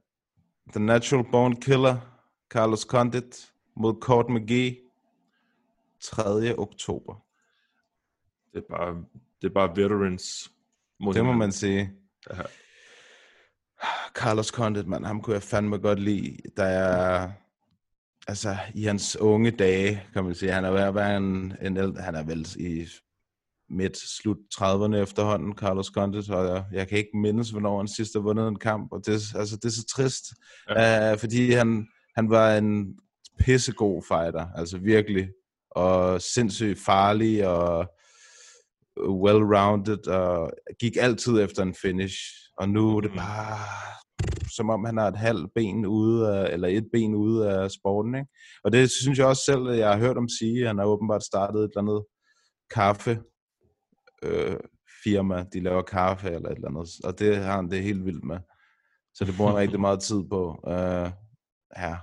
The 0.72 0.80
Natural 0.80 1.24
Born 1.32 1.60
Killer, 1.60 1.96
Carlos 2.50 2.80
Condit 2.80 3.52
mod 3.76 3.94
Court 4.00 4.28
McGee, 4.28 4.76
3. 6.02 6.58
oktober. 6.58 7.14
Det 8.52 8.58
er 8.58 8.76
bare, 8.76 9.04
det 9.42 9.48
er 9.48 9.54
bare 9.54 9.76
veterans. 9.76 10.52
Mod 11.02 11.14
Det 11.14 11.24
må 11.24 11.32
man 11.32 11.52
sige. 11.52 11.90
Ja. 12.30 12.42
Carlos 14.14 14.46
Condit, 14.48 14.86
man, 14.86 15.04
ham 15.04 15.20
kunne 15.22 15.34
jeg 15.34 15.42
fandme 15.42 15.78
godt 15.78 15.98
lide, 16.00 16.36
da 16.56 16.62
jeg, 16.62 17.32
altså 18.28 18.56
i 18.74 18.82
hans 18.84 19.16
unge 19.16 19.50
dage, 19.50 20.02
kan 20.12 20.24
man 20.24 20.34
sige, 20.34 20.52
han 20.52 20.64
er 20.64 20.70
ved 20.70 20.80
at 20.80 20.94
være 20.94 21.16
en, 21.16 21.52
en 21.62 21.76
ældre, 21.76 22.02
han 22.02 22.14
er 22.14 22.22
vel 22.22 22.46
i 22.58 22.86
midt, 23.70 23.96
slut 23.96 24.36
30'erne 24.54 24.94
efterhånden, 24.96 25.52
Carlos 25.58 25.86
Condit, 25.86 26.30
og 26.30 26.46
jeg, 26.46 26.64
jeg 26.72 26.88
kan 26.88 26.98
ikke 26.98 27.16
mindes, 27.16 27.50
hvornår 27.50 27.78
han 27.78 27.88
sidst 27.88 28.12
har 28.14 28.20
vundet 28.20 28.48
en 28.48 28.58
kamp, 28.58 28.92
og 28.92 29.06
det, 29.06 29.14
er- 29.14 29.38
altså, 29.38 29.56
det 29.56 29.64
er 29.64 29.70
så 29.70 29.86
trist, 29.86 30.24
ja. 30.68 31.12
uh, 31.12 31.18
fordi 31.18 31.50
han, 31.52 31.86
han 32.16 32.30
var 32.30 32.56
en 32.56 32.94
pissegod 33.38 34.02
fighter, 34.08 34.46
altså 34.56 34.78
virkelig, 34.78 35.28
og 35.70 36.22
sindssygt 36.22 36.78
farlig, 36.80 37.46
og 37.48 37.86
well-rounded, 38.98 40.08
og 40.10 40.52
gik 40.80 40.96
altid 41.00 41.40
efter 41.40 41.62
en 41.62 41.74
finish, 41.74 42.16
og 42.58 42.68
nu 42.68 42.96
er 42.96 43.00
det 43.00 43.10
bare 43.10 43.58
som 44.56 44.70
om 44.70 44.84
han 44.84 44.96
har 44.96 45.08
et 45.08 45.16
halvt 45.16 45.54
ben 45.54 45.86
ude 45.86 46.36
af, 46.36 46.52
eller 46.52 46.68
et 46.68 46.88
ben 46.92 47.14
ude 47.14 47.50
af 47.50 47.70
sporten, 47.70 48.14
ikke? 48.14 48.30
Og 48.64 48.72
det 48.72 48.90
synes 48.90 49.18
jeg 49.18 49.26
også 49.26 49.42
selv, 49.44 49.68
at 49.68 49.78
jeg 49.78 49.92
har 49.92 49.98
hørt 49.98 50.16
om 50.16 50.28
sige, 50.28 50.66
han 50.66 50.78
har 50.78 50.84
åbenbart 50.84 51.24
startet 51.24 51.60
et 51.60 51.70
eller 51.70 51.80
andet 51.80 52.04
kaffe 52.70 53.20
øh, 54.22 54.56
firma, 55.04 55.44
de 55.52 55.60
laver 55.60 55.82
kaffe 55.82 56.30
eller 56.30 56.48
et 56.48 56.54
eller 56.56 56.68
andet, 56.68 56.88
og 57.04 57.18
det 57.18 57.36
har 57.36 57.56
han 57.56 57.70
det 57.70 57.82
helt 57.82 58.04
vildt 58.04 58.24
med. 58.24 58.38
Så 59.14 59.24
det 59.24 59.34
bruger 59.36 59.50
han 59.50 59.60
rigtig 59.60 59.80
meget 59.86 60.00
tid 60.00 60.22
på. 60.30 60.64
Øh, 60.68 61.10
ja. 61.76 61.96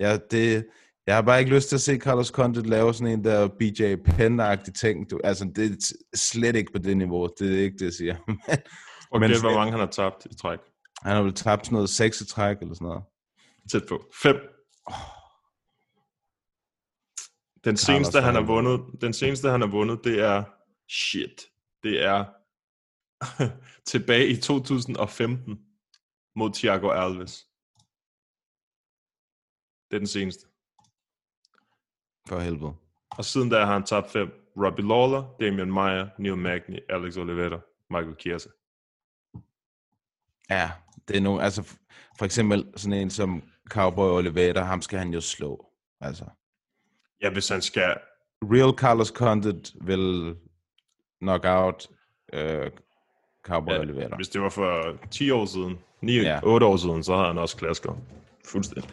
ja, 0.00 0.18
det, 0.30 0.66
jeg 1.06 1.14
har 1.14 1.22
bare 1.22 1.40
ikke 1.40 1.54
lyst 1.54 1.68
til 1.68 1.76
at 1.76 1.80
se 1.80 1.96
Carlos 1.96 2.28
Condit 2.28 2.66
lave 2.66 2.94
sådan 2.94 3.12
en 3.12 3.24
der 3.24 3.48
BJ 3.48 3.94
Penn-agtig 4.08 4.72
ting. 4.72 5.10
Du, 5.10 5.20
altså, 5.24 5.52
det 5.56 5.70
er 5.70 6.16
slet 6.16 6.56
ikke 6.56 6.72
på 6.72 6.78
det 6.78 6.96
niveau. 6.96 7.28
Det 7.38 7.58
er 7.58 7.62
ikke 7.62 7.78
det, 7.78 7.84
jeg 7.84 7.92
siger. 7.92 8.16
Og 9.10 9.20
Men 9.20 9.30
gæt, 9.30 9.40
hvor 9.40 9.54
mange 9.54 9.70
han 9.70 9.80
har 9.80 9.86
tabt 9.86 10.26
i 10.30 10.36
træk. 10.36 10.58
Han 11.02 11.16
har 11.16 11.22
vel 11.22 11.34
tabt 11.34 11.66
sådan 11.66 11.74
noget 11.74 11.90
seks 11.90 12.20
i 12.20 12.26
træk 12.26 12.56
eller 12.60 12.74
sådan 12.74 12.86
noget. 12.88 13.02
Tæt 13.72 13.82
på. 13.88 14.10
Fem. 14.22 14.36
Den 17.64 17.76
seneste, 17.76 18.20
han 18.20 18.34
har 18.34 18.42
vundet, 18.42 19.00
den 19.00 19.12
seneste, 19.12 19.50
han 19.50 19.60
har 19.60 19.68
vundet, 19.68 20.00
det 20.04 20.20
er 20.20 20.44
shit. 20.88 21.42
Det 21.82 22.04
er 22.04 22.24
tilbage 23.92 24.28
i 24.28 24.36
2015 24.36 25.58
mod 26.36 26.50
Thiago 26.54 26.90
Alves. 26.90 27.46
Det 29.90 29.96
er 29.96 30.00
den 30.00 30.06
seneste. 30.06 30.49
For 32.28 32.38
helvede. 32.38 32.72
Og 33.10 33.24
siden 33.24 33.48
da 33.48 33.58
har 33.64 33.72
han 33.72 33.82
tabt 33.84 34.10
fem. 34.10 34.28
Robbie 34.64 34.88
Lawler, 34.88 35.36
Damian 35.40 35.72
Maia, 35.72 36.06
Neil 36.18 36.36
Magny, 36.36 36.78
Alex 36.90 37.16
Oliveira, 37.16 37.58
Michael 37.90 38.16
Chiesa. 38.20 38.48
Ja, 40.50 40.70
det 41.08 41.16
er 41.16 41.20
nogle, 41.20 41.42
altså 41.42 41.62
for 42.18 42.24
eksempel 42.24 42.64
sådan 42.76 42.98
en 42.98 43.10
som 43.10 43.42
Cowboy 43.70 44.08
Oliveira, 44.10 44.62
ham 44.62 44.82
skal 44.82 44.98
han 44.98 45.14
jo 45.14 45.20
slå. 45.20 45.66
Altså, 46.00 46.24
Ja, 47.22 47.30
hvis 47.30 47.48
han 47.48 47.62
skal... 47.62 47.96
real 48.42 48.74
Carlos 48.78 49.08
Condit 49.08 49.72
vil 49.84 50.36
knock 51.20 51.44
out 51.46 51.86
uh, 52.32 52.40
Cowboy 53.44 53.72
Ja, 53.72 53.80
Oliveira. 53.80 54.16
hvis 54.16 54.28
det 54.28 54.40
var 54.40 54.48
for 54.48 54.98
10 55.10 55.30
år 55.30 55.44
siden, 55.46 55.78
9, 56.02 56.12
Ja. 56.16 56.22
ja. 56.22 56.40
8 56.42 56.66
år 56.66 56.76
siden, 56.76 57.04
så 57.04 57.14
havde 57.14 57.26
han 57.26 57.38
også 57.38 57.56
klasker. 57.56 57.96
Fuldstændig. 58.46 58.90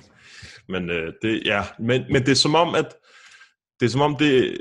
Men 0.67 0.89
øh, 0.89 1.13
det, 1.21 1.41
ja, 1.45 1.63
men, 1.79 2.03
men 2.11 2.21
det 2.21 2.29
er 2.31 2.35
som 2.35 2.55
om, 2.55 2.75
at 2.75 2.95
det 3.79 3.85
er 3.85 3.89
som 3.89 4.01
om 4.01 4.15
det, 4.15 4.57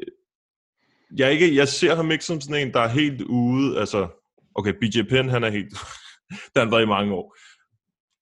jeg, 1.17 1.33
ikke, 1.33 1.57
jeg 1.57 1.69
ser 1.69 1.95
ham 1.95 2.11
ikke 2.11 2.25
som 2.25 2.41
sådan 2.41 2.67
en, 2.67 2.73
der 2.75 2.81
er 2.81 2.89
helt 2.89 3.23
ude, 3.23 3.79
altså, 3.81 4.09
okay, 4.55 4.73
BJ 4.73 5.03
Penn, 5.09 5.29
han 5.29 5.45
er 5.45 5.51
helt, 5.51 5.71
det 6.31 6.57
har 6.57 6.61
han 6.61 6.71
været 6.71 6.83
i 6.83 6.87
mange 6.87 7.15
år. 7.15 7.37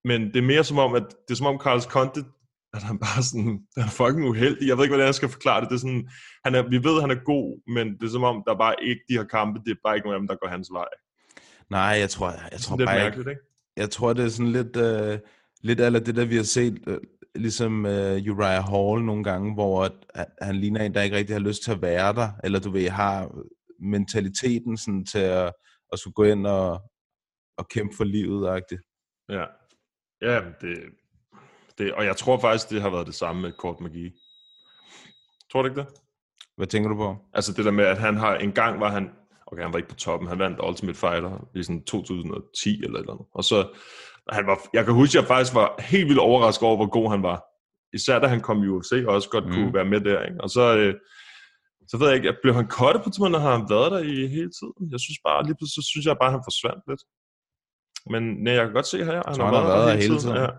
Men 0.09 0.27
det 0.27 0.37
er 0.37 0.43
mere 0.43 0.65
som 0.65 0.79
om, 0.79 0.95
at 0.95 1.07
det 1.29 1.35
er 1.35 1.37
som 1.37 1.47
om 1.47 1.61
Carlos 1.61 1.85
Conte, 1.85 2.25
at 2.75 2.83
han 2.83 2.99
bare 2.99 3.23
sådan, 3.23 3.61
han 3.77 3.85
er 3.85 3.91
fucking 3.91 4.29
uheldig. 4.29 4.69
Jeg 4.69 4.77
ved 4.77 4.85
ikke, 4.85 4.93
hvordan 4.93 5.07
jeg 5.07 5.15
skal 5.15 5.29
forklare 5.29 5.61
det. 5.61 5.69
det 5.69 5.75
er 5.75 5.81
sådan, 5.81 6.09
han 6.45 6.55
er, 6.55 6.63
vi 6.63 6.85
ved, 6.85 6.97
at 6.97 7.01
han 7.01 7.11
er 7.11 7.25
god, 7.25 7.73
men 7.75 7.87
det 7.99 8.07
er 8.07 8.11
som 8.11 8.25
om, 8.25 8.43
der 8.47 8.53
er 8.53 8.59
bare 8.59 8.75
ikke 8.83 9.03
de 9.09 9.15
her 9.15 9.25
kampe, 9.25 9.61
det 9.65 9.71
er 9.71 9.81
bare 9.85 9.97
ikke 9.97 10.07
nogen 10.07 10.15
af 10.17 10.21
dem, 10.21 10.29
der 10.29 10.37
går 10.37 10.49
hans 10.49 10.69
vej. 10.73 10.89
Nej, 11.71 11.81
jeg 11.81 12.11
tror, 12.11 12.31
jeg 12.53 12.61
tror 12.61 12.77
Det 12.77 12.83
er 12.83 12.87
bare 12.87 13.07
ikke, 13.07 13.37
jeg 13.77 13.91
tror, 13.91 14.13
det 14.13 14.25
er 14.25 14.29
sådan 14.29 14.53
lidt, 14.53 14.77
uh, 14.77 15.19
lidt 15.63 15.81
af 15.81 16.05
det 16.05 16.17
der, 16.17 16.25
vi 16.25 16.37
har 16.37 16.43
set, 16.43 16.79
uh, 16.87 16.95
ligesom 17.35 17.85
uh, 17.85 18.31
Uriah 18.31 18.65
Hall 18.65 19.05
nogle 19.05 19.25
gange, 19.25 19.55
hvor 19.55 19.85
at, 19.85 19.93
at 20.15 20.27
han 20.43 20.57
ligner 20.57 20.83
en, 20.83 20.95
der 20.95 21.03
ikke 21.03 21.17
rigtig 21.17 21.35
har 21.35 21.41
lyst 21.41 21.63
til 21.63 21.73
at 21.73 21.83
være 21.83 22.15
der, 22.15 22.29
eller 22.45 22.61
du 22.61 22.71
ved, 22.71 22.89
har 22.89 23.31
mentaliteten 23.81 24.77
sådan 24.77 25.05
til 25.05 25.19
at, 25.19 25.53
at 25.93 25.99
skulle 25.99 26.15
gå 26.15 26.25
ind 26.25 26.47
og, 26.47 26.83
og 27.59 27.69
kæmpe 27.69 27.97
for 27.97 28.05
livet, 28.05 28.49
agtigt. 28.49 28.83
Ja, 29.29 29.45
ja 30.23 30.41
det, 30.61 30.79
det, 31.79 31.95
og 31.95 32.05
jeg 32.05 32.17
tror 32.17 32.39
faktisk, 32.39 32.71
det 32.71 32.83
har 32.83 32.91
været 32.91 33.07
det 33.07 33.15
samme 33.15 33.43
med 33.43 33.53
Kort 33.59 33.81
Magi. 33.81 34.11
Tror 35.53 35.63
du 35.63 35.69
ikke 35.69 35.81
det? 35.81 35.89
Hvad 36.57 36.67
tænker 36.67 36.89
du 36.89 36.97
på? 36.97 37.17
Altså 37.33 37.53
det 37.53 37.65
der 37.65 37.71
med, 37.71 37.85
at 37.85 37.99
han 37.99 38.17
har, 38.17 38.37
en 38.37 38.53
gang 38.53 38.81
var 38.81 38.91
han, 38.91 39.11
okay, 39.47 39.63
han 39.63 39.73
var 39.73 39.79
ikke 39.79 39.89
på 39.89 39.95
toppen, 39.95 40.29
han 40.29 40.39
vandt 40.39 40.61
Ultimate 40.69 40.99
Fighter 40.99 41.49
i 41.55 41.63
sådan 41.63 41.85
2010 41.85 42.85
eller 42.85 42.99
et 42.99 43.01
eller 43.01 43.13
andet. 43.13 43.27
Og 43.35 43.45
så, 43.45 43.77
han 44.33 44.47
var, 44.47 44.59
jeg 44.73 44.85
kan 44.85 44.95
huske, 44.95 45.19
at 45.19 45.23
jeg 45.23 45.29
faktisk 45.29 45.55
var 45.55 45.69
helt 45.79 46.09
vildt 46.09 46.21
overrasket 46.21 46.67
over, 46.69 46.77
hvor 46.77 46.91
god 46.99 47.11
han 47.11 47.23
var. 47.23 47.45
Især 47.93 48.19
da 48.19 48.27
han 48.27 48.41
kom 48.41 48.63
i 48.63 48.69
UFC 48.69 48.93
og 49.07 49.15
også 49.15 49.29
godt 49.29 49.47
mm. 49.47 49.53
kunne 49.53 49.75
være 49.75 49.85
med 49.85 50.01
der. 50.01 50.23
Ikke? 50.23 50.41
Og 50.41 50.51
så, 50.51 50.77
øh, 50.77 50.95
så 51.89 51.97
ved 51.99 52.07
jeg 52.09 52.17
ikke, 52.17 52.37
blev 52.43 52.55
han 52.55 52.69
kottet 52.69 53.03
på 53.03 53.11
tidspunkt, 53.11 53.41
har 53.41 53.57
han 53.59 53.67
været 53.71 53.93
der 53.93 53.99
i 53.99 54.15
hele 54.37 54.51
tiden? 54.59 54.83
Jeg 54.95 55.01
synes 55.01 55.19
bare, 55.27 55.45
lige 55.47 55.57
pludselig 55.59 55.85
så 55.85 55.91
synes 55.91 56.07
jeg 56.07 56.17
bare, 56.21 56.31
at 56.31 56.37
han 56.37 56.49
forsvandt 56.49 56.83
lidt. 56.91 57.03
Men 58.13 58.23
nej, 58.45 58.53
jeg 58.53 58.65
kan 58.67 58.75
godt 58.79 58.87
se 58.87 59.05
her, 59.05 59.23
han, 59.27 59.35
tror, 59.35 59.45
han 59.45 59.55
har 59.55 59.67
været 59.73 59.87
der 59.89 60.03
hele 60.05 60.19
tiden. 60.19 60.37
Ja. 60.37 60.51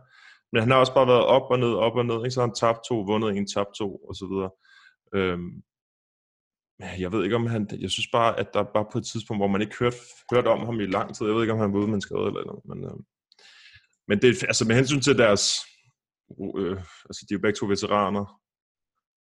Men 0.52 0.60
han 0.64 0.72
har 0.72 0.80
også 0.84 0.94
bare 0.94 1.08
været 1.08 1.26
op 1.36 1.46
og 1.54 1.60
ned, 1.60 1.74
op 1.88 1.96
og 2.02 2.06
ned. 2.06 2.20
Ikke? 2.26 2.32
Så 2.32 2.40
har 2.40 2.48
han 2.48 2.56
tabt 2.56 2.80
to, 2.90 2.96
vundet 3.10 3.38
en, 3.38 3.48
tabt 3.56 3.74
to, 3.80 3.88
og 4.10 4.14
så 4.20 4.26
videre. 4.32 4.52
Øhm, 5.18 5.52
jeg 7.04 7.12
ved 7.12 7.24
ikke 7.24 7.36
om 7.36 7.48
han, 7.48 7.62
jeg 7.80 7.92
synes 7.92 8.10
bare, 8.12 8.40
at 8.40 8.54
der 8.54 8.64
bare 8.64 8.86
på 8.92 8.98
et 8.98 9.06
tidspunkt, 9.06 9.40
hvor 9.40 9.48
man 9.48 9.62
ikke 9.62 9.76
hørte, 9.80 9.98
hørte 10.34 10.48
om 10.48 10.66
ham 10.66 10.80
i 10.80 10.86
lang 10.86 11.16
tid, 11.16 11.26
jeg 11.26 11.36
ved 11.36 11.44
ikke 11.44 11.54
om 11.54 11.60
han 11.60 11.74
var 11.74 11.80
ude 11.80 11.88
med 11.88 11.96
en 11.96 12.08
skade 12.08 12.28
eller 12.28 12.46
noget, 12.46 12.66
men, 12.66 12.80
øh, 12.84 12.98
men 14.08 14.22
det, 14.22 14.44
altså 14.44 14.66
med 14.68 14.76
hensyn 14.76 15.02
til 15.02 15.18
deres, 15.18 15.60
øh, 16.58 16.78
altså 17.06 17.26
de 17.30 17.34
er 17.34 17.38
jo 17.38 17.42
begge 17.42 17.58
to 17.58 17.66
veteraner, 17.66 18.42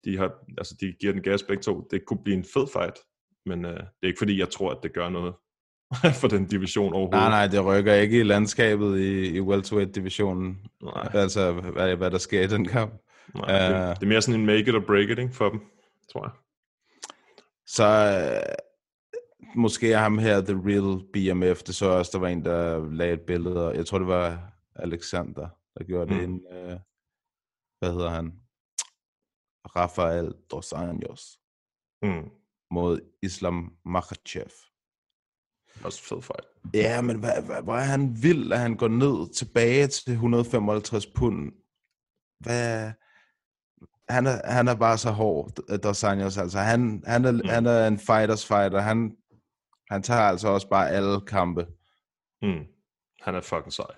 de, 0.06 0.18
har, 0.18 0.32
altså 0.58 0.76
de 0.82 0.94
giver 1.00 1.13
den 1.13 1.22
gas 1.22 1.44
begge 1.44 1.63
to, 1.63 1.88
det 1.92 2.06
kunne 2.06 2.24
blive 2.24 2.38
en 2.38 2.46
fed 2.54 2.68
fight, 2.74 2.98
men 3.46 3.65
øh, 3.65 3.74
det 3.74 4.04
er 4.04 4.08
ikke 4.08 4.18
fordi, 4.18 4.39
jeg 4.39 4.50
tror, 4.50 4.72
at 4.72 4.80
det 4.84 4.94
gør 4.94 5.10
noget 5.10 5.34
for 6.22 6.28
den 6.28 6.46
division 6.46 6.94
overhovedet. 6.94 7.20
Nej, 7.20 7.30
nej, 7.30 7.48
det 7.48 7.65
rykker 7.65 7.94
ikke 7.94 8.20
i 8.20 8.24
landskabet 8.24 9.00
i, 9.00 9.28
i 9.28 9.42
welterweight-divisionen. 9.42 10.58
Altså, 11.14 11.51
hvad, 11.51 11.95
hvad 11.95 12.12
der 12.12 12.18
sker 12.18 12.41
i 12.41 12.47
den 12.47 12.68
kamp. 12.68 12.93
nej 13.36 13.68
det, 13.68 13.76
Øh. 13.76 13.95
det, 13.95 14.03
er 14.03 14.08
mere 14.08 14.22
sådan 14.22 14.39
en 14.39 14.45
make 14.45 14.60
it 14.60 14.76
or 14.76 14.84
break 14.88 15.10
it 15.10 15.20
ikke, 15.20 15.34
for 15.34 15.49
dem, 15.49 15.60
tror 16.14 16.26
jeg. 16.26 16.32
Så 17.68 17.86
øh, 17.86 18.56
måske 19.56 19.93
er 19.93 19.97
ham 19.97 20.18
her, 20.18 20.41
The 20.41 20.62
Real 20.66 21.03
BMF, 21.14 21.64
det 21.64 21.76
så 21.76 21.86
også, 21.86 22.12
der 22.14 22.20
var 22.20 22.28
en, 22.28 22.45
der 22.45 22.91
lagde 22.93 23.14
et 23.14 23.22
billede, 23.22 23.68
og 23.68 23.76
jeg 23.76 23.86
tror, 23.86 23.97
det 23.97 24.08
var 24.08 24.51
Alexander, 24.80 25.49
der 25.77 25.84
gjorde 25.84 26.13
det 26.13 26.30
Mm. 26.30 26.36
mm. 26.36 26.45
en, 26.47 26.57
øh, 26.57 26.80
hvad 27.80 27.91
hedder 27.91 28.09
han? 28.09 28.39
Rafael 29.75 30.34
Dos 30.51 30.73
Anjos 30.73 31.39
Mm. 32.01 32.30
mod 32.71 32.99
Islam 33.23 33.77
Makhachev. 33.86 34.51
Også 35.84 36.03
fed 36.03 36.21
fight. 36.21 36.47
Ja, 36.73 37.01
men 37.01 37.19
hvad, 37.19 37.41
hvad, 37.45 37.61
hvor 37.63 37.75
er 37.75 37.84
han 37.95 38.23
vild, 38.23 38.51
at 38.53 38.59
han 38.59 38.77
går 38.77 38.88
ned 38.88 39.34
tilbage 39.34 39.88
til 39.88 40.11
155 40.13 41.07
pund. 41.07 41.51
Hvad... 42.39 42.91
Han 44.09 44.27
er, 44.27 44.51
han 44.51 44.67
er 44.67 44.75
bare 44.75 44.97
så 44.97 45.11
hård, 45.11 45.51
Dos 45.84 46.03
Anjos. 46.03 46.38
Altså, 46.38 46.59
han, 46.59 47.03
han, 47.05 47.25
er, 47.25 47.32
mm. 47.32 47.41
han 47.45 47.65
er 47.65 47.88
en 47.88 47.99
fighters 47.99 48.45
fighter. 48.45 48.80
Han, 48.80 49.17
han 49.89 50.03
tager 50.03 50.21
altså 50.21 50.47
også 50.47 50.69
bare 50.69 50.89
alle 50.89 51.21
kampe. 51.21 51.61
Mm. 52.41 52.65
Han 53.21 53.36
er 53.36 53.41
fucking 53.41 53.73
sej. 53.73 53.95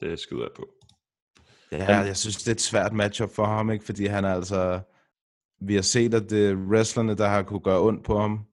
Det 0.00 0.18
skyder 0.18 0.42
jeg 0.42 0.52
på. 0.56 0.68
Ja, 1.72 1.98
jeg 1.98 2.16
synes, 2.16 2.36
det 2.36 2.48
er 2.48 2.52
et 2.54 2.60
svært 2.60 2.92
matchup 2.92 3.30
for 3.30 3.44
ham, 3.44 3.70
ikke? 3.70 3.84
Fordi 3.84 4.06
han 4.06 4.24
er 4.24 4.34
altså... 4.34 4.80
Vi 5.60 5.74
har 5.74 5.82
set, 5.82 6.14
at 6.14 6.30
det 6.30 6.50
er 6.50 6.54
wrestlerne, 6.54 7.16
der 7.16 7.28
har 7.28 7.42
kunne 7.42 7.60
gøre 7.60 7.80
ondt 7.80 8.04
på 8.04 8.18
ham. 8.18 8.46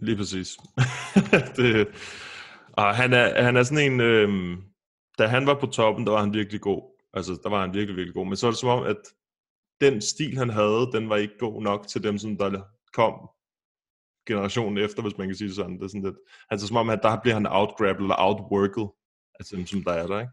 Lige 0.00 0.16
præcis. 0.16 0.56
det, 1.56 1.88
og 2.72 2.96
han 2.96 3.12
er, 3.12 3.42
han 3.42 3.56
er 3.56 3.62
sådan 3.62 3.92
en... 3.92 4.00
Øhm, 4.00 4.62
da 5.18 5.26
han 5.26 5.46
var 5.46 5.60
på 5.60 5.66
toppen, 5.66 6.06
der 6.06 6.12
var 6.12 6.20
han 6.20 6.32
virkelig 6.32 6.60
god. 6.60 6.82
Altså, 7.14 7.40
der 7.42 7.48
var 7.48 7.60
han 7.60 7.74
virkelig, 7.74 7.96
virkelig 7.96 8.14
god. 8.14 8.26
Men 8.26 8.36
så 8.36 8.46
er 8.46 8.50
det 8.50 8.60
som 8.60 8.68
om, 8.68 8.82
at 8.82 8.96
den 9.80 10.02
stil, 10.02 10.38
han 10.38 10.50
havde, 10.50 10.90
den 10.92 11.08
var 11.08 11.16
ikke 11.16 11.38
god 11.38 11.62
nok 11.62 11.88
til 11.88 12.02
dem, 12.02 12.18
som 12.18 12.36
der 12.38 12.62
kom 12.92 13.14
generationen 14.26 14.78
efter, 14.78 15.02
hvis 15.02 15.18
man 15.18 15.28
kan 15.28 15.36
sige 15.36 15.48
det 15.48 15.56
sådan. 15.56 15.76
Det 15.76 15.84
er 15.84 15.88
sådan 15.88 16.02
lidt, 16.02 16.16
altså 16.50 16.66
som 16.66 16.76
om, 16.76 16.90
at 16.90 17.00
der 17.02 17.20
bliver 17.20 17.34
han 17.34 17.46
outgrabbed 17.46 18.02
eller 18.02 18.16
outworked, 18.18 18.86
altså 19.38 19.62
som 19.66 19.82
der 19.84 19.92
er 19.92 20.06
der, 20.06 20.20
ikke? 20.20 20.32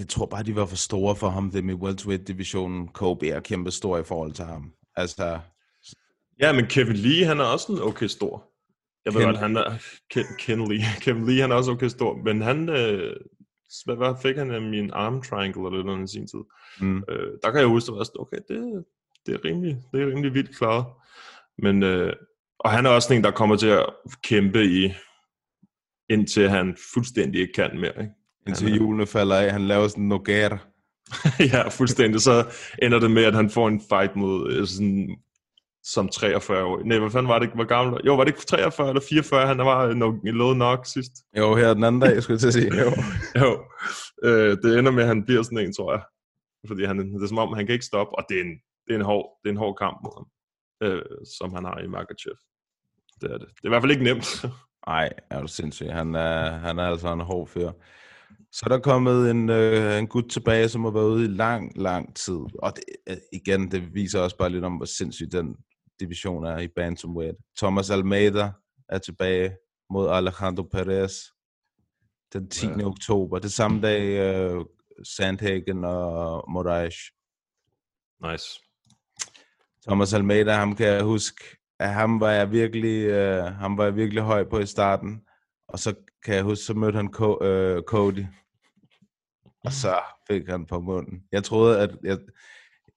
Jeg 0.00 0.08
tror 0.08 0.26
bare, 0.26 0.42
de 0.42 0.56
var 0.56 0.66
for 0.66 0.76
store 0.76 1.16
for 1.16 1.28
ham, 1.28 1.50
det 1.50 1.64
med 1.64 1.74
welterweight-divisionen. 1.74 2.88
Kobe 2.88 3.28
er 3.28 3.40
kæmpe 3.40 3.70
stor 3.70 3.98
i 3.98 4.04
forhold 4.04 4.32
til 4.32 4.44
ham. 4.44 4.72
Altså, 4.96 5.38
Ja, 6.40 6.52
men 6.52 6.66
Kevin 6.66 6.96
Lee, 6.96 7.24
han 7.24 7.40
er 7.40 7.44
også 7.44 7.72
en 7.72 7.82
okay 7.82 8.06
stor. 8.06 8.50
Jeg 9.04 9.14
ved 9.14 9.20
Ken- 9.20 9.24
godt, 9.26 9.38
han 9.38 9.56
er... 9.56 9.72
Ken, 10.10 10.24
Ken 10.38 10.68
Lee. 10.68 10.80
Kevin 11.04 11.26
Lee, 11.26 11.40
han 11.40 11.50
er 11.50 11.54
også 11.54 11.70
okay 11.70 11.88
stor. 11.88 12.16
Men 12.24 12.42
han... 12.42 12.68
Øh, 12.68 13.16
hvad, 13.84 13.96
hvad 13.96 14.14
fik 14.22 14.36
han 14.36 14.50
af 14.50 14.62
min 14.62 14.90
arm 14.92 15.22
triangle 15.22 15.66
eller 15.66 15.84
noget 15.84 16.10
i 16.10 16.12
sin 16.12 16.26
tid? 16.26 16.38
mm, 16.80 17.02
Øh, 17.08 17.32
der 17.42 17.50
kan 17.50 17.60
jeg 17.60 17.68
huske, 17.68 17.92
at 17.92 17.96
var 17.98 18.04
sådan, 18.04 18.20
okay, 18.20 18.36
det, 18.48 18.84
det, 19.26 19.34
er 19.34 19.44
rimelig, 19.44 19.76
det 19.92 20.02
er 20.02 20.06
rimelig 20.06 20.34
vildt 20.34 20.56
klaret. 20.56 20.86
Men, 21.58 21.82
øh, 21.82 22.12
og 22.58 22.70
han 22.70 22.86
er 22.86 22.90
også 22.90 23.14
en, 23.14 23.24
der 23.24 23.30
kommer 23.30 23.56
til 23.56 23.66
at 23.66 23.86
kæmpe 24.22 24.64
i, 24.64 24.92
indtil 26.10 26.48
han 26.48 26.76
fuldstændig 26.94 27.40
ikke 27.40 27.52
kan 27.52 27.80
mere. 27.80 27.92
Ikke? 28.00 28.12
indtil 28.46 28.68
Han 28.68 28.78
julene 28.78 29.06
falder 29.06 29.36
af. 29.36 29.52
Han 29.52 29.66
laver 29.66 29.88
sådan 29.88 30.04
en 30.04 30.12
ja, 31.52 31.68
fuldstændig. 31.68 32.20
Så 32.20 32.46
ender 32.82 32.98
det 32.98 33.10
med, 33.10 33.24
at 33.24 33.34
han 33.34 33.50
får 33.50 33.68
en 33.68 33.80
fight 33.88 34.16
mod 34.16 34.52
øh, 34.52 34.66
sådan, 34.66 35.16
som 35.82 36.08
43 36.08 36.64
år. 36.64 36.82
Nej, 36.84 36.98
hvad 36.98 37.10
fanden 37.10 37.28
var 37.28 37.38
det? 37.38 37.50
Hvor 37.54 37.64
gammel? 37.64 38.00
Jo, 38.06 38.16
var 38.16 38.24
det 38.24 38.30
ikke 38.30 38.46
43 38.46 38.88
eller 38.88 39.02
44? 39.08 39.46
Han 39.46 39.58
var 39.58 39.94
nok 39.94 40.14
low 40.24 40.52
nok 40.52 40.86
sidst. 40.86 41.12
Jo, 41.38 41.56
her 41.56 41.74
den 41.74 41.84
anden 41.84 42.00
dag, 42.00 42.22
skulle 42.22 42.34
jeg 42.34 42.40
til 42.40 42.46
at 42.46 42.54
sige. 42.54 42.70
Jo. 42.82 42.90
Jo, 43.40 43.64
øh, 44.28 44.56
det 44.62 44.78
ender 44.78 44.90
med, 44.90 45.02
at 45.02 45.08
han 45.08 45.24
bliver 45.24 45.42
sådan 45.42 45.58
en, 45.58 45.72
tror 45.72 45.92
jeg. 45.92 46.02
Fordi 46.68 46.84
han, 46.84 46.98
det 46.98 47.22
er 47.22 47.26
som 47.26 47.38
om, 47.38 47.52
han 47.52 47.66
kan 47.66 47.72
ikke 47.72 47.84
stoppe, 47.84 48.18
og 48.18 48.24
det 48.28 48.36
er 48.36 48.44
en, 48.44 48.54
det 48.86 48.92
er 48.94 48.98
en, 48.98 49.04
hård, 49.04 49.38
det 49.42 49.48
er 49.48 49.52
en 49.52 49.64
hård 49.64 49.76
kamp 49.76 49.96
mod 50.04 50.12
ham, 50.18 50.26
øh, 50.84 51.02
som 51.38 51.54
han 51.54 51.64
har 51.64 51.78
i 51.78 51.86
Makachev. 51.86 52.36
Det 53.20 53.30
er 53.32 53.38
det. 53.38 53.48
Det 53.48 53.64
er 53.64 53.68
i 53.68 53.72
hvert 53.72 53.82
fald 53.82 53.92
ikke 53.92 54.04
nemt. 54.04 54.44
Nej, 54.86 55.10
er 55.30 55.40
du 55.40 55.46
sindssyg. 55.46 55.86
Han 55.86 56.14
er, 56.14 56.50
han 56.50 56.78
er 56.78 56.82
altså 56.82 57.12
en 57.12 57.20
hård 57.20 57.48
fyr. 57.48 57.70
Så 58.52 58.62
er 58.64 58.68
der 58.68 58.78
kommet 58.78 59.30
en, 59.30 59.50
øh, 59.50 59.98
en 59.98 60.06
gut 60.06 60.30
tilbage, 60.30 60.68
som 60.68 60.84
har 60.84 60.90
været 60.90 61.08
ude 61.08 61.24
i 61.24 61.28
lang, 61.28 61.78
lang 61.78 62.16
tid. 62.16 62.38
Og 62.62 62.72
det, 62.76 62.84
øh, 63.08 63.16
igen, 63.32 63.70
det 63.70 63.94
viser 63.94 64.20
også 64.20 64.36
bare 64.36 64.50
lidt 64.50 64.64
om, 64.64 64.76
hvor 64.76 64.86
sindssyg 64.86 65.32
den 65.32 65.56
division 66.00 66.44
er 66.44 66.58
i 66.58 66.68
Bantamweight. 66.68 67.38
Thomas 67.58 67.90
Almeida 67.90 68.50
er 68.88 68.98
tilbage 68.98 69.56
mod 69.90 70.08
Alejandro 70.08 70.62
Perez 70.62 71.14
den 72.32 72.48
10. 72.48 72.66
Ja. 72.66 72.84
oktober. 72.84 73.38
Det 73.38 73.52
samme 73.52 73.80
dag 73.80 74.02
øh, 74.02 74.64
Sandhagen 75.16 75.84
og 75.84 76.44
Moraes. 76.50 76.94
nice. 78.30 78.60
Thomas 79.86 80.14
Almeida, 80.14 80.52
ham 80.52 80.76
kan 80.76 80.86
jeg 80.86 81.02
huske, 81.02 81.44
at 81.78 81.92
ham 81.94 82.20
var 82.20 82.30
jeg 82.30 82.50
virkelig, 82.50 83.04
øh, 83.06 83.44
ham 83.44 83.78
var 83.78 83.84
jeg 83.84 83.96
virkelig 83.96 84.22
høj 84.22 84.44
på 84.44 84.58
i 84.58 84.66
starten. 84.66 85.22
Og 85.68 85.78
så 85.78 85.94
kan 86.24 86.34
jeg 86.34 86.42
huske, 86.42 86.64
så 86.64 86.74
mødte 86.74 86.96
han 86.96 87.08
Co- 87.16 87.44
øh, 87.44 87.82
Cody. 87.82 88.24
Og 89.64 89.72
så 89.72 89.94
fik 90.30 90.48
han 90.48 90.66
på 90.66 90.80
munden. 90.80 91.22
Jeg 91.32 91.44
troede, 91.44 91.80
at 91.80 91.90
jeg, 92.02 92.18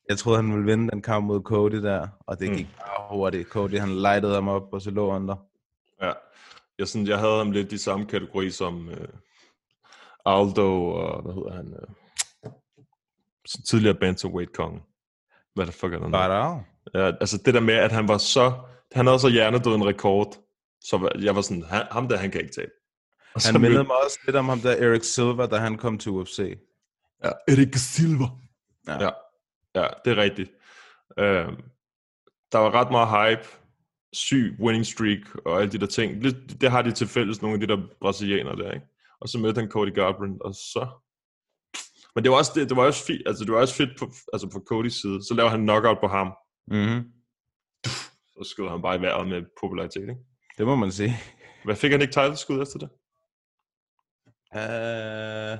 jeg 0.10 0.18
troede, 0.18 0.42
han 0.42 0.52
ville 0.52 0.66
vinde 0.66 0.92
den 0.92 1.02
kamp 1.02 1.26
mod 1.26 1.42
Cody 1.44 1.76
der, 1.84 2.08
og 2.20 2.40
det 2.40 2.50
Mm. 2.50 2.56
gik 2.58 2.68
bare 2.78 3.08
hurtigt. 3.18 3.50
Cody, 3.50 3.80
han 3.80 3.90
lightede 4.02 4.34
ham 4.34 4.48
op, 4.48 4.74
og 4.74 4.82
så 4.82 4.92
lå 4.92 5.14
han 5.14 5.28
der. 5.28 5.36
Ja. 6.02 6.14
Jeg, 6.80 6.88
sådan, 6.88 7.08
jeg 7.08 7.20
havde 7.20 7.38
ham 7.38 7.52
lidt 7.52 7.72
i 7.72 7.78
samme 7.78 8.06
kategori 8.06 8.50
som 8.52 8.90
øh, 8.90 9.08
Aldo 10.26 10.88
og, 10.90 11.22
hvad 11.22 11.34
hedder 11.34 11.54
han, 11.56 11.74
øh, 11.74 12.52
tidligere 13.66 13.96
bantamweight-konge. 13.96 14.82
Hvad 15.54 15.66
der 15.66 15.72
fuck 15.72 15.94
er 15.94 16.00
noget? 16.00 16.14
der. 16.14 16.64
Ja, 16.94 17.12
altså 17.20 17.42
det 17.46 17.54
der 17.54 17.60
med, 17.60 17.74
at 17.74 17.92
han 17.92 18.08
var 18.08 18.18
så, 18.18 18.54
han 18.92 19.06
havde 19.08 19.20
så 19.20 19.30
hjernedød 19.30 19.76
en 19.76 19.86
rekord, 19.86 20.36
så 20.82 21.10
jeg 21.20 21.36
var 21.36 21.42
sådan, 21.42 21.64
han, 21.64 21.84
ham 21.92 22.08
der, 22.08 22.18
han 22.18 22.32
kan 22.32 22.42
ikke 22.42 22.54
tabe. 22.54 22.72
Og 23.36 23.42
Han 23.46 23.62
mindede 23.62 23.84
mig 23.84 23.96
også 24.06 24.20
lidt 24.26 24.36
om 24.36 24.50
ham 24.50 24.60
der, 24.60 24.72
Erik 24.72 25.04
Silva, 25.04 25.46
da 25.46 25.58
han 25.58 25.78
kom 25.78 25.98
til 25.98 26.12
UFC. 26.12 26.58
Ja, 27.24 27.30
Erik 27.48 27.76
Silva. 27.76 28.26
Ja. 28.88 29.04
Ja, 29.04 29.10
ja 29.76 29.88
det 30.06 30.12
er 30.12 30.18
rigtigt. 30.18 30.52
Øh, 31.20 31.48
der 32.52 32.58
var 32.58 32.74
ret 32.74 32.92
meget 32.92 33.10
hype, 33.10 33.48
syg 34.14 34.56
winning 34.60 34.86
streak 34.86 35.36
og 35.46 35.62
alle 35.62 35.72
de 35.72 35.78
der 35.78 35.86
ting. 35.86 36.24
Det, 36.24 36.62
det 36.62 36.72
har 36.72 36.82
de 36.82 36.92
til 36.92 37.08
fælles, 37.08 37.42
nogle 37.42 37.54
af 37.54 37.68
de 37.68 37.68
der 37.68 37.82
brasilianere 38.02 38.56
der, 38.56 38.72
ikke? 38.72 38.86
Og 39.22 39.30
så 39.30 39.40
mødte 39.40 39.60
han 39.60 39.70
Cody 39.70 39.94
Garbrandt, 39.94 40.42
og 40.42 40.54
så... 40.54 40.88
Men 42.16 42.24
det 42.24 42.32
var 42.32 42.38
også, 42.38 42.52
det, 42.56 42.70
det 42.70 42.78
var 42.78 42.86
også 42.86 43.06
fedt, 43.06 43.28
altså 43.28 43.44
det 43.46 43.54
var 43.54 43.60
også 43.60 43.76
fedt 43.76 44.00
på, 44.00 44.12
altså 44.34 44.50
på 44.50 44.64
Codys 44.68 45.02
side. 45.02 45.24
Så 45.28 45.34
laver 45.34 45.50
han 45.50 45.62
knockout 45.62 45.98
på 46.02 46.08
ham, 46.08 46.34
Mm-hmm. 46.68 47.04
så 48.38 48.50
skød 48.52 48.70
han 48.70 48.82
bare 48.82 48.96
i 48.96 49.02
vejret 49.02 49.28
med 49.28 49.44
popularitet, 49.62 50.02
ikke? 50.02 50.22
Det 50.58 50.66
må 50.66 50.76
man 50.76 50.92
sige. 50.92 51.18
Hvad 51.66 51.76
fik 51.76 51.92
han 51.92 52.02
ikke 52.02 52.14
title 52.14 52.38
skud 52.38 52.62
efter 52.62 52.80
det? 52.80 52.90
Uh, 54.56 55.60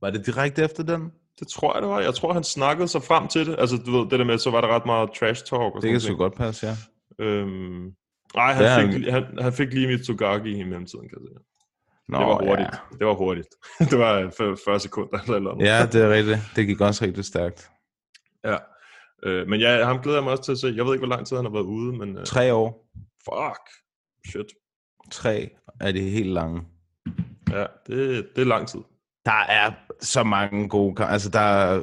var 0.00 0.10
det 0.10 0.26
direkte 0.26 0.62
efter 0.64 0.82
den? 0.82 1.12
Det 1.40 1.48
tror 1.48 1.74
jeg, 1.74 1.82
det 1.82 1.90
var. 1.90 2.00
Jeg 2.00 2.14
tror, 2.14 2.32
han 2.32 2.44
snakkede 2.44 2.88
sig 2.88 3.02
frem 3.02 3.28
til 3.28 3.46
det. 3.46 3.56
Altså, 3.58 3.76
du 3.86 3.90
ved, 3.90 4.10
det 4.10 4.18
der 4.18 4.24
med, 4.24 4.38
så 4.38 4.50
var 4.50 4.60
der 4.60 4.68
ret 4.68 4.86
meget 4.86 5.10
trash 5.18 5.44
talk 5.44 5.74
og 5.74 5.82
Det 5.82 5.90
kan 5.90 6.00
sgu 6.00 6.06
noget. 6.16 6.18
godt 6.18 6.34
passe, 6.34 6.66
ja. 6.66 6.74
Øhm, 7.18 7.92
nej, 8.34 8.52
han, 8.52 8.62
Det 8.64 8.70
er 8.70 8.92
fik, 8.92 9.10
han, 9.12 9.24
han 9.40 9.52
fik 9.52 9.72
lige 9.72 9.86
mit 9.86 10.06
Togaki 10.06 10.50
i 10.50 10.62
mellemtiden, 10.62 11.08
kan 11.08 11.18
jeg 11.20 11.28
sige. 11.28 11.44
Nå, 12.08 12.18
det 12.18 12.26
var 12.26 12.46
hurtigt. 12.48 12.68
Ja. 12.72 12.96
Det 12.98 13.06
var 13.06 13.14
hurtigt. 13.14 13.48
det 13.90 13.98
var 13.98 14.14
øh, 14.40 14.56
40 14.64 14.80
sekunder 14.80 15.18
eller. 15.36 15.56
Ja. 15.60 15.78
ja, 15.78 15.86
det 15.86 16.02
er 16.02 16.10
rigtigt. 16.10 16.38
Det 16.56 16.66
gik 16.66 16.80
også 16.80 17.04
rigtig 17.04 17.24
stærkt. 17.24 17.70
ja. 18.44 18.56
Øh, 19.24 19.48
men 19.48 19.60
ja, 19.60 19.84
ham 19.84 19.98
glæder 20.02 20.18
jeg 20.18 20.24
mig 20.24 20.30
også 20.32 20.44
til 20.44 20.52
at 20.52 20.58
se. 20.58 20.66
Jeg 20.76 20.84
ved 20.84 20.92
ikke, 20.94 21.06
hvor 21.06 21.16
lang 21.16 21.26
tid 21.26 21.36
han 21.36 21.44
har 21.44 21.52
været 21.52 21.64
ude, 21.64 21.96
men 21.98 22.18
øh, 22.18 22.24
Tre 22.26 22.54
år. 22.54 22.90
fuck. 23.24 23.60
Shit. 24.30 24.46
Tre 25.10 25.50
er 25.80 25.92
det 25.92 26.02
helt 26.02 26.30
lange. 26.32 26.62
Ja, 27.50 27.66
det, 27.86 28.26
det 28.36 28.42
er 28.42 28.44
lang 28.44 28.68
tid. 28.68 28.80
Der 29.24 29.32
er 29.48 29.72
så 30.00 30.22
mange 30.22 30.68
gode 30.68 30.94
kampe. 30.94 31.12
Altså, 31.12 31.28
der 31.30 31.40
er, 31.40 31.82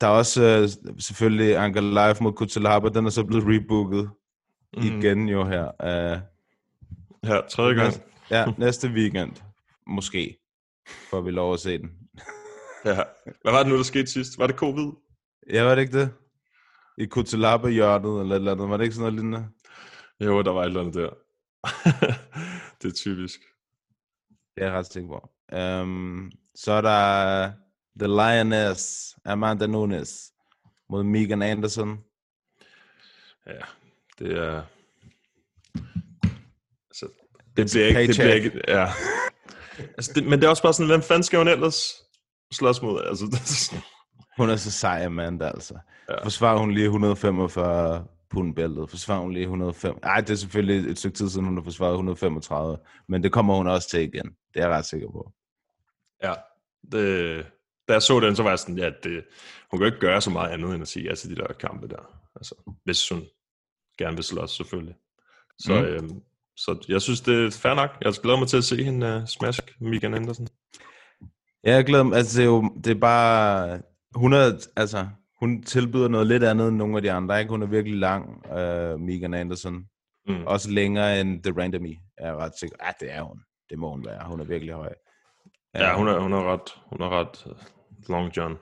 der 0.00 0.06
er 0.06 0.10
også 0.10 0.42
øh, 0.42 0.92
selvfølgelig 1.00 1.56
Anker 1.56 1.80
Live 1.80 2.16
mod 2.20 2.32
Kutsalaba. 2.32 2.88
Den 2.88 3.06
er 3.06 3.10
så 3.10 3.24
blevet 3.24 3.44
rebooket 3.46 4.10
mm. 4.76 4.82
igen 4.82 5.28
jo 5.28 5.44
her. 5.44 5.64
Uh, 6.14 6.20
Ja, 7.24 7.40
tredje 7.50 7.74
gang. 7.74 7.86
næste, 7.86 8.02
ja, 8.30 8.44
næste 8.58 8.88
weekend. 8.88 9.32
Måske. 9.86 10.36
Får 11.10 11.20
vi 11.20 11.30
lov 11.30 11.52
at 11.54 11.60
se 11.60 11.78
den. 11.78 11.90
Ja. 12.84 12.94
Hvad 13.42 13.52
var 13.52 13.58
det 13.58 13.68
nu, 13.72 13.76
der 13.76 13.82
skete 13.82 14.06
sidst? 14.06 14.38
Var 14.38 14.46
det 14.46 14.56
covid? 14.56 14.92
Ja, 15.52 15.62
var 15.62 15.74
det 15.74 15.82
ikke 15.82 15.98
det? 16.00 16.10
I 17.00 17.06
Kutsalaba 17.06 17.68
hjørnet 17.68 18.20
eller 18.20 18.34
et 18.34 18.38
eller 18.38 18.52
andet. 18.52 18.68
Var 18.70 18.76
det 18.76 18.84
ikke 18.84 18.94
sådan 18.94 19.12
noget 19.12 19.14
lignende? 19.14 19.48
Jo, 20.20 20.42
der 20.42 20.50
var 20.50 20.62
et 20.62 20.66
eller 20.66 20.80
andet 20.80 20.94
der. 20.94 21.10
det 22.82 22.88
er 22.88 22.94
typisk. 22.94 23.40
Det 24.28 24.62
er 24.62 24.66
jeg 24.66 24.72
ret 24.72 24.86
sikker 24.86 25.08
på. 25.08 25.30
Um, 25.56 26.32
så 26.54 26.72
er 26.72 26.80
der 26.80 27.52
The 27.98 28.06
Lioness, 28.06 29.14
Amanda 29.24 29.66
Nunes, 29.66 30.32
mod 30.90 31.02
Megan 31.02 31.42
Anderson. 31.42 31.98
Ja, 33.46 33.60
det 34.18 34.38
er... 34.38 34.62
Altså, 36.90 37.08
Det 37.56 37.70
bliver 37.70 37.86
ikke... 37.86 38.12
Det 38.12 38.16
bliver 38.16 38.34
ikke 38.34 38.60
ja. 38.68 38.92
altså, 39.78 40.12
det, 40.14 40.24
men 40.24 40.40
det 40.40 40.46
er 40.46 40.50
også 40.50 40.62
bare 40.62 40.74
sådan, 40.74 40.88
hvem 40.90 41.02
fanden 41.02 41.22
skal 41.22 41.38
hun 41.38 41.48
ellers 41.48 41.82
slås 42.52 42.82
mod? 42.82 43.04
Altså, 43.04 43.24
det, 43.32 43.82
Hun 44.40 44.50
er 44.50 44.56
så 44.56 44.70
sej, 44.70 45.04
Amanda, 45.04 45.44
altså. 45.44 45.74
Ja. 46.08 46.24
Forsvarer 46.24 46.58
hun 46.58 46.70
lige 46.70 46.84
145 46.84 48.04
pund 48.30 48.54
bæltet. 48.54 48.90
Forsvarer 48.90 49.20
hun 49.20 49.32
lige 49.32 49.42
105. 49.42 49.98
Ej, 50.02 50.20
det 50.20 50.30
er 50.30 50.34
selvfølgelig 50.34 50.90
et 50.90 50.98
stykke 50.98 51.16
tid 51.16 51.28
siden, 51.28 51.46
hun 51.46 51.56
har 51.56 51.64
forsvaret 51.64 51.92
135. 51.92 52.78
Men 53.08 53.22
det 53.22 53.32
kommer 53.32 53.54
hun 53.54 53.66
også 53.66 53.88
til 53.88 54.00
igen. 54.00 54.24
Det 54.54 54.62
er 54.62 54.66
jeg 54.68 54.70
ret 54.70 54.86
sikker 54.86 55.10
på. 55.10 55.32
ja, 56.22 56.32
det, 56.92 57.46
da 57.88 57.92
jeg 57.92 58.02
så 58.02 58.20
den, 58.20 58.36
så 58.36 58.42
var 58.42 58.50
jeg 58.50 58.58
sådan, 58.58 58.78
ja, 58.78 58.90
det, 59.02 59.24
hun 59.70 59.78
kan 59.78 59.80
jo 59.80 59.84
ikke 59.84 59.98
gøre 59.98 60.20
så 60.20 60.30
meget 60.30 60.50
andet, 60.50 60.74
end 60.74 60.82
at 60.82 60.88
sige 60.88 61.08
ja 61.08 61.14
til 61.14 61.30
de 61.30 61.36
der 61.36 61.52
kampe 61.52 61.88
der. 61.88 62.20
Altså, 62.36 62.54
hvis 62.84 63.08
hun 63.08 63.22
gerne 63.98 64.16
vil 64.16 64.24
slås, 64.24 64.50
selvfølgelig. 64.50 64.94
Så, 65.58 65.74
mm. 65.74 65.80
Mm. 65.80 65.86
øhm, 65.86 66.22
så 66.56 66.84
jeg 66.88 67.02
synes, 67.02 67.20
det 67.20 67.46
er 67.46 67.50
fair 67.50 67.74
nok. 67.74 67.90
Jeg 68.00 68.12
glæder 68.22 68.38
mig 68.38 68.48
til 68.48 68.56
at 68.56 68.64
se 68.64 68.84
hende 68.84 69.16
uh, 69.16 69.26
smash 69.26 69.60
Megan 69.80 70.14
Anderson. 70.14 70.48
Ja, 71.64 71.74
jeg 71.74 71.84
glæder 71.84 72.04
mig. 72.04 72.16
Altså, 72.16 72.38
det 72.38 72.46
er 72.46 72.50
jo 72.50 72.72
det 72.84 72.90
er 72.90 73.00
bare... 73.00 73.80
Hun, 74.14 74.32
er, 74.32 74.66
altså, 74.76 75.08
hun 75.40 75.62
tilbyder 75.62 76.08
noget 76.08 76.26
lidt 76.26 76.44
andet 76.44 76.68
end 76.68 76.76
nogle 76.76 76.96
af 76.96 77.02
de 77.02 77.12
andre. 77.12 77.40
Ikke? 77.40 77.50
Hun 77.50 77.62
er 77.62 77.66
virkelig 77.66 77.98
lang, 77.98 78.28
uh, 78.46 79.00
Megan 79.00 79.34
Anderson. 79.34 79.84
Mm. 80.28 80.46
Også 80.46 80.70
længere 80.70 81.20
end 81.20 81.42
The 81.42 81.62
Randomy, 81.62 81.96
er 82.18 82.26
jeg 82.26 82.36
ret 82.36 82.52
sikker. 82.60 82.76
Ja, 82.84 82.90
det 83.00 83.12
er 83.12 83.22
hun. 83.22 83.40
Det 83.70 83.78
må 83.78 83.90
hun 83.90 84.04
være. 84.06 84.24
Hun 84.28 84.40
er 84.40 84.44
virkelig 84.44 84.74
høj. 84.74 84.92
Ja, 85.74 85.96
hun 85.96 86.08
er, 86.08 86.18
hun 86.20 86.32
er 86.32 86.52
ret, 86.52 86.74
hun 86.86 87.00
er 87.02 87.08
ret 87.20 87.46
øh, 87.46 87.52
long 88.08 88.36
john. 88.36 88.54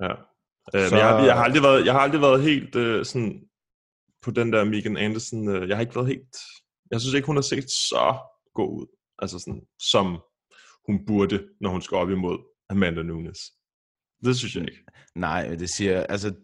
Ja. 0.00 0.10
Øh, 0.10 0.88
Så- 0.88 0.94
men 0.94 0.98
jeg, 0.98 1.08
har- 1.08 1.24
jeg, 1.24 1.34
har 1.34 1.44
aldrig 1.44 1.62
været, 1.62 1.84
jeg 1.86 1.92
har 1.92 2.00
aldrig 2.00 2.20
været 2.20 2.42
helt 2.42 2.76
øh, 2.76 3.04
sådan 3.04 3.42
på 4.22 4.30
den 4.30 4.52
der 4.52 4.64
Megan 4.64 4.96
Anderson. 4.96 5.48
Øh, 5.48 5.68
jeg 5.68 5.76
har 5.76 5.80
ikke 5.80 5.94
været 5.96 6.08
helt... 6.08 6.36
Jeg 6.90 7.00
synes 7.00 7.14
ikke, 7.14 7.26
hun 7.26 7.36
har 7.36 7.42
set 7.42 7.70
så 7.70 8.18
god 8.54 8.80
ud. 8.80 8.86
Altså 9.18 9.38
sådan, 9.38 9.62
som 9.78 10.18
hun 10.86 11.06
burde, 11.06 11.48
når 11.60 11.70
hun 11.70 11.82
skal 11.82 11.96
op 11.96 12.10
imod 12.10 12.38
Amanda 12.70 13.02
Nunes. 13.02 13.38
Det 14.24 14.36
synes 14.36 14.54
jeg 14.56 14.62
ikke. 14.62 14.84
Nej, 15.14 15.54
det 15.54 15.70
siger, 15.70 16.04
altså, 16.04 16.34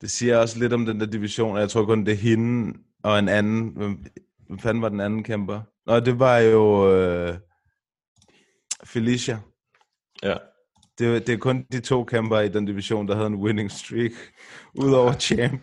det 0.00 0.10
siger 0.10 0.38
også 0.38 0.58
lidt 0.58 0.72
om 0.72 0.86
den 0.86 1.00
der 1.00 1.06
division, 1.06 1.54
og 1.54 1.60
jeg 1.60 1.70
tror 1.70 1.84
kun, 1.84 2.06
det 2.06 2.12
er 2.12 2.16
hende 2.16 2.78
og 3.02 3.18
en 3.18 3.28
anden. 3.28 3.68
Hvem, 3.76 4.04
hvem 4.46 4.58
fanden 4.58 4.82
var 4.82 4.88
den 4.88 5.00
anden 5.00 5.22
kæmper? 5.24 5.60
Nå, 5.86 6.00
det 6.00 6.18
var 6.18 6.38
jo 6.38 6.92
øh, 6.94 7.34
Felicia. 8.84 9.38
Ja. 10.22 10.34
Det, 10.98 11.26
det 11.26 11.32
er 11.32 11.38
kun 11.38 11.64
de 11.72 11.80
to 11.80 12.04
kæmper 12.04 12.40
i 12.40 12.48
den 12.48 12.64
division, 12.64 13.08
der 13.08 13.14
havde 13.14 13.26
en 13.26 13.34
winning 13.34 13.70
streak, 13.70 14.12
udover 14.74 15.12
champ. 15.12 15.62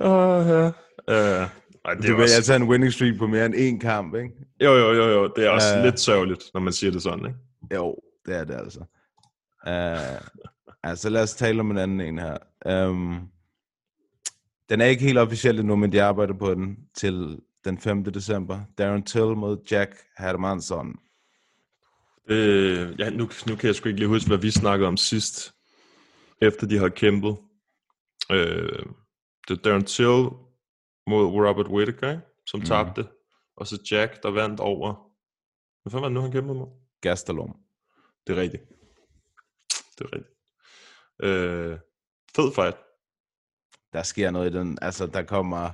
Uh, 0.00 0.06
ja. 0.06 0.66
Uh, 0.66 0.74
ej, 1.84 1.94
det 1.94 2.04
er 2.10 2.14
vil 2.14 2.22
også, 2.22 2.36
altså 2.36 2.54
en 2.54 2.62
winning 2.62 2.92
streak 2.92 3.18
på 3.18 3.26
mere 3.26 3.46
end 3.46 3.54
én 3.54 3.78
kamp, 3.80 4.14
ikke? 4.14 4.30
jo, 4.62 4.72
jo, 4.74 4.92
jo, 4.92 5.08
jo. 5.08 5.32
Det 5.36 5.46
er 5.46 5.50
også 5.50 5.68
Ja. 5.76 5.84
lidt 5.84 6.00
sørgeligt, 6.00 6.42
når 6.54 6.60
man 6.60 6.72
siger 6.72 6.90
det 6.90 7.02
sådan, 7.02 7.26
ikke? 7.26 7.74
Jo, 7.74 7.96
det 8.26 8.36
er 8.36 8.44
det 8.44 8.54
altså. 8.54 8.80
Uh, 9.66 10.20
altså 10.82 11.08
lad 11.10 11.22
os 11.22 11.34
tale 11.34 11.60
om 11.60 11.70
en 11.70 11.78
anden 11.78 12.00
en 12.00 12.18
her. 12.18 12.36
Um, 12.88 13.28
den 14.68 14.80
er 14.80 14.84
ikke 14.86 15.02
helt 15.04 15.18
officiel 15.18 15.58
endnu, 15.58 15.76
men 15.76 15.92
de 15.92 16.02
arbejder 16.02 16.34
på 16.34 16.54
den 16.54 16.76
til 16.94 17.38
den 17.64 17.78
5. 17.78 18.04
december. 18.04 18.60
Darren 18.78 19.02
Till 19.02 19.22
mod 19.36 19.58
Jack 19.70 19.96
Hermansson. 20.18 20.98
Øh, 22.28 23.00
ja, 23.00 23.10
nu, 23.10 23.28
nu 23.48 23.56
kan 23.56 23.66
jeg 23.66 23.74
sgu 23.74 23.88
ikke 23.88 23.98
lige 23.98 24.08
huske, 24.08 24.28
hvad 24.28 24.38
vi 24.38 24.50
snakkede 24.50 24.88
om 24.88 24.96
sidst, 24.96 25.54
efter 26.42 26.66
de 26.66 26.78
har 26.78 26.88
kæmpet. 26.88 27.36
Øh, 28.30 28.82
det 29.48 29.58
er 29.58 29.62
Darren 29.64 29.84
Till 29.84 30.28
mod 31.06 31.24
Robert 31.24 31.68
Whittaker, 31.68 32.20
som 32.46 32.58
Mhm. 32.60 32.66
tabte. 32.66 33.06
Og 33.56 33.66
så 33.66 33.78
Jack, 33.90 34.22
der 34.22 34.30
vandt 34.30 34.60
over... 34.60 34.94
Hvad 35.82 35.90
fanden 35.90 36.02
var 36.02 36.08
det 36.08 36.14
nu, 36.14 36.20
han 36.20 36.32
kæmpede 36.32 36.58
mod? 36.58 36.66
Gastelum. 37.00 37.56
Det 38.26 38.38
er 38.38 38.40
rigtigt. 38.42 38.62
Det 39.98 40.04
er 40.06 40.16
rigtigt. 40.16 40.34
Øh, 41.22 41.78
fed 42.36 42.54
fight. 42.54 42.76
Der 43.92 44.02
sker 44.02 44.30
noget 44.30 44.54
i 44.54 44.58
den. 44.58 44.78
Altså, 44.82 45.06
der 45.06 45.22
kommer 45.22 45.70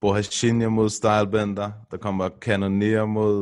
Bohashinia 0.00 0.68
mod 0.68 0.90
Stylebender. 0.90 1.72
Der 1.90 1.96
kommer 1.96 2.30
Cannonier 2.40 3.04
mod 3.04 3.36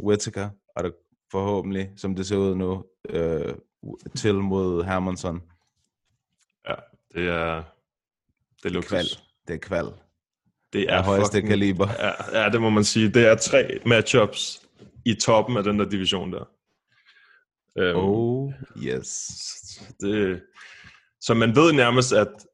uh, 0.00 0.06
Whittaker. 0.06 0.50
Og 0.76 0.84
der 0.84 0.90
forhåbentlig, 1.30 1.90
som 1.96 2.14
det 2.14 2.26
ser 2.26 2.36
ud 2.36 2.54
nu, 2.54 2.84
uh, 3.14 3.54
til 4.16 4.34
mod 4.34 4.84
Hermansson. 4.84 5.42
Ja, 6.68 6.74
det 7.14 7.28
er... 7.28 7.62
Det 8.62 8.76
er 8.76 8.82
Kval. 8.82 9.00
luksus. 9.02 9.22
Det 9.48 9.54
er 9.54 9.58
kval. 9.58 9.86
Det 10.72 10.92
Er 10.92 11.02
højeste 11.02 11.38
fucking- 11.38 11.48
kaliber. 11.48 11.88
Ja, 11.98 12.40
ja, 12.42 12.48
det 12.50 12.60
må 12.60 12.70
man 12.70 12.84
sige. 12.84 13.08
Det 13.08 13.26
er 13.26 13.34
tre 13.36 13.80
matchups 13.86 14.66
i 15.04 15.14
toppen 15.14 15.56
af 15.56 15.62
den 15.64 15.78
der 15.78 15.88
division 15.88 16.32
der. 16.32 16.44
Øhm, 17.78 17.96
Oh, 17.98 18.52
yes. 18.82 19.10
det, 20.00 20.42
så 21.20 21.34
man 21.34 21.56
ved 21.56 21.72
nærmest, 21.72 22.12
at, 22.12 22.46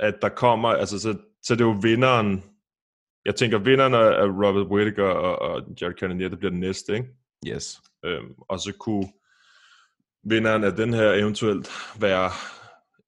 at 0.00 0.14
der 0.22 0.28
kommer, 0.28 0.68
altså 0.68 0.98
så, 0.98 1.16
så 1.42 1.54
det 1.54 1.60
er 1.60 1.64
jo 1.64 1.78
vinderen, 1.82 2.44
jeg 3.24 3.34
tænker 3.34 3.58
vinderen 3.58 3.94
af 3.94 4.26
Robert 4.26 4.66
Whittaker 4.66 5.04
og, 5.04 5.38
og 5.38 5.62
Jared 5.80 5.94
Cannonier, 5.94 6.28
det 6.28 6.38
bliver 6.38 6.50
den 6.50 6.60
næste, 6.60 6.94
ikke? 6.94 7.08
Yes. 7.46 7.80
Øhm, 8.04 8.34
og 8.48 8.60
så 8.60 8.72
kunne 8.80 9.12
vinderen 10.24 10.64
af 10.64 10.72
den 10.72 10.94
her 10.94 11.12
eventuelt 11.12 11.70
være 12.00 12.30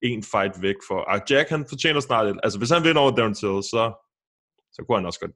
en 0.01 0.23
fight 0.23 0.61
væk 0.61 0.75
for, 0.87 0.99
og 0.99 1.21
Jack 1.29 1.49
han 1.49 1.65
fortjener 1.69 1.99
snart 1.99 2.27
et, 2.27 2.39
altså 2.43 2.59
hvis 2.59 2.69
han 2.69 2.83
vinder 2.83 3.01
over 3.01 3.11
Darren 3.15 3.33
Till, 3.33 3.63
så, 3.63 4.09
så 4.71 4.83
kunne 4.87 4.97
han 4.97 5.05
også 5.05 5.19
godt 5.19 5.31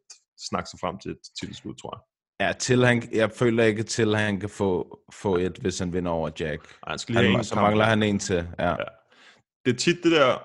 snakke 0.49 0.69
sig 0.69 0.79
frem 0.79 0.99
til 0.99 1.11
et 1.11 1.19
titelskud, 1.39 1.75
tror 1.75 1.95
jeg. 1.95 2.01
Ja, 2.39 2.53
til 2.59 2.85
han, 2.85 3.03
jeg 3.13 3.31
føler 3.31 3.63
ikke 3.63 3.83
til, 3.83 4.15
at 4.15 4.21
han 4.21 4.39
kan 4.39 4.49
få, 4.49 4.99
få 5.13 5.37
et, 5.37 5.57
hvis 5.61 5.79
han 5.79 5.93
vinder 5.93 6.11
over 6.11 6.29
Jack. 6.39 6.61
Ej, 6.69 6.89
han 6.89 6.99
skal 6.99 7.13
lige 7.15 7.21
have 7.23 7.31
Han, 7.31 7.39
en 7.39 7.43
så 7.43 7.53
kamp. 7.53 7.63
mangler 7.65 7.85
han 7.85 8.03
en 8.03 8.19
til. 8.19 8.47
Ja. 8.59 8.69
Ja. 8.69 8.75
det 9.65 9.73
er 9.73 9.77
tit 9.77 10.03
det 10.03 10.11
der 10.11 10.43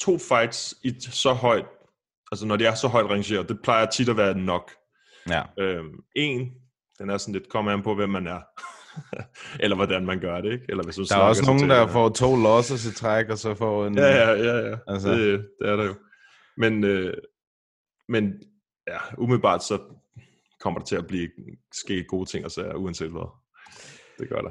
to 0.00 0.18
fights 0.18 0.74
i 0.84 0.94
så 1.00 1.32
højt, 1.32 1.64
altså 2.32 2.46
når 2.46 2.56
de 2.56 2.66
er 2.66 2.74
så 2.74 2.88
højt 2.88 3.10
rangeret, 3.10 3.48
det 3.48 3.58
plejer 3.62 3.86
tit 3.86 4.08
at 4.08 4.16
være 4.16 4.38
nok. 4.38 4.70
ja. 5.28 5.42
Øhm, 5.58 5.94
en, 6.16 6.50
den 6.98 7.10
er 7.10 7.16
sådan 7.18 7.32
lidt, 7.34 7.48
kommer 7.48 7.72
an 7.72 7.82
på, 7.82 7.94
hvem 7.94 8.10
man 8.10 8.26
er. 8.26 8.40
Eller 9.62 9.76
hvordan 9.76 10.06
man 10.06 10.20
gør 10.20 10.40
det, 10.40 10.52
ikke? 10.52 10.64
Eller 10.68 10.84
hvis 10.84 10.96
du 10.96 11.04
Der 11.04 11.16
er 11.16 11.20
også 11.20 11.44
nogen, 11.46 11.70
der 11.70 11.80
det. 11.84 11.90
får 11.90 12.08
to 12.08 12.36
losses 12.36 12.86
i 12.86 12.94
træk, 12.94 13.28
og 13.28 13.38
så 13.38 13.54
får 13.54 13.86
en... 13.86 13.98
Ja, 13.98 14.06
ja, 14.06 14.32
ja, 14.32 14.68
ja. 14.70 14.76
Altså. 14.86 15.10
Det, 15.10 15.46
det 15.60 15.68
er 15.70 15.76
der 15.76 15.84
jo. 15.84 15.94
Men, 16.56 16.84
øh, 16.84 17.14
men 18.08 18.32
ja, 18.88 18.98
umiddelbart 19.18 19.62
så 19.64 19.78
kommer 20.62 20.80
der 20.80 20.86
til 20.86 20.96
at 20.96 21.06
blive 21.06 21.28
ske 21.74 22.04
gode 22.04 22.30
ting 22.30 22.44
og 22.44 22.50
sager, 22.50 22.74
uanset 22.74 23.10
hvad. 23.10 23.30
Det 24.18 24.28
gør 24.28 24.40
der. 24.40 24.50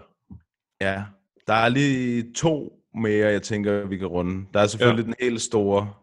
ja. 0.82 1.04
Der 1.48 1.54
er 1.54 1.70
lige 1.70 2.34
to 2.34 2.72
mere, 2.96 3.32
jeg 3.32 3.42
tænker, 3.42 3.88
vi 3.88 3.98
kan 3.98 4.08
runde. 4.08 4.46
Der 4.54 4.60
er 4.60 4.68
selvfølgelig 4.68 5.04
ja. 5.04 5.08
den 5.08 5.16
helt 5.20 5.42
store. 5.42 5.94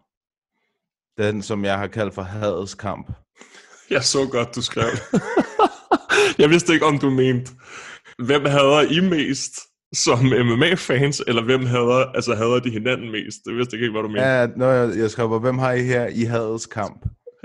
Den, 1.19 1.43
som 1.43 1.65
jeg 1.65 1.79
har 1.79 1.87
kaldt 1.87 2.15
for 2.15 2.23
hadets 2.23 2.75
kamp. 2.75 3.13
Jeg 3.91 4.05
så 4.05 4.29
godt, 4.33 4.55
du 4.55 4.63
skrev. 4.63 4.91
jeg 6.43 6.51
vidste 6.51 6.73
ikke, 6.73 6.87
om 6.87 6.99
du 6.99 7.11
mente, 7.11 7.53
hvem 8.27 8.45
hader 8.45 8.81
I 8.81 9.01
mest 9.01 9.53
som 9.95 10.19
MMA-fans, 10.19 11.23
eller 11.27 11.45
hvem 11.45 11.67
hader, 11.67 12.13
altså 12.15 12.35
hader 12.35 12.61
de 12.61 12.71
hinanden 12.71 13.11
mest? 13.11 13.39
Det 13.47 13.57
vidste 13.57 13.77
jeg 13.77 13.83
ikke, 13.83 13.93
hvad 13.93 14.03
du 14.03 14.09
mente. 14.09 14.23
Ja. 14.23 14.41
Ja, 14.41 14.47
når 14.57 14.71
jeg, 14.71 14.99
jeg 14.99 15.11
skrev, 15.11 15.39
hvem 15.39 15.59
har 15.59 15.73
I 15.73 15.83
her 15.83 16.07
i 16.07 16.23
hadets 16.23 16.67
kamp? 16.67 17.05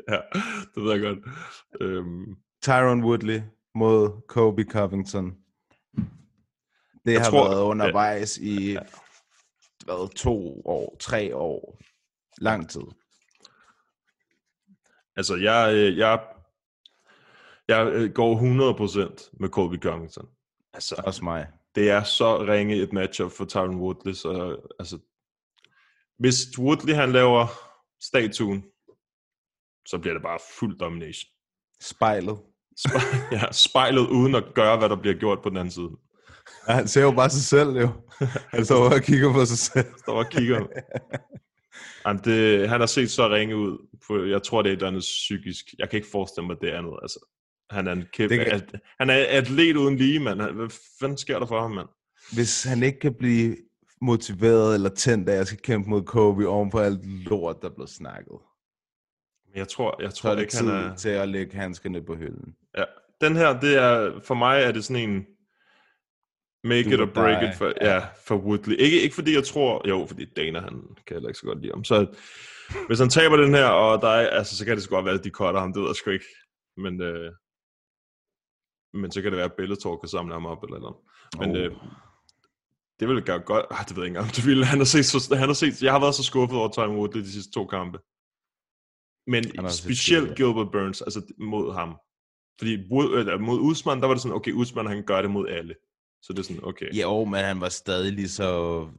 ja, 0.10 0.20
det 0.76 0.84
ved 0.84 0.92
jeg 0.92 1.02
godt. 1.02 1.20
Øhm, 1.82 2.26
Tyron 2.64 3.04
Woodley 3.04 3.42
mod 3.76 4.22
Kobe 4.28 4.64
Covington. 4.72 5.38
Det 7.06 7.14
Jeg 7.14 7.22
har 7.22 7.30
tror- 7.30 7.50
været 7.50 7.62
undervejs 7.62 8.38
i 8.38 8.78
hvad, 9.86 10.16
to 10.16 10.62
år, 10.66 10.98
tre 11.00 11.36
år. 11.36 11.80
Lang 12.38 12.70
tid. 12.70 12.82
altså, 15.16 15.36
jeg, 15.36 15.74
øh, 15.74 15.98
jeg, 15.98 16.26
jeg 17.68 17.88
øh, 17.94 18.12
går 18.14 18.36
100% 18.36 19.30
med 19.40 19.50
Colby 19.50 19.82
Covington. 19.82 20.30
Altså, 20.74 21.02
Også 21.06 21.24
mig. 21.24 21.48
det 21.76 21.90
er 21.90 22.04
så 22.04 22.38
ringe 22.38 22.76
et 22.76 22.94
matchup 22.94 23.32
for 23.32 23.46
Tyron 23.46 23.76
Woodley, 23.76 24.14
så 24.14 24.62
altså, 24.80 25.00
hvis 26.18 26.60
Woodley 26.60 26.94
han 26.94 27.12
laver 27.12 27.48
statuen, 28.02 28.64
så 29.88 29.98
bliver 30.02 30.14
det 30.14 30.24
bare 30.24 30.40
fuld 30.60 30.78
domination. 30.80 31.30
Spejlet. 31.82 32.40
Spe- 32.80 33.18
ja, 33.36 33.52
spejlet 33.52 34.08
uden 34.08 34.36
at 34.36 34.44
gøre, 34.56 34.78
hvad 34.78 34.90
der 34.90 34.96
bliver 34.96 35.16
gjort 35.16 35.40
på 35.44 35.50
den 35.50 35.58
anden 35.58 35.72
side. 35.72 35.90
Ja, 36.68 36.74
han 36.74 36.88
ser 36.88 37.02
jo 37.02 37.12
bare 37.12 37.30
sig 37.30 37.42
selv, 37.42 37.70
jo. 37.70 37.90
Han 38.50 38.66
står 38.66 38.94
og 38.94 39.02
kigger 39.02 39.34
på 39.34 39.46
sig 39.46 39.58
selv. 39.58 39.86
Der 40.06 40.12
var 40.12 40.24
kigger. 40.24 40.60
Jamen, 42.08 42.22
det, 42.24 42.70
han 42.70 42.80
har 42.80 42.88
set 42.88 43.12
så 43.12 43.30
ringe 43.30 43.56
ud. 43.56 43.88
På, 44.08 44.24
jeg 44.26 44.44
tror, 44.44 44.62
det 44.62 44.70
er 44.70 44.74
et 44.74 44.78
eller 44.78 44.88
andet 44.88 45.00
psykisk. 45.02 45.66
Jeg 45.80 45.90
kan 45.90 45.98
ikke 45.98 46.10
forestille 46.12 46.48
mig, 46.48 46.56
det 46.62 46.74
er 46.74 46.78
andet. 46.78 46.94
Altså, 47.02 47.20
han 47.70 47.88
er 47.88 47.92
en 47.92 48.04
kæmpe... 48.14 48.38
Kan- 48.38 48.52
At, 48.52 48.76
han 49.00 49.10
er 49.10 49.26
atlet 49.30 49.76
uden 49.76 49.96
lige, 49.98 50.20
mand. 50.20 50.42
Han- 50.42 50.56
Hvad 50.56 50.70
fanden 51.00 51.18
sker 51.18 51.40
der 51.40 51.46
for 51.46 51.62
ham, 51.62 51.72
mand? 51.72 51.88
Hvis 52.34 52.64
han 52.64 52.84
ikke 52.84 53.00
kan 53.00 53.14
blive 53.14 53.56
motiveret 54.02 54.76
eller 54.76 54.90
tændt 54.90 55.30
af, 55.30 55.34
at 55.34 55.38
jeg 55.38 55.48
skal 55.48 55.60
kæmpe 55.60 55.90
mod 55.90 56.02
Kobe 56.04 56.48
oven 56.48 56.70
på 56.70 56.80
alt 56.80 57.06
lort, 57.06 57.56
der 57.62 57.70
blev 57.70 57.88
snakket, 57.88 58.38
Men 59.48 59.58
Jeg 59.58 59.68
tror, 59.68 60.02
jeg 60.02 60.12
så 60.12 60.18
tror 60.18 60.30
er 60.30 60.36
det 60.36 60.42
ikke, 60.42 60.58
han 60.58 60.68
er... 60.68 60.96
til 60.96 61.10
at 61.10 61.30
lægge 61.30 61.58
handskerne 61.58 62.02
på 62.06 62.16
hylden. 62.16 62.56
Den 63.28 63.36
her, 63.36 63.60
det 63.60 63.76
er, 63.78 64.20
for 64.24 64.34
mig 64.34 64.62
er 64.64 64.72
det 64.72 64.84
sådan 64.86 65.10
en 65.10 65.26
make 66.64 66.84
Do 66.90 66.94
it 66.94 67.02
or 67.10 67.14
break 67.14 67.42
die. 67.42 67.50
it 67.50 67.56
for, 67.56 67.74
ja. 67.82 67.94
ja, 67.94 68.06
for 68.28 68.36
Woodley. 68.36 68.76
Ikke, 68.78 69.02
ikke 69.02 69.16
fordi 69.16 69.34
jeg 69.36 69.44
tror, 69.44 69.88
jo, 69.90 70.06
fordi 70.08 70.26
Dana, 70.26 70.60
han 70.60 70.82
kan 71.08 71.16
heller 71.16 71.30
ikke 71.30 71.40
så 71.40 71.46
godt 71.46 71.62
lide 71.62 71.72
ham. 71.74 71.84
Så 71.84 72.16
hvis 72.88 73.00
han 73.00 73.10
taber 73.10 73.38
den 73.38 73.54
her, 73.54 73.66
og 73.66 74.02
der 74.02 74.08
er, 74.08 74.30
altså, 74.30 74.58
så 74.58 74.66
kan 74.66 74.76
det 74.76 74.84
sgu 74.84 74.96
godt 74.96 75.06
være, 75.06 75.14
at 75.14 75.24
de 75.24 75.30
cutter 75.30 75.60
ham, 75.62 75.74
det 75.74 75.82
ved 75.82 75.90
jeg 75.90 75.96
sgu 75.96 76.10
ikke. 76.10 76.26
Men, 76.78 77.02
øh, 77.02 77.32
men 78.94 79.12
så 79.12 79.22
kan 79.22 79.32
det 79.32 79.38
være, 79.38 79.46
at 79.52 79.54
Bellator 79.58 79.98
kan 79.98 80.10
samle 80.10 80.34
ham 80.34 80.46
op 80.46 80.64
eller 80.64 80.80
noget. 80.80 80.96
Men 81.40 81.50
Oh. 81.52 81.58
øh, 81.64 81.72
det 83.00 83.08
ville 83.08 83.22
gøre 83.22 83.40
godt. 83.40 83.66
Ah, 83.72 83.86
det 83.88 83.96
ved 83.96 84.04
jeg 84.04 84.08
ikke 84.10 84.18
engang. 84.20 84.36
Det 84.36 84.46
ville, 84.48 84.66
han, 84.66 84.78
har 84.78 84.86
set, 84.86 85.06
så, 85.06 85.36
han 85.36 85.48
har 85.50 85.54
set, 85.54 85.84
jeg 85.84 85.92
har 85.92 86.00
været 86.00 86.16
så 86.16 86.24
skuffet 86.24 86.60
over 86.60 86.70
Tyron 86.72 86.96
Woodley 86.98 87.22
de 87.24 87.32
sidste 87.32 87.52
to 87.52 87.66
kampe. 87.66 87.98
Men 89.28 89.44
set 89.44 89.72
specielt 89.72 90.24
skidt, 90.26 90.38
Gilbert 90.38 90.72
Burns, 90.72 91.02
altså 91.02 91.22
mod 91.40 91.74
ham. 91.74 91.96
Fordi 92.60 92.78
Wood- 92.78 93.18
eller 93.20 93.38
mod 93.38 93.60
Usman, 93.60 94.02
der 94.02 94.08
var 94.08 94.14
det 94.14 94.22
sådan, 94.22 94.36
okay, 94.36 94.52
Usman 94.52 94.88
han 94.88 95.04
gør 95.04 95.22
det 95.22 95.32
mod 95.32 95.48
alle. 95.50 95.76
Så 96.22 96.34
det 96.34 96.40
er 96.40 96.44
sådan, 96.44 96.64
okay. 96.64 96.94
Jo, 96.94 97.26
men 97.26 97.40
han 97.40 97.62
var 97.62 97.70
stadig 97.70 98.14
lige 98.14 98.30
så, 98.30 98.50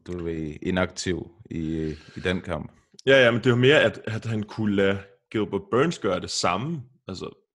du 0.06 0.24
ved, 0.24 0.56
inaktiv 0.62 1.30
i, 1.50 1.94
i 2.16 2.20
den 2.24 2.40
kamp. 2.40 2.72
Ja, 3.06 3.24
ja, 3.24 3.30
men 3.30 3.44
det 3.44 3.52
var 3.52 3.58
mere, 3.58 3.80
at, 3.80 4.00
at 4.04 4.24
han 4.24 4.42
kunne 4.42 4.74
lade 4.74 4.98
Gilbert 5.32 5.62
Burns 5.70 5.98
gøre 5.98 6.20
det 6.20 6.30
samme. 6.30 6.82
Altså, 7.08 7.48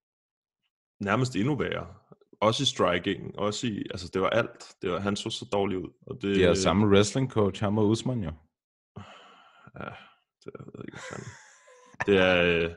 nærmest 1.00 1.36
endnu 1.36 1.56
værre. 1.56 1.86
Også 2.40 2.62
i 2.62 2.66
striking, 2.66 3.38
også 3.38 3.66
i, 3.66 3.86
altså 3.90 4.10
det 4.14 4.22
var 4.22 4.30
alt. 4.30 4.74
Det 4.82 4.90
var, 4.90 5.00
han 5.00 5.16
så 5.16 5.30
så 5.30 5.48
dårlig 5.52 5.78
ud. 5.78 5.88
Og 6.06 6.22
det, 6.22 6.36
De 6.36 6.42
har 6.42 6.54
samme 6.54 6.86
wrestling 6.86 7.30
coach, 7.30 7.62
ham 7.62 7.78
og 7.78 7.88
Usman 7.88 8.24
jo. 8.24 8.32
Ja, 9.80 9.90
det 10.44 10.50
jeg 10.58 10.66
ved 10.66 10.84
ikke, 10.84 10.98
hvad 10.98 11.06
fanden. 11.10 11.28
Det 12.06 12.16
er 12.18 12.66
uh, 12.66 12.74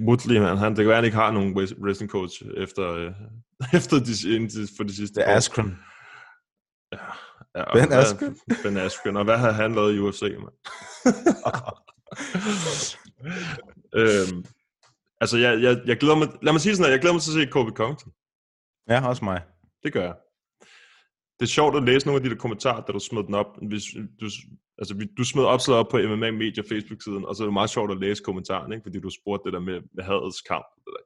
Woodley, 0.00 0.38
man. 0.40 0.56
Han, 0.56 0.70
det 0.70 0.76
kan 0.76 0.86
være, 0.86 0.96
han 0.96 1.04
ikke 1.04 1.16
har 1.16 1.30
nogen 1.32 1.56
wres- 1.58 1.82
wrestling 1.84 2.10
coach 2.10 2.42
efter, 2.56 3.06
uh, 3.06 3.12
efter 3.78 3.96
de, 3.98 4.34
indtil, 4.36 4.68
for 4.76 4.84
de 4.84 4.96
sidste 4.96 5.20
Det 5.20 5.28
er. 5.28 5.36
Askren. 5.36 5.78
Ja, 7.54 7.62
og 7.62 7.72
Ben 7.74 7.92
Askren? 7.92 8.36
Ben 8.62 8.76
Askren. 8.76 9.16
Og 9.16 9.24
hvad 9.24 9.38
har 9.38 9.52
han 9.52 9.74
lavet 9.74 9.94
i 9.94 9.98
UFC, 9.98 10.22
man? 10.22 10.52
øhm, 14.00 14.44
altså, 15.20 15.38
jeg, 15.38 15.62
jeg, 15.62 15.82
jeg 15.86 15.96
glæder 15.96 16.16
mig, 16.16 16.28
lad 16.42 16.52
mig 16.52 16.60
sige 16.60 16.76
sådan, 16.76 16.86
at 16.86 16.92
jeg 16.92 17.00
glæder 17.00 17.14
mig 17.14 17.22
til 17.22 17.30
at 17.30 17.34
se 17.34 17.50
Kobe 17.50 17.70
Compton. 17.70 18.12
Ja, 18.88 19.08
også 19.08 19.24
mig. 19.24 19.42
Det 19.82 19.92
gør 19.92 20.02
jeg. 20.02 20.14
Det 21.42 21.48
er 21.48 21.58
sjovt 21.60 21.76
at 21.76 21.82
læse 21.82 22.06
nogle 22.06 22.18
af 22.20 22.24
de 22.24 22.30
der 22.30 22.42
kommentarer, 22.44 22.82
da 22.84 22.92
du 22.92 22.98
smed 22.98 23.24
den 23.28 23.34
op. 23.34 23.50
Hvis 23.70 23.84
du, 24.20 24.26
altså, 24.80 24.92
du 25.18 25.24
smed 25.24 25.44
opslaget 25.54 25.80
op 25.82 25.88
på 25.90 25.96
MMA 25.98 26.30
Media 26.42 26.62
Facebook-siden, 26.72 27.24
og 27.24 27.32
så 27.34 27.42
er 27.42 27.46
det 27.46 27.52
meget 27.60 27.70
sjovt 27.70 27.90
at 27.90 28.00
læse 28.04 28.22
kommentaren, 28.28 28.72
ikke? 28.72 28.84
fordi 28.86 28.98
du 29.00 29.10
spurgte 29.18 29.44
det 29.46 29.52
der 29.56 29.64
med, 29.68 29.78
med 29.96 30.04
hadets 30.10 30.40
kamp. 30.50 30.66
Det 30.84 30.92
der. 30.96 31.02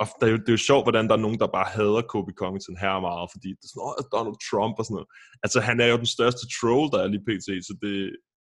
Og 0.00 0.06
det 0.18 0.26
er, 0.26 0.32
jo, 0.34 0.38
det 0.44 0.48
er 0.48 0.58
jo 0.58 0.66
sjovt, 0.70 0.84
hvordan 0.84 1.04
der 1.08 1.14
er 1.16 1.24
nogen, 1.26 1.38
der 1.42 1.56
bare 1.58 1.68
hader 1.76 2.02
Kobe 2.12 2.32
Covington 2.40 2.76
her 2.84 3.00
meget, 3.08 3.28
fordi 3.34 3.48
det 3.58 3.64
er 3.66 3.70
sådan, 3.72 3.86
åh, 3.88 4.02
Donald 4.16 4.38
Trump 4.48 4.74
og 4.80 4.84
sådan 4.84 4.94
noget. 4.98 5.08
Altså, 5.44 5.58
han 5.68 5.76
er 5.84 5.88
jo 5.92 5.96
den 6.02 6.10
største 6.16 6.44
troll, 6.56 6.86
der 6.92 7.00
er 7.02 7.08
lige 7.12 7.26
pt. 7.28 7.48
Så 7.68 7.72
det, 7.82 7.94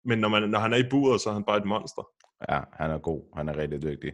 men 0.09 0.17
når, 0.23 0.29
man, 0.35 0.43
når 0.55 0.61
han 0.65 0.73
er 0.77 0.81
i 0.85 0.91
buret, 0.93 1.21
så 1.21 1.27
er 1.31 1.35
han 1.39 1.49
bare 1.51 1.61
et 1.63 1.69
monster. 1.75 2.05
Ja, 2.51 2.61
han 2.81 2.89
er 2.97 2.99
god. 3.11 3.21
Han 3.39 3.49
er 3.49 3.55
rigtig 3.63 3.83
dygtig. 3.89 4.13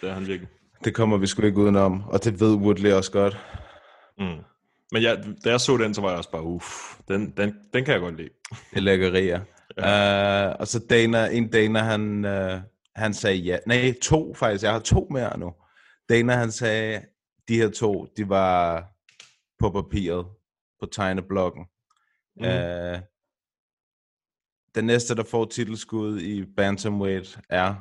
Det 0.00 0.06
er 0.10 0.14
han 0.18 0.26
virkelig. 0.26 0.50
Det 0.84 0.92
kommer 0.94 1.16
vi 1.22 1.26
sgu 1.26 1.42
ikke 1.42 1.62
udenom, 1.64 1.94
og 2.12 2.18
det 2.24 2.40
ved 2.40 2.54
Woodley 2.62 2.92
også 3.00 3.12
godt. 3.20 3.34
Mm. 4.18 4.40
Men 4.92 5.02
ja, 5.02 5.14
da 5.44 5.50
jeg 5.50 5.60
så 5.60 5.76
den, 5.76 5.94
så 5.94 6.00
var 6.00 6.08
jeg 6.08 6.18
også 6.18 6.30
bare, 6.30 6.42
uff, 6.42 6.98
den, 7.08 7.30
den, 7.36 7.54
den 7.72 7.84
kan 7.84 7.92
jeg 7.92 8.00
godt 8.00 8.16
lide. 8.16 8.30
Det 8.50 8.76
er 8.76 8.80
lækkerier. 8.80 9.40
Ja. 9.76 10.50
Uh, 10.50 10.56
og 10.60 10.68
så 10.68 10.86
Dana, 10.90 11.26
en 11.26 11.50
Dana, 11.50 11.78
han, 11.78 12.24
uh, 12.24 12.60
han 12.94 13.14
sagde 13.14 13.36
ja. 13.36 13.58
Nej, 13.66 13.94
to 14.02 14.34
faktisk. 14.34 14.64
Jeg 14.64 14.72
har 14.72 14.78
to 14.78 15.06
mere 15.10 15.38
nu. 15.38 15.52
Dana, 16.08 16.32
han 16.32 16.52
sagde, 16.52 17.02
de 17.48 17.56
her 17.56 17.70
to, 17.70 18.06
de 18.16 18.28
var 18.28 18.84
på 19.58 19.70
papiret, 19.70 20.26
på 20.80 20.86
tegneblokken. 20.86 21.64
Mm. 22.36 22.42
Uh, 22.42 23.00
den 24.74 24.84
næste, 24.84 25.14
der 25.16 25.24
får 25.24 25.44
titelskud 25.44 26.20
i 26.20 26.44
Bantamweight, 26.56 27.38
er... 27.48 27.74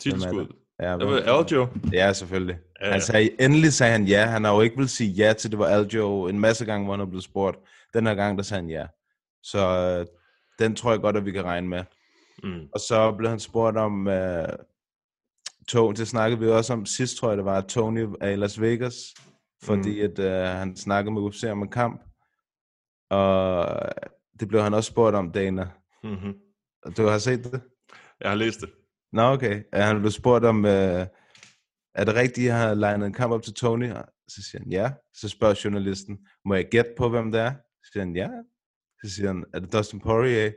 Titelskud. 0.00 0.65
Ja, 0.80 0.92
Det 0.92 1.06
var 1.06 1.20
Aljo. 1.20 1.66
Ja, 1.92 2.12
selvfølgelig. 2.12 2.58
Ja. 2.82 2.90
Han 2.90 3.00
sagde, 3.00 3.42
endelig 3.42 3.72
sagde 3.72 3.92
han 3.92 4.04
ja. 4.04 4.26
Han 4.26 4.44
har 4.44 4.54
jo 4.54 4.60
ikke 4.60 4.76
vil 4.76 4.88
sige 4.88 5.10
ja 5.10 5.32
til, 5.32 5.50
det 5.50 5.58
var 5.58 5.66
Aljo 5.66 6.26
en 6.26 6.40
masse 6.40 6.64
gange, 6.64 6.84
hvor 6.84 6.96
han 6.96 7.08
blevet 7.08 7.24
spurgt. 7.24 7.58
Den 7.94 8.06
her 8.06 8.14
gang, 8.14 8.38
der 8.38 8.44
sagde 8.44 8.62
han 8.62 8.70
ja. 8.70 8.86
Så 9.42 9.58
øh, 9.58 10.06
den 10.58 10.76
tror 10.76 10.90
jeg 10.90 11.00
godt, 11.00 11.16
at 11.16 11.24
vi 11.24 11.32
kan 11.32 11.44
regne 11.44 11.68
med. 11.68 11.84
Mm. 12.42 12.68
Og 12.74 12.80
så 12.80 13.14
blev 13.18 13.30
han 13.30 13.40
spurgt 13.40 13.76
om, 13.76 14.08
øh, 14.08 14.48
to, 15.68 15.92
det 15.92 16.08
snakkede 16.08 16.40
vi 16.40 16.48
også 16.48 16.72
om 16.72 16.86
sidst, 16.86 17.16
tror 17.16 17.28
jeg 17.28 17.36
det 17.36 17.44
var, 17.44 17.58
at 17.58 17.66
Tony 17.66 18.06
er 18.20 18.30
i 18.30 18.36
Las 18.36 18.60
Vegas, 18.60 18.94
fordi 19.62 20.00
mm. 20.00 20.04
at 20.04 20.18
øh, 20.18 20.58
han 20.58 20.76
snakkede 20.76 21.14
med 21.14 21.22
UFC 21.22 21.44
om 21.44 21.62
en 21.62 21.70
kamp. 21.70 22.02
Og 23.10 23.68
det 24.40 24.48
blev 24.48 24.62
han 24.62 24.74
også 24.74 24.90
spurgt 24.90 25.16
om, 25.16 25.32
Dana. 25.32 25.68
Mm-hmm. 26.04 26.34
Du 26.96 27.06
har 27.06 27.18
set 27.18 27.44
det? 27.44 27.60
Jeg 28.20 28.30
har 28.30 28.36
læst 28.36 28.60
det. 28.60 28.70
Nå, 29.12 29.22
okay. 29.22 29.62
Ja, 29.72 29.82
Han 29.82 30.00
blev 30.00 30.10
spurgt 30.10 30.44
om, 30.44 30.64
øh, 30.64 31.06
er 31.94 32.04
det 32.04 32.14
rigtigt, 32.14 32.44
at 32.44 32.44
jeg 32.44 32.58
har 32.58 32.74
legnet 32.74 33.06
en 33.06 33.12
kamp 33.12 33.32
op 33.32 33.42
til 33.42 33.54
Tony? 33.54 33.88
Så 34.28 34.42
siger 34.50 34.62
han, 34.62 34.72
ja. 34.72 34.92
Så 35.14 35.28
spørger 35.28 35.60
journalisten, 35.64 36.18
må 36.44 36.54
jeg 36.54 36.68
gætte 36.70 36.90
på, 36.98 37.08
hvem 37.08 37.32
det 37.32 37.40
er? 37.40 37.52
Så 37.84 37.90
siger 37.92 38.04
han, 38.04 38.16
ja. 38.16 38.28
Så 39.04 39.14
siger 39.14 39.26
han, 39.26 39.44
er 39.54 39.58
det 39.60 39.72
Dustin 39.72 40.00
Poirier? 40.00 40.52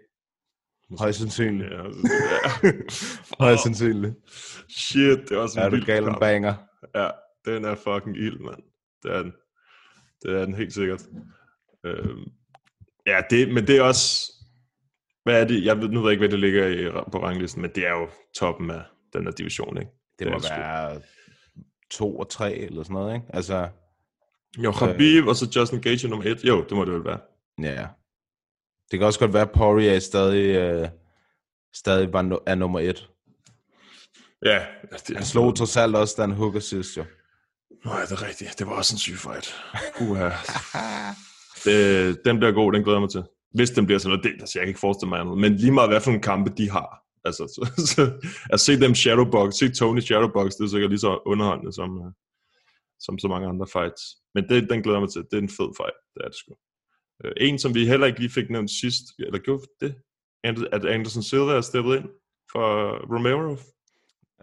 Højst 1.00 1.20
sandsynligt. 1.20 1.72
Ja, 1.72 1.84
ja. 1.84 2.72
Højst 3.45 3.64
sandsynligt. 3.64 4.16
Shit, 4.70 5.20
det 5.20 5.32
er 5.32 5.38
også 5.38 5.60
en 5.60 5.66
Er 5.66 5.70
du 5.70 5.86
gal 5.86 6.04
kamp. 6.04 6.20
banger? 6.20 6.54
Ja, 6.95 7.10
den 7.45 7.66
er 7.66 7.76
fucking 7.76 8.18
ild, 8.18 8.39
mand. 8.39 8.64
Det 9.04 9.12
er 9.12 9.22
den. 9.24 9.34
Det 10.22 10.36
er 10.41 10.45
den 10.45 10.54
helt 10.56 10.74
sikkert. 10.74 11.02
Øhm, 11.86 12.24
ja, 13.06 13.22
det, 13.30 13.54
men 13.54 13.68
det 13.68 13.78
er 13.78 13.82
også... 13.82 14.32
Hvad 15.30 15.41
er 15.41 15.45
det? 15.47 15.65
Jeg 15.65 15.77
ved, 15.82 15.89
nu 15.89 15.99
ved 16.01 16.09
jeg 16.09 16.11
ikke, 16.11 16.21
hvad 16.21 16.30
det 16.30 16.39
ligger 16.39 16.67
i, 16.67 16.91
på 17.11 17.23
ranglisten, 17.23 17.61
men 17.61 17.71
det 17.75 17.88
er 17.88 17.91
jo 17.91 18.09
toppen 18.36 18.71
af 18.71 18.82
den 19.13 19.23
her 19.23 19.32
division, 19.32 19.77
ikke? 19.77 19.91
Det 20.19 20.27
må 20.27 20.34
er 20.34 20.39
sgu- 20.39 20.59
være 20.59 21.01
to 21.91 22.17
og 22.19 22.30
tre 22.30 22.53
eller 22.55 22.84
sådan 22.84 22.93
noget, 22.93 23.15
ikke? 23.15 23.25
Altså, 23.34 23.67
Jo, 24.57 24.71
Khabib 24.71 25.27
og 25.27 25.36
så 25.36 25.51
Justin 25.55 25.82
Gage 25.82 26.05
er 26.07 26.09
nummer 26.09 26.25
et. 26.32 26.43
Jo, 26.43 26.63
det 26.63 26.71
må 26.77 26.86
det 26.86 26.93
vel 26.93 27.05
være. 27.05 27.19
ja. 27.61 27.88
Det 28.91 28.99
kan 28.99 29.05
også 29.07 29.19
godt 29.19 29.34
være, 29.34 29.41
at 29.41 29.51
Poirier 29.51 29.99
stadig, 29.99 30.55
øh, 30.55 30.88
stadig 31.73 32.13
var 32.13 32.23
no- 32.23 32.43
er 32.45 32.55
nummer 32.55 32.80
et. 32.80 33.09
Ja, 34.45 34.65
det 35.07 35.15
Han 35.17 35.25
slog 35.25 35.55
trods 35.55 35.77
alt 35.77 35.95
også 35.95 36.15
Dan 36.17 36.32
Hooker 36.32 36.59
sidst, 36.59 36.97
jo. 36.97 37.05
Nå, 37.86 37.91
ja, 37.91 38.01
det 38.01 38.11
er 38.11 38.27
rigtigt. 38.27 38.59
Det 38.59 38.67
var 38.67 38.73
også 38.73 38.93
en 38.95 38.97
syg 38.97 39.17
fight. 39.17 39.55
Uha. 40.01 40.30
det, 41.65 42.25
den 42.25 42.38
bliver 42.38 42.51
god, 42.51 42.71
den 42.73 42.84
glæder 42.84 42.97
jeg 42.97 43.01
mig 43.01 43.09
til. 43.09 43.23
Hvis 43.54 43.70
den 43.72 43.86
bliver 43.86 44.00
sådan 44.00 44.10
noget, 44.18 44.24
det, 44.24 44.41
altså, 44.41 44.60
jeg 44.60 44.66
kan 44.66 44.68
ikke 44.70 44.80
forestille 44.80 45.10
mig 45.10 45.20
andet. 45.20 45.38
Men 45.38 45.56
lige 45.56 45.72
meget, 45.72 45.89
hvad 45.89 46.02
for 46.02 46.12
nogle 46.12 46.22
kampe 46.22 46.52
de 46.58 46.70
har. 46.70 47.04
Altså, 47.26 47.43
så, 47.56 47.62
så, 47.95 48.02
at 48.54 48.60
se 48.60 48.80
dem 48.80 48.95
shadowbox, 48.95 49.54
se 49.54 49.70
Tony 49.72 50.00
shadowbox, 50.00 50.52
det 50.56 50.64
er 50.64 50.68
sikkert 50.68 50.91
lige 50.91 51.00
så 51.00 51.22
underholdende 51.26 51.74
som, 51.74 51.97
øh, 52.06 52.12
som 53.00 53.20
så 53.20 53.28
mange 53.28 53.47
andre 53.47 53.68
fights. 53.68 54.02
Men 54.36 54.50
det, 54.50 54.70
den 54.70 54.84
glæder 54.84 55.00
mig 55.00 55.10
til. 55.10 55.22
Det 55.32 55.38
er 55.38 55.41
en 55.41 55.50
fed 55.50 55.70
fight, 55.80 55.97
det 56.14 56.22
er 56.24 56.28
det 56.28 56.36
sgu. 56.38 56.54
Øh, 57.26 57.32
En, 57.38 57.60
som 57.60 57.76
vi 57.76 57.86
heller 57.88 58.08
ikke 58.08 58.20
lige 58.20 58.32
fik 58.32 58.50
nævnt 58.50 58.72
sidst, 58.72 59.04
eller 59.20 59.39
gjorde 59.39 59.64
det, 59.82 59.95
at 60.72 60.86
Anderson 60.86 61.24
Silva 61.24 61.52
er 61.52 61.62
steppet 61.62 61.95
ind 61.95 62.06
for 62.52 62.66
Romero. 63.16 63.52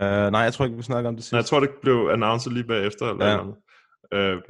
Uh, 0.00 0.32
nej, 0.32 0.40
jeg 0.40 0.52
tror 0.54 0.64
ikke, 0.64 0.76
vi 0.76 0.82
snakker 0.82 1.08
om 1.08 1.14
det 1.16 1.24
sidst. 1.24 1.32
Nej, 1.32 1.38
jeg 1.38 1.46
tror, 1.46 1.60
det 1.60 1.70
blev 1.82 2.08
announced 2.12 2.52
lige 2.52 2.64
bagefter. 2.64 3.06
Eller 3.10 3.26
Ja. 3.26 3.36
noget. 3.36 3.56
Øh, 4.12 4.42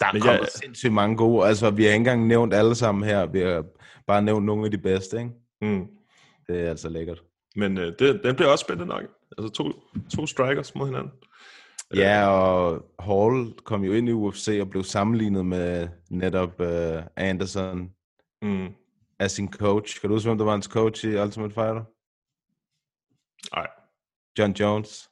Der 0.00 0.06
er 0.06 0.12
Men 0.12 0.22
kommet 0.22 0.40
jeg- 0.40 0.48
sindssygt 0.64 0.92
mange 0.92 1.16
gode. 1.16 1.46
Altså, 1.46 1.70
vi 1.70 1.82
har 1.82 1.90
ikke 1.90 1.96
engang 1.96 2.26
nævnt 2.26 2.54
alle 2.54 2.74
sammen 2.74 3.04
her. 3.04 3.26
Vi 3.26 3.40
har 3.40 3.64
bare 4.06 4.22
nævnt 4.22 4.46
nogle 4.46 4.64
af 4.64 4.70
de 4.70 4.78
bedste, 4.78 5.18
ikke? 5.18 5.30
mm. 5.60 5.86
Det 6.46 6.60
er 6.60 6.70
altså 6.70 6.88
lækkert. 6.88 7.22
Men 7.56 7.78
øh, 7.78 7.92
det, 7.98 8.20
den 8.24 8.36
bliver 8.36 8.50
også 8.50 8.62
spændende 8.62 8.86
nok. 8.88 9.02
Altså 9.38 9.52
to, 9.52 9.72
to 10.16 10.26
strikers 10.26 10.74
mod 10.74 10.86
hinanden. 10.86 11.12
Ja, 11.94 12.28
og 12.28 12.84
Hall 12.98 13.52
kom 13.64 13.84
jo 13.84 13.92
ind 13.92 14.08
i 14.08 14.12
UFC 14.12 14.58
og 14.60 14.70
blev 14.70 14.82
sammenlignet 14.84 15.46
med 15.46 15.88
netop 16.10 16.60
uh, 16.60 17.02
Anderson 17.16 17.90
Mm. 18.42 18.68
af 19.18 19.30
sin 19.30 19.52
coach. 19.52 20.00
Kan 20.00 20.08
du 20.10 20.14
huske, 20.16 20.28
hvem 20.28 20.38
der 20.38 20.44
var 20.44 20.52
hans 20.52 20.66
coach 20.66 21.04
i 21.06 21.08
Ultimate 21.16 21.54
Fighter? 21.54 21.84
Nej. 23.56 23.66
John 24.38 24.52
Jones. 24.52 25.10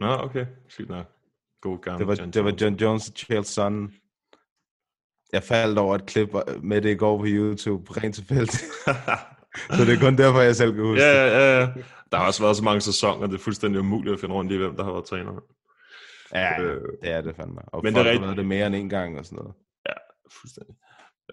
Nå, 0.00 0.06
okay. 0.06 0.46
Sygt 0.68 0.88
nok. 0.88 1.06
God 1.60 1.78
gammel 1.78 1.98
Det 1.98 2.06
var, 2.06 2.14
John 2.14 2.30
det 2.30 2.44
var 2.44 2.50
Jones. 2.50 2.62
John 2.62 2.74
Jones 2.74 3.08
og 3.08 3.14
Chael 3.16 3.44
Sonnen. 3.44 3.92
Jeg 5.32 5.42
faldt 5.42 5.78
over 5.78 5.94
et 5.94 6.06
klip 6.06 6.28
med 6.62 6.82
det 6.82 6.90
i 6.90 6.94
går 6.94 7.18
på 7.18 7.24
YouTube, 7.26 7.92
rent 7.96 8.14
tilfældigt. 8.14 8.64
Så 9.76 9.84
det 9.84 9.94
er 9.94 10.00
kun 10.00 10.18
derfor, 10.18 10.40
jeg 10.40 10.56
selv 10.56 10.74
kan 10.74 10.84
huske 10.84 11.04
ja, 11.04 11.26
ja, 11.26 11.60
ja. 11.60 11.68
Der 12.12 12.18
har 12.18 12.26
også 12.26 12.42
været 12.42 12.56
så 12.56 12.64
mange 12.64 12.80
sæsoner, 12.80 13.26
det 13.26 13.34
er 13.34 13.38
fuldstændig 13.38 13.80
umuligt 13.80 14.14
at 14.14 14.20
finde 14.20 14.34
rundt 14.34 14.52
i, 14.52 14.56
hvem 14.56 14.76
der 14.76 14.84
har 14.84 14.92
været 14.92 15.04
træner. 15.04 15.32
Ja, 16.34 16.62
Øh, 16.62 16.80
det 17.02 17.10
er 17.10 17.20
det 17.20 17.36
fandme. 17.36 17.60
Og 17.66 17.80
men 17.84 17.94
det 17.94 18.06
er 18.06 18.10
rigtigt. 18.10 18.36
det 18.36 18.46
mere 18.46 18.66
end 18.66 18.74
en 18.74 18.88
gang 18.88 19.18
og 19.18 19.24
sådan 19.24 19.36
noget. 19.36 19.54
Fuldstændig. 20.40 20.76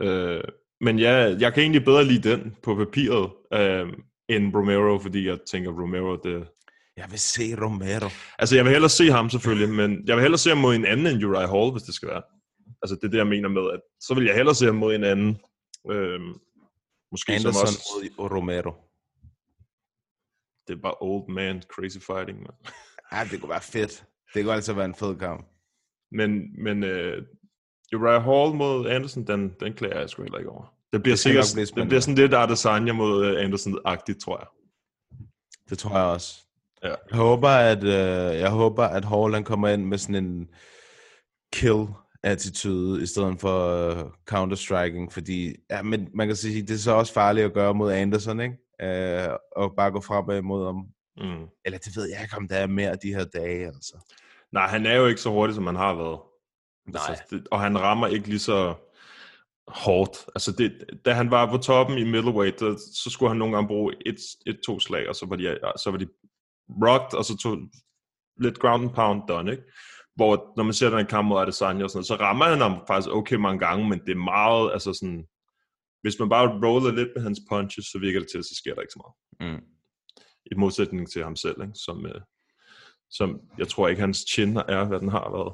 Øh, 0.02 0.44
men 0.82 1.00
ja, 1.00 1.36
jeg 1.40 1.54
kan 1.54 1.64
egentlig 1.64 1.86
bedre 1.86 2.04
lide 2.04 2.30
den 2.30 2.56
på 2.64 2.76
papiret, 2.76 3.32
øh, 3.54 3.94
end 4.30 4.56
Romero, 4.56 5.00
fordi 5.00 5.28
jeg 5.28 5.38
tænker, 5.52 5.72
Romero, 5.72 6.16
det... 6.16 6.48
Jeg 6.98 7.12
vil 7.12 7.20
se 7.20 7.56
Romero. 7.62 8.10
Altså, 8.40 8.56
jeg 8.56 8.66
vil 8.66 8.72
hellere 8.72 8.90
se 8.90 9.12
ham 9.12 9.30
selvfølgelig, 9.30 9.70
men 9.70 10.08
jeg 10.08 10.16
vil 10.16 10.22
hellere 10.22 10.38
se 10.38 10.50
ham 10.50 10.58
mod 10.58 10.76
en 10.76 10.86
anden 10.86 11.08
end 11.08 11.24
Uriah 11.24 11.50
Hall, 11.50 11.72
hvis 11.72 11.84
det 11.84 11.96
skal 11.96 12.10
være. 12.10 12.24
Altså, 12.82 12.96
det 12.96 13.04
er 13.04 13.08
det, 13.08 13.18
jeg 13.18 13.28
mener 13.28 13.50
med, 13.50 13.72
at 13.74 13.80
så 14.00 14.14
vil 14.14 14.26
jeg 14.26 14.36
hellere 14.36 14.56
se 14.56 14.66
ham 14.66 14.76
mod 14.76 14.96
en 14.96 15.04
anden. 15.04 15.42
Øh, 15.92 16.20
måske 17.12 17.32
Anderson 17.32 17.54
som 17.54 17.62
også... 17.62 18.12
mod 18.18 18.32
Romero. 18.32 18.74
Det 20.68 20.74
er 20.78 20.82
bare 20.82 20.96
old 21.02 21.30
man 21.30 21.62
crazy 21.62 21.98
fighting, 21.98 22.38
man. 22.38 22.56
Ja, 23.12 23.28
det 23.32 23.40
kunne 23.40 23.50
være 23.50 23.62
fedt. 23.62 24.06
Det 24.34 24.44
kunne 24.44 24.54
altså 24.54 24.74
være 24.74 24.86
en 24.86 24.96
fed 24.96 25.16
kamp. 25.16 25.48
Men, 26.12 26.64
men 26.64 26.84
uh, 26.84 27.24
Uriah 27.96 28.24
Hall 28.24 28.56
mod 28.56 28.90
Anderson, 28.90 29.28
den, 29.28 29.54
den 29.60 29.74
klager 29.74 30.00
jeg 30.00 30.10
sgu 30.10 30.24
heller 30.24 30.38
ikke 30.38 30.50
over. 30.50 30.76
Det 30.94 31.04
bliver, 31.04 31.14
Det 31.14 31.20
sikkert, 31.20 31.46
blive 31.54 31.66
det 31.66 31.88
bliver 31.88 32.02
sådan 32.02 32.16
lidt 32.16 32.34
Adesanya 32.34 32.94
mod 32.94 33.32
uh, 33.32 33.44
Anderson-agtigt, 33.44 34.20
tror 34.20 34.38
jeg. 34.40 34.48
Det 35.70 35.78
tror 35.78 35.98
jeg 35.98 36.06
også. 36.06 36.45
Ja. 36.84 36.88
Jeg 37.12 37.18
håber, 37.18 37.50
at, 37.50 37.84
øh, 37.84 38.40
jeg 38.40 38.50
håber, 38.50 38.84
at 38.84 39.06
Hall 39.06 39.34
han 39.34 39.44
kommer 39.44 39.68
ind 39.68 39.86
med 39.86 39.98
sådan 39.98 40.26
en 40.26 40.48
kill-attitude, 41.54 43.04
i 43.04 43.06
stedet 43.06 43.40
for 43.40 43.70
øh, 43.70 44.04
counter-striking, 44.26 45.14
fordi 45.14 45.56
ja, 45.70 45.82
men 45.82 46.10
man 46.14 46.28
kan 46.28 46.36
sige, 46.36 46.62
det 46.62 46.74
er 46.74 46.78
så 46.78 46.92
også 46.92 47.14
farligt 47.14 47.46
at 47.46 47.54
gøre 47.54 47.74
mod 47.74 47.92
Anderson, 47.92 48.40
ikke? 48.40 48.58
Øh, 48.82 49.30
og 49.56 49.74
bare 49.78 49.92
gå 49.92 50.02
fremad 50.02 50.42
mod 50.42 50.66
ham 50.66 50.86
Mm. 51.18 51.48
Eller 51.66 51.80
det 51.80 51.96
ved 51.96 52.10
jeg 52.10 52.22
ikke, 52.22 52.38
om 52.38 52.48
der 52.48 52.56
er 52.56 52.68
mere 52.68 52.96
de 52.96 53.16
her 53.16 53.24
dage, 53.24 53.66
altså. 53.68 54.16
Nej, 54.52 54.68
han 54.68 54.86
er 54.86 54.96
jo 54.96 55.06
ikke 55.06 55.22
så 55.22 55.30
hurtig, 55.30 55.56
som 55.56 55.66
han 55.66 55.76
har 55.76 55.94
været. 55.94 56.20
Nej. 56.88 57.02
Altså, 57.10 57.24
det, 57.30 57.48
og 57.52 57.62
han 57.62 57.80
rammer 57.80 58.08
ikke 58.08 58.28
lige 58.28 58.40
så 58.40 58.76
hårdt. 59.68 60.26
Altså, 60.36 60.52
det, 60.52 60.86
da 61.06 61.14
han 61.14 61.32
var 61.32 61.52
på 61.52 61.58
toppen 61.58 61.98
i 61.98 62.04
middleweight, 62.04 62.60
der, 62.60 62.78
så 62.94 63.10
skulle 63.10 63.30
han 63.30 63.38
nogle 63.38 63.56
gange 63.56 63.68
bruge 63.68 63.94
et, 64.06 64.20
et 64.46 64.60
to 64.66 64.80
slag, 64.80 65.10
og 65.10 65.16
så 65.16 65.26
var 65.26 65.36
de, 65.36 65.60
så 65.78 65.92
var 65.92 65.98
de 65.98 66.08
rocked, 66.70 67.18
og 67.18 67.26
så 67.26 67.38
tog 67.38 67.58
lidt 68.40 68.60
ground 68.60 68.84
and 68.84 68.94
pound 68.94 69.22
done, 69.28 69.52
ikke? 69.52 69.64
Hvor 70.16 70.54
når 70.58 70.64
man 70.64 70.74
ser 70.74 70.90
den 70.90 71.06
kamp 71.06 71.28
mod 71.28 71.42
Adesanya 71.42 71.84
og 71.84 71.90
sådan 71.90 71.98
noget, 71.98 72.08
så 72.08 72.16
rammer 72.16 72.46
han 72.46 72.62
ham 72.62 72.84
faktisk 72.88 73.10
okay 73.10 73.36
mange 73.36 73.60
gange, 73.60 73.90
men 73.90 74.00
det 74.00 74.12
er 74.12 74.16
meget, 74.36 74.72
altså 74.74 74.94
sådan, 74.94 75.26
hvis 76.02 76.20
man 76.20 76.30
bare 76.30 76.60
roller 76.66 76.92
lidt 76.92 77.10
med 77.16 77.24
hans 77.24 77.40
punches, 77.50 77.86
så 77.86 78.00
virker 78.00 78.20
det 78.20 78.30
til, 78.32 78.38
at 78.38 78.46
så 78.46 78.56
sker 78.56 78.74
der 78.74 78.82
ikke 78.82 78.94
så 78.94 79.02
meget. 79.04 79.16
Mm. 79.52 79.64
I 80.52 80.56
modsætning 80.56 81.12
til 81.12 81.24
ham 81.24 81.36
selv, 81.36 81.62
ikke? 81.62 81.74
Som, 81.86 82.06
øh, 82.06 82.22
som 83.10 83.40
jeg 83.58 83.68
tror 83.68 83.88
ikke, 83.88 84.02
hans 84.02 84.26
chin 84.32 84.58
er, 84.58 84.86
hvad 84.86 85.00
den 85.00 85.10
har 85.10 85.32
været. 85.32 85.54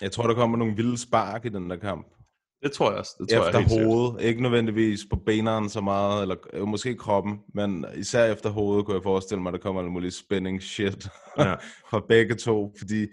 Jeg 0.00 0.12
tror, 0.12 0.26
der 0.26 0.34
kommer 0.34 0.58
nogle 0.58 0.76
vilde 0.76 0.98
spark 0.98 1.44
i 1.44 1.48
den 1.48 1.70
der 1.70 1.76
kamp. 1.76 2.06
Det 2.62 2.72
tror 2.72 2.90
jeg 2.90 2.98
også. 2.98 3.14
Det 3.20 3.28
tror 3.28 3.38
efter 3.38 3.50
jeg 3.50 3.60
helt 3.60 3.70
sikkert. 3.70 3.88
hovedet. 3.94 4.22
Ikke 4.24 4.42
nødvendigvis 4.42 5.00
på 5.10 5.16
beneren 5.26 5.68
så 5.68 5.80
meget, 5.80 6.22
eller 6.22 6.36
øh, 6.52 6.66
måske 6.68 6.94
kroppen, 6.96 7.38
men 7.54 7.84
især 7.96 8.32
efter 8.32 8.50
hovedet 8.50 8.86
kunne 8.86 8.94
jeg 8.94 9.02
forestille 9.02 9.42
mig, 9.42 9.50
at 9.50 9.52
der 9.54 9.60
kommer 9.60 9.82
alt 9.82 9.90
muligt 9.92 10.14
spinning 10.14 10.62
shit 10.62 11.08
Ja. 11.38 11.54
fra 11.90 12.00
begge 12.08 12.34
to. 12.34 12.74
Fordi 12.78 13.06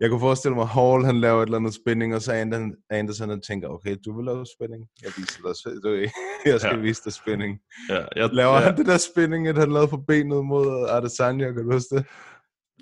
jeg 0.00 0.10
kunne 0.10 0.20
forestille 0.20 0.54
mig, 0.54 0.62
at 0.62 0.68
Hall 0.68 1.04
han 1.04 1.20
laver 1.20 1.42
et 1.42 1.46
eller 1.46 1.58
andet 1.58 1.74
spinning, 1.74 2.14
og 2.14 2.22
så 2.22 2.32
Anderson, 2.32 2.72
Anderson 2.90 3.28
han 3.30 3.40
tænker, 3.40 3.68
okay, 3.68 3.96
du 4.04 4.16
vil 4.16 4.24
lave 4.24 4.46
spinning. 4.56 4.84
Jeg 5.02 5.10
viser 5.16 5.40
dig, 5.72 5.82
du, 5.82 5.88
jeg 6.50 6.60
skal 6.60 6.76
Ja. 6.76 6.80
vise 6.82 7.02
dig 7.04 7.12
spinning. 7.12 7.58
Ja, 7.88 8.04
jeg, 8.16 8.30
Laver 8.32 8.52
ja. 8.54 8.58
han 8.60 8.76
det 8.76 8.86
der 8.86 8.96
spinning, 8.98 9.48
at 9.48 9.58
han 9.58 9.72
lavede 9.72 9.88
på 9.88 9.96
benet 10.08 10.44
mod 10.46 10.88
Adesanya, 10.90 11.52
kan 11.52 11.64
du 11.64 11.72
huske 11.72 11.94
det? 11.96 12.04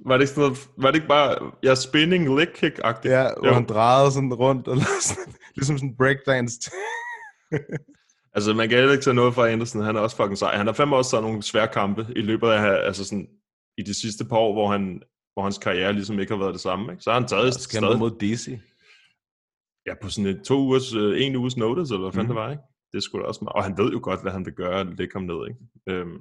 Var 0.06 0.16
det 0.16 0.22
ikke 0.22 0.34
sådan 0.34 0.42
noget, 0.42 0.68
var 0.76 0.90
det 0.90 0.94
ikke 0.94 1.08
bare, 1.08 1.52
ja, 1.62 1.74
spinning 1.74 2.38
leg 2.38 2.48
kick-agtigt? 2.48 3.08
Ja, 3.12 3.28
hvor 3.40 3.52
han 3.52 3.66
drejede 3.66 4.12
sådan 4.12 4.34
rundt, 4.34 4.68
og 4.68 4.76
sådan, 5.02 5.32
ligesom 5.56 5.78
sådan 5.78 5.88
en 5.90 5.96
breakdance. 5.96 6.70
Altså, 8.34 8.54
man 8.54 8.68
kan 8.68 8.90
ikke 8.90 9.02
tage 9.04 9.14
noget 9.14 9.34
fra 9.34 9.48
Anderson. 9.48 9.82
Han 9.82 9.96
er 9.96 10.00
også 10.00 10.16
fucking 10.16 10.38
sej. 10.38 10.56
Han 10.56 10.66
har 10.66 10.72
fandme 10.74 10.96
også 10.96 11.10
taget 11.10 11.24
nogle 11.24 11.42
svære 11.42 11.68
kampe 11.68 12.06
i 12.16 12.20
løbet 12.20 12.48
af, 12.48 12.86
altså 12.86 13.04
sådan, 13.04 13.28
i 13.78 13.82
de 13.82 13.94
sidste 13.94 14.24
par 14.24 14.36
år, 14.36 14.52
hvor, 14.52 14.70
han, 14.72 15.02
hvor 15.32 15.42
hans 15.42 15.58
karriere 15.58 15.92
ligesom 15.92 16.20
ikke 16.20 16.32
har 16.32 16.38
været 16.38 16.52
det 16.52 16.60
samme. 16.60 16.92
Ikke? 16.92 17.02
Så 17.02 17.10
har 17.10 17.20
han 17.20 17.28
taget 17.28 17.68
kæmper 17.72 17.86
stadig, 17.88 17.98
mod 17.98 18.10
DC. 18.10 18.58
ja, 19.86 19.94
på 20.02 20.08
sådan 20.10 20.30
et, 20.30 20.42
to 20.44 20.54
ugers, 20.54 20.94
øh, 20.94 21.22
en 21.26 21.36
uges 21.36 21.56
notice, 21.56 21.94
eller 21.94 22.04
hvad 22.06 22.12
fanden 22.12 22.26
Mhm. 22.26 22.36
det 22.36 22.42
var, 22.42 22.50
ikke? 22.50 22.62
Det 22.92 23.02
skulle 23.02 23.26
også 23.26 23.44
meget. 23.44 23.54
Og 23.56 23.64
han 23.64 23.78
ved 23.78 23.92
jo 23.92 24.00
godt, 24.02 24.22
hvad 24.22 24.32
han 24.32 24.44
vil 24.46 24.54
gøre, 24.54 24.94
lægge 24.96 25.12
ham 25.14 25.22
ned, 25.22 25.48
ikke? 25.48 25.60
Øhm, 25.88 26.18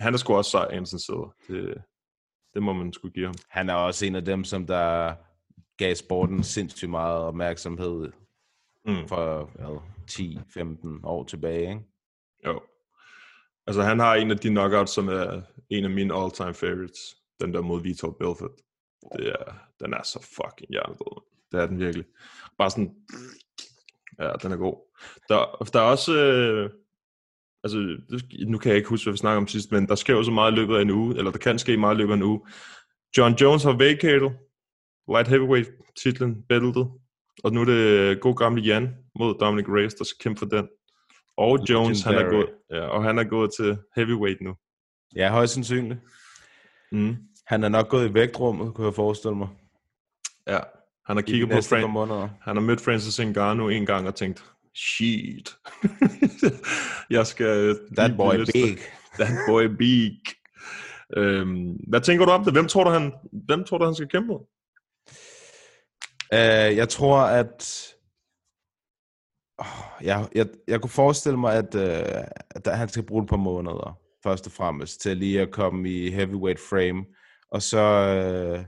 han 0.00 0.14
er 0.14 0.18
sgu 0.18 0.34
også 0.34 0.50
sej, 0.50 0.66
Anderson 0.70 0.98
sidder. 0.98 1.34
Det, 1.48 1.74
det 2.54 2.62
må 2.62 2.72
man 2.72 2.92
skulle 2.92 3.14
give 3.14 3.26
ham. 3.26 3.34
Han 3.48 3.68
er 3.70 3.74
også 3.74 4.06
en 4.06 4.14
af 4.16 4.24
dem, 4.24 4.44
som 4.44 4.66
der 4.66 5.14
gav 5.76 5.94
sporten 5.94 6.42
sindssygt 6.42 6.90
meget 6.90 7.18
opmærksomhed 7.18 8.12
Mm. 8.86 9.08
for 9.08 9.50
hvad, 9.54 9.80
10-15 10.10 11.06
år 11.06 11.24
tilbage. 11.24 11.68
Ikke? 11.70 11.80
Jo. 12.46 12.60
Altså, 13.66 13.82
han 13.82 13.98
har 13.98 14.14
en 14.14 14.30
af 14.30 14.38
de 14.38 14.48
knockouts, 14.48 14.92
som 14.92 15.08
er 15.08 15.42
en 15.70 15.84
af 15.84 15.90
mine 15.90 16.14
all-time 16.14 16.54
favorites. 16.54 17.16
Den 17.40 17.54
der 17.54 17.60
mod 17.60 17.82
Vitor 17.82 18.10
Belfort. 18.10 18.50
Det 19.16 19.28
er, 19.28 19.54
den 19.80 19.94
er 19.94 20.02
så 20.02 20.18
fucking 20.36 20.70
hjernedød. 20.70 21.22
Det 21.52 21.60
er 21.60 21.66
den 21.66 21.78
virkelig. 21.78 22.06
Bare 22.58 22.70
sådan... 22.70 22.94
Ja, 24.18 24.32
den 24.42 24.52
er 24.52 24.56
god. 24.56 24.76
Der, 25.28 25.68
der 25.72 25.80
er 25.80 25.84
også... 25.84 26.16
Øh, 26.18 26.70
altså, 27.64 27.96
nu 28.46 28.58
kan 28.58 28.68
jeg 28.68 28.76
ikke 28.76 28.88
huske, 28.88 29.04
hvad 29.04 29.12
vi 29.12 29.18
snakker 29.18 29.40
om 29.40 29.48
sidst, 29.48 29.72
men 29.72 29.88
der 29.88 29.94
sker 29.94 30.14
jo 30.14 30.22
så 30.22 30.30
meget 30.30 30.52
i 30.52 30.54
løbet 30.54 30.76
af 30.76 30.82
en 30.82 30.90
uge, 30.90 31.16
eller 31.16 31.30
der 31.30 31.38
kan 31.38 31.58
ske 31.58 31.76
meget 31.76 31.94
i 31.94 31.98
løbet 31.98 32.12
af 32.12 32.16
en 32.16 32.22
uge. 32.22 32.40
John 33.18 33.34
Jones 33.34 33.62
har 33.62 33.72
vacated 33.72 34.30
light 35.08 35.28
heavyweight 35.28 35.70
titlen, 36.02 36.42
beltet, 36.48 36.88
og 37.44 37.52
nu 37.52 37.60
er 37.60 37.64
det 37.64 38.20
god 38.20 38.36
gamle 38.36 38.62
Jan 38.62 38.94
mod 39.18 39.34
Dominic 39.40 39.68
Reyes, 39.68 39.94
der 39.94 40.04
skal 40.04 40.22
kæmpe 40.22 40.38
for 40.38 40.46
den. 40.46 40.68
Og 41.36 41.58
Jones, 41.70 42.02
han 42.02 42.14
er, 42.14 42.30
gået, 42.30 42.48
ja, 42.70 42.80
og 42.80 43.02
han 43.02 43.18
er 43.18 43.24
gået 43.24 43.50
til 43.58 43.78
heavyweight 43.96 44.40
nu. 44.40 44.54
Ja, 45.16 45.30
højst 45.30 45.54
sandsynligt. 45.54 46.00
Mm. 46.92 47.16
Han 47.46 47.64
er 47.64 47.68
nok 47.68 47.88
gået 47.88 48.10
i 48.10 48.14
vægtrummet, 48.14 48.74
kunne 48.74 48.86
jeg 48.86 48.94
forestille 48.94 49.36
mig. 49.36 49.48
Ja, 50.46 50.58
han 51.06 51.16
har 51.16 51.22
kigget 51.22 51.66
på 51.70 51.86
måneder. 51.86 52.28
han 52.42 52.56
har 52.56 52.62
mødt 52.62 52.80
Francis 52.80 53.20
Ngannou 53.20 53.68
en 53.68 53.86
gang 53.86 54.08
og 54.08 54.14
tænkt, 54.14 54.51
shit, 54.76 55.56
jeg 57.16 57.26
skal... 57.26 57.78
That 57.96 58.10
blive 58.10 58.16
boy 58.16 58.34
lidt- 58.34 58.52
big. 58.52 58.78
That 59.18 59.32
boy 59.48 59.62
big. 59.62 60.20
Øhm, 61.16 61.72
hvad 61.88 62.00
tænker 62.00 62.24
du 62.24 62.30
om 62.30 62.44
det? 62.44 62.52
Hvem 62.52 62.68
tror 62.68 62.84
du, 62.84 62.90
han, 62.90 63.12
hvem 63.46 63.64
tror 63.64 63.78
du, 63.78 63.84
han 63.84 63.94
skal 63.94 64.08
kæmpe 64.08 64.26
mod? 64.26 64.46
Uh, 66.34 66.76
jeg 66.76 66.88
tror, 66.88 67.18
at... 67.18 67.88
Oh, 69.58 70.04
jeg, 70.06 70.28
jeg, 70.34 70.46
jeg 70.68 70.80
kunne 70.80 70.90
forestille 70.90 71.38
mig, 71.38 71.54
at, 71.54 71.74
uh, 71.74 72.24
at 72.50 72.78
han 72.78 72.88
skal 72.88 73.06
bruge 73.06 73.22
et 73.22 73.28
par 73.28 73.36
måneder, 73.36 73.98
først 74.22 74.46
og 74.46 74.52
fremmest, 74.52 75.00
til 75.00 75.16
lige 75.16 75.40
at 75.40 75.50
komme 75.52 75.90
i 75.90 76.10
heavyweight 76.10 76.60
frame. 76.60 77.04
Og 77.50 77.62
så 77.62 77.84
uh, 78.58 78.64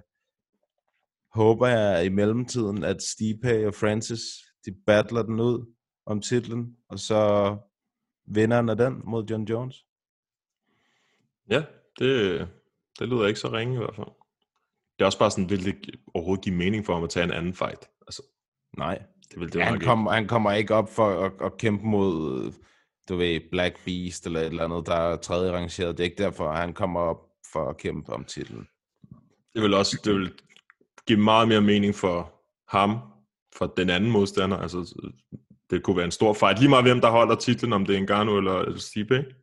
håber 1.35 1.67
jeg 1.67 2.05
i 2.05 2.09
mellemtiden, 2.09 2.85
at 2.85 3.03
Stipe 3.03 3.67
og 3.67 3.75
Francis, 3.75 4.21
de 4.67 4.75
battler 4.87 5.23
den 5.23 5.41
ud 5.41 5.74
om 6.07 6.21
titlen, 6.21 6.77
og 6.89 6.99
så 6.99 7.57
vinderen 8.27 8.69
af 8.69 8.77
den 8.77 9.03
mod 9.05 9.25
John 9.25 9.45
Jones. 9.45 9.85
Ja, 11.51 11.65
det, 11.99 12.49
det 12.99 13.09
lyder 13.09 13.27
ikke 13.27 13.41
så 13.41 13.49
ringe 13.49 13.75
i 13.75 13.79
hvert 13.79 13.97
fald. 13.97 14.07
Det 14.99 15.01
er 15.01 15.07
også 15.07 15.19
bare 15.19 15.31
sådan, 15.31 15.51
vil 15.51 15.65
det 15.65 15.97
overhovedet 16.15 16.45
give 16.45 16.55
mening 16.55 16.87
for 16.87 16.95
ham 16.95 17.05
at 17.05 17.11
tage 17.11 17.25
en 17.25 17.33
anden 17.33 17.55
fight? 17.55 17.91
Altså, 18.07 18.23
Nej, 18.79 19.03
det 19.31 19.41
vil 19.41 19.53
det 19.53 19.59
ja, 19.59 19.65
han, 19.65 19.73
nok 19.73 19.83
kom, 19.83 20.07
han 20.07 20.29
kommer 20.29 20.53
ikke 20.53 20.75
op 20.75 20.91
for 20.93 21.25
at, 21.25 21.33
at 21.41 21.59
kæmpe 21.59 21.87
mod, 21.87 22.53
du 23.09 23.17
ved, 23.17 23.41
Black 23.51 23.85
Beast 23.85 24.27
eller 24.27 24.41
et 24.41 24.47
eller 24.47 24.65
andet, 24.65 24.87
der 24.87 24.95
er 24.95 25.17
tredje 25.17 25.53
rangeret. 25.53 25.99
Det 25.99 26.05
er 26.05 26.11
ikke 26.11 26.23
derfor, 26.23 26.53
han 26.53 26.73
kommer 26.73 27.01
op 27.01 27.27
for 27.53 27.69
at 27.71 27.77
kæmpe 27.77 28.13
om 28.13 28.25
titlen. 28.25 28.69
Det 29.55 29.63
vil 29.63 29.75
også 29.75 30.01
det 30.05 30.15
vil 30.15 30.33
give 31.07 31.19
meget 31.19 31.49
mere 31.49 31.61
mening 31.61 31.95
for 31.95 32.33
ham, 32.77 32.99
for 33.57 33.67
den 33.67 33.91
anden 33.91 34.11
modstander. 34.11 34.57
Altså, 34.57 35.11
det 35.75 35.83
kunne 35.83 35.97
være 35.97 36.05
en 36.05 36.11
stor 36.11 36.33
fight. 36.33 36.59
Lige 36.59 36.69
meget 36.69 36.85
hvem, 36.85 37.01
der 37.01 37.11
holder 37.11 37.35
titlen, 37.35 37.73
om 37.73 37.87
det 37.87 37.97
er 37.97 38.01
Ngannou 38.01 38.39
eller 38.39 38.79
Stipe. 38.79 39.17
ikke? 39.19 39.35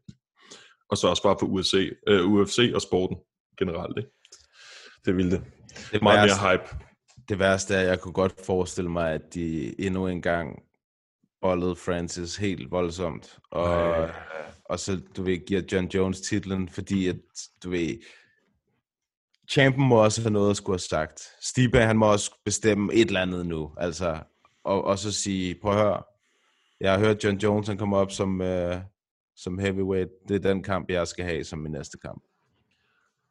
Og 0.89 0.97
så 0.97 1.07
også 1.07 1.23
bare 1.23 1.35
for 1.39 1.47
UFC, 1.47 1.91
øh, 2.07 2.25
UFC 2.31 2.71
og 2.75 2.81
sporten 2.81 3.17
generelt. 3.59 3.97
Ikke? 3.97 4.09
Det 5.05 5.17
ville 5.17 5.31
det. 5.31 5.41
Det 5.91 6.01
Meget 6.01 6.17
værste, 6.29 6.43
mere 6.43 6.51
hype. 6.51 6.85
det 7.29 7.39
værste 7.39 7.75
er, 7.75 7.79
at 7.81 7.87
jeg 7.87 7.99
kunne 7.99 8.13
godt 8.13 8.33
forestille 8.45 8.89
mig, 8.91 9.11
at 9.11 9.21
de 9.33 9.75
endnu 9.81 10.07
en 10.07 10.21
gang 10.21 10.59
bollede 11.41 11.75
Francis 11.75 12.35
helt 12.35 12.71
voldsomt. 12.71 13.37
Og, 13.51 13.73
Ej. 13.91 14.11
og 14.65 14.79
så, 14.79 14.99
du 15.17 15.23
ved, 15.23 15.45
giver 15.45 15.61
John 15.71 15.87
Jones 15.87 16.21
titlen, 16.21 16.69
fordi 16.69 17.07
at, 17.07 17.15
du 17.63 17.69
ved, 17.69 17.97
champion 19.49 19.87
må 19.87 20.03
også 20.03 20.21
have 20.21 20.31
noget 20.31 20.49
at 20.49 20.57
skulle 20.57 20.73
have 20.73 20.79
sagt. 20.79 21.21
Stipe, 21.41 21.79
han 21.79 21.97
må 21.97 22.11
også 22.11 22.31
bestemme 22.45 22.93
et 22.93 23.07
eller 23.07 23.21
andet 23.21 23.45
nu. 23.45 23.71
Altså, 23.77 24.17
og, 24.63 24.83
og 24.83 24.99
så 24.99 25.11
sige, 25.11 25.55
prøv 25.61 25.71
at 25.71 25.77
høre, 25.79 26.03
jeg 26.81 26.91
har 26.91 26.99
hørt 26.99 27.23
John 27.23 27.37
Jones, 27.37 27.67
han 27.67 27.77
kommer 27.77 27.97
op 27.97 28.11
som, 28.11 28.41
øh, 28.41 28.75
som 29.35 29.59
heavyweight. 29.59 30.09
Det 30.27 30.35
er 30.35 30.49
den 30.53 30.63
kamp, 30.63 30.89
jeg 30.89 31.07
skal 31.07 31.25
have 31.25 31.43
som 31.43 31.59
min 31.59 31.71
næste 31.71 31.97
kamp. 31.97 32.23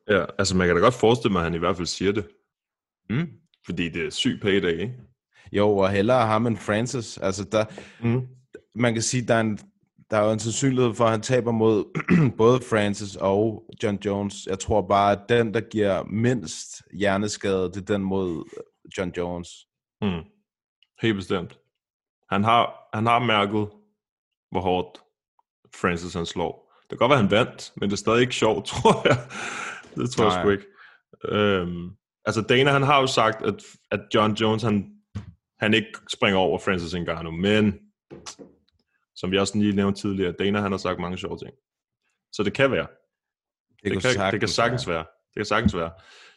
Ja, 0.09 0.25
altså 0.39 0.57
man 0.57 0.67
kan 0.67 0.77
da 0.77 0.83
godt 0.83 0.95
forestille 0.95 1.33
mig, 1.33 1.41
at 1.41 1.45
han 1.45 1.55
i 1.55 1.59
hvert 1.59 1.77
fald 1.77 1.87
siger 1.87 2.13
det. 2.13 2.29
Mm. 3.11 3.29
Fordi 3.67 3.89
det 3.89 4.07
er 4.07 4.11
syg 4.11 4.39
payday, 4.43 4.79
ikke? 4.81 4.95
Jo, 5.53 5.77
og 5.77 5.91
hellere 5.91 6.27
ham 6.27 6.47
end 6.47 6.57
Francis. 6.57 7.19
Altså, 7.19 7.45
der, 7.45 7.65
Mm. 8.03 8.27
man 8.75 8.93
kan 8.93 9.03
sige, 9.03 9.27
der 9.29 9.35
er, 9.35 9.41
en, 9.41 9.59
der 10.11 10.17
er 10.17 10.25
jo 10.27 10.33
en 10.33 10.39
sandsynlighed 10.39 10.95
for, 10.95 11.05
at 11.05 11.11
han 11.11 11.21
taber 11.23 11.51
mod 11.53 11.85
både 12.39 12.61
Francis 12.71 13.17
og 13.17 13.65
John 13.83 13.99
Jones. 14.05 14.47
Jeg 14.47 14.59
tror 14.59 14.89
bare, 14.89 15.13
at 15.13 15.21
den, 15.29 15.55
der 15.55 15.61
giver 15.61 16.03
mindst 16.05 16.83
hjerneskade, 16.95 17.63
det 17.65 17.77
er 17.77 17.95
den 17.95 18.03
mod 18.03 18.45
John 18.99 19.13
Jones. 19.17 19.49
Mm. 20.03 20.21
Helt 21.03 21.17
bestemt. 21.17 21.59
Han 22.31 22.45
har, 22.45 22.80
han 22.95 23.07
har 23.07 23.19
mærket, 23.19 23.69
hvor 24.51 24.61
hårdt 24.61 25.01
Francis 25.81 26.15
han 26.15 26.27
slår. 26.27 26.73
Det 26.83 26.89
kan 26.89 26.99
godt 26.99 27.11
være, 27.11 27.21
han 27.21 27.31
vandt, 27.31 27.73
men 27.77 27.91
det 27.91 27.93
er 27.93 27.99
stadig 27.99 28.21
ikke 28.21 28.35
sjovt, 28.35 28.67
tror 28.71 29.09
jeg. 29.09 29.19
Det 29.95 30.11
tror 30.11 30.25
jeg 30.25 30.33
Nej. 30.35 30.43
sgu 30.43 30.51
ikke. 30.51 30.67
Øhm, 31.25 31.91
altså 32.25 32.41
Dana, 32.43 32.71
han 32.71 32.83
har 32.83 33.01
jo 33.01 33.07
sagt, 33.07 33.43
at, 33.43 33.55
at 33.91 34.01
John 34.15 34.33
Jones, 34.35 34.63
han, 34.63 34.95
han 35.61 35.75
ikke 35.75 35.93
springer 36.13 36.39
over 36.39 36.59
Francis 36.59 36.95
Ngannou, 36.95 37.31
men 37.31 37.79
som 39.17 39.31
vi 39.31 39.39
også 39.39 39.59
lige 39.59 39.77
nævnte 39.77 40.01
tidligere, 40.01 40.33
Dana, 40.33 40.61
han 40.61 40.71
har 40.73 40.79
sagt 40.79 41.01
mange 41.01 41.19
sjove 41.19 41.39
ting. 41.39 41.55
Så 42.33 42.43
det 42.43 42.53
kan 42.55 42.71
være. 42.71 42.87
Det, 43.85 43.93
det, 43.93 44.03
kan, 44.03 44.33
det 44.33 44.41
kan 44.41 44.49
sagtens 44.49 44.89
være. 44.89 45.05
Det 45.05 45.37
kan 45.37 45.45
sagtens 45.45 45.77
være. 45.77 45.91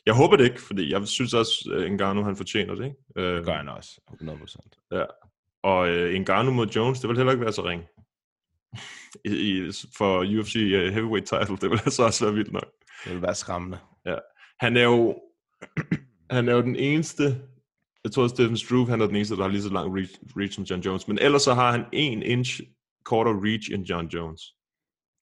Jeg 0.06 0.14
håber 0.14 0.38
det 0.38 0.44
ikke, 0.44 0.62
fordi 0.62 0.92
jeg 0.92 1.08
synes 1.08 1.34
også, 1.34 1.80
at 1.86 1.92
Ngannou, 1.92 2.24
han 2.24 2.36
fortjener 2.36 2.76
det. 2.76 2.86
Ikke? 2.86 2.98
Øhm, 3.18 3.36
Det 3.36 3.46
gør 3.46 3.54
han 3.54 3.70
også, 3.70 4.02
100%. 4.12 4.98
Ja. 4.98 5.06
Og 5.64 5.90
øh, 5.90 6.20
Ngannou 6.20 6.54
mod 6.54 6.68
Jones, 6.68 7.00
det 7.00 7.10
vil 7.10 7.18
heller 7.18 7.32
ikke 7.32 7.44
være 7.44 7.54
så 7.54 7.66
ring. 7.66 7.84
i, 9.26 9.30
i, 9.30 9.72
for 9.98 10.24
UFC 10.24 10.56
uh, 10.56 10.94
heavyweight 10.94 11.28
title. 11.28 11.58
Det 11.62 11.70
vil 11.70 11.82
altså 11.86 12.04
også 12.04 12.26
være 12.26 12.34
vildt 12.34 12.52
nok. 12.52 12.72
Det 13.04 13.14
vil 13.14 13.22
være 13.22 13.36
skræmmende. 13.36 13.78
Ja. 14.06 14.16
Han 14.60 14.78
er 14.78 14.84
jo, 14.84 15.22
han 16.36 16.50
er 16.50 16.54
jo 16.54 16.62
den 16.62 16.76
eneste, 16.76 17.24
jeg 18.04 18.12
tror, 18.12 18.28
Stephen 18.28 18.58
Struve, 18.58 18.90
han 18.90 19.02
er 19.02 19.08
den 19.08 19.16
eneste, 19.16 19.36
der 19.36 19.42
har 19.42 19.50
lige 19.50 19.62
så 19.62 19.70
lang 19.70 19.98
reach, 19.98 20.14
reach 20.38 20.56
som 20.56 20.64
John 20.64 20.82
Jones. 20.82 21.08
Men 21.08 21.20
ellers 21.20 21.42
så 21.42 21.54
har 21.54 21.72
han 21.72 21.86
en 21.94 22.24
inch 22.24 22.62
kortere 23.06 23.40
reach 23.44 23.74
end 23.74 23.86
John 23.86 24.08
Jones. 24.08 24.42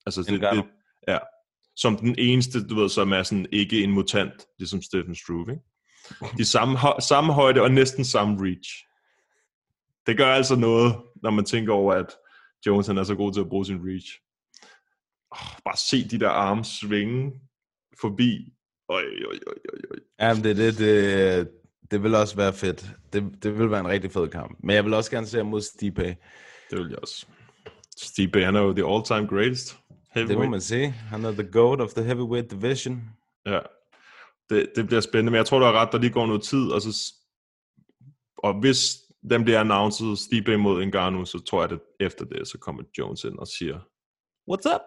Altså, 0.05 0.21
det, 0.21 0.41
det, 0.41 0.65
ja. 1.07 1.17
Som 1.75 1.97
den 1.97 2.15
eneste, 2.17 2.67
du 2.67 2.75
ved, 2.75 2.89
som 2.89 3.11
er 3.13 3.23
sådan 3.23 3.45
ikke 3.51 3.83
en 3.83 3.91
mutant, 3.91 4.33
ligesom 4.59 4.81
Stephen 4.81 5.15
Struve, 5.15 5.51
ikke? 5.51 5.63
De 6.37 6.45
samme, 6.45 6.77
samme 6.99 7.33
højde 7.33 7.61
og 7.61 7.71
næsten 7.71 8.05
samme 8.05 8.37
reach. 8.45 8.69
Det 10.07 10.17
gør 10.17 10.27
altså 10.27 10.55
noget, 10.55 10.95
når 11.23 11.29
man 11.29 11.45
tænker 11.45 11.73
over, 11.73 11.93
at 11.93 12.15
Jones 12.65 12.87
han 12.87 12.97
er 12.97 13.03
så 13.03 13.15
god 13.15 13.33
til 13.33 13.41
at 13.41 13.49
bruge 13.49 13.65
sin 13.65 13.79
reach. 13.87 14.07
Oh, 15.31 15.61
bare 15.65 15.77
se 15.77 16.09
de 16.09 16.19
der 16.19 16.29
arme 16.29 16.63
svinge 16.65 17.31
forbi. 18.01 18.53
Oj, 18.89 19.01
oj, 19.01 19.39
oj, 19.47 19.55
oj, 19.73 19.79
oj. 19.91 19.97
Jamen, 20.19 20.43
det, 20.43 20.57
det, 20.57 20.77
det, 20.77 21.49
det 21.91 22.03
vil 22.03 22.15
også 22.15 22.35
være 22.35 22.53
fedt. 22.53 22.91
Det, 23.13 23.43
det 23.43 23.59
vil 23.59 23.71
være 23.71 23.79
en 23.79 23.87
rigtig 23.87 24.11
fed 24.11 24.27
kamp. 24.27 24.57
Men 24.63 24.75
jeg 24.75 24.85
vil 24.85 24.93
også 24.93 25.11
gerne 25.11 25.27
se 25.27 25.37
ham 25.37 25.45
mod 25.45 25.61
Stipe. 25.61 26.03
Det 26.69 26.79
vil 26.79 26.89
jeg 26.89 26.99
også. 26.99 27.25
Steve 27.97 28.45
han 28.45 28.55
er 28.55 28.61
jo 28.61 28.73
the 28.73 28.85
all-time 28.85 29.27
greatest 29.27 29.77
Det 30.15 30.37
må 30.37 30.49
man 30.49 30.61
sige. 30.61 30.91
Han 30.91 31.25
er 31.25 31.31
the 31.31 31.51
goat 31.51 31.81
of 31.81 31.93
the 31.93 32.03
heavyweight 32.03 32.51
division. 32.51 33.01
Ja. 33.45 33.59
Det, 34.49 34.71
det 34.75 34.87
bliver 34.87 35.01
spændende, 35.01 35.31
men 35.31 35.37
jeg 35.37 35.45
tror, 35.45 35.59
du 35.59 35.65
har 35.65 35.73
ret, 35.73 35.91
der 35.91 35.97
lige 35.97 36.13
går 36.13 36.25
noget 36.25 36.43
tid, 36.43 36.71
og, 36.71 36.81
så, 36.81 37.13
og 38.37 38.59
hvis 38.59 38.97
den 39.29 39.43
bliver 39.43 39.59
announced 39.59 40.15
Stipe 40.15 40.57
mod 40.57 40.85
Ngannou, 40.85 41.25
så 41.25 41.39
tror 41.39 41.61
jeg, 41.61 41.71
at 41.71 41.79
efter 41.99 42.25
det, 42.25 42.47
så 42.47 42.57
kommer 42.57 42.83
Jones 42.97 43.23
ind 43.23 43.39
og 43.39 43.47
siger, 43.47 43.79
What's 44.49 44.75
up? 44.75 44.81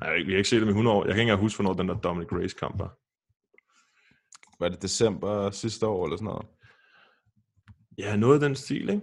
Nej, 0.00 0.16
vi 0.16 0.30
har 0.30 0.36
ikke 0.36 0.48
set 0.48 0.60
dem 0.60 0.68
i 0.68 0.70
100 0.70 0.96
år. 0.96 1.04
Jeg 1.04 1.14
kan 1.14 1.20
ikke 1.20 1.22
engang 1.22 1.40
huske, 1.40 1.62
hvornår 1.62 1.78
den 1.78 1.88
der 1.88 2.00
Dominic 2.00 2.32
Reyes 2.32 2.54
kamp 2.54 2.78
var. 2.78 2.98
Var 4.60 4.68
det 4.68 4.82
december 4.82 5.50
sidste 5.50 5.86
år 5.86 6.04
eller 6.04 6.16
sådan 6.16 6.26
noget? 6.26 6.46
Ja, 7.98 8.16
noget 8.16 8.34
af 8.34 8.40
den 8.40 8.56
stil, 8.56 8.88
ikke? 8.88 9.02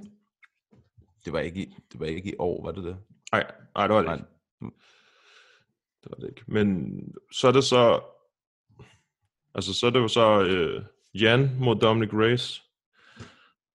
Det 1.25 1.33
var 1.33 1.39
ikke 1.39 1.61
i, 1.61 1.75
det 1.91 1.99
var 1.99 2.05
ikke 2.05 2.29
i 2.29 2.35
år, 2.39 2.65
var 2.65 2.71
det 2.71 2.83
det? 2.83 2.97
Nej, 3.31 3.51
nej, 3.75 3.87
det 3.87 3.95
var 3.95 4.01
det 4.01 4.05
Nej. 4.05 4.15
ikke. 4.15 4.27
Det 6.03 6.11
var 6.11 6.15
det 6.15 6.29
ikke. 6.29 6.43
Men 6.47 6.97
så 7.31 7.47
er 7.47 7.51
det 7.51 7.63
så... 7.63 8.01
Altså, 9.55 9.73
så 9.73 9.87
er 9.87 9.91
det 9.91 9.99
jo 9.99 10.07
så 10.07 10.43
øh, 10.43 10.85
Jan 11.13 11.55
mod 11.59 11.75
Dominic 11.75 12.09
Reyes. 12.13 12.68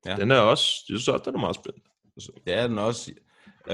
Ja. 0.06 0.16
Den 0.16 0.30
er 0.30 0.38
også... 0.38 0.84
Jeg 0.88 0.98
synes 0.98 1.08
også, 1.08 1.22
den 1.24 1.34
er 1.34 1.40
meget 1.40 1.56
spændende. 1.56 1.86
Altså, 2.16 2.32
Det 2.46 2.54
er 2.54 2.66
den 2.66 2.78
også. 2.78 3.12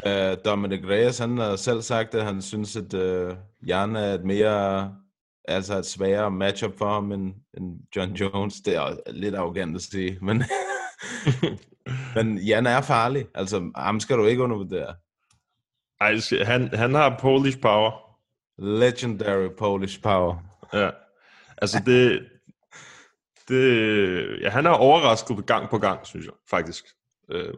Uh, 0.07 0.45
Dominic 0.45 0.81
Reyes, 0.89 1.19
han 1.19 1.39
har 1.39 1.57
selv 1.57 1.83
sagt, 1.83 2.15
at 2.15 2.25
han 2.25 2.43
synes, 2.43 2.77
at 2.77 2.95
uh, 2.95 3.37
Jan 3.67 3.97
er 3.97 4.15
et 4.15 4.25
mere, 4.25 4.95
altså 5.45 5.79
et 5.79 5.87
sværere 5.87 6.31
matchup 6.31 6.79
for 6.79 6.93
ham 6.93 7.13
end, 7.13 7.35
end 7.57 7.81
John 7.97 8.13
Jones. 8.13 8.61
Det 8.61 8.77
er 8.77 8.97
lidt 9.13 9.35
arrogant 9.35 9.77
at 9.77 9.83
sige, 9.83 10.19
men, 10.23 10.45
men 12.15 12.39
Jan 12.39 12.67
er 12.67 12.81
farlig. 12.81 13.27
Altså, 13.35 13.71
ham 13.77 14.01
skal 14.01 14.17
du 14.17 14.27
ikke 14.27 14.43
undervurdere. 14.43 14.95
Ej, 16.01 16.17
han, 16.45 16.75
han 16.75 16.95
har 16.95 17.19
Polish 17.21 17.61
power. 17.61 17.93
Legendary 18.59 19.49
Polish 19.59 20.03
power. 20.03 20.37
Ja. 20.75 20.91
Altså, 21.59 21.83
det... 21.87 22.27
det 23.51 24.41
ja, 24.41 24.49
han 24.51 24.67
er 24.67 24.71
overrasket 24.71 25.47
gang 25.47 25.71
på 25.71 25.79
gang, 25.79 26.07
synes 26.07 26.27
jeg, 26.27 26.35
faktisk. 26.51 26.85
Øh, 27.31 27.55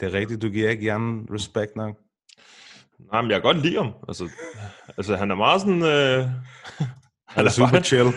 Det 0.00 0.06
er 0.08 0.12
rigtigt, 0.12 0.42
du 0.42 0.48
giver 0.48 0.70
ikke 0.70 0.84
Jan 0.84 1.26
respekt 1.34 1.76
nok. 1.76 1.96
nej, 3.12 3.22
men 3.22 3.30
jeg 3.30 3.42
kan 3.42 3.52
godt 3.54 3.62
lide 3.66 3.76
ham. 3.76 3.92
Altså, 4.08 4.28
altså 4.96 5.16
han 5.16 5.30
er 5.30 5.34
meget 5.34 5.60
sådan... 5.60 5.82
Øh, 5.82 6.28
Han 7.28 7.46
er 7.46 7.50
super 7.50 7.70
bare- 7.70 7.82
chill. 7.90 8.08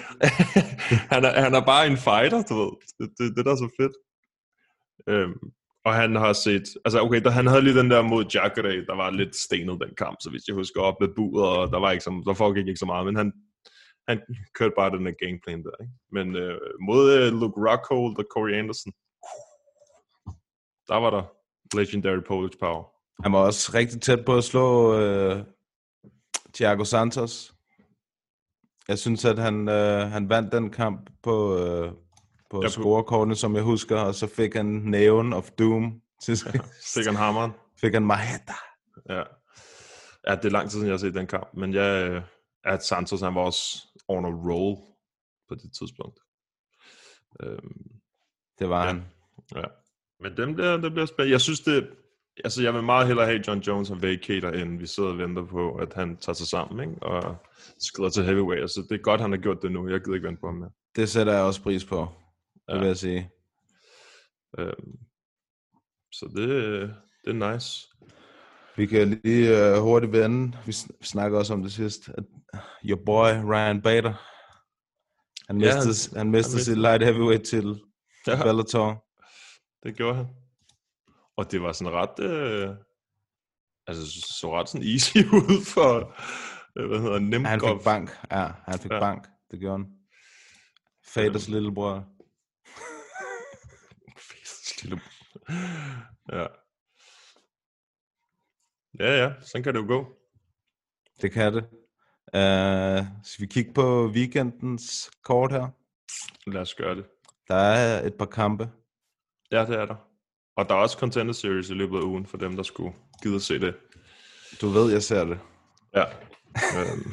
han, 1.14 1.26
er, 1.26 1.42
han 1.42 1.54
er 1.56 1.66
bare 1.66 1.88
en 1.88 1.98
fighter, 1.98 2.44
du 2.50 2.54
ved. 2.62 2.72
Det, 3.00 3.10
det, 3.18 3.38
det 3.38 3.46
der 3.46 3.52
er 3.52 3.56
så 3.56 3.70
fedt. 3.82 3.94
Øhm, 5.10 5.34
og 5.86 5.94
han 5.94 6.16
har 6.16 6.34
set... 6.34 6.64
Altså, 6.86 7.02
okay, 7.02 7.22
der, 7.24 7.30
han 7.30 7.48
havde 7.48 7.62
lige 7.62 7.78
den 7.80 7.92
der 7.92 8.02
mod 8.02 8.26
Jacare, 8.34 8.86
der 8.86 8.96
var 8.96 9.10
lidt 9.12 9.36
stenet 9.36 9.82
den 9.82 9.96
kamp, 9.98 10.18
så 10.22 10.30
hvis 10.30 10.48
jeg 10.48 10.56
husker 10.56 10.82
op 10.82 10.96
med 11.00 11.10
buret, 11.16 11.58
og 11.58 11.72
der 11.72 11.80
var 11.80 11.92
ikke 11.92 12.04
så, 12.04 12.24
der 12.26 12.34
foregik 12.34 12.68
ikke 12.68 12.80
så 12.80 12.86
meget, 12.86 13.06
men 13.06 13.16
han, 13.16 13.34
han 14.08 14.22
kørte 14.58 14.74
bare 14.78 14.98
den 14.98 15.06
der 15.06 15.12
gameplan 15.26 15.64
der, 15.64 15.76
ikke? 15.82 15.94
Men 16.12 16.36
øh, 16.36 16.60
mod 16.82 17.14
øh, 17.14 17.34
Luke 17.34 17.70
Rockhold 17.70 18.18
og 18.18 18.26
Corey 18.34 18.54
Anderson, 18.54 18.94
der 20.88 20.96
var 20.96 21.10
der 21.10 21.24
legendary 21.78 22.22
Polish 22.28 22.58
power. 22.60 22.84
Han 23.24 23.32
var 23.32 23.40
også 23.40 23.72
rigtig 23.74 24.02
tæt 24.02 24.26
på 24.26 24.38
at 24.38 24.44
slå 24.44 24.94
uh, 24.94 25.40
Thiago 26.54 26.84
Santos. 26.84 27.54
Jeg 28.88 29.00
synes, 29.00 29.26
at 29.26 29.40
han, 29.40 29.68
uh, 29.68 30.12
han 30.12 30.30
vandt 30.30 30.52
den 30.52 30.70
kamp 30.70 31.10
på, 31.24 31.54
uh, 31.54 31.92
på 32.50 32.58
Ja, 32.58 32.62
ja, 32.62 32.68
scorekortene, 32.68 33.36
som 33.36 33.56
jeg 33.56 33.64
husker, 33.64 33.98
og 33.98 34.16
så 34.16 34.28
fik 34.28 34.54
han 34.54 34.66
Neon 34.66 35.34
of 35.34 35.50
Doom 35.52 36.02
til 36.24 36.38
sidst. 36.38 36.58
Fik 36.94 37.06
han 37.06 37.16
hammeren. 37.16 37.52
fik 37.82 37.94
han 37.94 38.06
Maheta. 38.06 38.54
Ja. 39.10 39.24
ja, 40.28 40.36
det 40.36 40.46
er 40.46 40.50
lang 40.50 40.70
tid 40.70 40.72
siden, 40.72 40.86
jeg 40.86 40.94
har 40.94 40.98
set 40.98 41.14
den 41.14 41.28
kamp. 41.28 41.48
Men 41.54 41.74
jeg, 41.74 42.10
øh, 42.10 42.22
at 42.64 42.86
Santos, 42.86 43.22
han 43.22 43.36
var 43.36 43.42
også 43.42 43.88
on 44.08 44.26
a 44.26 44.30
roll 44.30 44.78
på 45.50 45.56
det 45.56 45.72
tidspunkt. 45.80 46.20
Øhm, 47.44 47.92
Det 48.60 48.70
var 48.70 48.82
Ja. 48.86 48.92
han. 48.92 49.04
ja. 49.56 49.64
Men 50.20 50.38
dem 50.38 50.56
der, 50.56 50.78
det 50.78 50.92
bliver 50.92 51.06
spændende. 51.06 51.32
Jeg 51.32 51.42
synes, 51.42 51.60
det... 51.60 51.90
Altså, 52.44 52.64
jeg 52.64 52.74
vil 52.74 52.84
meget 52.84 53.08
hellere 53.08 53.26
have 53.26 53.44
John 53.48 53.60
Jones 53.60 53.90
og 53.92 54.02
vacater, 54.02 54.52
end 54.52 54.80
vi 54.80 54.88
sidder 54.88 55.10
og 55.10 55.18
venter 55.18 55.46
på, 55.46 55.76
at 55.76 55.94
han 55.94 56.18
tager 56.18 56.34
sig 56.34 56.48
sammen, 56.48 56.90
ikke? 56.90 57.04
Og 57.04 57.38
skrider 57.80 58.10
til 58.10 58.24
heavyweight. 58.24 58.62
Altså, 58.62 58.82
det 58.90 58.92
er 59.00 59.04
godt, 59.04 59.22
han 59.22 59.32
har 59.32 59.38
gjort 59.38 59.62
det 59.62 59.72
nu. 59.72 59.90
Jeg 59.90 60.00
gider 60.00 60.16
ikke 60.16 60.28
vente 60.28 60.40
på 60.42 60.48
ham 60.48 60.56
mere. 60.56 60.72
Det 60.96 61.10
sætter 61.10 61.34
jeg 61.34 61.44
også 61.44 61.62
pris 61.62 61.86
på, 61.86 62.08
det 62.68 62.74
Ja. 62.74 62.78
vil 62.80 62.88
jeg 62.88 62.98
sige. 62.98 63.32
Øhm, 64.60 65.00
så 66.12 66.26
det, 66.36 66.50
det 67.26 67.42
er 67.42 67.54
nice. 67.54 67.88
Vi 68.78 68.86
kan 68.86 69.22
lige 69.24 69.74
uh, 69.76 69.82
hurtigt 69.82 70.12
vende. 70.12 70.58
Vi 70.66 70.72
sn- 70.72 70.98
snakker 71.04 71.38
også 71.40 71.54
om 71.54 71.62
det 71.64 71.74
sidst. 71.74 72.10
At 72.10 72.24
your 72.86 73.00
boy, 73.06 73.28
Ryan 73.54 73.82
Bader, 73.82 74.14
han 75.48 75.62
Ja, 75.62 75.76
mistede, 75.76 76.10
han- 76.18 76.18
han, 76.26 76.32
mistede 76.32 76.58
han 76.58 76.64
sit 76.66 76.78
light 76.78 77.04
heavyweight 77.04 77.44
til 77.48 77.82
Ja. 78.28 78.44
Bellator. 78.44 79.06
Det 79.84 79.96
gjorde 79.96 80.16
han. 80.16 80.28
Og 81.38 81.52
det 81.52 81.62
var 81.62 81.72
sådan 81.72 81.94
ret... 81.94 82.20
Øh, 82.20 82.70
altså, 83.88 84.22
så 84.40 84.60
ret 84.60 84.70
sådan 84.70 84.88
easy 84.88 85.18
ud 85.42 85.66
for... 85.66 86.16
Øh, 86.78 86.88
hvad 86.90 87.00
hedder 87.00 87.20
nemt 87.20 87.48
Han 87.48 87.60
fik 87.60 87.84
bank. 87.84 88.10
Ja, 88.32 88.52
han 88.68 88.80
fik 88.80 88.92
Ja. 88.92 89.00
bank. 89.00 89.28
Det 89.52 89.60
gjorde 89.60 89.78
han. 89.84 89.92
Faders 91.14 91.48
lillebror. 91.48 92.06
Lille... 94.84 95.02
Ja. 96.34 96.46
Ja, 99.00 99.24
ja. 99.24 99.32
Sådan 99.42 99.64
kan 99.64 99.74
det 99.74 99.82
jo 99.82 99.88
gå. 99.88 100.18
Det 101.22 101.32
kan 101.32 101.54
det. 101.54 101.64
Uh, 102.34 103.06
skal 103.24 103.42
vi 103.42 103.46
kigge 103.46 103.74
på 103.74 104.08
weekendens 104.08 105.12
kort 105.24 105.52
her? 105.52 105.68
Lad 106.48 106.62
os 106.62 106.76
gøre 106.76 106.96
det. 106.96 107.06
Der 107.48 107.56
er 107.56 108.08
et 108.08 108.14
par 108.14 108.26
kampe. 108.26 108.70
Ja, 109.52 109.66
det 109.66 109.76
er 109.76 109.86
der. 109.86 109.96
Og 110.58 110.70
der 110.70 110.76
er 110.76 110.80
også 110.80 110.98
Contender 110.98 111.34
Series 111.34 111.70
i 111.70 111.74
løbet 111.74 111.98
af 111.98 112.02
ugen, 112.02 112.26
for 112.26 112.38
dem, 112.38 112.56
der 112.56 112.64
skulle 112.64 112.96
gide 113.24 113.36
at 113.36 113.42
se 113.42 113.60
det. 113.60 113.76
Du 114.62 114.68
ved, 114.68 114.92
jeg 114.92 115.04
ser 115.04 115.26
det. 115.26 115.40
Ja. 115.96 116.04
Øhm, 116.78 117.12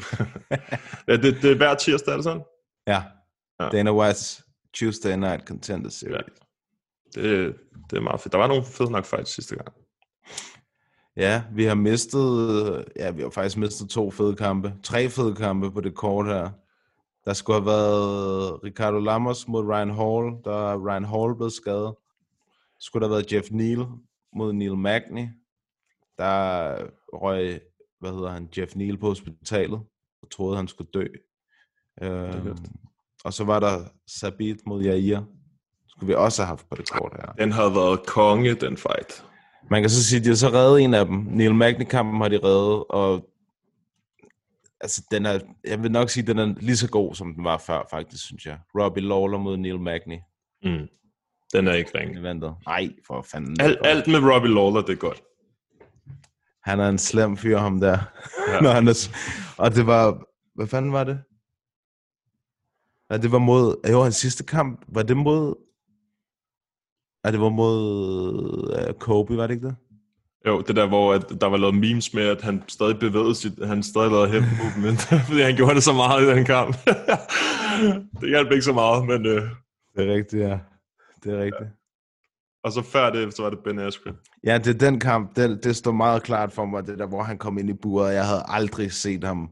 ja 1.09 1.17
det, 1.17 1.43
det 1.43 1.51
er 1.51 1.57
hver 1.57 1.75
tirsdag, 1.75 2.13
er 2.13 2.17
det 2.17 2.25
sådan? 2.25 2.43
Ja. 2.87 3.03
Ja. 3.61 3.65
ja. 3.65 3.71
Dana 3.71 3.91
White's 3.91 4.43
Tuesday 4.75 5.17
Night 5.17 5.49
Contender 5.49 5.91
Series. 5.91 6.17
Ja. 7.17 7.23
Det, 7.23 7.57
det 7.91 7.97
er 7.97 8.01
meget 8.01 8.21
fedt. 8.21 8.33
Der 8.33 8.39
var 8.39 8.47
nogle 8.47 8.65
fede 8.65 8.91
nok 8.91 9.05
fights 9.05 9.35
sidste 9.35 9.57
gang. 9.57 9.69
Ja, 11.17 11.43
vi 11.53 11.65
har 11.65 11.75
mistet, 11.75 12.85
ja, 12.97 13.11
vi 13.11 13.23
har 13.23 13.31
faktisk 13.31 13.57
mistet 13.57 13.89
to 13.91 14.11
fede 14.11 14.37
kampe. 14.37 14.75
Tre 14.83 15.09
fede 15.09 15.35
kampe 15.35 15.71
på 15.71 15.81
det 15.81 15.95
kort 15.95 16.27
her. 16.27 16.51
Der 17.25 17.33
skulle 17.33 17.61
have 17.61 17.67
været 17.67 18.65
Ricardo 18.65 18.99
Lammers 18.99 19.49
mod 19.49 19.65
Ryan 19.65 19.91
Hall, 19.91 20.45
der 20.45 20.73
er 20.73 20.89
Ryan 20.89 21.05
Hall 21.05 21.37
blevet 21.37 21.53
skadet. 21.53 21.95
Skulle 22.81 23.03
der 23.03 23.09
have 23.09 23.17
været 23.17 23.33
Jeff 23.33 23.51
Neal 23.51 23.87
mod 24.37 24.53
Neil 24.53 24.77
Magny. 24.77 25.29
Der 26.19 26.77
røg, 27.13 27.61
hvad 28.01 28.13
hedder 28.13 28.31
han, 28.31 28.49
Jeff 28.59 28.77
Neal 28.77 28.99
på 28.99 29.07
hospitalet 29.07 29.81
og 30.23 30.31
troede, 30.31 30.57
han 30.57 30.69
skulle 30.69 30.91
dø. 30.95 31.07
Øhm, 32.03 32.57
og 33.25 33.33
så 33.33 33.45
var 33.45 33.61
der 33.61 33.85
Sabit 34.07 34.67
mod 34.67 34.83
Jair. 34.83 35.21
Skulle 35.89 36.07
vi 36.07 36.15
også 36.15 36.43
have 36.43 36.49
haft 36.49 36.69
på 36.69 36.77
det 36.77 36.91
kort 36.91 37.13
her. 37.17 37.33
Den 37.33 37.53
havde 37.53 37.75
været 37.75 38.07
konge, 38.07 38.55
den 38.55 38.77
fight. 38.77 39.25
Man 39.71 39.83
kan 39.83 39.91
så 39.91 40.05
sige, 40.05 40.19
at 40.19 40.25
de 40.25 40.29
har 40.29 40.37
så 40.37 40.49
reddet 40.49 40.85
en 40.85 40.95
af 40.95 41.07
dem. 41.07 41.17
Neil 41.31 41.55
Magny-kampen 41.55 42.21
har 42.21 42.29
de 42.29 42.39
reddet, 42.45 42.85
og 42.89 43.29
altså, 44.81 45.03
den 45.11 45.27
er, 45.27 45.39
jeg 45.65 45.83
vil 45.83 45.93
nok 45.93 46.11
sige, 46.11 46.23
at 46.23 46.29
den 46.29 46.39
er 46.39 46.55
lige 46.61 46.77
så 46.77 46.91
god, 46.91 47.15
som 47.15 47.35
den 47.35 47.45
var 47.45 47.59
før, 47.59 47.83
faktisk, 47.91 48.25
synes 48.25 48.47
jeg. 48.47 48.59
Robbie 48.81 49.03
Lawler 49.03 49.39
mod 49.39 49.57
Neil 49.57 49.81
Magny. 49.81 50.19
Mm. 50.65 50.89
Den 51.53 51.69
er 51.69 51.73
ikke 51.73 51.99
ringe. 51.99 52.21
Eventet. 52.21 52.55
Nej, 52.67 52.89
for 53.07 53.23
fanden. 53.23 53.57
Alt, 53.61 53.79
alt 53.85 54.07
med 54.07 54.33
Robbie 54.33 54.55
Lawler, 54.55 54.81
det 54.81 54.93
er 54.93 54.97
godt. 54.97 55.23
Han 56.65 56.81
er 56.81 56.89
en 56.89 56.99
slem 56.99 57.37
fyr, 57.37 57.59
ham 57.59 57.81
der. 57.81 57.99
Ja. 58.49 58.61
Når 58.65 58.71
han 58.71 58.89
er, 58.89 59.09
og 59.59 59.75
det 59.75 59.87
var... 59.87 60.25
Hvad 60.55 60.67
fanden 60.67 60.93
var 60.93 61.05
det? 61.05 61.21
Ja, 63.11 63.17
det 63.17 63.33
var 63.33 63.39
mod... 63.39 63.89
Jo, 63.91 64.03
hans 64.03 64.17
sidste 64.17 64.45
kamp, 64.45 64.85
var 64.89 65.03
det 65.03 65.17
mod... 65.17 65.55
Ja, 67.25 67.31
det 67.31 67.41
var 67.41 67.49
mod 67.49 68.89
uh, 68.89 68.95
Kobe, 68.99 69.37
var 69.37 69.47
det 69.47 69.55
ikke 69.55 69.67
det? 69.67 69.77
Jo, 70.47 70.61
det 70.61 70.77
der, 70.77 70.89
hvor 70.89 71.15
at 71.15 71.25
der 71.41 71.47
var 71.47 71.57
lavet 71.57 71.75
memes 71.75 72.15
med, 72.15 72.23
at 72.23 72.43
han 72.43 72.63
stadig 72.69 72.99
bevægede 72.99 73.35
sit, 73.35 73.67
han 73.67 73.83
stadig 73.83 74.11
lavede 74.11 74.31
hip 74.31 74.43
movement, 74.63 75.01
fordi 75.29 75.41
han 75.41 75.57
gjorde 75.57 75.75
det 75.75 75.83
så 75.83 75.93
meget 75.93 76.23
i 76.23 76.27
den 76.37 76.45
kamp. 76.45 76.77
det 78.21 78.29
hjalp 78.29 78.51
ikke 78.53 78.63
så 78.63 78.73
meget, 78.73 79.07
men... 79.07 79.27
Øh, 79.27 79.43
Det 79.97 80.09
er 80.09 80.15
rigtigt, 80.15 80.43
ja. 80.43 80.59
Det 81.25 81.33
er 81.33 81.39
rigtigt. 81.39 81.71
og 82.65 82.73
så 82.73 82.83
før 82.83 83.11
det, 83.11 83.35
så 83.35 83.43
var 83.43 83.51
det 83.51 83.59
Ben 83.59 83.79
Askren. 83.79 84.15
Ja, 84.45 84.59
det 84.59 84.75
er 84.75 84.79
den 84.79 85.01
kamp, 85.01 85.37
det, 85.37 85.65
det 85.65 85.77
står 85.77 85.93
meget 85.93 86.23
klart 86.23 86.53
for 86.53 86.65
mig, 86.65 86.87
det 86.87 86.99
der, 86.99 87.07
hvor 87.07 87.23
han 87.23 87.39
kom 87.39 87.59
ind 87.59 87.71
i 87.71 87.75
buret. 87.83 88.15
Jeg 88.15 88.27
havde 88.27 88.43
aldrig 88.49 88.93
set 88.93 89.25
ham 89.25 89.49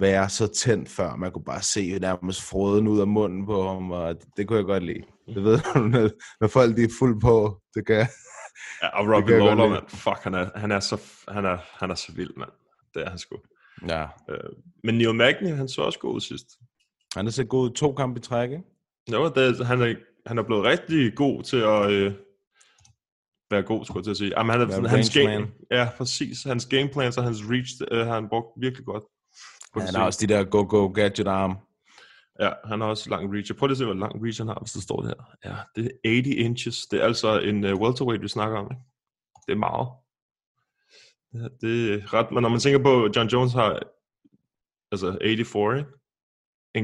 være 0.00 0.28
så 0.28 0.46
tændt 0.46 0.88
før. 0.88 1.16
Man 1.16 1.32
kunne 1.32 1.44
bare 1.44 1.62
se 1.62 1.98
nærmest 1.98 2.42
froden 2.42 2.88
ud 2.88 3.00
af 3.00 3.06
munden 3.06 3.46
på 3.46 3.68
ham, 3.68 3.90
og 3.90 4.14
det, 4.14 4.24
det 4.36 4.46
kunne 4.48 4.56
jeg 4.56 4.64
godt 4.66 4.82
lide. 4.82 5.02
Det 5.34 5.44
ved 5.44 5.58
du, 5.74 5.78
når, 5.98 6.10
når 6.40 6.48
folk 6.48 6.76
de 6.76 6.82
er 6.82 6.94
fuld 6.98 7.20
på, 7.20 7.60
det 7.74 7.86
kan 7.86 8.06
Ja, 8.82 9.00
og 9.00 9.16
Robbie 9.16 9.38
Lawler, 9.38 9.68
mand. 9.68 9.88
Fuck, 9.88 10.18
han 10.22 10.34
er, 10.34 10.58
han 10.58 10.72
er, 10.72 10.80
så, 10.80 11.00
han 11.28 11.44
er, 11.44 11.58
han 11.70 11.90
er 11.90 11.94
så 11.94 12.12
vild, 12.12 12.30
mand. 12.36 12.50
Det 12.94 13.02
er 13.02 13.10
han 13.10 13.18
sgu. 13.18 13.36
Ja. 13.88 14.02
Øh, 14.02 14.50
men 14.84 14.94
Neil 14.94 15.14
Magny, 15.14 15.54
han 15.54 15.68
så 15.68 15.82
også 15.82 15.98
god 15.98 16.14
ud 16.14 16.20
sidst. 16.20 16.46
Han 17.16 17.26
er 17.26 17.30
så 17.30 17.44
god 17.44 17.70
to 17.70 17.92
kampe 17.92 18.18
i 18.18 18.22
træk, 18.22 18.50
ikke? 18.50 18.62
Jo, 19.12 19.28
det, 19.28 19.66
han, 19.66 19.82
er, 19.82 19.94
han 20.26 20.38
er 20.38 20.42
blevet 20.42 20.64
rigtig 20.64 21.14
god 21.14 21.42
til 21.42 21.56
at 21.56 21.90
øh, 21.90 22.12
være 23.50 23.62
god, 23.62 23.84
skulle 23.84 23.98
jeg 23.98 24.04
til 24.04 24.10
at 24.10 24.16
sige. 24.16 24.32
Jamen, 24.36 24.50
han 24.50 24.60
er, 24.60 24.66
Være 24.66 24.88
hans 24.88 25.10
game, 25.14 25.38
man. 25.38 25.52
ja, 25.70 25.88
præcis. 25.96 26.42
Hans 26.42 26.66
gameplans 26.66 27.18
og 27.18 27.24
hans 27.24 27.42
reach 27.50 27.72
øh, 27.90 28.06
har 28.06 28.14
han 28.14 28.28
brugt 28.28 28.46
virkelig 28.60 28.86
godt. 28.86 29.04
På 29.72 29.80
Han 29.80 29.88
det 29.88 29.96
har 29.96 30.06
også 30.06 30.26
de 30.26 30.34
der 30.34 30.44
go-go 30.44 30.86
gadget 30.86 31.28
arm. 31.28 31.56
Ja, 32.40 32.50
han 32.64 32.80
har 32.80 32.88
også 32.88 33.10
lang 33.10 33.34
reach. 33.34 33.50
Jeg 33.50 33.56
prøver 33.56 33.68
lige 33.68 33.74
at 33.74 33.78
se, 33.78 33.84
hvor 33.84 33.94
lang 33.94 34.24
reach 34.24 34.40
han 34.40 34.48
har, 34.48 34.58
hvis 34.60 34.72
det 34.72 34.82
står 34.82 35.00
det 35.00 35.08
her. 35.08 35.50
Ja, 35.50 35.56
det 35.76 35.84
er 36.04 36.22
80 36.24 36.26
inches. 36.26 36.86
Det 36.86 37.00
er 37.00 37.04
altså 37.04 37.40
en 37.40 37.64
uh, 37.64 37.80
welterweight, 37.80 38.22
vi 38.22 38.28
snakker 38.28 38.58
om. 38.58 38.66
Ikke? 38.66 38.82
Det 39.46 39.52
er 39.52 39.56
meget. 39.68 39.88
Ja, 41.34 41.48
det 41.60 41.94
er 41.94 42.14
ret, 42.14 42.30
men 42.32 42.42
når 42.42 42.48
man 42.48 42.60
tænker 42.60 42.82
på, 42.82 43.04
at 43.04 43.16
John 43.16 43.28
Jones 43.28 43.52
har 43.52 43.82
altså 44.92 45.18
84, 45.22 45.78
ikke? 45.78 45.90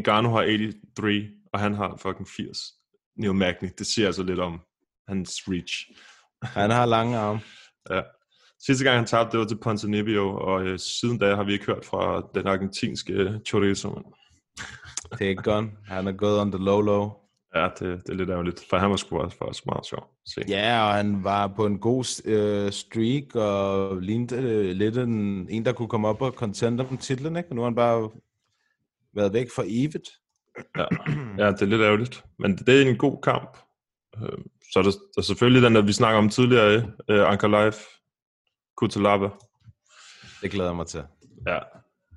Ngannou 0.01 0.33
har 0.33 0.43
83, 0.43 1.25
og 1.53 1.61
han 1.61 1.75
har 1.75 1.97
fucking 1.97 2.29
80. 2.29 2.59
Neil 3.17 3.35
Magny, 3.35 3.69
det 3.79 3.87
siger 3.87 4.07
altså 4.07 4.23
lidt 4.23 4.41
om 4.41 4.61
hans 5.09 5.43
reach. 5.49 5.91
Han 6.43 6.71
har 6.71 6.87
lange 6.87 7.19
arme. 7.19 7.41
Ja. 7.91 8.03
Sidste 8.67 8.85
gang 8.85 8.97
han 8.97 9.07
tabte, 9.07 9.33
det 9.33 9.41
var 9.41 9.47
til 9.47 9.59
Ponzinibbio, 9.59 10.37
og 10.37 10.67
øh, 10.67 10.79
siden 10.79 11.19
da 11.19 11.35
har 11.35 11.45
vi 11.45 11.53
ikke 11.53 11.67
hørt 11.67 11.85
fra 11.85 12.31
den 12.35 12.47
argentinske 12.47 13.41
chorizo. 13.47 14.03
Ikke 15.21 15.43
godt. 15.43 15.67
Han 15.87 16.09
er 16.09 16.13
gået 16.13 16.41
on 16.41 16.53
the 16.53 16.65
low 16.65 16.81
low. 16.81 17.11
Ja, 17.55 17.69
det, 17.79 17.81
det 17.81 18.09
er 18.09 18.15
lidt 18.15 18.31
ærgerligt, 18.31 18.65
for 18.71 18.77
han 18.77 18.91
var 18.91 18.97
sgu 18.97 19.19
også, 19.19 19.37
også 19.41 19.63
meget 19.67 19.87
sjov. 19.87 20.09
Se. 20.27 20.45
Ja, 20.49 20.87
og 20.87 20.95
han 20.95 21.25
var 21.25 21.47
på 21.47 21.67
en 21.67 21.79
god 21.79 22.23
øh, 22.25 22.73
streak, 22.73 23.35
og 23.35 23.97
lignede 24.01 24.43
øh, 24.43 24.71
lidt 24.77 24.99
en, 24.99 25.49
en, 25.51 25.65
der 25.65 25.73
kunne 25.73 25.89
komme 25.89 26.09
op 26.09 26.23
og 26.23 26.33
contende 26.33 26.87
om 26.91 26.99
titlen, 26.99 27.37
ikke? 27.37 27.49
Og 27.51 27.55
nu 27.57 27.63
har 27.63 27.67
han 27.67 27.75
bare 27.75 28.11
været 29.15 29.33
væk 29.33 29.47
for 29.55 29.65
evigt. 29.67 30.09
Ja. 30.77 30.85
ja, 31.45 31.53
det 31.53 31.63
er 31.63 31.67
lidt 31.67 31.81
ærgerligt. 31.83 32.25
Men 32.39 32.57
det 32.57 32.83
er 32.83 32.91
en 32.91 32.97
god 32.97 33.23
kamp. 33.23 33.59
Øh, 34.17 34.39
Så 34.73 34.79
er 34.79 34.83
der, 34.83 34.91
der 34.91 35.19
er 35.19 35.23
selvfølgelig 35.23 35.63
den, 35.63 35.75
der 35.75 35.83
vi 35.83 35.93
snakker 35.93 36.19
om 36.19 36.29
tidligere, 36.29 36.93
øh, 37.09 37.31
Ankalaev, 37.31 37.73
Kutalaba. 38.77 39.29
Det 40.43 40.51
glæder 40.51 40.71
jeg 40.71 40.77
mig 40.77 40.87
til. 40.87 41.03
Ja. 41.47 41.59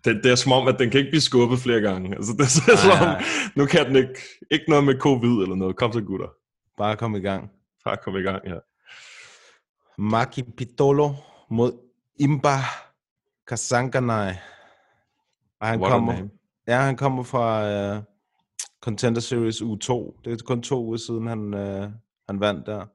Det, 0.05 0.23
det 0.23 0.31
er 0.31 0.35
som 0.35 0.51
om, 0.51 0.67
at 0.67 0.75
den 0.79 0.89
kan 0.89 0.99
ikke 0.99 1.11
blive 1.11 1.21
skubbet 1.21 1.59
flere 1.59 1.81
gange. 1.81 2.15
Altså, 2.15 2.33
det 2.33 2.43
er 2.43 2.77
som 2.77 3.07
om, 3.07 3.23
nu 3.55 3.65
kan 3.65 3.85
den 3.85 3.95
ikke, 3.95 4.21
ikke 4.51 4.65
noget 4.69 4.83
med 4.83 4.99
covid 4.99 5.43
eller 5.43 5.55
noget. 5.55 5.75
Kom 5.75 5.93
så 5.93 6.01
gutter. 6.01 6.27
Bare 6.77 6.97
kom 6.97 7.15
i 7.15 7.19
gang. 7.19 7.51
Bare 7.85 7.97
kom 8.03 8.15
i 8.15 8.21
gang, 8.21 8.47
ja. 8.47 8.55
Maki 9.97 10.43
Pitolo 10.57 11.13
mod 11.49 11.71
Imba 12.19 12.57
Kasanganai. 13.47 14.33
Og 15.59 15.67
han 15.67 15.79
What 15.79 15.91
kommer, 15.91 16.27
ja, 16.67 16.79
han 16.81 16.97
kommer 16.97 17.23
fra 17.23 17.95
uh, 17.95 18.03
Contender 18.81 19.21
Series 19.21 19.61
U2. 19.61 20.21
Det 20.25 20.33
er 20.33 20.45
kun 20.45 20.61
to 20.61 20.85
uger 20.85 20.97
siden, 20.97 21.27
han, 21.27 21.53
uh, 21.53 21.91
han 22.27 22.39
vandt 22.39 22.65
der. 22.65 22.85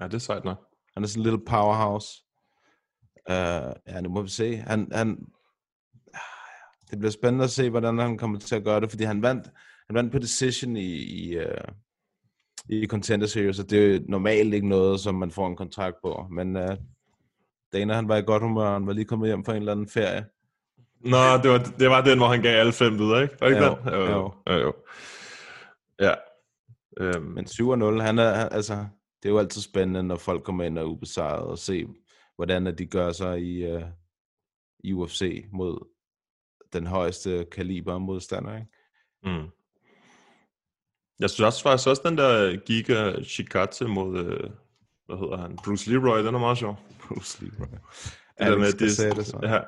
Ja, 0.00 0.04
det 0.04 0.14
er 0.14 0.18
sejt 0.18 0.44
nok. 0.44 0.58
Han 0.94 1.02
er 1.02 1.08
sådan 1.08 1.20
en 1.20 1.24
lille 1.24 1.44
powerhouse. 1.46 2.24
Uh, 3.30 3.94
ja, 3.94 4.00
nu 4.00 4.08
må 4.08 4.22
vi 4.22 4.28
se. 4.28 4.56
Han, 4.56 4.88
han, 4.92 5.26
det 6.90 6.98
bliver 6.98 7.12
spændende 7.12 7.44
at 7.44 7.50
se, 7.50 7.70
hvordan 7.70 7.98
han 7.98 8.18
kommer 8.18 8.38
til 8.38 8.56
at 8.56 8.64
gøre 8.64 8.80
det, 8.80 8.90
fordi 8.90 9.04
han 9.04 9.22
vandt, 9.22 9.46
han 9.86 9.96
vandt 9.96 10.12
på 10.12 10.18
decision 10.18 10.76
i, 10.76 10.94
i, 10.96 11.36
uh, 11.38 11.44
i 12.68 12.86
Contender 12.86 13.26
Series, 13.26 13.58
og 13.58 13.70
det 13.70 13.94
er 13.94 14.00
normalt 14.08 14.54
ikke 14.54 14.68
noget, 14.68 15.00
som 15.00 15.14
man 15.14 15.30
får 15.30 15.46
en 15.46 15.56
kontrakt 15.56 15.96
på. 16.02 16.26
Men 16.30 16.56
uh, 16.56 16.76
Dana, 17.72 17.94
han 17.94 18.08
var 18.08 18.16
i 18.16 18.22
godt 18.22 18.42
humør, 18.42 18.72
han 18.72 18.86
var 18.86 18.92
lige 18.92 19.04
kommet 19.04 19.28
hjem 19.28 19.44
fra 19.44 19.52
en 19.52 19.58
eller 19.58 19.72
anden 19.72 19.88
ferie. 19.88 20.24
Nå, 21.00 21.16
det 21.42 21.50
var, 21.50 21.58
det 21.78 21.90
var 21.90 22.04
den, 22.04 22.18
hvor 22.18 22.28
han 22.28 22.42
gav 22.42 22.60
alle 22.60 22.72
fem 22.72 22.98
videre, 22.98 23.22
ikke? 23.22 23.36
Var 23.40 23.46
ikke 23.46 23.64
Jo, 23.64 23.76
den? 23.84 23.94
Jo, 23.94 24.00
jo. 24.00 24.32
jo. 24.48 24.54
jo. 24.54 24.72
Ja. 26.00 26.14
Øhm, 27.00 27.22
Men 27.22 27.44
7-0, 27.44 28.02
han 28.02 28.18
er, 28.18 28.32
altså, 28.32 28.74
det 29.22 29.28
er 29.28 29.32
jo 29.32 29.38
altid 29.38 29.62
spændende, 29.62 30.02
når 30.02 30.16
folk 30.16 30.42
kommer 30.42 30.64
ind 30.64 30.78
og 30.78 30.84
er 30.84 30.88
ubesejret, 30.88 31.42
og 31.42 31.58
se, 31.58 31.86
hvordan 32.36 32.78
de 32.78 32.86
gør 32.86 33.12
sig 33.12 33.40
i, 33.40 33.74
uh, 33.74 33.82
i 34.84 34.92
UFC 34.92 35.44
mod 35.52 35.88
den 36.72 36.86
højeste 36.86 37.46
kaliber 37.52 37.98
modstander, 37.98 38.54
ikke? 38.56 38.68
Mm. 39.24 39.48
Jeg 41.20 41.30
synes 41.30 41.40
også, 41.40 41.62
faktisk 41.62 41.88
også 41.88 42.02
den 42.04 42.18
der 42.18 42.56
Giga 42.56 43.22
Shikatse 43.22 43.84
mod, 43.86 44.18
øh, 44.18 44.50
hvad 45.06 45.16
hedder 45.18 45.36
han, 45.36 45.58
Bruce 45.64 45.90
Leroy, 45.90 46.18
den 46.18 46.34
er 46.34 46.38
meget 46.38 46.58
sjov. 46.58 46.78
Bruce 47.08 47.44
Leroy. 47.44 47.66
Det 48.38 48.46
der 48.46 48.58
med, 48.58 48.66
at 48.74 48.78
det, 48.78 48.96
så. 49.26 49.38
ja. 49.42 49.60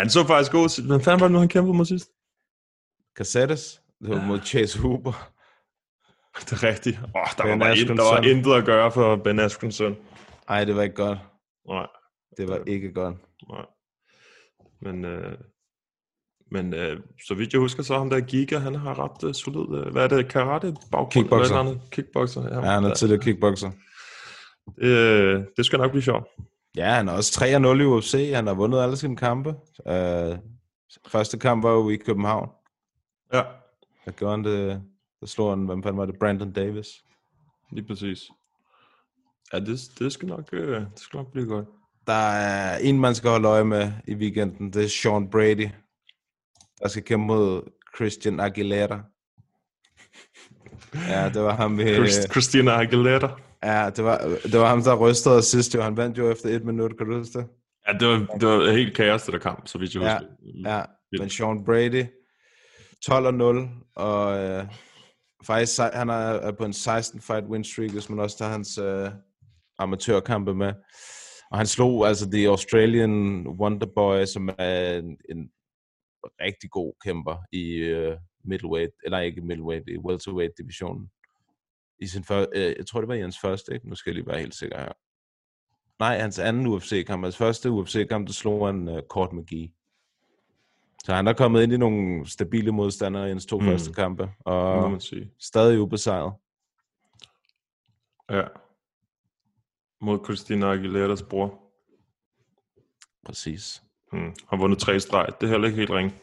Han 0.00 0.10
så 0.10 0.26
faktisk 0.26 0.52
god. 0.52 0.86
Hvem 0.86 1.00
fanden 1.00 1.20
var 1.20 1.26
det 1.26 1.32
nu, 1.32 1.38
han 1.38 1.48
kæmpede 1.48 1.76
mod 1.76 1.84
sidst? 1.84 2.10
Caceres, 3.16 3.82
det 4.00 4.10
var 4.10 4.22
mod 4.26 4.40
Chase 4.40 4.78
Hooper. 4.78 5.12
Det 6.40 6.52
er 6.52 6.62
rigtigt. 6.62 6.98
Åh, 6.98 7.04
oh, 7.14 7.26
der, 7.38 7.42
Ben 7.44 7.60
var 7.60 7.66
Askrens 7.66 8.00
der 8.00 8.04
var 8.14 8.22
intet 8.22 8.52
at 8.52 8.64
gøre 8.64 8.92
for 8.92 9.16
Ben 9.16 9.38
Askrens 9.40 9.74
søn. 9.74 9.96
Ej, 10.48 10.64
det 10.64 10.76
var 10.76 10.82
ikke 10.82 10.94
godt. 10.94 11.18
Nej, 11.68 11.86
Det 12.36 12.48
var 12.48 12.62
ikke 12.66 12.92
godt. 12.92 13.16
nej. 13.48 13.66
Men, 14.80 15.04
øh, 15.04 15.38
men 16.50 16.74
øh, 16.74 17.00
så 17.26 17.34
vidt 17.34 17.52
jeg 17.52 17.60
husker, 17.60 17.82
så 17.82 17.98
ham 17.98 18.10
der 18.10 18.20
Giga, 18.20 18.58
han 18.58 18.74
har 18.74 18.98
ret 19.04 19.28
øh, 19.28 19.34
solid. 19.34 19.86
Øh, 19.86 19.92
hvad 19.92 20.04
er 20.04 20.08
det? 20.08 20.28
Karate? 20.28 20.76
Baggrund? 20.90 21.10
Kickboxer. 21.12 21.60
Eller? 21.60 21.76
Kickboxer, 21.90 22.42
ja. 22.42 22.54
Ja, 22.54 22.70
han 22.74 22.84
er 22.84 22.94
tidligere 22.94 23.22
kickboxer. 23.22 23.70
Det, 24.76 24.84
øh, 24.84 25.42
det 25.56 25.66
skal 25.66 25.78
nok 25.78 25.90
blive 25.90 26.02
sjovt. 26.02 26.26
Ja, 26.76 26.90
han 26.94 27.08
er 27.08 27.12
også 27.12 27.44
3-0 27.44 27.80
i 27.80 27.84
UFC. 27.84 28.30
Han 28.34 28.46
har 28.46 28.54
vundet 28.54 28.80
alle 28.80 28.96
sine 28.96 29.16
kampe. 29.16 29.48
Uh, 29.86 30.38
første 31.08 31.38
kamp 31.38 31.62
var 31.64 31.70
jo 31.70 31.90
i 31.90 31.96
København. 31.96 32.48
Ja, 33.32 33.42
Der 34.04 34.10
gjorde 34.10 34.30
han 34.30 34.44
det. 34.44 34.82
Der 35.20 35.26
slog 35.26 35.50
han, 35.50 35.66
hvem 35.66 35.82
fanden 35.82 35.98
var 35.98 36.06
det? 36.06 36.18
Brandon 36.18 36.52
Davis. 36.52 36.88
lige 37.72 37.86
præcis. 37.86 38.18
Ja, 39.52 39.60
det, 39.60 39.80
det, 39.98 40.12
skal 40.12 40.28
nok, 40.28 40.48
øh, 40.52 40.80
det 40.80 40.88
skal 41.00 41.16
nok 41.16 41.32
blive 41.32 41.46
godt. 41.46 41.66
Der 42.06 42.12
er 42.30 42.78
en, 42.78 43.00
man 43.00 43.14
skal 43.14 43.30
holde 43.30 43.48
øje 43.48 43.64
med 43.64 43.92
i 44.08 44.14
weekenden. 44.14 44.72
Det 44.72 44.84
er 44.84 44.88
Sean 44.88 45.30
Brady. 45.30 45.68
Der 46.82 46.88
skal 46.88 47.02
kæmpe 47.02 47.26
mod 47.26 47.62
Christian 47.96 48.40
Aguilera. 48.40 49.00
Ja, 51.08 51.28
det 51.28 51.42
var 51.42 51.54
ham. 51.54 51.78
Vi, 51.78 51.94
Christ, 51.94 52.30
Christina 52.30 52.70
Aguilera. 52.70 53.40
ja, 53.62 53.90
det 53.90 54.04
var, 54.04 54.18
det 54.42 54.60
var 54.60 54.68
ham, 54.68 54.82
der 54.82 54.94
rystede 54.94 55.42
sidst. 55.42 55.74
Jo. 55.74 55.82
Han 55.82 55.96
vandt 55.96 56.18
jo 56.18 56.30
efter 56.30 56.48
et 56.48 56.64
minut, 56.64 56.98
kan 56.98 57.06
du 57.06 57.18
huske 57.18 57.38
det? 57.38 57.46
Ja, 57.88 57.92
det 57.92 58.08
var, 58.08 58.36
det 58.40 58.48
var 58.48 58.70
helt 58.70 58.96
kaos, 58.96 59.22
det 59.22 59.32
der 59.32 59.38
kamp, 59.38 59.68
så 59.68 59.78
vidt 59.78 59.94
jeg 59.94 60.02
Ja, 60.02 60.18
husker. 60.18 60.70
Ja, 60.70 60.82
men 61.18 61.30
Sean 61.30 61.64
Brady, 61.64 62.04
12 63.06 63.26
og 63.26 63.34
0, 63.34 63.68
og 63.96 64.38
øh, 64.38 64.64
faktisk 65.46 65.78
han 65.92 66.08
er, 66.10 66.52
på 66.52 66.64
en 66.64 66.72
16 66.72 67.20
fight 67.20 67.46
win 67.46 67.64
streak, 67.64 67.90
hvis 67.90 68.08
man 68.10 68.18
også 68.18 68.38
tager 68.38 68.50
hans 68.50 68.78
øh, 68.78 69.10
amatørkampe 69.78 70.54
med. 70.54 70.72
Og 71.50 71.58
han 71.58 71.66
slog 71.66 72.08
altså 72.08 72.30
The 72.30 72.48
Australian 72.48 73.46
Wonder 73.60 73.86
Boy, 73.96 74.24
som 74.24 74.48
er 74.58 74.98
en, 74.98 75.04
en 75.30 75.48
rigtig 76.40 76.70
god 76.70 76.92
kæmper 77.04 77.36
i 77.52 77.62
øh, 77.74 78.16
middleweight, 78.44 78.92
eller 79.04 79.18
ikke 79.18 79.40
middleweight, 79.40 79.88
i 79.88 79.98
welterweight 79.98 80.58
divisionen. 80.58 81.10
I 81.98 82.06
sin 82.06 82.24
før, 82.24 82.46
øh, 82.54 82.74
jeg 82.78 82.86
tror, 82.86 83.00
det 83.00 83.08
var 83.08 83.14
i 83.14 83.20
hans 83.20 83.38
første, 83.40 83.74
ikke? 83.74 83.88
Nu 83.88 83.94
skal 83.94 84.10
jeg 84.10 84.14
lige 84.14 84.26
være 84.26 84.38
helt 84.40 84.54
sikker 84.54 84.78
her. 84.78 84.92
Nej, 85.98 86.18
hans 86.18 86.38
anden 86.38 86.66
UFC-kamp. 86.66 87.24
Hans 87.24 87.36
første 87.36 87.70
UFC-kamp, 87.70 88.26
der 88.26 88.32
slog 88.32 88.66
han 88.66 88.88
uh, 88.88 88.98
Court 89.08 89.32
McGee. 89.32 89.72
Så 91.04 91.14
han 91.14 91.26
er 91.26 91.32
kommet 91.32 91.62
ind 91.62 91.72
i 91.72 91.76
nogle 91.76 92.28
stabile 92.28 92.72
modstandere 92.72 93.24
i 93.26 93.28
hans 93.28 93.46
to 93.46 93.58
Mm. 93.58 93.66
første 93.66 93.92
kampe, 93.92 94.30
og 94.40 94.90
man 94.90 95.00
sige. 95.00 95.30
stadig 95.38 95.80
ubesejret. 95.80 96.32
Ja. 98.30 98.42
Mod 100.00 100.24
Christina 100.24 100.66
Aguileras 100.72 101.22
bror. 101.22 101.60
Præcis. 103.26 103.82
Hmm. 104.16 104.34
Har 104.50 104.56
vundet 104.56 104.78
tre 104.78 105.00
streg. 105.00 105.26
Det 105.40 105.46
er 105.46 105.50
heller 105.50 105.66
ikke 105.68 105.78
helt 105.78 105.90
ringe. 105.90 106.14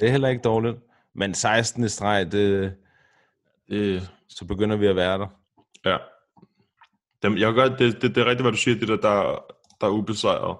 Det 0.00 0.06
er 0.08 0.10
heller 0.10 0.28
ikke 0.28 0.42
dårligt. 0.42 0.76
Men 1.14 1.34
16. 1.34 1.84
i 1.84 1.88
streg, 1.88 2.32
det, 2.32 2.74
Det, 3.68 4.10
så 4.28 4.44
begynder 4.44 4.76
vi 4.76 4.86
at 4.86 4.96
være 4.96 5.18
der. 5.18 5.26
ja. 5.84 5.96
Dem, 7.22 7.36
jeg 7.36 7.54
godt, 7.54 7.78
det, 7.78 8.02
det, 8.02 8.14
det 8.14 8.20
er 8.20 8.24
rigtigt, 8.24 8.42
hvad 8.42 8.52
du 8.52 8.58
siger, 8.58 8.78
det 8.78 8.88
der, 8.88 8.96
der, 8.96 9.44
der 9.80 9.86
er 9.86 9.90
ubesejret. 9.90 10.56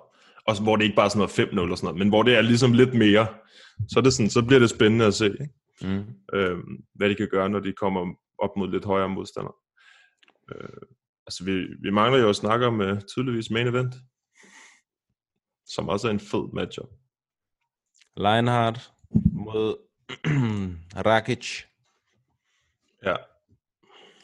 Og 0.46 0.62
hvor 0.62 0.76
det 0.76 0.84
ikke 0.84 0.96
bare 0.96 1.04
er 1.04 1.08
sådan 1.08 1.28
noget 1.38 1.68
5-0 1.68 1.70
og 1.70 1.78
sådan 1.78 1.86
noget, 1.86 1.98
men 1.98 2.08
hvor 2.08 2.22
det 2.22 2.34
er 2.36 2.40
ligesom 2.42 2.72
lidt 2.72 2.94
mere, 2.94 3.26
så, 3.88 3.98
er 3.98 4.02
det 4.02 4.12
sådan, 4.12 4.30
så 4.30 4.42
bliver 4.42 4.58
det 4.60 4.70
spændende 4.70 5.06
at 5.06 5.14
se, 5.14 5.26
ikke? 5.26 5.48
Mm. 5.82 6.04
Øhm, 6.34 6.76
hvad 6.94 7.08
de 7.08 7.14
kan 7.14 7.28
gøre, 7.30 7.48
når 7.48 7.60
de 7.60 7.72
kommer 7.72 8.14
op 8.38 8.50
mod 8.56 8.70
lidt 8.70 8.84
højere 8.84 9.08
modstandere. 9.08 9.54
Øh, 10.54 10.82
altså, 11.26 11.44
vi, 11.44 11.52
vi 11.82 11.90
mangler 11.90 12.20
jo 12.20 12.28
at 12.28 12.36
snakke 12.36 12.66
om 12.66 12.80
uh, 12.80 12.98
tydeligvis 13.14 13.50
main 13.50 13.66
event, 13.66 13.94
som 15.68 15.88
også 15.88 16.06
er 16.08 16.12
en 16.12 16.20
fed 16.20 16.52
matchup. 16.54 16.88
Lionheart 18.16 18.92
mod 19.32 19.76
Rakic. 21.06 21.62
Ja, 23.04 23.16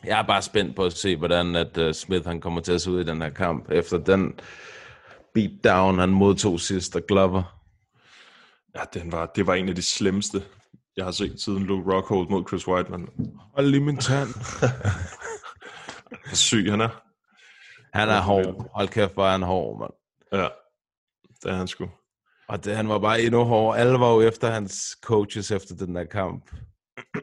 Jeg 0.05 0.19
er 0.19 0.23
bare 0.23 0.43
spændt 0.43 0.77
på 0.77 0.85
at 0.85 0.93
se, 0.93 1.17
hvordan 1.17 1.57
at 1.57 1.79
uh, 1.79 1.93
Smith 1.93 2.27
han 2.27 2.41
kommer 2.41 2.61
til 2.61 2.73
at 2.73 2.81
se 2.81 2.91
ud 2.91 3.01
i 3.01 3.05
den 3.05 3.23
her 3.23 3.31
kamp, 3.31 3.71
efter 3.71 3.99
den 3.99 4.41
beatdown, 5.35 5.99
han 5.99 6.09
modtog 6.09 6.61
sidst 6.61 6.97
af 6.97 7.07
Glover. 7.07 7.61
ja 8.75 8.81
den 9.01 9.13
var, 9.13 9.27
det 9.27 9.47
var 9.47 9.55
en 9.55 9.69
af 9.69 9.75
de 9.75 9.83
slemmeste, 9.83 10.43
jeg 10.97 11.05
har 11.05 11.13
set 11.13 11.41
siden 11.41 11.63
Luke 11.65 11.93
Rockhold 11.95 12.29
mod 12.31 12.45
Chris 12.49 12.69
Weidman. 12.69 13.09
Hold 13.55 13.67
lige 13.67 13.81
min 13.85 13.97
tand. 13.97 14.29
Hvor 16.27 16.35
syg 16.35 16.71
han 16.71 16.81
er. 16.81 17.03
Han 17.93 18.09
er 18.09 18.21
hård. 18.21 18.71
Hold 18.75 18.89
kæft, 18.89 19.13
hvor 19.15 19.27
er 19.27 19.31
han 19.31 19.43
hård, 19.43 19.79
mand. 19.81 19.93
Ja, 20.43 20.49
det 21.45 21.53
er 21.53 21.57
han 21.57 21.69
sgu. 21.69 21.91
Og 22.49 22.65
det, 22.65 22.77
han 22.77 22.89
var 22.89 22.99
bare 22.99 23.23
endnu 23.23 23.45
hårdere. 23.45 23.79
Alle 23.81 24.01
var 24.01 24.13
jo 24.13 24.21
efter 24.21 24.51
hans 24.51 24.97
coaches 25.03 25.51
efter 25.51 25.75
den 25.77 25.95
der 25.95 26.05
kamp. 26.05 26.51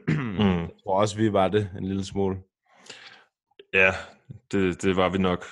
Mm. 0.08 0.38
Jeg 0.38 0.68
tror 0.84 1.00
også, 1.00 1.16
vi 1.16 1.32
var 1.32 1.48
det 1.48 1.70
en 1.78 1.84
lille 1.84 2.04
smule. 2.04 2.36
Ja, 3.72 3.92
det, 4.52 4.82
det 4.82 4.96
var 4.96 5.08
vi 5.08 5.18
nok. 5.18 5.44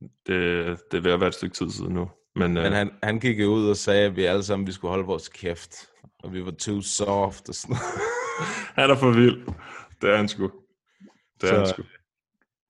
Det, 0.00 0.78
det 0.90 0.98
er 0.98 1.00
ved 1.00 1.12
at 1.12 1.20
være 1.20 1.28
et 1.28 1.34
stykke 1.34 1.54
tid 1.54 1.70
siden 1.70 1.94
nu. 1.94 2.10
Men, 2.34 2.54
Men 2.54 2.64
øh, 2.66 2.72
han, 2.72 2.90
han 3.02 3.20
gik 3.20 3.40
ud 3.46 3.68
og 3.70 3.76
sagde, 3.76 4.06
at 4.06 4.16
vi 4.16 4.24
alle 4.24 4.42
sammen 4.44 4.66
vi 4.66 4.72
skulle 4.72 4.90
holde 4.90 5.06
vores 5.06 5.28
kæft. 5.28 5.74
Og 6.24 6.32
vi 6.32 6.44
var 6.44 6.50
too 6.50 6.80
soft 6.82 7.48
og 7.48 7.54
sådan 7.54 7.76
han 8.78 8.90
er 8.90 8.96
for 8.96 9.10
vild. 9.10 9.46
Det 10.00 10.10
er 10.10 10.16
han 10.16 10.28
sgu. 10.28 10.50
Det 11.40 11.50
er 11.50 11.54
Så- 11.54 11.56
han 11.56 11.66
sgu. 11.66 11.82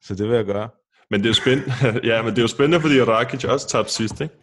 Så 0.02 0.14
det 0.14 0.28
vil 0.28 0.36
jeg 0.36 0.44
gøre. 0.44 0.68
Men 1.10 1.20
det 1.20 1.26
er 1.26 1.30
jo 1.30 1.34
spændende, 1.34 1.72
ja, 2.14 2.22
men 2.22 2.30
det 2.30 2.38
er 2.38 2.42
jo 2.42 2.48
spændende, 2.48 2.80
fordi 2.80 3.02
Rakic 3.02 3.44
også 3.44 3.68
tabte 3.68 3.92
sidst, 3.92 4.20
ikke? 4.20 4.34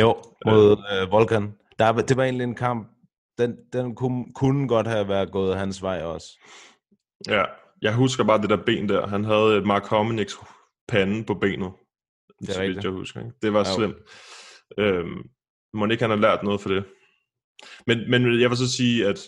Jo, 0.00 0.22
mod 0.46 0.76
øh, 0.92 1.10
Volkan. 1.10 1.54
Der, 1.78 1.92
det 1.92 2.16
var 2.16 2.24
egentlig 2.24 2.44
en 2.44 2.54
kamp, 2.54 2.88
den, 3.38 3.56
den 3.72 3.94
kunne, 3.94 4.24
kunne 4.34 4.68
godt 4.68 4.86
have 4.86 5.08
været 5.08 5.32
gået 5.32 5.56
hans 5.56 5.82
vej 5.82 6.02
også. 6.02 6.26
Ja, 7.28 7.44
jeg 7.82 7.94
husker 7.94 8.24
bare 8.24 8.42
det 8.42 8.50
der 8.50 8.64
ben 8.66 8.88
der. 8.88 9.06
Han 9.06 9.24
havde 9.24 9.60
Mark 9.66 9.86
Hominiks 9.86 10.36
pande 10.88 11.24
på 11.24 11.34
benet. 11.34 11.72
Det 12.40 12.56
er 12.56 12.60
rigtigt. 12.60 12.84
jeg 12.84 12.92
husker. 12.92 13.20
Ikke? 13.20 13.32
Det 13.42 13.52
var 13.52 13.58
Jo. 13.58 13.74
slemt. 13.76 13.96
Øhm, 14.78 15.22
må 15.74 15.86
ikke 15.86 16.02
han 16.02 16.10
har 16.10 16.16
lært 16.16 16.42
noget 16.42 16.60
for 16.60 16.68
det. 16.68 16.84
Men, 17.86 18.10
men 18.10 18.40
jeg 18.40 18.50
vil 18.50 18.58
så 18.58 18.72
sige, 18.72 19.06
at 19.06 19.20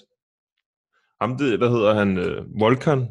ham 1.21 1.37
det, 1.39 1.59
hvad 1.59 1.69
hedder 1.69 1.95
han, 1.95 2.19
øh, 2.19 2.61
Volkan, 2.61 3.09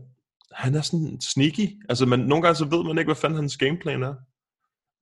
han 0.51 0.75
er 0.75 0.81
sådan 0.81 1.21
sneaky. 1.21 1.67
Altså, 1.89 2.05
man, 2.05 2.19
nogle 2.19 2.41
gange 2.41 2.55
så 2.55 2.65
ved 2.65 2.83
man 2.83 2.97
ikke, 2.97 3.07
hvad 3.07 3.15
fanden 3.15 3.39
hans 3.39 3.57
gameplan 3.57 4.03
er. 4.03 4.15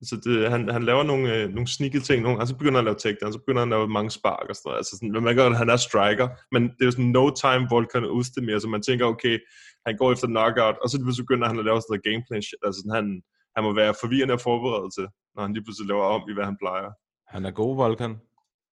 Altså, 0.00 0.16
det, 0.24 0.50
han, 0.50 0.68
han 0.68 0.82
laver 0.82 1.02
nogle, 1.02 1.34
øh, 1.36 1.50
nogle 1.50 1.68
sneaky 1.68 2.00
ting, 2.00 2.22
nogle 2.22 2.36
gange 2.36 2.48
så 2.48 2.56
begynder 2.56 2.78
han 2.80 2.84
at 2.86 2.90
lave 2.90 3.02
takedown, 3.04 3.32
så 3.32 3.38
begynder 3.38 3.60
han 3.60 3.72
at 3.72 3.76
lave 3.76 3.88
mange 3.88 4.10
spark 4.10 4.46
og 4.48 4.56
sådan 4.56 4.68
noget. 4.68 4.78
Altså, 4.78 4.92
sådan, 4.96 5.12
man 5.12 5.36
godt, 5.36 5.52
at 5.52 5.58
han 5.58 5.70
er 5.70 5.76
striker, 5.76 6.28
men 6.52 6.62
det 6.62 6.80
er 6.80 6.84
jo 6.90 6.90
sådan 6.90 7.14
no 7.18 7.24
time 7.44 7.64
Volkan 7.70 8.04
Ustemir, 8.04 8.58
så 8.58 8.68
man 8.68 8.82
tænker, 8.82 9.04
okay, 9.06 9.38
han 9.86 9.96
går 9.96 10.12
efter 10.12 10.26
knockout, 10.26 10.76
og 10.82 10.88
så 10.90 10.96
begynder 11.22 11.46
han 11.48 11.58
at 11.58 11.64
lave 11.64 11.80
sådan 11.80 11.90
noget 11.92 12.06
gameplan 12.08 12.42
shit. 12.42 12.62
Altså, 12.66 12.78
sådan, 12.80 12.96
han, 12.98 13.06
han 13.54 13.64
må 13.66 13.70
være 13.72 13.94
forvirrende 14.02 14.34
at 14.34 14.44
forberede 14.48 14.90
til, 14.96 15.06
når 15.34 15.42
han 15.42 15.52
lige 15.54 15.64
pludselig 15.64 15.88
laver 15.88 16.06
om 16.16 16.22
i, 16.30 16.34
hvad 16.34 16.44
han 16.50 16.56
plejer. 16.62 16.90
Han 17.34 17.44
er 17.44 17.50
god, 17.50 17.76
Volkan. 17.76 18.14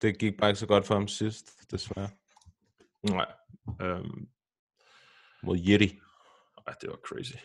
Det 0.03 0.18
gik 0.18 0.35
bare 0.39 0.51
ikke 0.51 0.61
så 0.64 0.66
godt 0.66 0.87
for 0.87 0.95
ham 0.95 1.09
sidst, 1.09 1.47
desværre. 1.70 2.09
Nej. 3.03 3.31
Øhm, 3.83 4.27
Mod 5.43 5.57
Yeti. 5.68 5.89
ej, 6.66 6.75
det 6.81 6.89
var 6.91 6.99
crazy. 7.09 7.37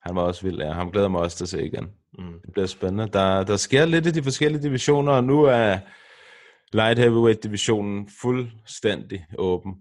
Han 0.00 0.16
var 0.16 0.22
også 0.22 0.42
vild, 0.42 0.60
ja. 0.60 0.72
Ham 0.72 0.90
glæder 0.90 1.08
mig 1.08 1.20
også 1.20 1.36
til 1.36 1.44
at 1.44 1.48
se 1.48 1.66
igen. 1.66 1.88
Mm. 2.18 2.40
Det 2.44 2.52
bliver 2.52 2.66
spændende. 2.66 3.08
Der, 3.12 3.44
der 3.44 3.56
sker 3.56 3.84
lidt 3.84 4.06
i 4.06 4.10
de 4.10 4.22
forskellige 4.22 4.62
divisioner, 4.62 5.12
og 5.12 5.24
nu 5.24 5.42
er 5.42 5.78
light 6.72 6.98
heavyweight 6.98 7.42
divisionen 7.42 8.08
fuldstændig 8.20 9.26
åben. 9.38 9.74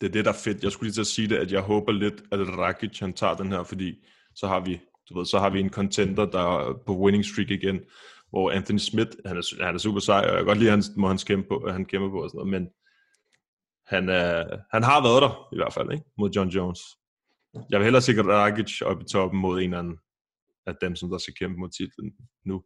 Det 0.00 0.06
er 0.06 0.12
det, 0.12 0.24
der 0.24 0.30
er 0.30 0.36
fedt. 0.44 0.62
Jeg 0.62 0.72
skulle 0.72 0.86
lige 0.86 0.94
til 0.94 1.00
at 1.00 1.06
sige 1.06 1.28
det, 1.28 1.36
at 1.36 1.52
jeg 1.52 1.60
håber 1.60 1.92
lidt, 1.92 2.22
at 2.32 2.38
Rakic 2.58 2.98
han 2.98 3.12
tager 3.12 3.34
den 3.34 3.52
her, 3.52 3.62
fordi 3.62 3.94
så 4.34 4.46
har 4.46 4.60
vi, 4.60 4.80
du 5.08 5.18
ved, 5.18 5.26
så 5.26 5.38
har 5.38 5.50
vi 5.50 5.60
en 5.60 5.70
contender, 5.70 6.26
der 6.26 6.58
er 6.58 6.74
på 6.86 6.96
winning 6.96 7.24
streak 7.24 7.50
igen, 7.50 7.80
hvor 8.30 8.50
Anthony 8.50 8.78
Smith, 8.78 9.10
han 9.26 9.36
er, 9.36 9.64
han 9.64 9.74
er 9.74 9.78
super 9.78 10.00
sej, 10.00 10.20
og 10.20 10.26
jeg 10.26 10.36
kan 10.36 10.44
godt 10.46 10.58
lide, 10.58 10.70
at 10.70 10.76
han, 10.76 10.84
må 10.96 11.08
han 11.08 11.18
kæmpe 11.18 11.48
på, 11.48 11.70
han 11.70 11.84
kæmper 11.84 12.10
på 12.10 12.22
og 12.22 12.30
sådan 12.30 12.38
noget, 12.38 12.52
men 12.52 12.68
han, 13.86 14.08
er, 14.08 14.44
han 14.72 14.82
har 14.82 15.02
været 15.02 15.22
der, 15.22 15.48
i 15.52 15.56
hvert 15.56 15.72
fald, 15.72 15.92
ikke? 15.92 16.04
mod 16.18 16.30
John 16.30 16.50
Jones. 16.50 16.80
Jeg 17.54 17.78
vil 17.78 17.84
hellere 17.84 18.02
sikkert 18.02 18.26
Rakic 18.26 18.82
op 18.82 19.00
i 19.00 19.04
toppen 19.12 19.40
mod 19.40 19.58
en 19.58 19.64
eller 19.64 19.78
anden 19.78 19.98
af 20.66 20.74
dem, 20.80 20.96
som 20.96 21.10
der 21.10 21.18
skal 21.18 21.34
kæmpe 21.34 21.56
mod 21.60 21.68
titlen 21.68 22.12
nu. 22.46 22.62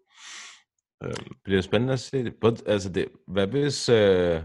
Øhm, 1.05 1.13
Det 1.29 1.37
bliver 1.45 1.61
spændende 1.61 1.93
at 1.93 2.01
se 2.01 2.25
det. 2.25 2.35
Både- 2.41 2.63
Altså 2.67 2.89
det, 2.89 3.09
hvad 3.29 3.47
hvis, 3.47 3.89
øh, 3.89 4.43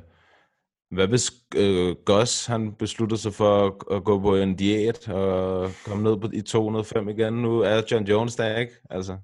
hvad 0.92 1.08
hvis 1.08 1.32
øh, 1.56 1.96
Gus 2.06 2.46
han 2.46 2.74
beslutter 2.74 3.18
sig 3.18 3.34
for 3.34 3.66
at, 3.68 3.98
at 3.98 4.04
gå 4.04 4.20
på 4.20 4.36
en 4.36 4.56
diæt 4.56 5.10
og 5.10 5.72
komme 5.86 6.04
ned 6.04 6.18
på, 6.18 6.30
i 6.34 6.42
205 6.42 7.10
igen? 7.10 7.34
Nu 7.34 7.60
er 7.60 7.82
John 7.92 8.06
Jones 8.08 8.36
der, 8.36 8.58
ikke? 8.58 8.74
Altså, 8.90 9.18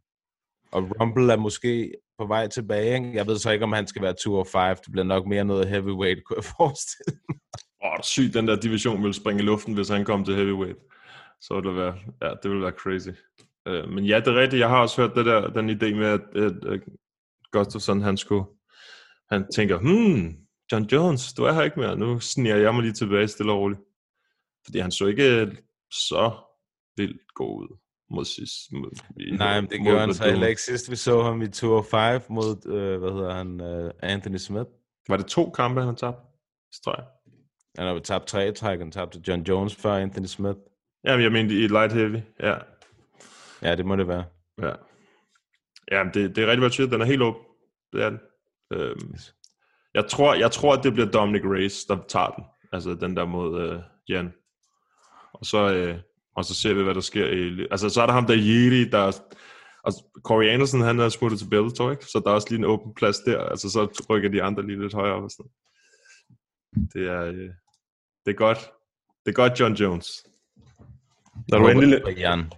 og 0.71 0.83
Rumble 1.01 1.33
er 1.33 1.37
måske 1.37 1.93
på 2.19 2.25
vej 2.27 2.47
tilbage. 2.47 2.93
Ikke? 2.95 3.13
Jeg 3.17 3.27
ved 3.27 3.37
så 3.37 3.51
ikke, 3.51 3.65
om 3.65 3.73
han 3.73 3.87
skal 3.87 4.01
være 4.01 4.13
205. 4.23 4.75
Det 4.85 4.91
bliver 4.91 5.05
nok 5.05 5.27
mere 5.27 5.45
noget 5.45 5.67
heavyweight, 5.69 6.23
kunne 6.25 6.37
jeg 6.37 6.43
forestille 6.57 7.19
mig. 7.29 7.37
Åh, 7.85 7.97
er 7.97 8.01
sygt, 8.03 8.33
den 8.33 8.47
der 8.47 8.55
division 8.59 9.01
ville 9.01 9.13
springe 9.13 9.41
i 9.43 9.45
luften, 9.45 9.73
hvis 9.73 9.89
han 9.89 10.05
kom 10.05 10.25
til 10.25 10.35
heavyweight. 10.35 10.77
Så 11.45 11.53
ville 11.55 11.69
det 11.69 11.77
være, 11.77 11.95
ja, 12.21 12.29
det 12.43 12.51
ville 12.51 12.63
være 12.63 12.71
crazy. 12.83 13.09
Uh, 13.69 13.89
men 13.93 14.05
ja, 14.05 14.19
det 14.19 14.27
er 14.27 14.35
rigtigt. 14.41 14.59
Jeg 14.59 14.69
har 14.69 14.81
også 14.81 15.01
hørt 15.01 15.15
det 15.15 15.25
der, 15.25 15.47
den 15.47 15.69
idé 15.69 15.95
med, 15.95 16.05
at, 16.07 16.21
at, 16.43 16.65
at 16.73 16.79
Gustafsson, 17.51 18.01
han 18.01 18.17
skulle, 18.17 18.45
han 19.31 19.45
tænker, 19.55 19.79
hmm, 19.79 20.37
John 20.71 20.83
Jones, 20.85 21.33
du 21.33 21.43
er 21.43 21.51
her 21.51 21.61
ikke 21.63 21.79
mere. 21.79 21.95
Nu 21.97 22.19
sniger 22.19 22.55
jeg 22.57 22.73
mig 22.73 22.83
lige 22.83 22.93
tilbage 22.93 23.27
stille 23.27 23.51
og 23.51 23.59
roligt. 23.59 23.81
Fordi 24.65 24.79
han 24.79 24.91
så 24.91 25.05
ikke 25.05 25.57
så 25.91 26.31
vildt 26.97 27.21
god 27.35 27.61
ud 27.61 27.77
mod 28.09 28.25
sidst. 28.25 28.71
Mod, 28.71 28.91
i- 29.19 29.31
Nej, 29.31 29.61
men 29.61 29.69
det 29.69 29.79
gjorde 29.81 29.99
han 29.99 30.13
så 30.13 30.23
heller 30.29 30.47
ikke 30.47 30.61
sidst. 30.61 30.91
Vi 30.91 30.95
så 30.95 31.21
ham 31.23 31.41
i 31.41 31.47
205 31.47 32.21
mod, 32.29 32.67
øh, 32.67 32.99
hvad 32.99 33.11
hedder 33.11 33.33
han, 33.33 33.61
øh, 33.61 33.91
Anthony 33.99 34.37
Smith. 34.37 34.69
Var 35.09 35.17
det 35.17 35.25
to 35.25 35.49
kampe, 35.49 35.79
han 35.81 35.87
har 35.87 35.95
tabt? 35.95 36.17
Streg. 36.73 37.03
Han 37.77 37.87
har 37.87 37.99
tabt 37.99 38.27
tre 38.27 38.51
træk. 38.51 38.79
Han 38.79 38.91
tabte 38.91 39.21
John 39.27 39.41
Jones 39.41 39.75
før 39.75 39.93
Anthony 39.95 40.25
Smith. 40.25 40.57
Jamen, 41.05 41.23
jeg 41.23 41.31
mente 41.31 41.55
i 41.55 41.67
light 41.67 41.93
heavy. 41.93 42.17
Ja, 42.39 42.55
Ja, 43.63 43.75
det 43.75 43.85
må 43.85 43.95
det 43.95 44.07
være. 44.07 44.25
Ja. 44.61 44.73
Ja, 45.91 46.03
men 46.03 46.13
det, 46.13 46.35
det 46.35 46.43
er 46.43 46.47
rigtig, 46.47 46.69
du 46.69 46.69
siger. 46.69 46.89
Den 46.89 47.01
er 47.01 47.05
helt 47.05 47.21
åben. 47.21 47.41
Det 47.93 48.03
er 48.03 48.09
den. 48.09 48.19
Øhm, 48.73 49.15
jeg, 49.93 50.07
tror, 50.07 50.33
jeg 50.33 50.51
tror, 50.51 50.73
at 50.73 50.83
det 50.83 50.93
bliver 50.93 51.11
Dominic 51.11 51.41
Reyes, 51.45 51.85
der 51.85 51.97
tager 52.07 52.29
den. 52.29 52.43
Altså 52.71 52.93
den 52.93 53.17
der 53.17 53.25
mod 53.25 53.61
øh, 53.61 53.79
Jan. 54.09 54.33
Og 55.33 55.45
så, 55.45 55.73
øh, 55.73 55.99
og 56.35 56.45
så 56.45 56.53
ser 56.53 56.73
vi, 56.73 56.83
hvad 56.83 56.93
der 56.93 57.01
sker. 57.01 57.27
I, 57.27 57.67
altså, 57.71 57.89
så 57.89 58.01
er 58.01 58.05
der 58.05 58.13
ham 58.13 58.25
der 58.25 58.37
Yeti, 58.37 58.89
der... 58.89 59.19
Og 59.83 59.93
Corey 60.23 60.47
Anderson, 60.47 60.81
han 60.81 60.99
er 60.99 61.09
smuttet 61.09 61.39
til 61.39 61.49
Bellator, 61.49 61.91
ikke? 61.91 62.05
Så 62.05 62.21
der 62.23 62.29
er 62.31 62.35
også 62.35 62.47
lige 62.49 62.59
en 62.59 62.65
åben 62.65 62.93
plads 62.93 63.19
der. 63.19 63.39
Altså, 63.39 63.69
så 63.69 64.05
rykker 64.09 64.29
de 64.29 64.43
andre 64.43 64.65
lige 64.67 64.81
lidt 64.81 64.93
højere 64.93 65.15
op 65.15 65.23
og 65.23 65.31
sådan. 65.31 65.51
Det 66.93 67.07
er, 67.07 67.21
øh, 67.21 67.49
det 68.25 68.31
er 68.31 68.33
godt. 68.33 68.71
Det 69.25 69.31
er 69.31 69.35
godt, 69.35 69.59
John 69.59 69.73
Jones. 69.73 70.25
Når 71.49 71.57
du 71.59 71.67
endelig, 71.67 72.05
Og 72.05 72.13
Jan. 72.13 72.51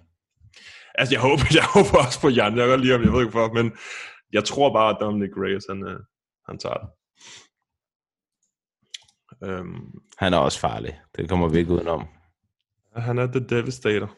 Altså, 0.95 1.13
jeg 1.15 1.21
håber, 1.21 1.43
jeg 1.59 1.65
håber 1.73 2.05
også 2.05 2.21
på 2.21 2.29
Jan. 2.29 2.57
Jeg 2.57 2.61
kan 2.61 2.69
godt 2.69 2.81
lide 2.81 2.91
ham, 2.91 3.03
jeg 3.03 3.11
ved 3.13 3.19
ikke 3.21 3.31
hvorfor, 3.31 3.53
men 3.53 3.73
jeg 4.33 4.43
tror 4.43 4.73
bare, 4.73 4.89
at 4.89 4.97
Dominic 4.99 5.31
Reyes, 5.37 5.65
han, 5.69 5.83
øh, 5.87 5.99
han 6.49 6.57
tager 6.57 6.75
det. 6.75 6.89
Øhm, 9.43 9.91
Han 10.17 10.33
er 10.33 10.37
også 10.37 10.59
farlig. 10.59 10.99
Det 11.15 11.29
kommer 11.29 11.47
vi 11.47 11.57
ikke 11.57 11.71
udenom. 11.71 12.07
han 12.95 13.17
er 13.17 13.27
the 13.27 13.39
devastator. 13.39 14.15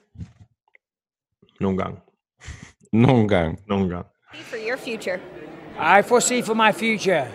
Nogle 1.60 1.78
gange. 1.78 2.00
Nogle 3.08 3.28
gange. 3.28 3.58
Nogle 3.68 3.90
gange. 3.90 4.10
for 4.34 4.58
your 4.70 4.78
future? 4.78 5.20
I 6.00 6.02
foresee 6.02 6.44
for 6.44 6.54
my 6.54 6.72
future 6.72 7.28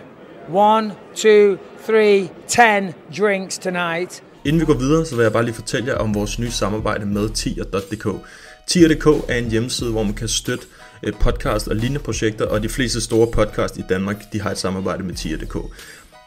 one, 0.49 0.95
two, 1.15 1.57
three, 1.85 2.29
ten 2.47 2.93
drinks 3.17 3.57
tonight. 3.57 4.23
Inden 4.45 4.59
vi 4.59 4.65
går 4.65 4.73
videre, 4.73 5.05
så 5.05 5.15
vil 5.15 5.23
jeg 5.23 5.33
bare 5.33 5.45
lige 5.45 5.55
fortælle 5.55 5.87
jer 5.87 5.95
om 5.95 6.15
vores 6.15 6.39
nye 6.39 6.51
samarbejde 6.51 7.05
med 7.05 7.29
tier.dk. 7.29 8.07
Tier.dk 8.67 9.07
er 9.29 9.35
en 9.35 9.51
hjemmeside, 9.51 9.91
hvor 9.91 10.03
man 10.03 10.13
kan 10.13 10.27
støtte 10.27 10.65
øh, 11.03 11.13
podcast 11.19 11.67
og 11.67 11.75
lignende 11.75 11.99
projekter, 11.99 12.45
og 12.45 12.63
de 12.63 12.69
fleste 12.69 13.01
store 13.01 13.27
podcast 13.27 13.77
i 13.77 13.83
Danmark, 13.89 14.33
de 14.33 14.41
har 14.41 14.51
et 14.51 14.57
samarbejde 14.57 15.03
med 15.03 15.13
tier.dk. 15.13 15.55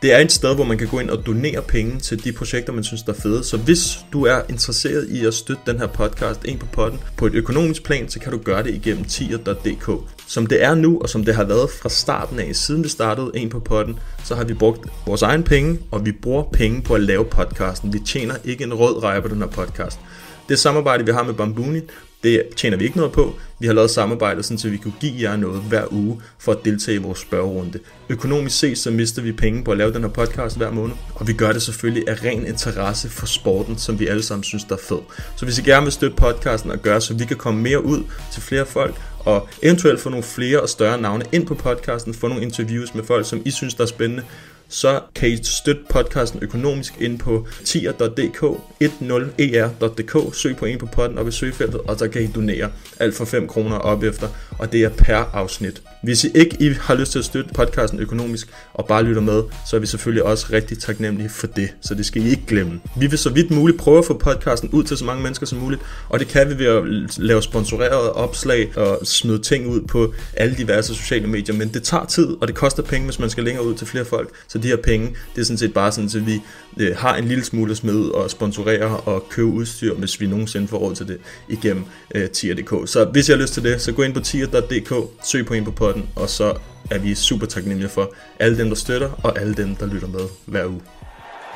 Det 0.07 0.15
er 0.15 0.19
et 0.19 0.33
sted, 0.33 0.55
hvor 0.55 0.65
man 0.65 0.78
kan 0.78 0.89
gå 0.89 1.01
ind 1.01 1.11
og 1.11 1.27
donere 1.27 1.62
penge 1.62 2.01
til 2.01 2.24
de 2.24 2.33
projekter, 2.33 2.73
man 2.73 2.85
synes, 2.85 3.03
der 3.03 3.12
er 3.12 3.16
fede. 3.16 3.45
Så 3.45 3.57
hvis 3.57 3.99
du 4.12 4.27
er 4.27 4.41
interesseret 4.49 5.09
i 5.09 5.27
at 5.27 5.35
støtte 5.35 5.62
den 5.66 5.78
her 5.78 5.87
podcast 5.87 6.45
ind 6.45 6.59
på 6.59 6.66
potten 6.66 7.01
på 7.16 7.27
et 7.27 7.35
økonomisk 7.35 7.83
plan, 7.85 8.09
så 8.09 8.20
kan 8.20 8.33
du 8.33 8.39
gøre 8.39 8.62
det 8.62 8.74
igennem 8.74 9.05
tier.dk. 9.05 9.91
Som 10.27 10.47
det 10.47 10.65
er 10.65 10.74
nu, 10.74 10.99
og 11.01 11.09
som 11.09 11.24
det 11.24 11.35
har 11.35 11.45
været 11.45 11.70
fra 11.70 11.89
starten 11.89 12.39
af, 12.39 12.57
siden 12.57 12.85
vi 12.85 12.89
startede 12.89 13.31
en 13.35 13.49
på 13.49 13.61
potten, 13.61 13.99
så 14.24 14.35
har 14.35 14.45
vi 14.45 14.55
brugt 14.55 14.89
vores 15.07 15.23
egen 15.23 15.43
penge, 15.43 15.78
og 15.91 16.07
vi 16.07 16.12
bruger 16.12 16.43
penge 16.43 16.83
på 16.83 16.95
at 16.95 17.01
lave 17.01 17.24
podcasten. 17.24 17.93
Vi 17.93 17.99
tjener 17.99 18.35
ikke 18.45 18.65
en 18.65 18.74
rød 18.74 19.03
reje 19.03 19.23
på 19.23 19.28
den 19.28 19.39
her 19.39 19.49
podcast. 19.49 20.01
Det 20.49 20.59
samarbejde, 20.59 21.07
vi 21.07 21.12
har 21.12 21.23
med 21.23 21.35
Bambuni, 21.35 21.81
det 22.27 22.43
tjener 22.57 22.77
vi 22.77 22.85
ikke 22.85 22.97
noget 22.97 23.12
på. 23.12 23.35
Vi 23.59 23.66
har 23.66 23.74
lavet 23.74 23.90
samarbejde, 23.90 24.43
sådan, 24.43 24.59
så 24.59 24.69
vi 24.69 24.77
kunne 24.77 24.94
give 25.01 25.31
jer 25.31 25.36
noget 25.36 25.62
hver 25.62 25.93
uge 25.93 26.20
for 26.39 26.53
at 26.53 26.59
deltage 26.65 26.94
i 26.94 26.98
vores 26.98 27.19
spørgerunde. 27.19 27.78
Økonomisk 28.09 28.59
set, 28.59 28.78
så 28.78 28.90
mister 28.90 29.23
vi 29.23 29.32
penge 29.32 29.65
på 29.65 29.70
at 29.70 29.78
lave 29.78 29.93
den 29.93 30.03
her 30.03 30.09
podcast 30.09 30.57
hver 30.57 30.70
måned, 30.70 30.94
og 31.15 31.28
vi 31.28 31.32
gør 31.32 31.53
det 31.53 31.62
selvfølgelig 31.62 32.09
af 32.09 32.24
ren 32.24 32.47
interesse 32.47 33.09
for 33.09 33.27
sporten, 33.27 33.78
som 33.78 34.01
vi 34.01 34.07
alle 34.07 34.23
sammen 34.23 34.44
synes, 34.44 34.65
der 34.65 34.74
er 34.74 34.81
fed. 34.89 34.98
Så 35.36 35.44
hvis 35.44 35.59
I 35.59 35.62
gerne 35.62 35.82
vil 35.82 35.93
støtte 35.93 36.16
podcasten 36.16 36.70
og 36.70 36.78
gøre, 36.78 37.01
så 37.01 37.15
vi 37.15 37.24
kan 37.24 37.36
komme 37.36 37.62
mere 37.62 37.85
ud 37.85 38.05
til 38.32 38.43
flere 38.43 38.66
folk, 38.66 38.94
og 39.19 39.48
eventuelt 39.62 40.01
få 40.01 40.09
nogle 40.09 40.23
flere 40.23 40.61
og 40.61 40.69
større 40.69 41.01
navne 41.01 41.24
ind 41.32 41.47
på 41.47 41.55
podcasten, 41.55 42.15
få 42.15 42.28
nogle 42.28 42.43
interviews 42.43 42.94
med 42.94 43.05
folk, 43.05 43.27
som 43.27 43.43
I 43.44 43.51
synes, 43.51 43.74
der 43.74 43.82
er 43.82 43.89
spændende, 43.89 44.23
så 44.69 45.01
kan 45.15 45.29
I 45.29 45.39
støtte 45.43 45.83
podcasten 45.91 46.39
økonomisk 46.43 46.95
ind 47.01 47.19
på 47.19 47.47
tier.dk, 47.65 48.43
10er.dk, 48.83 50.37
søg 50.37 50.57
på 50.57 50.65
en 50.65 50.79
på 50.79 50.87
podden 50.87 51.19
op 51.19 51.29
i 51.29 51.31
søgefeltet, 51.31 51.81
og 51.81 51.99
så 51.99 52.09
kan 52.09 52.23
I 52.23 52.27
donere 52.27 52.71
alt 53.01 53.15
for 53.15 53.25
5 53.25 53.49
kroner 53.49 53.77
op 53.77 54.03
efter, 54.03 54.29
og 54.59 54.73
det 54.73 54.85
er 54.85 54.89
per 54.89 55.31
afsnit. 55.33 55.83
Hvis 56.03 56.25
I 56.25 56.29
ikke 56.35 56.57
I 56.61 56.69
har 56.81 56.95
lyst 56.95 57.13
til 57.13 57.19
at 57.19 57.25
støtte 57.25 57.55
podcasten 57.55 58.01
økonomisk 58.01 58.49
og 58.75 58.87
bare 58.87 59.03
lytter 59.03 59.23
med, 59.23 59.43
så 59.71 59.77
er 59.77 59.81
vi 59.81 59.87
selvfølgelig 59.87 60.25
også 60.25 60.47
rigtig 60.53 60.79
taknemmelige 60.79 61.29
for 61.29 61.47
det, 61.47 61.69
så 61.81 61.95
det 61.95 62.07
skal 62.07 62.27
I 62.27 62.31
ikke 62.31 62.47
glemme. 62.47 62.81
Vi 62.97 63.07
vil 63.07 63.19
så 63.19 63.31
vidt 63.31 63.51
muligt 63.51 63.79
prøve 63.79 63.99
at 63.99 64.05
få 64.05 64.19
podcasten 64.19 64.71
ud 64.71 64.85
til 64.85 64.97
så 64.97 65.05
mange 65.05 65.23
mennesker 65.23 65.47
som 65.47 65.59
muligt, 65.59 65.83
og 66.09 66.19
det 66.19 66.29
kan 66.29 66.49
vi 66.49 66.59
ved 66.59 66.67
at 66.67 67.19
lave 67.19 67.43
sponsorerede 67.43 68.13
opslag 68.13 68.79
og 68.79 69.07
smide 69.07 69.39
ting 69.39 69.67
ud 69.67 69.81
på 69.81 70.15
alle 70.37 70.57
diverse 70.57 70.95
sociale 70.95 71.27
medier, 71.27 71.57
men 71.57 71.69
det 71.69 71.83
tager 71.83 72.05
tid, 72.05 72.29
og 72.41 72.49
det 72.49 72.57
koster 72.57 72.83
penge, 72.83 73.05
hvis 73.05 73.19
man 73.19 73.31
skal 73.31 73.45
længere 73.45 73.67
ud 73.67 73.75
til 73.75 73.87
flere 73.87 74.05
folk, 74.05 74.31
så 74.49 74.56
de 74.62 74.69
her 74.69 74.77
penge, 74.77 75.16
det 75.35 75.41
er 75.41 75.45
sådan 75.45 75.59
set 75.59 75.74
bare 75.74 75.93
sådan, 75.93 76.11
at 76.16 76.27
vi 76.27 76.43
øh, 76.81 76.97
har 76.97 77.16
en 77.16 77.24
lille 77.24 77.45
smule 77.45 77.70
at 77.70 77.77
smide 77.77 78.12
og 78.12 78.31
sponsorere 78.31 78.97
og 78.97 79.28
købe 79.31 79.49
udstyr, 79.49 79.95
hvis 79.95 80.20
vi 80.20 80.27
nogensinde 80.27 80.69
får 80.69 80.78
råd 80.78 80.95
til 80.95 81.09
det 81.09 81.19
igennem 81.49 81.85
øh, 82.15 82.31
tier.dk. 82.31 82.89
Så 82.89 83.05
hvis 83.05 83.28
I 83.28 83.33
har 83.33 83.39
lyst 83.39 83.55
til 83.55 83.62
det, 83.62 83.81
så 83.81 83.93
gå 83.93 84.03
ind 84.03 84.15
på 84.15 84.20
tier.dk, 84.20 84.93
søg 85.24 85.47
på 85.47 85.55
en 85.55 85.65
på 85.65 85.70
potten, 85.70 86.09
og 86.16 86.28
så 86.28 86.55
er 86.91 86.99
vi 86.99 87.15
super 87.15 87.47
taknemmelige 87.47 87.91
for 87.91 88.15
alle 88.41 88.59
dem, 88.59 88.69
der 88.69 88.74
støtter, 88.77 89.11
og 89.24 89.41
alle 89.41 89.55
dem, 89.55 89.77
der 89.77 89.87
lytter 89.87 90.09
med 90.09 90.20
hver 90.47 90.66
uge. 90.66 90.81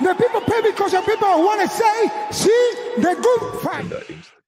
The 0.00 0.14
people 0.22 0.42
pay 0.50 0.60
because 0.70 0.90
the 0.96 1.02
people 1.10 1.32
want 1.46 1.60
to 1.64 1.68
say, 1.82 1.98
see 2.42 2.64
the 3.04 3.14
good 3.26 3.42
fight. 3.64 3.92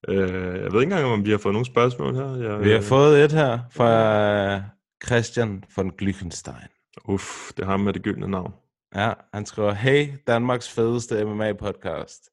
Øh, 0.09 0.19
jeg 0.63 0.73
ved 0.73 0.81
ikke 0.81 0.93
engang, 0.93 1.05
om 1.05 1.25
vi 1.25 1.31
har 1.31 1.39
fået 1.39 1.53
nogle 1.53 1.67
spørgsmål 1.67 2.15
her. 2.15 2.51
Jeg, 2.51 2.65
Vi 2.65 2.71
har 2.71 2.81
fået 2.81 3.25
et 3.25 3.33
her 3.33 3.59
fra 3.71 4.61
Christian 5.07 5.65
von 5.77 5.91
Glückenstein. 6.03 6.72
Uff, 7.05 7.53
det 7.57 7.63
er 7.63 7.67
ham 7.67 7.81
med 7.81 7.93
det 7.93 8.03
gyldne 8.03 8.29
navn. 8.29 8.55
Ja, 8.95 9.13
han 9.35 9.47
skriver, 9.47 9.73
Hey, 9.73 10.09
Danmarks 10.27 10.69
fedeste 10.71 11.23
MMA-podcast. 11.23 12.29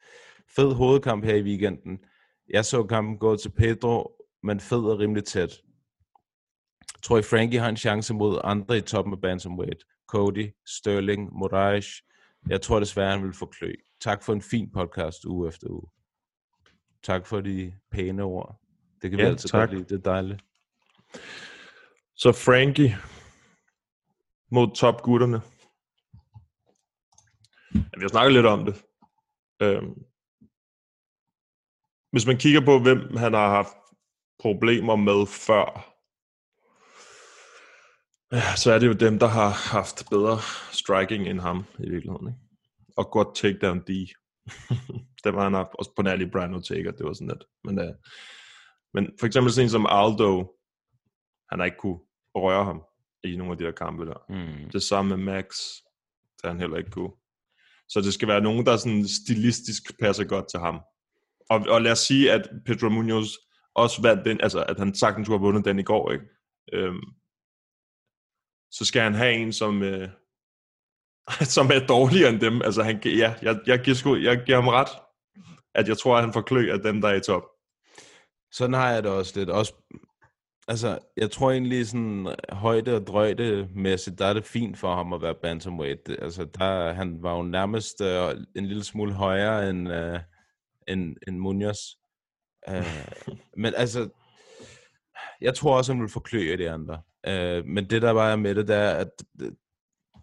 Fed 0.55 0.73
hovedkamp 0.73 1.23
her 1.25 1.35
i 1.35 1.41
weekenden. 1.41 1.99
Jeg 2.49 2.65
så 2.65 2.83
kampen 2.83 3.17
gå 3.17 3.35
til 3.35 3.49
Pedro, 3.49 4.11
men 4.43 4.59
fed 4.59 4.77
og 4.83 4.99
rimelig 4.99 5.23
tæt. 5.25 5.61
Tror 7.03 7.17
I 7.17 7.21
Frankie 7.21 7.59
har 7.59 7.69
en 7.69 7.77
chance 7.77 8.13
mod 8.13 8.39
andre 8.43 8.77
i 8.77 8.81
toppen 8.81 9.13
af 9.13 9.21
bantamweight? 9.21 9.83
Cody, 10.07 10.49
Sterling, 10.65 11.29
Moraes. 11.33 11.85
Jeg 12.49 12.61
tror 12.61 12.79
desværre, 12.79 13.11
han 13.11 13.23
vil 13.23 13.33
få 13.33 13.45
klø. 13.45 13.73
Tak 14.01 14.23
for 14.23 14.33
en 14.33 14.41
fin 14.41 14.71
podcast 14.71 15.25
uge 15.25 15.47
efter 15.47 15.67
uge. 15.69 15.87
Tak 17.03 17.25
for 17.27 17.41
de 17.41 17.73
pæne 17.91 18.23
ord. 18.23 18.59
Det 19.01 19.09
kan 19.09 19.17
vi 19.17 19.23
Ja, 19.23 19.29
altid 19.29 19.49
tak. 19.49 19.59
godt 19.59 19.71
lide. 19.79 19.83
Det 19.83 19.91
er 20.07 20.11
dejligt. 20.11 20.41
Så 22.15 22.31
Frankie 22.31 22.97
mod 24.51 24.75
topgutterne. 24.75 25.41
Ja, 27.75 27.97
vi 27.97 28.01
har 28.01 28.07
snakket 28.07 28.33
lidt 28.33 28.45
om 28.45 28.65
det. 28.65 28.75
Øhm, 29.61 29.93
hvis 32.11 32.25
man 32.25 32.37
kigger 32.37 32.65
på, 32.65 32.79
hvem 32.79 33.17
han 33.17 33.33
har 33.33 33.49
haft 33.49 33.75
problemer 34.39 34.95
med 34.95 35.25
før, 35.25 35.95
ja, 38.31 38.55
så 38.55 38.71
er 38.71 38.79
det 38.79 38.87
jo 38.87 38.93
dem, 38.93 39.19
der 39.19 39.27
har 39.27 39.49
haft 39.49 40.09
bedre 40.09 40.37
striking 40.71 41.27
end 41.27 41.39
ham 41.39 41.65
i 41.79 41.89
virkeligheden. 41.89 42.27
Ikke? 42.27 42.39
Og 42.97 43.11
godt 43.11 43.35
takedown 43.35 43.79
D. 43.79 43.89
det 45.23 45.33
var 45.33 45.43
han 45.43 45.53
haft, 45.53 45.69
også 45.79 45.91
på 45.95 46.01
nærlig 46.01 46.31
Brian 46.31 46.53
Ortega, 46.53 46.91
det 46.91 47.05
var 47.05 47.13
sådan 47.13 47.27
lidt. 47.27 47.43
Men, 47.63 47.79
øh, 47.79 47.95
men 48.93 49.11
for 49.19 49.27
eksempel 49.27 49.53
sådan 49.53 49.65
en 49.65 49.69
som 49.69 49.85
Aldo, 49.89 50.55
han 51.49 51.59
har 51.59 51.65
ikke 51.65 51.77
kunne 51.77 51.99
røre 52.35 52.65
ham 52.65 52.83
i 53.23 53.35
nogle 53.35 53.51
af 53.51 53.57
de 53.57 53.63
der 53.63 53.71
kampe 53.71 54.05
der. 54.05 54.25
Mm. 54.29 54.69
Det 54.71 54.83
samme 54.83 55.17
med 55.17 55.25
Max, 55.25 55.45
der 56.41 56.47
han 56.47 56.59
heller 56.59 56.77
ikke 56.77 56.91
kunne. 56.91 57.11
Så 57.89 58.01
det 58.01 58.13
skal 58.13 58.27
være 58.27 58.41
nogen, 58.41 58.65
der 58.65 58.77
sådan 58.77 59.07
stilistisk 59.07 59.99
passer 59.99 60.23
godt 60.23 60.49
til 60.49 60.59
ham. 60.59 60.81
Og, 61.49 61.59
og 61.69 61.81
lad 61.81 61.91
os 61.91 61.99
sige, 61.99 62.31
at 62.31 62.49
Pedro 62.65 62.89
Munoz 62.89 63.27
også 63.75 64.01
vandt 64.01 64.25
den, 64.25 64.41
altså 64.41 64.63
at 64.63 64.79
han 64.79 64.95
sagtens 64.95 65.25
skulle 65.25 65.39
have 65.39 65.45
vundet 65.45 65.65
den 65.65 65.79
i 65.79 65.83
går, 65.83 66.11
ikke? 66.11 66.25
Øhm, 66.73 67.01
så 68.71 68.85
skal 68.85 69.01
han 69.01 69.13
have 69.13 69.33
en, 69.33 69.53
som, 69.53 69.83
øh, 69.83 70.09
som 71.55 71.65
er 71.65 71.87
dårligere 71.87 72.29
end 72.29 72.39
dem. 72.39 72.61
Altså, 72.61 72.83
han, 72.83 73.01
ja, 73.05 73.35
jeg, 73.41 73.59
jeg, 73.65 73.79
giver 73.79 73.95
sgu, 73.95 74.15
jeg 74.15 74.43
giver 74.45 74.61
ham 74.61 74.67
ret, 74.67 74.89
at 75.75 75.87
jeg 75.87 75.97
tror, 75.97 76.17
at 76.17 76.23
han 76.23 76.33
får 76.33 76.41
klø 76.41 76.71
af 76.71 76.79
dem, 76.79 77.01
der 77.01 77.09
er 77.09 77.15
i 77.15 77.21
top. 77.21 77.43
Sådan 78.51 78.73
har 78.73 78.91
jeg 78.91 79.03
det 79.03 79.11
også 79.11 79.39
lidt. 79.39 79.49
Også, 79.49 79.73
altså, 80.69 80.99
jeg 81.17 81.31
tror 81.31 81.51
egentlig 81.51 81.87
sådan 81.87 82.27
højde 82.49 82.95
og 82.95 83.07
drøjde 83.07 83.69
mæssigt, 83.75 84.19
der 84.19 84.25
er 84.25 84.33
det 84.33 84.45
fint 84.45 84.77
for 84.77 84.95
ham 84.95 85.13
at 85.13 85.21
være 85.21 85.35
bantamweight. 85.35 86.07
Det- 86.07 86.17
Altså, 86.21 86.45
der, 86.45 86.93
han 86.93 87.23
var 87.23 87.35
jo 87.37 87.43
nærmest 87.43 88.01
øh, 88.01 88.35
en 88.55 88.65
lille 88.65 88.83
smule 88.83 89.13
højere 89.13 89.69
end, 89.69 89.91
øh, 89.91 90.19
end, 90.87 91.15
end 91.27 91.37
Munoz. 91.37 91.77
Øh, 92.69 92.85
men 93.63 93.73
altså, 93.77 94.09
jeg 95.41 95.53
tror 95.55 95.77
også, 95.77 95.93
han 95.93 96.01
vil 96.01 96.09
få 96.09 96.19
klø 96.19 96.51
af 96.51 96.57
de 96.57 96.69
andre. 96.69 97.01
Øh, 97.27 97.65
men 97.65 97.89
det 97.89 98.01
der 98.01 98.11
var 98.11 98.35
med 98.35 98.55
det, 98.55 98.67
der 98.67 98.75
er, 98.75 98.97
at 98.97 99.09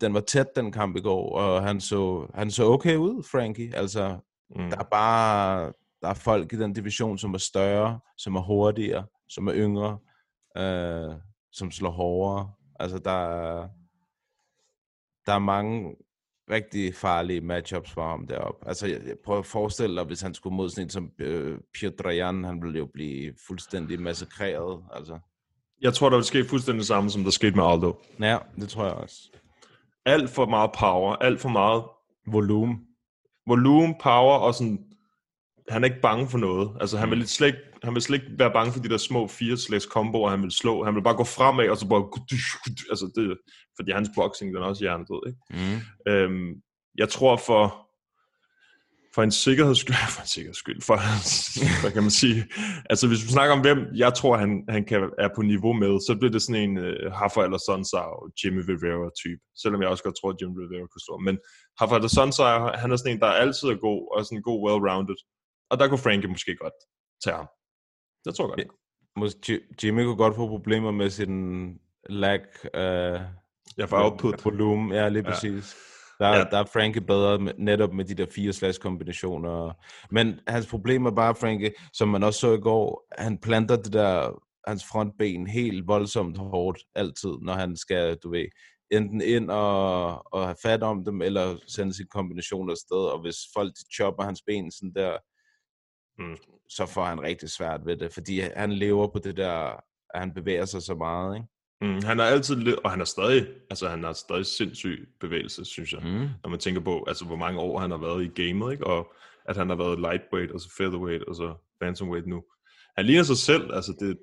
den 0.01 0.15
var 0.15 0.21
tæt, 0.21 0.57
den 0.57 0.73
kamp 0.73 0.97
i 0.97 1.01
går, 1.01 1.39
og 1.39 1.63
han 1.63 1.81
så, 1.81 2.27
han 2.35 2.51
så 2.51 2.65
okay 2.65 2.97
ud, 2.97 3.23
Frankie. 3.31 3.77
Altså, 3.77 4.17
Mm. 4.57 4.71
der 4.71 4.77
er 4.79 4.85
bare 4.91 5.73
der 6.03 6.09
er 6.09 6.15
folk 6.15 6.53
i 6.53 6.57
den 6.57 6.73
division, 6.73 7.19
som 7.19 7.35
er 7.35 7.39
større, 7.39 8.01
som 8.19 8.37
er 8.37 8.41
hurtigere, 8.41 9.05
som 9.29 9.47
er 9.49 9.55
yngre, 9.55 9.99
øh, 10.57 11.15
som 11.53 11.71
slår 11.71 11.91
hårdere. 11.91 12.51
Altså, 12.81 12.99
der 12.99 13.27
er, 13.27 13.69
der 15.27 15.33
er 15.33 15.39
mange 15.39 15.97
rigtig 16.51 16.95
farlige 16.95 17.41
matchups 17.41 17.91
for 17.91 18.09
ham 18.09 18.27
deroppe. 18.27 18.69
Altså, 18.69 18.87
jeg, 18.87 19.01
jeg 19.07 19.17
prøver 19.25 19.39
at 19.41 19.47
forestille 19.47 19.97
dig, 19.97 20.05
hvis 20.05 20.21
han 20.21 20.35
skulle 20.35 20.57
mod 20.57 20.71
sådan 20.71 20.85
en 20.87 20.91
som 20.91 21.11
øh, 21.19 21.59
Piotr 21.75 22.09
Jan, 22.09 22.45
han 22.45 22.63
ville 22.63 22.79
jo 22.79 22.87
blive 22.95 23.35
fuldstændig 23.47 24.01
massakreret. 24.01 24.85
Altså, 24.93 25.19
Jeg 25.81 25.95
tror, 25.95 26.09
der 26.09 26.17
vil 26.17 26.25
ske 26.25 26.45
fuldstændig 26.45 26.79
det 26.79 26.87
samme, 26.87 27.11
som 27.11 27.25
der 27.25 27.31
skete 27.31 27.57
med 27.57 27.65
Aldo. 27.65 28.01
ja, 28.21 28.39
det 28.57 28.69
tror 28.69 28.85
jeg 28.85 28.95
også. 28.95 29.31
Alt 30.05 30.31
for 30.31 30.47
meget 30.47 30.71
power, 30.79 31.17
alt 31.17 31.41
for 31.41 31.49
meget 31.49 31.85
Volumen. 32.27 32.87
volumen, 33.47 33.95
power 34.03 34.39
og 34.39 34.55
sådan, 34.55 34.85
han 35.69 35.85
er 35.85 35.89
ikke 35.89 36.01
bange 36.01 36.29
for 36.29 36.39
noget. 36.39 36.77
Altså, 36.81 36.99
han 36.99 37.11
vil, 37.11 37.29
slet 37.29 37.47
ikke, 37.47 37.59
han 37.87 37.95
vil 37.95 38.03
slet 38.03 38.21
ikke 38.21 38.39
være 38.39 38.53
bange 38.53 38.73
for 38.73 38.81
de 38.81 38.89
der 38.89 38.97
små 38.97 39.27
fire 39.27 39.57
slags 39.57 39.87
komboer, 39.87 40.31
han 40.31 40.43
vil 40.43 40.51
slå. 40.51 40.85
Han 40.85 40.95
vil 40.95 41.03
bare 41.03 41.17
gå 41.17 41.25
fremad, 41.25 41.69
og 41.69 41.77
så 41.77 41.87
bare... 41.89 42.05
Altså, 42.93 43.07
det, 43.15 43.39
fordi 43.77 43.91
hans 43.99 44.11
boxing, 44.17 44.55
den 44.55 44.63
er 44.63 44.67
også 44.67 44.85
hjernedød, 44.85 45.23
ikke? 45.31 45.41
Mm. 45.51 45.79
Øhm, 46.13 46.51
jeg 46.99 47.09
tror 47.09 47.37
for 47.37 47.87
for 49.17 49.23
en 49.23 49.37
sikkerheds 49.47 49.79
skyld, 49.79 49.97
for 50.17 50.23
en 50.27 50.33
sikkerheds 50.35 50.61
skyld, 50.65 50.81
for, 50.89 50.97
hvad 51.83 51.93
kan 51.97 52.03
man 52.07 52.17
sige, 52.23 52.41
altså 52.91 53.05
hvis 53.09 53.23
vi 53.25 53.31
snakker 53.37 53.53
om 53.57 53.63
hvem, 53.67 53.81
jeg 54.05 54.13
tror 54.19 54.35
han, 54.43 54.51
han 54.69 54.83
kan, 54.91 55.01
er 55.25 55.31
på 55.37 55.43
niveau 55.43 55.73
med, 55.83 55.93
så 56.07 56.13
bliver 56.19 56.33
det 56.37 56.43
sådan 56.43 56.63
en 56.67 56.75
uh, 56.87 57.13
Hafa 57.19 57.41
eller 57.47 57.61
Sonsau, 57.67 58.11
Jimmy 58.41 58.63
Rivera 58.71 59.09
type, 59.21 59.43
selvom 59.63 59.81
jeg 59.83 59.91
også 59.93 60.05
godt 60.07 60.17
tror, 60.19 60.31
at 60.33 60.39
Jimmy 60.41 60.57
Rivera 60.63 60.87
kunne 60.93 61.07
slå, 61.07 61.15
men 61.29 61.37
Hafa 61.79 61.95
eller 61.99 62.13
Sonsau, 62.19 62.55
han 62.83 62.89
er 62.93 62.97
sådan 62.97 63.13
en, 63.13 63.23
der 63.25 63.41
altid 63.45 63.67
er 63.75 63.79
god, 63.89 64.01
og 64.13 64.19
sådan 64.25 64.47
god, 64.51 64.59
well-rounded, 64.65 65.19
og 65.71 65.75
der 65.79 65.89
kunne 65.89 66.05
Frankie 66.07 66.31
måske 66.35 66.53
godt 66.65 66.79
tage 67.25 67.37
ham. 67.41 67.49
Det 68.27 68.35
tror 68.35 68.47
godt. 68.47 69.49
Ji- 69.49 69.61
Jimmy 69.85 70.03
kunne 70.05 70.17
godt 70.17 70.35
få 70.37 70.49
problemer 70.49 70.91
med 70.91 71.11
sin 71.11 71.69
lag 72.09 72.41
Jeg 73.77 73.89
får 73.89 74.05
output. 74.05 74.45
volumen. 74.45 74.93
Ja, 74.93 75.09
lige 75.09 75.23
Ja. 75.27 75.31
præcis. 75.31 75.77
Der, 76.19 76.29
Ja. 76.29 76.37
ja. 76.37 76.45
der 76.45 76.59
er 76.59 76.65
Frankie 76.65 77.01
bedre 77.03 77.39
med, 77.39 77.53
netop 77.59 77.93
med 77.93 78.05
de 78.05 78.15
der 78.15 78.27
fire 78.35 78.53
slags 78.53 78.79
kombinationer. 78.79 79.73
Men 80.11 80.41
hans 80.49 80.67
problem 80.67 81.07
er 81.07 81.11
bare, 81.11 81.35
Frankie, 81.35 81.73
som 81.93 82.09
man 82.09 82.23
også 82.23 82.41
så 82.41 82.53
i 82.53 82.59
går, 82.61 83.07
han 83.19 83.39
planter 83.39 83.77
det 83.77 83.93
der, 83.93 84.43
hans 84.69 84.85
frontben 84.93 85.47
helt 85.47 85.87
voldsomt 85.89 86.39
hårdt 86.39 86.79
altid, 86.95 87.31
når 87.43 87.53
han 87.53 87.77
skal, 87.77 88.17
du 88.17 88.31
ved, 88.31 88.47
enten 88.91 89.21
ind 89.21 89.51
og, 89.51 90.35
og 90.35 90.45
have 90.45 90.57
fat 90.63 90.83
om 90.83 91.05
dem, 91.05 91.23
eller 91.23 91.57
sende 91.67 91.95
sin 91.95 92.07
kombination 92.07 92.71
afsted, 92.71 92.97
og 93.13 93.21
hvis 93.21 93.37
folk 93.57 93.73
de 93.75 93.85
chopper 93.95 94.25
hans 94.25 94.43
ben 94.47 94.71
sådan 94.73 94.93
der, 94.95 95.17
Mm. 96.19 96.37
så 96.71 96.87
får 96.87 97.05
han 97.05 97.21
rigtig 97.23 97.51
svært 97.51 97.81
ved 97.87 97.97
det, 97.97 98.13
fordi 98.13 98.41
han 98.41 98.73
lever 98.73 99.07
på 99.09 99.19
det 99.19 99.37
der, 99.37 99.53
at 100.15 100.21
han 100.21 100.35
bevæger 100.35 100.65
sig 100.65 100.83
så 100.83 100.95
meget, 100.95 101.37
ikke? 101.37 101.47
Mm, 101.81 102.03
han 102.05 102.19
har 102.19 102.27
altid, 102.27 102.85
og 102.85 102.91
han 102.91 103.01
er 103.01 103.05
stadig, 103.05 103.47
altså 103.71 103.89
han 103.89 104.05
har 104.05 104.13
stadig 104.13 104.47
sindssyg 104.47 105.09
bevægelse, 105.21 105.65
synes 105.65 105.93
jeg. 105.93 106.01
Mm. 106.05 106.29
Når 106.43 106.49
man 106.49 106.59
tænker 106.59 106.81
på, 106.81 107.05
altså 107.09 107.25
hvor 107.25 107.37
mange 107.37 107.61
år 107.61 107.79
han 107.79 107.91
har 107.91 107.99
været 107.99 108.25
i 108.25 108.43
gamet, 108.43 108.73
ikke? 108.73 108.87
Og 108.87 109.13
at 109.49 109.57
han 109.57 109.69
har 109.69 109.77
været 109.77 109.99
lightweight, 110.01 110.53
og 110.53 110.61
så 110.61 110.69
featherweight, 110.77 111.25
og 111.25 111.35
så 111.35 111.55
bantamweight 111.81 112.27
nu. 112.27 112.45
Han 112.97 113.07
ligner 113.07 113.23
sig 113.23 113.37
selv, 113.37 113.75
altså 113.75 113.93
det, 114.01 114.19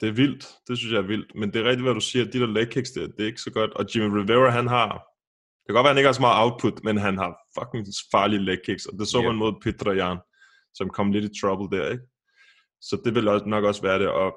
det 0.00 0.08
er 0.08 0.12
vildt. 0.12 0.46
Det 0.68 0.78
synes 0.78 0.92
jeg 0.92 0.98
er 0.98 1.06
vildt. 1.06 1.34
Men 1.34 1.52
det 1.52 1.60
er 1.60 1.64
rigtigt, 1.64 1.82
hvad 1.82 1.94
du 1.94 2.00
siger, 2.00 2.24
de 2.24 2.40
der 2.40 2.46
leg 2.46 2.68
kicks 2.68 2.90
der, 2.90 3.06
det 3.06 3.20
er 3.20 3.26
ikke 3.26 3.40
så 3.40 3.50
godt. 3.50 3.70
Og 3.70 3.84
Jimmy 3.94 4.16
Rivera, 4.18 4.50
han 4.50 4.66
har, 4.66 4.92
det 4.92 5.66
kan 5.66 5.74
godt 5.74 5.84
være, 5.84 5.92
han 5.92 5.98
ikke 5.98 6.08
har 6.08 6.12
så 6.12 6.20
meget 6.20 6.42
output, 6.44 6.84
men 6.84 6.96
han 6.96 7.16
har 7.18 7.36
fucking 7.58 7.86
farlige 8.12 8.42
leg 8.42 8.58
kicks. 8.64 8.86
Og 8.86 8.98
det 8.98 9.08
så 9.08 9.20
Ja. 9.20 9.26
man 9.26 9.36
mod 9.36 9.52
Petra 9.62 9.92
Jan, 9.92 10.18
som 10.76 10.90
kom 10.90 11.12
lidt 11.12 11.24
i 11.24 11.40
trouble 11.40 11.78
der, 11.78 11.90
ikke? 11.90 12.04
Så 12.80 13.00
det 13.04 13.14
vil 13.14 13.28
også- 13.28 13.46
nok 13.46 13.64
også 13.64 13.82
være 13.82 13.98
det. 13.98 14.08
Og 14.08 14.34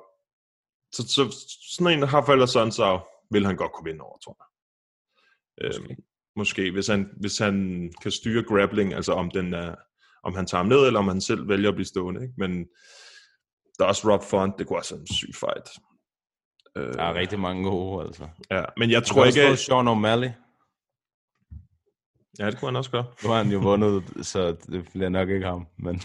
så, 0.92 1.08
så 1.08 1.48
sådan 1.78 1.94
en, 1.94 2.02
der 2.02 2.08
har 2.08 2.26
forældre 2.26 2.48
sådan, 2.48 2.72
så 2.72 3.00
vil 3.32 3.46
han 3.46 3.56
godt 3.56 3.72
kunne 3.72 3.90
vinde 3.92 4.02
over, 4.02 4.18
tror 4.18 4.38
jeg. 4.40 5.68
Måske. 5.68 5.84
Øhm, 5.90 5.96
måske, 6.36 6.72
hvis 6.72 6.88
han, 6.88 7.10
hvis 7.20 7.38
han 7.38 7.54
kan 8.02 8.12
styre 8.12 8.44
grappling, 8.44 8.94
altså 8.94 9.14
om, 9.14 9.32
den 9.32 9.54
er, 9.54 9.76
om 10.24 10.36
han 10.36 10.46
tager 10.46 10.60
ham 10.60 10.68
ned, 10.70 10.86
eller 10.88 11.00
om 11.00 11.08
han 11.08 11.22
selv 11.22 11.48
vælger 11.48 11.70
at 11.70 11.76
blive 11.76 11.86
stående. 11.86 12.22
Ikke? 12.22 12.34
Men 12.38 12.66
der 13.78 13.84
er 13.84 13.88
også 13.88 14.12
Rob 14.14 14.24
Font, 14.24 14.56
det 14.60 14.68
kunne 14.68 14.80
også 14.80 14.96
være 14.96 15.02
en 15.02 15.08
syg 15.08 15.36
fight. 15.36 15.70
Øh, 16.76 16.94
Der 16.94 17.04
er 17.04 17.14
rigtig 17.14 17.40
mange 17.40 17.70
gode, 17.70 18.06
altså. 18.08 18.28
ja, 18.52 18.64
men 18.78 18.92
jeg 18.92 19.04
tror 19.04 19.26
ikke... 19.26 19.40
også 19.42 19.50
få 19.50 19.80
At, 19.80 19.86
Sean 19.86 19.88
O'Malley. 19.88 20.49
Ja, 22.40 22.46
det 22.46 22.60
kunne 22.60 22.68
han 22.70 22.76
også 22.76 22.92
gøre. 22.92 23.06
Nu 23.24 23.30
har 23.30 23.38
han 23.38 23.52
jo 23.52 23.60
vundet, 23.60 24.04
så 24.22 24.56
det 24.72 24.88
bliver 24.94 25.10
nok 25.10 25.30
ikke 25.30 25.46
ham. 25.46 25.68
Men 25.78 26.02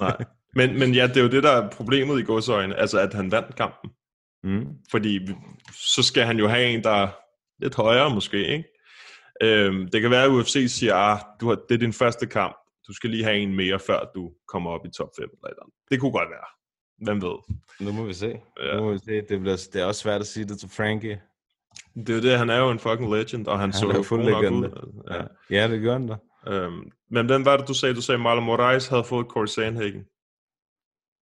Nej. 0.00 0.16
Men, 0.54 0.78
men 0.78 0.94
ja, 0.94 1.06
det 1.06 1.16
er 1.16 1.22
jo 1.22 1.28
det, 1.28 1.42
der 1.42 1.50
er 1.50 1.70
problemet 1.70 2.20
i 2.20 2.22
godsøjne, 2.22 2.76
altså 2.76 3.00
at 3.00 3.14
han 3.14 3.30
vandt 3.30 3.56
kampen. 3.56 3.90
mm. 4.42 4.66
Fordi 4.90 5.20
så 5.72 6.02
skal 6.02 6.24
han 6.24 6.38
jo 6.38 6.48
have 6.48 6.66
en, 6.66 6.82
der 6.82 6.90
er 6.90 7.08
lidt 7.62 7.74
højere 7.74 8.14
måske, 8.14 8.46
ikke? 8.46 8.64
Øhm, 9.42 9.88
det 9.88 10.00
kan 10.00 10.10
være, 10.10 10.24
at 10.24 10.30
UFC 10.30 10.64
siger, 10.68 10.94
ah, 10.94 11.18
du 11.40 11.48
har, 11.48 11.54
det 11.68 11.74
er 11.74 11.78
din 11.78 11.92
første 11.92 12.26
kamp. 12.26 12.56
Du 12.88 12.92
skal 12.92 13.10
lige 13.10 13.24
have 13.24 13.36
en 13.36 13.54
mere, 13.54 13.78
før 13.78 14.10
du 14.14 14.32
kommer 14.48 14.70
op 14.70 14.86
i 14.86 14.90
top 14.90 15.08
5. 15.18 15.24
Eller 15.24 15.48
eller 15.48 15.62
andet. 15.62 15.74
Det 15.90 16.00
kunne 16.00 16.12
godt 16.12 16.28
være. 16.30 16.48
Hvem 17.04 17.22
ved? 17.22 17.56
nu 17.80 17.92
må 17.92 18.04
vi 18.04 18.14
se. 18.14 18.40
Ja. 18.62 18.76
Nu 18.76 18.82
må 18.82 18.92
vi 18.92 18.98
se. 18.98 19.20
Det, 19.28 19.40
bliver, 19.40 19.68
det 19.72 19.82
er 19.82 19.84
også 19.84 20.00
svært 20.00 20.20
at 20.20 20.26
sige 20.26 20.44
det 20.44 20.58
til 20.58 20.68
Frankie. 20.76 21.20
Det 21.94 22.08
er 22.10 22.14
jo 22.14 22.22
det, 22.22 22.38
han 22.38 22.50
er 22.50 22.58
jo 22.58 22.70
en 22.70 22.78
fucking 22.78 23.10
legend, 23.14 23.46
og 23.46 23.58
han, 23.58 23.72
Han 23.72 23.72
så 23.72 23.92
jo 23.96 24.02
fuld 24.02 24.22
legende. 24.22 24.68
ud. 24.68 25.02
Ja. 25.10 25.24
Ja, 25.50 25.68
det 25.68 25.82
gør 25.82 25.92
han 25.92 26.06
da. 26.08 26.16
Øhm, 26.48 26.90
men 27.10 27.26
hvem 27.26 27.44
var 27.44 27.56
det, 27.56 27.68
du 27.68 27.74
sagde? 27.74 27.94
Du 27.94 28.00
sagde, 28.02 28.18
Marlon 28.22 28.44
Moraes 28.44 28.88
havde 28.88 29.04
fået 29.04 29.26
Corey 29.26 29.46
Sandhagen. 29.46 30.04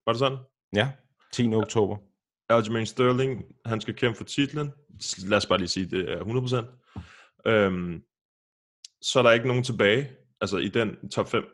Var 0.06 0.12
det 0.12 0.18
sådan? 0.18 0.38
Ja, 0.74 0.90
10. 1.32 1.54
oktober. 1.54 1.96
Aljamain 2.48 2.86
Sterling, 2.86 3.44
han 3.64 3.80
skal 3.80 3.94
kæmpe 3.94 4.16
for 4.16 4.24
titlen. 4.24 4.70
Lad 5.26 5.36
os 5.36 5.46
bare 5.46 5.58
lige 5.58 5.68
sige, 5.68 5.86
det 5.86 6.12
er 6.12 6.20
100%. 7.44 7.48
Øhm, 7.50 8.02
så 9.02 9.18
er 9.18 9.22
der 9.22 9.30
ikke 9.32 9.46
nogen 9.46 9.62
tilbage, 9.62 10.10
altså 10.40 10.56
i 10.58 10.68
den 10.68 11.08
top 11.10 11.28
5, 11.28 11.44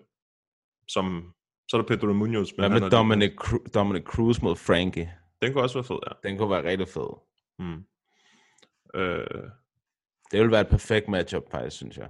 som, 0.89 1.35
så 1.69 1.77
er 1.77 1.81
der 1.83 1.89
Pedro 1.89 2.13
Munoz. 2.13 2.51
Hvad 2.51 2.71
han 2.71 2.81
med 2.83 2.91
Dominic, 2.91 3.33
Cru- 3.41 3.71
Dominic 3.75 4.03
Cruz 4.05 4.41
mod 4.43 4.57
Frankie? 4.57 5.13
Den 5.43 5.53
kunne 5.53 5.63
også 5.65 5.77
være 5.79 5.85
fed, 5.85 5.99
ja. 6.07 6.29
Den 6.29 6.39
kunne 6.39 6.51
være 6.51 6.65
rigtig 6.71 6.89
fed. 6.89 7.11
Mm. 7.59 7.85
Øh, 8.95 9.27
Det 10.33 10.41
ville 10.41 10.53
være 10.53 10.61
et 10.61 10.69
perfekt 10.69 11.09
matchup, 11.09 11.43
faktisk, 11.51 11.77
synes 11.77 11.97
jeg. 11.99 12.09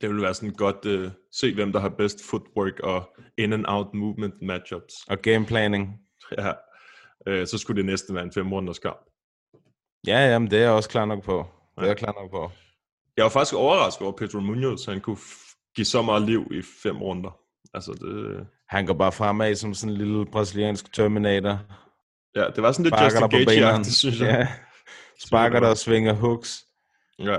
det 0.00 0.08
vil 0.10 0.22
være 0.22 0.34
sådan 0.34 0.54
godt 0.54 0.84
øh, 0.86 1.10
se, 1.32 1.54
hvem 1.54 1.72
der 1.72 1.80
har 1.80 1.88
bedst 1.88 2.18
footwork 2.30 2.80
og 2.80 3.16
in-and-out 3.38 3.94
movement 3.94 4.34
matchups. 4.42 4.94
Og 5.08 5.18
gameplanning. 5.18 5.88
Ja. 6.38 6.52
Øh, 7.26 7.46
så 7.46 7.58
skulle 7.58 7.76
det 7.76 7.84
næste 7.86 8.14
være 8.14 8.24
en 8.24 8.32
fem 8.32 8.52
runders 8.52 8.78
kamp. 8.78 8.98
Ja, 10.06 10.18
jamen, 10.32 10.50
det 10.50 10.58
er 10.58 10.62
jeg 10.62 10.70
også 10.70 10.88
klar 10.88 11.04
nok 11.04 11.22
på. 11.22 11.46
Det 11.76 11.82
er 11.82 11.86
jeg 11.86 11.96
klar 11.96 12.12
nok 12.22 12.30
på. 12.30 12.50
Jeg 13.16 13.22
var 13.24 13.28
faktisk 13.30 13.54
overrasket 13.54 14.02
over 14.02 14.16
Pedro 14.16 14.40
Munoz, 14.40 14.84
han 14.86 15.00
kunne 15.00 15.16
give 15.76 15.84
så 15.84 16.02
meget 16.02 16.22
liv 16.22 16.46
i 16.50 16.62
fem 16.82 17.02
runder. 17.02 17.38
Altså 17.74 17.92
det, 17.92 18.46
Han 18.68 18.86
går 18.86 18.94
bare 18.94 19.12
fremad 19.12 19.54
som 19.54 19.74
sådan 19.74 19.92
en 19.92 19.98
lille 19.98 20.26
brasiliansk 20.26 20.92
Terminator. 20.92 21.58
ja, 22.34 22.46
det 22.56 22.62
var 22.62 22.72
sådan 22.72 22.84
lidt 22.84 22.94
Sparker 22.94 23.20
Justin 23.20 23.46
benene. 23.46 23.66
Gage-agtigt, 23.66 23.94
synes 23.94 24.20
jeg. 24.20 24.28
Ja. 24.28 24.48
Sparker 25.18 25.60
der 25.60 25.68
og 25.68 25.76
svinger 25.78 26.12
hooks. 26.12 26.64
Ja. 27.18 27.36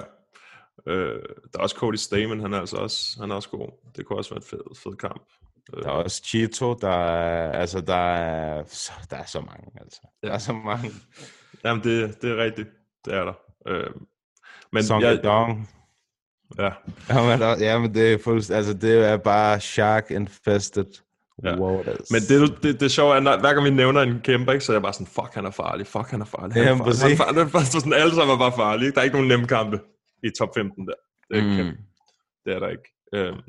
Øh, 0.88 1.22
der 1.54 1.60
er 1.60 1.64
også 1.64 1.76
Cody 1.76 1.96
Stamen, 1.96 2.40
han 2.40 2.54
er 2.54 2.60
altså 2.60 2.78
også, 2.78 3.18
han 3.20 3.32
er 3.32 3.36
også 3.36 3.50
god. 3.50 3.92
Det 3.96 4.06
kunne 4.06 4.20
også 4.20 4.30
være 4.30 4.38
et 4.38 4.44
fed, 4.46 4.76
fed 4.84 4.96
kamp. 4.96 5.22
Øh, 5.74 5.84
Der 5.84 5.90
er 5.90 5.94
også 5.94 6.22
Chito, 6.26 6.74
der 6.74 6.90
er, 6.90 7.52
altså 7.52 7.82
der 7.82 7.96
er, 7.96 8.64
der 9.10 9.18
er 9.18 9.26
så 9.26 9.42
mange, 9.42 9.72
altså. 9.82 10.02
Der 10.24 10.32
er 10.32 10.38
så 10.38 10.54
mange. 10.54 10.92
Jamen, 11.64 11.84
det, 11.84 12.22
det 12.22 12.32
er 12.32 12.38
rigtigt. 12.44 12.70
Det 13.06 13.14
er 13.14 13.24
der. 13.24 13.34
Øh, 13.68 13.90
men 14.72 14.84
Song 14.84 15.04
jeg, 15.04 15.24
Dong. 15.24 15.70
ja, 16.58 16.72
Jamen, 17.10 17.40
der, 17.40 17.58
jamen, 17.60 17.94
det 17.94 18.14
er 18.14 18.18
fuldstændig, 18.18 18.58
altså 18.58 18.74
det 18.74 19.06
er 19.06 19.18
bare 19.18 19.60
shark 19.60 20.12
infested 20.12 20.86
Ja. 21.44 21.60
waters. 21.60 22.12
men 22.12 22.22
det, 22.30 22.64
det, 22.64 22.80
det 22.80 22.92
sjove 22.92 23.16
er, 23.16 23.20
når, 23.20 23.40
hver 23.40 23.54
gang 23.54 23.66
vi 23.66 23.70
nævner 23.70 24.02
en 24.02 24.22
kæmper, 24.24 24.52
ikke, 24.54 24.66
så 24.66 24.72
er 24.72 24.76
jeg 24.76 24.82
bare 24.82 24.94
sådan, 24.94 25.08
fuck, 25.08 25.34
han 25.34 25.46
er 25.46 25.52
farlig, 25.52 25.88
fuck, 25.88 26.08
han 26.10 26.22
er 26.22 26.26
farlig. 26.26 26.54
Han 26.54 26.64
er 26.64 26.68
Jamen, 26.68 26.84
farlig, 26.84 27.18
han 27.18 27.38
er 27.38 27.48
farlig. 27.48 27.72
Det 27.74 27.82
sådan, 27.82 27.94
alle 27.94 28.16
sammen 28.16 28.34
er 28.34 28.40
bare 28.40 28.54
farlige. 28.56 28.92
Der 28.92 29.00
er 29.00 29.04
ikke 29.04 29.16
nogen 29.16 29.28
nemme 29.28 29.48
kampe 29.48 29.80
i 30.24 30.30
top 30.40 30.50
15 30.56 30.88
der. 30.88 30.94
Det 31.30 31.38
er, 31.38 31.44
mm. 31.44 31.50
Mm. 31.50 31.56
kæmpe, 31.56 31.78
det 32.46 32.54
er 32.56 32.60
der 32.60 32.70
ikke. 32.70 32.88
Øhm, 33.14 33.42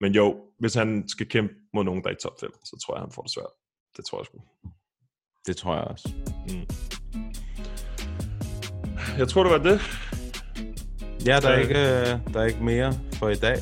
men 0.00 0.14
jo, 0.14 0.36
hvis 0.60 0.74
han 0.74 1.08
skal 1.08 1.28
kæmpe 1.28 1.54
mod 1.74 1.84
nogen, 1.84 2.02
der 2.02 2.08
er 2.08 2.14
i 2.14 2.22
top 2.22 2.40
5, 2.40 2.50
så 2.64 2.84
tror 2.86 2.94
jeg, 2.96 3.02
han 3.02 3.12
får 3.12 3.22
det 3.22 3.32
svært. 3.32 3.52
Det 3.96 4.04
tror 4.04 4.18
jeg 4.20 4.26
sgu. 4.26 4.38
Det 5.46 5.56
tror 5.56 5.74
jeg 5.74 5.84
også. 5.84 6.08
Jeg 9.18 9.28
tror, 9.28 9.42
det 9.42 9.52
var 9.52 9.62
det. 9.70 9.80
Ja, 11.26 11.40
der 11.40 11.48
er, 11.48 11.58
ikke, 11.58 11.74
øh, 11.74 12.34
der 12.34 12.40
er 12.40 12.44
ikke 12.44 12.64
mere 12.64 12.92
for 13.12 13.28
i 13.28 13.34
dag. 13.34 13.58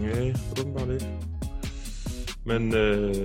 Nej, 0.00 0.34
åbenbart 0.60 0.88
ikke. 0.88 1.29
Men 2.50 2.74
øh, 2.74 3.16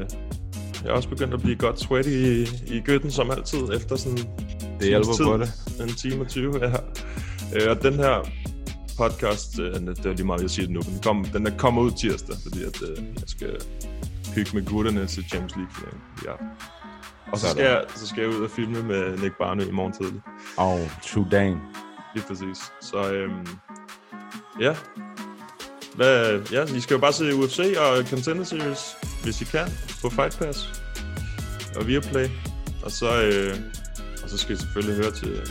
jeg 0.84 0.90
er 0.90 0.92
også 0.92 1.10
begyndt 1.10 1.34
at 1.34 1.42
blive 1.42 1.56
godt 1.56 1.80
sweaty 1.80 2.10
i, 2.10 2.42
i 2.68 2.82
gøtten, 2.86 3.12
som 3.12 3.32
altid, 3.32 3.60
efter 3.74 3.96
sådan 3.96 4.18
Det 4.80 4.88
hjælper 4.88 5.14
times 5.14 5.18
på 5.18 5.38
tid. 5.38 5.78
det. 5.78 5.90
En 5.90 5.96
time 5.96 6.22
og 6.22 6.28
20, 6.28 6.60
ja. 6.62 6.72
Øh, 7.56 7.70
og 7.70 7.84
den 7.84 7.94
her 7.94 8.30
podcast, 8.98 9.60
øh, 9.60 9.74
det 9.74 10.06
er 10.06 10.14
lige 10.14 10.26
meget, 10.26 10.42
jeg 10.42 10.50
siger 10.50 10.66
det 10.66 10.74
nu, 10.74 10.82
den, 10.82 11.00
kom, 11.04 11.26
den 11.26 11.48
er 11.48 11.58
kommet 11.58 11.82
ud 11.82 11.92
tirsdag, 11.92 12.36
fordi 12.44 12.64
at, 12.64 12.82
øh, 12.90 12.98
jeg 12.98 13.24
skal 13.28 13.56
hygge 14.36 14.52
med 14.54 14.66
gutterne 14.66 15.06
til 15.08 15.24
Champions 15.30 15.56
League 15.56 15.72
finalen 15.76 16.02
aften. 16.28 16.48
Og 17.32 17.40
så 17.40 17.50
skal, 17.50 17.64
jeg, 17.64 17.84
så 17.96 18.08
skal 18.08 18.22
jeg 18.22 18.30
ud 18.30 18.44
og 18.44 18.52
filme 18.52 18.84
med 18.84 19.18
Nick 19.18 19.38
Barnø 19.40 19.64
i 19.64 19.72
morgen 19.72 19.94
tidlig. 19.94 20.22
Og 20.58 20.74
oh, 20.74 20.80
true 21.04 21.28
Dan. 21.32 21.58
Lige 22.16 22.26
præcis. 22.28 22.58
Så 22.82 23.12
øhm, 23.14 23.48
ja. 24.62 24.76
Hvad, 25.96 26.40
ja, 26.52 26.64
I 26.64 26.80
skal 26.80 26.94
jo 26.94 27.00
bare 27.00 27.14
se 27.14 27.36
UFC 27.36 27.60
og 27.78 28.04
Contender 28.10 28.44
Series, 28.44 28.96
hvis 29.26 29.42
I 29.42 29.46
kan, 29.46 29.68
på 30.02 30.10
Fight 30.10 30.38
Pass 30.40 30.82
og 31.76 31.88
Viaplay. 31.88 32.28
Og 32.84 32.92
så, 32.92 33.22
øh, 33.22 33.56
og 34.24 34.30
så 34.30 34.38
skal 34.38 34.56
I 34.56 34.58
selvfølgelig 34.58 34.96
høre 34.96 35.12
til, 35.12 35.42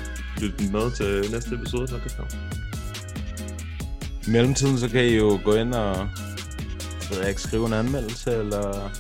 lytte 0.41 0.73
med 0.73 0.91
til 0.91 1.33
næste 1.33 1.55
episode, 1.55 1.93
når 1.93 1.99
det 1.99 2.17
kommer. 2.17 2.33
I 4.27 4.31
mellemtiden, 4.31 4.79
så 4.79 4.89
kan 4.89 5.05
I 5.05 5.17
jo 5.17 5.41
gå 5.45 5.55
ind 5.55 5.75
og 5.75 6.09
ved 7.11 7.19
jeg 7.21 7.29
ikke, 7.29 7.41
skrive 7.41 7.67
en 7.67 7.73
anmeldelse, 7.73 8.37
eller 8.37 8.91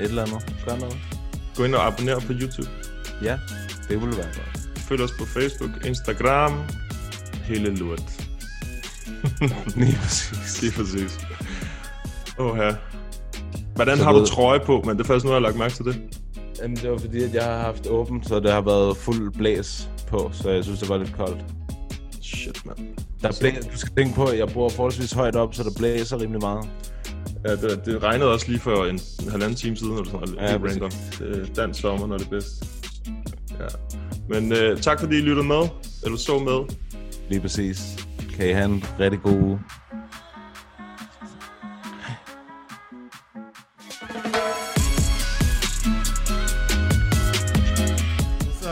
et 0.00 0.04
eller 0.04 0.22
andet. 0.22 0.56
Gør 0.66 0.76
noget. 0.76 0.98
Gå 1.56 1.64
ind 1.64 1.74
og 1.74 1.86
abonner 1.86 2.20
på 2.20 2.32
YouTube. 2.32 2.70
Ja, 3.22 3.38
det 3.88 4.00
ville 4.00 4.16
være 4.16 4.26
godt. 4.26 4.80
Følg 4.88 5.02
os 5.02 5.12
på 5.18 5.24
Facebook, 5.24 5.86
Instagram, 5.86 6.64
hele 7.44 7.76
lort. 7.76 8.02
Lige 9.76 9.98
præcis. 10.02 10.62
Lige 10.62 10.72
præcis. 10.72 11.18
Åh 12.38 12.58
ja. 12.58 12.74
Hvordan 13.80 13.98
Så 13.98 14.04
har 14.04 14.12
du 14.12 14.26
trøje 14.26 14.60
på, 14.60 14.82
men 14.86 14.96
det 14.96 15.02
er 15.02 15.06
først 15.06 15.24
nu, 15.24 15.30
jeg 15.30 15.34
har 15.34 15.40
lagt 15.40 15.56
mærke 15.56 15.74
til 15.74 15.84
det. 15.84 16.00
Jamen, 16.62 16.76
det 16.76 16.90
var 16.90 16.98
fordi, 16.98 17.22
at 17.22 17.34
jeg 17.34 17.44
har 17.44 17.58
haft 17.58 17.86
åbent, 17.86 18.28
så 18.28 18.40
det 18.40 18.52
har 18.52 18.60
været 18.60 18.96
fuld 18.96 19.32
blæs 19.32 19.90
på, 20.08 20.30
så 20.32 20.50
jeg 20.50 20.64
synes, 20.64 20.80
det 20.80 20.88
var 20.88 20.98
lidt 20.98 21.16
koldt. 21.16 21.44
Shit, 22.22 22.66
mand. 22.66 22.78
Der 23.22 23.36
blæ... 23.40 23.50
Du 23.72 23.78
skal 23.78 23.92
tænke 23.96 24.14
på, 24.14 24.24
at 24.24 24.38
jeg 24.38 24.48
bor 24.48 24.68
forholdsvis 24.68 25.12
højt 25.12 25.36
op, 25.36 25.54
så 25.54 25.62
der 25.62 25.70
blæser 25.78 26.20
rimelig 26.20 26.40
meget. 26.40 26.68
Ja, 27.46 27.56
det, 27.56 27.84
det 27.84 28.02
regnede 28.02 28.32
også 28.32 28.48
lige 28.48 28.60
for 28.60 28.84
en, 28.84 29.00
en 29.24 29.30
halvanden 29.30 29.56
time 29.56 29.76
siden, 29.76 29.92
eller 29.92 30.04
sådan 30.04 30.28
noget. 30.28 30.52
Ja, 30.52 30.58
præcis. 30.58 30.82
random. 30.82 30.90
Det 31.18 31.50
er 31.50 31.54
dansk 31.54 31.80
sommer, 31.80 32.06
når 32.06 32.18
det 32.18 32.26
er 32.26 32.30
bedst. 32.30 32.64
Ja. 33.60 33.66
Men 34.28 34.52
øh, 34.52 34.80
tak 34.80 35.00
fordi 35.00 35.18
I 35.18 35.20
lyttede 35.20 35.46
med, 35.46 35.62
eller 36.04 36.18
så 36.18 36.38
med. 36.38 36.76
Lige 37.28 37.40
præcis. 37.40 38.06
Kan 38.36 38.48
I 38.48 38.52
have 38.52 38.64
en 38.64 38.84
rigtig 39.00 39.20
god 39.22 39.40
uge. 39.40 39.58